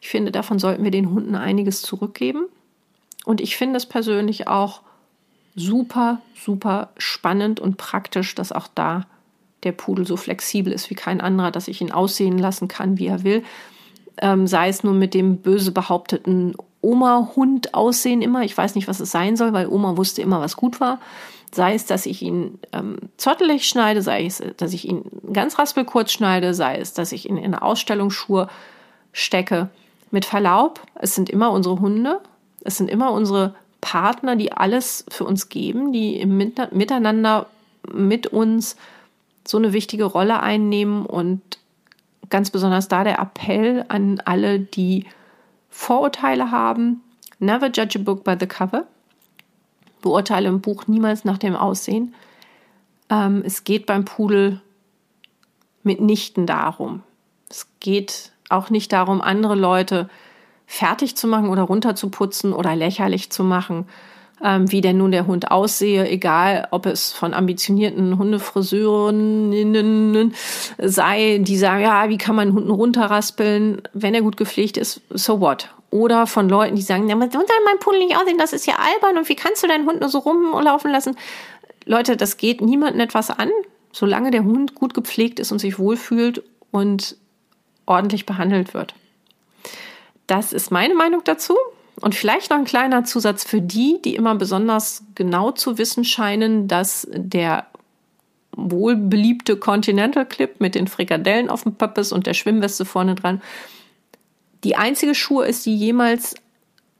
Ich 0.00 0.08
finde, 0.08 0.32
davon 0.32 0.58
sollten 0.58 0.84
wir 0.84 0.90
den 0.90 1.10
Hunden 1.10 1.34
einiges 1.34 1.82
zurückgeben. 1.82 2.46
Und 3.24 3.40
ich 3.40 3.56
finde 3.56 3.76
es 3.76 3.86
persönlich 3.86 4.48
auch 4.48 4.82
super, 5.54 6.20
super 6.34 6.90
spannend 6.98 7.60
und 7.60 7.76
praktisch, 7.76 8.34
dass 8.34 8.52
auch 8.52 8.68
da 8.74 9.06
der 9.64 9.72
Pudel 9.72 10.06
so 10.06 10.16
flexibel 10.16 10.72
ist 10.72 10.88
wie 10.88 10.94
kein 10.94 11.20
anderer, 11.20 11.50
dass 11.50 11.68
ich 11.68 11.80
ihn 11.80 11.90
aussehen 11.90 12.38
lassen 12.38 12.68
kann, 12.68 12.98
wie 12.98 13.06
er 13.06 13.24
will. 13.24 13.42
Ähm, 14.20 14.46
sei 14.46 14.68
es 14.68 14.84
nun 14.84 14.98
mit 14.98 15.14
dem 15.14 15.38
böse 15.38 15.72
behaupteten 15.72 16.54
Oma-Hund 16.80 17.74
aussehen 17.74 18.22
immer. 18.22 18.42
Ich 18.44 18.56
weiß 18.56 18.74
nicht, 18.74 18.88
was 18.88 19.00
es 19.00 19.10
sein 19.10 19.36
soll, 19.36 19.52
weil 19.52 19.68
Oma 19.68 19.96
wusste 19.96 20.22
immer, 20.22 20.40
was 20.40 20.56
gut 20.56 20.80
war. 20.80 21.00
Sei 21.52 21.74
es, 21.74 21.86
dass 21.86 22.06
ich 22.06 22.22
ihn 22.22 22.58
ähm, 22.72 22.96
zottelig 23.16 23.66
schneide, 23.66 24.02
sei 24.02 24.26
es, 24.26 24.42
dass 24.56 24.72
ich 24.72 24.86
ihn 24.86 25.02
ganz 25.32 25.58
raspelkurz 25.58 26.12
schneide, 26.12 26.54
sei 26.54 26.76
es, 26.76 26.92
dass 26.92 27.10
ich 27.12 27.28
ihn 27.28 27.36
in 27.36 27.46
eine 27.46 27.62
Ausstellungsschuhe 27.62 28.48
stecke. 29.12 29.70
Mit 30.10 30.24
Verlaub, 30.24 30.80
es 30.94 31.14
sind 31.14 31.28
immer 31.28 31.50
unsere 31.50 31.80
Hunde, 31.80 32.20
es 32.62 32.76
sind 32.76 32.90
immer 32.90 33.12
unsere 33.12 33.54
Partner, 33.80 34.36
die 34.36 34.52
alles 34.52 35.04
für 35.08 35.24
uns 35.24 35.48
geben, 35.48 35.92
die 35.92 36.16
im 36.20 36.36
Miteinander 36.36 37.46
mit 37.92 38.26
uns 38.28 38.76
so 39.46 39.58
eine 39.58 39.72
wichtige 39.72 40.04
Rolle 40.04 40.40
einnehmen 40.40 41.06
und 41.06 41.40
ganz 42.30 42.50
besonders 42.50 42.88
da 42.88 43.04
der 43.04 43.18
Appell 43.18 43.84
an 43.88 44.20
alle, 44.24 44.60
die 44.60 45.06
Vorurteile 45.70 46.50
haben. 46.50 47.02
Never 47.38 47.66
judge 47.66 47.98
a 47.98 48.02
book 48.02 48.24
by 48.24 48.36
the 48.38 48.46
cover 48.46 48.86
beurteile 50.00 50.48
im 50.48 50.60
Buch 50.60 50.86
niemals 50.86 51.24
nach 51.24 51.38
dem 51.38 51.56
Aussehen. 51.56 52.14
Ähm, 53.10 53.42
es 53.44 53.64
geht 53.64 53.86
beim 53.86 54.04
Pudel 54.04 54.60
mitnichten 55.82 56.46
darum. 56.46 57.02
Es 57.48 57.66
geht 57.80 58.32
auch 58.48 58.70
nicht 58.70 58.92
darum, 58.92 59.20
andere 59.20 59.54
Leute 59.54 60.08
fertig 60.66 61.16
zu 61.16 61.26
machen 61.26 61.48
oder 61.48 61.62
runterzuputzen 61.62 62.52
oder 62.52 62.76
lächerlich 62.76 63.30
zu 63.30 63.42
machen, 63.42 63.86
ähm, 64.44 64.70
wie 64.70 64.80
denn 64.80 64.98
nun 64.98 65.12
der 65.12 65.26
Hund 65.26 65.50
aussehe, 65.50 66.08
egal 66.08 66.68
ob 66.70 66.86
es 66.86 67.12
von 67.12 67.34
ambitionierten 67.34 68.18
Hundefriseurinnen 68.18 70.34
sei, 70.78 71.38
die 71.40 71.56
sagen, 71.56 71.82
ja, 71.82 72.08
wie 72.08 72.18
kann 72.18 72.36
man 72.36 72.48
einen 72.48 72.56
Hund 72.56 72.70
runterraspeln, 72.70 73.82
wenn 73.94 74.14
er 74.14 74.22
gut 74.22 74.36
gepflegt 74.36 74.76
ist, 74.76 75.00
so 75.10 75.40
what? 75.40 75.70
Oder 75.90 76.26
von 76.26 76.50
Leuten, 76.50 76.76
die 76.76 76.82
sagen, 76.82 77.08
ja, 77.08 77.16
man 77.16 77.30
soll 77.30 77.44
mein 77.64 77.78
Pudel 77.78 78.00
nicht 78.00 78.16
aussehen, 78.16 78.36
das 78.38 78.52
ist 78.52 78.66
ja 78.66 78.74
albern 78.74 79.16
und 79.18 79.28
wie 79.28 79.36
kannst 79.36 79.62
du 79.62 79.66
deinen 79.66 79.86
Hund 79.86 80.00
nur 80.00 80.10
so 80.10 80.18
rumlaufen 80.18 80.92
lassen? 80.92 81.16
Leute, 81.86 82.18
das 82.18 82.36
geht 82.36 82.60
niemandem 82.60 83.00
etwas 83.00 83.30
an, 83.30 83.48
solange 83.92 84.30
der 84.30 84.44
Hund 84.44 84.74
gut 84.74 84.92
gepflegt 84.92 85.40
ist 85.40 85.50
und 85.50 85.60
sich 85.60 85.78
wohlfühlt 85.78 86.42
und 86.70 87.16
ordentlich 87.88 88.26
behandelt 88.26 88.74
wird. 88.74 88.94
Das 90.26 90.52
ist 90.52 90.70
meine 90.70 90.94
Meinung 90.94 91.22
dazu. 91.24 91.56
Und 92.00 92.14
vielleicht 92.14 92.50
noch 92.50 92.58
ein 92.58 92.64
kleiner 92.64 93.02
Zusatz 93.02 93.42
für 93.42 93.60
die, 93.60 94.00
die 94.04 94.14
immer 94.14 94.36
besonders 94.36 95.02
genau 95.16 95.50
zu 95.50 95.78
wissen 95.78 96.04
scheinen, 96.04 96.68
dass 96.68 97.08
der 97.10 97.66
wohlbeliebte 98.52 99.56
Continental 99.56 100.24
Clip 100.24 100.60
mit 100.60 100.76
den 100.76 100.86
Frikadellen 100.86 101.50
auf 101.50 101.64
dem 101.64 101.74
Pöppes 101.74 102.12
und 102.12 102.26
der 102.26 102.34
Schwimmweste 102.34 102.84
vorne 102.84 103.16
dran 103.16 103.42
die 104.64 104.76
einzige 104.76 105.14
Schuhe 105.14 105.46
ist, 105.46 105.66
die 105.66 105.76
jemals 105.76 106.34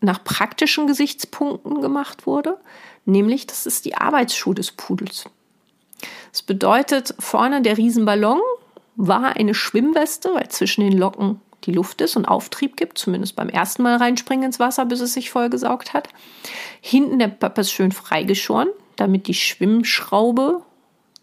nach 0.00 0.22
praktischen 0.22 0.86
Gesichtspunkten 0.86 1.80
gemacht 1.80 2.26
wurde, 2.26 2.58
nämlich 3.04 3.46
das 3.46 3.66
ist 3.66 3.84
die 3.84 3.96
Arbeitsschuhe 3.96 4.54
des 4.54 4.70
Pudels. 4.72 5.24
Das 6.30 6.42
bedeutet, 6.42 7.14
vorne 7.18 7.62
der 7.62 7.76
Riesenballon 7.76 8.40
war 8.98 9.36
eine 9.36 9.54
Schwimmweste, 9.54 10.34
weil 10.34 10.48
zwischen 10.48 10.82
den 10.82 10.98
Locken 10.98 11.40
die 11.64 11.72
Luft 11.72 12.00
ist 12.00 12.16
und 12.16 12.26
Auftrieb 12.26 12.76
gibt, 12.76 12.98
zumindest 12.98 13.36
beim 13.36 13.48
ersten 13.48 13.82
Mal 13.82 13.96
reinspringen 13.96 14.46
ins 14.46 14.58
Wasser, 14.58 14.84
bis 14.84 15.00
es 15.00 15.14
sich 15.14 15.30
vollgesaugt 15.30 15.94
hat. 15.94 16.08
Hinten 16.80 17.18
der 17.18 17.28
Pöppes 17.28 17.70
schön 17.70 17.92
freigeschoren, 17.92 18.68
damit 18.96 19.28
die 19.28 19.34
Schwimmschraube, 19.34 20.62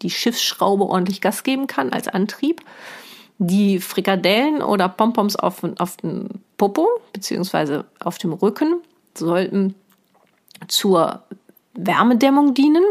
die 0.02 0.10
Schiffsschraube 0.10 0.84
ordentlich 0.84 1.20
Gas 1.20 1.42
geben 1.42 1.66
kann 1.66 1.92
als 1.92 2.08
Antrieb. 2.08 2.62
Die 3.38 3.80
Frikadellen 3.80 4.62
oder 4.62 4.88
Pompoms 4.88 5.36
auf, 5.36 5.62
auf 5.78 5.98
dem 5.98 6.28
Popo 6.56 6.88
beziehungsweise 7.12 7.84
auf 8.00 8.16
dem 8.16 8.32
Rücken 8.32 8.80
sollten 9.14 9.74
zur 10.68 11.24
Wärmedämmung 11.74 12.54
dienen, 12.54 12.84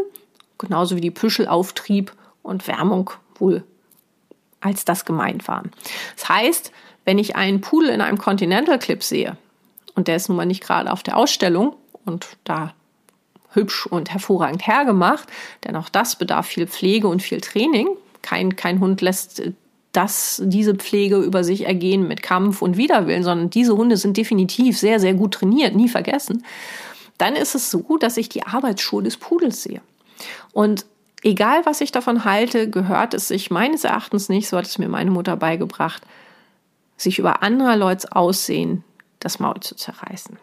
genauso 0.59 0.95
wie 0.95 1.01
die 1.01 1.11
Püschelauftrieb 1.11 2.13
und 2.43 2.67
Wärmung 2.67 3.09
wohl 3.39 3.63
als 4.65 4.83
das 4.83 5.05
gemeint 5.05 5.47
waren. 5.47 5.71
Das 6.15 6.27
heißt, 6.27 6.71
wenn 7.05 7.19
ich 7.19 7.35
einen 7.35 7.61
Pudel 7.61 7.89
in 7.89 8.01
einem 8.01 8.17
Continental 8.17 8.79
Clip 8.79 9.03
sehe 9.03 9.37
und 9.93 10.07
der 10.07 10.15
ist 10.15 10.27
nun 10.27 10.37
mal 10.37 10.45
nicht 10.45 10.63
gerade 10.63 10.91
auf 10.91 11.03
der 11.03 11.17
Ausstellung 11.17 11.75
und 12.03 12.37
da 12.43 12.73
hübsch 13.51 13.85
und 13.85 14.11
hervorragend 14.11 14.65
hergemacht, 14.67 15.29
denn 15.63 15.75
auch 15.75 15.87
das 15.87 16.17
bedarf 16.17 16.47
viel 16.47 16.67
Pflege 16.67 17.07
und 17.07 17.21
viel 17.21 17.39
Training. 17.39 17.87
Kein, 18.21 18.55
kein 18.55 18.79
Hund 18.79 19.01
lässt 19.01 19.41
dass 19.91 20.41
diese 20.43 20.75
Pflege 20.75 21.19
über 21.19 21.45
sich 21.45 21.65
ergehen 21.65 22.05
mit 22.05 22.21
Kampf 22.21 22.61
und 22.61 22.75
Widerwillen, 22.75 23.23
sondern 23.23 23.49
diese 23.49 23.77
Hunde 23.77 23.95
sind 23.95 24.17
definitiv 24.17 24.77
sehr, 24.77 24.99
sehr 24.99 25.13
gut 25.13 25.35
trainiert, 25.35 25.73
nie 25.73 25.87
vergessen, 25.87 26.43
dann 27.17 27.37
ist 27.37 27.55
es 27.55 27.71
so, 27.71 27.97
dass 27.97 28.17
ich 28.17 28.27
die 28.27 28.43
Arbeitsschuhe 28.43 29.03
des 29.03 29.15
Pudels 29.15 29.63
sehe. 29.63 29.79
Und 30.51 30.85
egal, 31.25 31.65
was 31.65 31.81
ich 31.81 31.91
davon 31.91 32.23
halte, 32.23 32.69
gehört 32.69 33.13
es 33.13 33.27
sich 33.27 33.51
meines 33.51 33.83
Erachtens 33.83 34.29
nicht, 34.29 34.47
so 34.47 34.57
hat 34.57 34.65
es 34.65 34.77
mir 34.77 34.87
meine 34.87 35.11
Mutter 35.11 35.35
beigebracht, 35.35 36.03
sich 36.95 37.19
über 37.19 37.43
anderer 37.43 37.75
Leute 37.75 38.15
Aussehen 38.15 38.83
das 39.19 39.39
Maul 39.39 39.59
zu 39.59 39.75
zerreißen. 39.75 40.37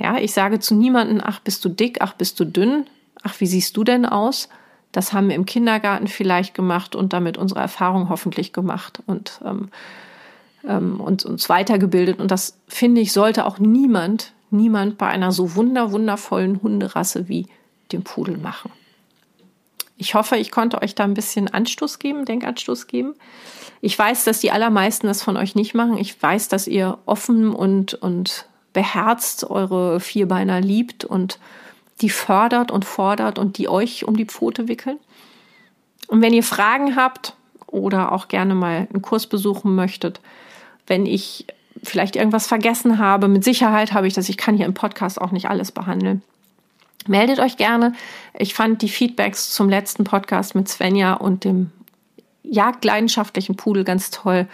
Ja, 0.00 0.16
ich 0.16 0.32
sage 0.32 0.58
zu 0.58 0.74
niemandem, 0.74 1.20
ach, 1.22 1.40
bist 1.40 1.64
du 1.64 1.68
dick, 1.68 1.98
ach, 2.00 2.14
bist 2.14 2.40
du 2.40 2.46
dünn, 2.46 2.86
ach, 3.22 3.38
wie 3.38 3.46
siehst 3.46 3.76
du 3.76 3.84
denn 3.84 4.06
aus? 4.06 4.48
Das 4.90 5.12
haben 5.12 5.28
wir 5.28 5.36
im 5.36 5.46
Kindergarten 5.46 6.08
vielleicht 6.08 6.54
gemacht 6.54 6.96
und 6.96 7.12
damit 7.12 7.36
unsere 7.36 7.60
Erfahrung 7.60 8.08
hoffentlich 8.08 8.52
gemacht 8.52 9.02
und 9.06 9.40
ähm, 9.44 9.68
ähm, 10.66 11.00
uns, 11.00 11.24
uns 11.24 11.48
weitergebildet. 11.48 12.18
Und 12.18 12.30
das 12.30 12.58
finde 12.66 13.00
ich, 13.00 13.12
sollte 13.12 13.44
auch 13.44 13.58
niemand, 13.58 14.32
niemand 14.50 14.98
bei 14.98 15.06
einer 15.06 15.32
so 15.32 15.54
wunder, 15.54 15.92
wundervollen 15.92 16.62
Hunderasse 16.62 17.28
wie 17.28 17.46
dem 17.92 18.02
Pudel 18.02 18.38
machen. 18.38 18.72
Ich 19.96 20.14
hoffe, 20.14 20.36
ich 20.36 20.50
konnte 20.50 20.82
euch 20.82 20.94
da 20.94 21.04
ein 21.04 21.14
bisschen 21.14 21.48
Anstoß 21.48 21.98
geben, 21.98 22.24
Denkanstoß 22.24 22.86
geben. 22.86 23.14
Ich 23.80 23.98
weiß, 23.98 24.24
dass 24.24 24.40
die 24.40 24.50
allermeisten 24.50 25.06
das 25.06 25.22
von 25.22 25.36
euch 25.36 25.54
nicht 25.54 25.74
machen. 25.74 25.98
Ich 25.98 26.20
weiß, 26.20 26.48
dass 26.48 26.66
ihr 26.66 26.98
offen 27.06 27.54
und, 27.54 27.94
und 27.94 28.46
beherzt 28.72 29.48
eure 29.48 30.00
Vierbeiner 30.00 30.60
liebt 30.60 31.04
und 31.04 31.38
die 32.00 32.10
fördert 32.10 32.70
und 32.70 32.84
fordert 32.84 33.38
und 33.38 33.58
die 33.58 33.68
euch 33.68 34.04
um 34.04 34.16
die 34.16 34.24
Pfote 34.24 34.68
wickeln. 34.68 34.98
Und 36.08 36.22
wenn 36.22 36.32
ihr 36.32 36.42
Fragen 36.42 36.96
habt 36.96 37.34
oder 37.66 38.12
auch 38.12 38.28
gerne 38.28 38.54
mal 38.54 38.88
einen 38.90 39.02
Kurs 39.02 39.26
besuchen 39.26 39.74
möchtet, 39.74 40.20
wenn 40.86 41.06
ich 41.06 41.46
vielleicht 41.82 42.16
irgendwas 42.16 42.46
vergessen 42.46 42.98
habe, 42.98 43.28
mit 43.28 43.44
Sicherheit 43.44 43.92
habe 43.92 44.06
ich 44.06 44.14
das, 44.14 44.28
ich 44.28 44.36
kann 44.36 44.56
hier 44.56 44.66
im 44.66 44.74
Podcast 44.74 45.20
auch 45.20 45.30
nicht 45.30 45.48
alles 45.48 45.72
behandeln. 45.72 46.22
Meldet 47.06 47.38
euch 47.38 47.56
gerne. 47.56 47.92
Ich 48.38 48.54
fand 48.54 48.82
die 48.82 48.88
Feedbacks 48.88 49.52
zum 49.52 49.68
letzten 49.68 50.04
Podcast 50.04 50.54
mit 50.54 50.68
Svenja 50.68 51.14
und 51.14 51.44
dem 51.44 51.70
jagdleidenschaftlichen 52.42 53.56
Pudel 53.56 53.84
ganz 53.84 54.10
toll 54.10 54.46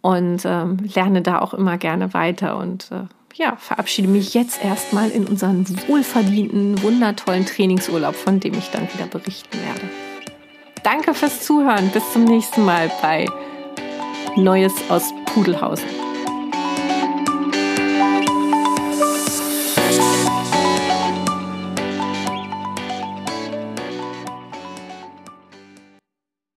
und 0.00 0.42
ähm, 0.44 0.78
lerne 0.94 1.22
da 1.22 1.40
auch 1.40 1.54
immer 1.54 1.78
gerne 1.78 2.12
weiter 2.12 2.56
und 2.56 2.90
äh, 2.90 3.04
ja, 3.34 3.56
verabschiede 3.56 4.08
mich 4.08 4.34
jetzt 4.34 4.62
erstmal 4.62 5.10
in 5.10 5.26
unseren 5.26 5.66
wohlverdienten, 5.88 6.82
wundertollen 6.82 7.46
Trainingsurlaub, 7.46 8.14
von 8.14 8.40
dem 8.40 8.54
ich 8.54 8.68
dann 8.70 8.92
wieder 8.92 9.06
berichten 9.06 9.58
werde. 9.64 9.88
Danke 10.82 11.14
fürs 11.14 11.42
Zuhören. 11.42 11.88
Bis 11.90 12.12
zum 12.12 12.24
nächsten 12.24 12.64
Mal 12.64 12.90
bei 13.00 13.26
Neues 14.36 14.74
aus 14.90 15.12
Pudelhausen. 15.26 16.11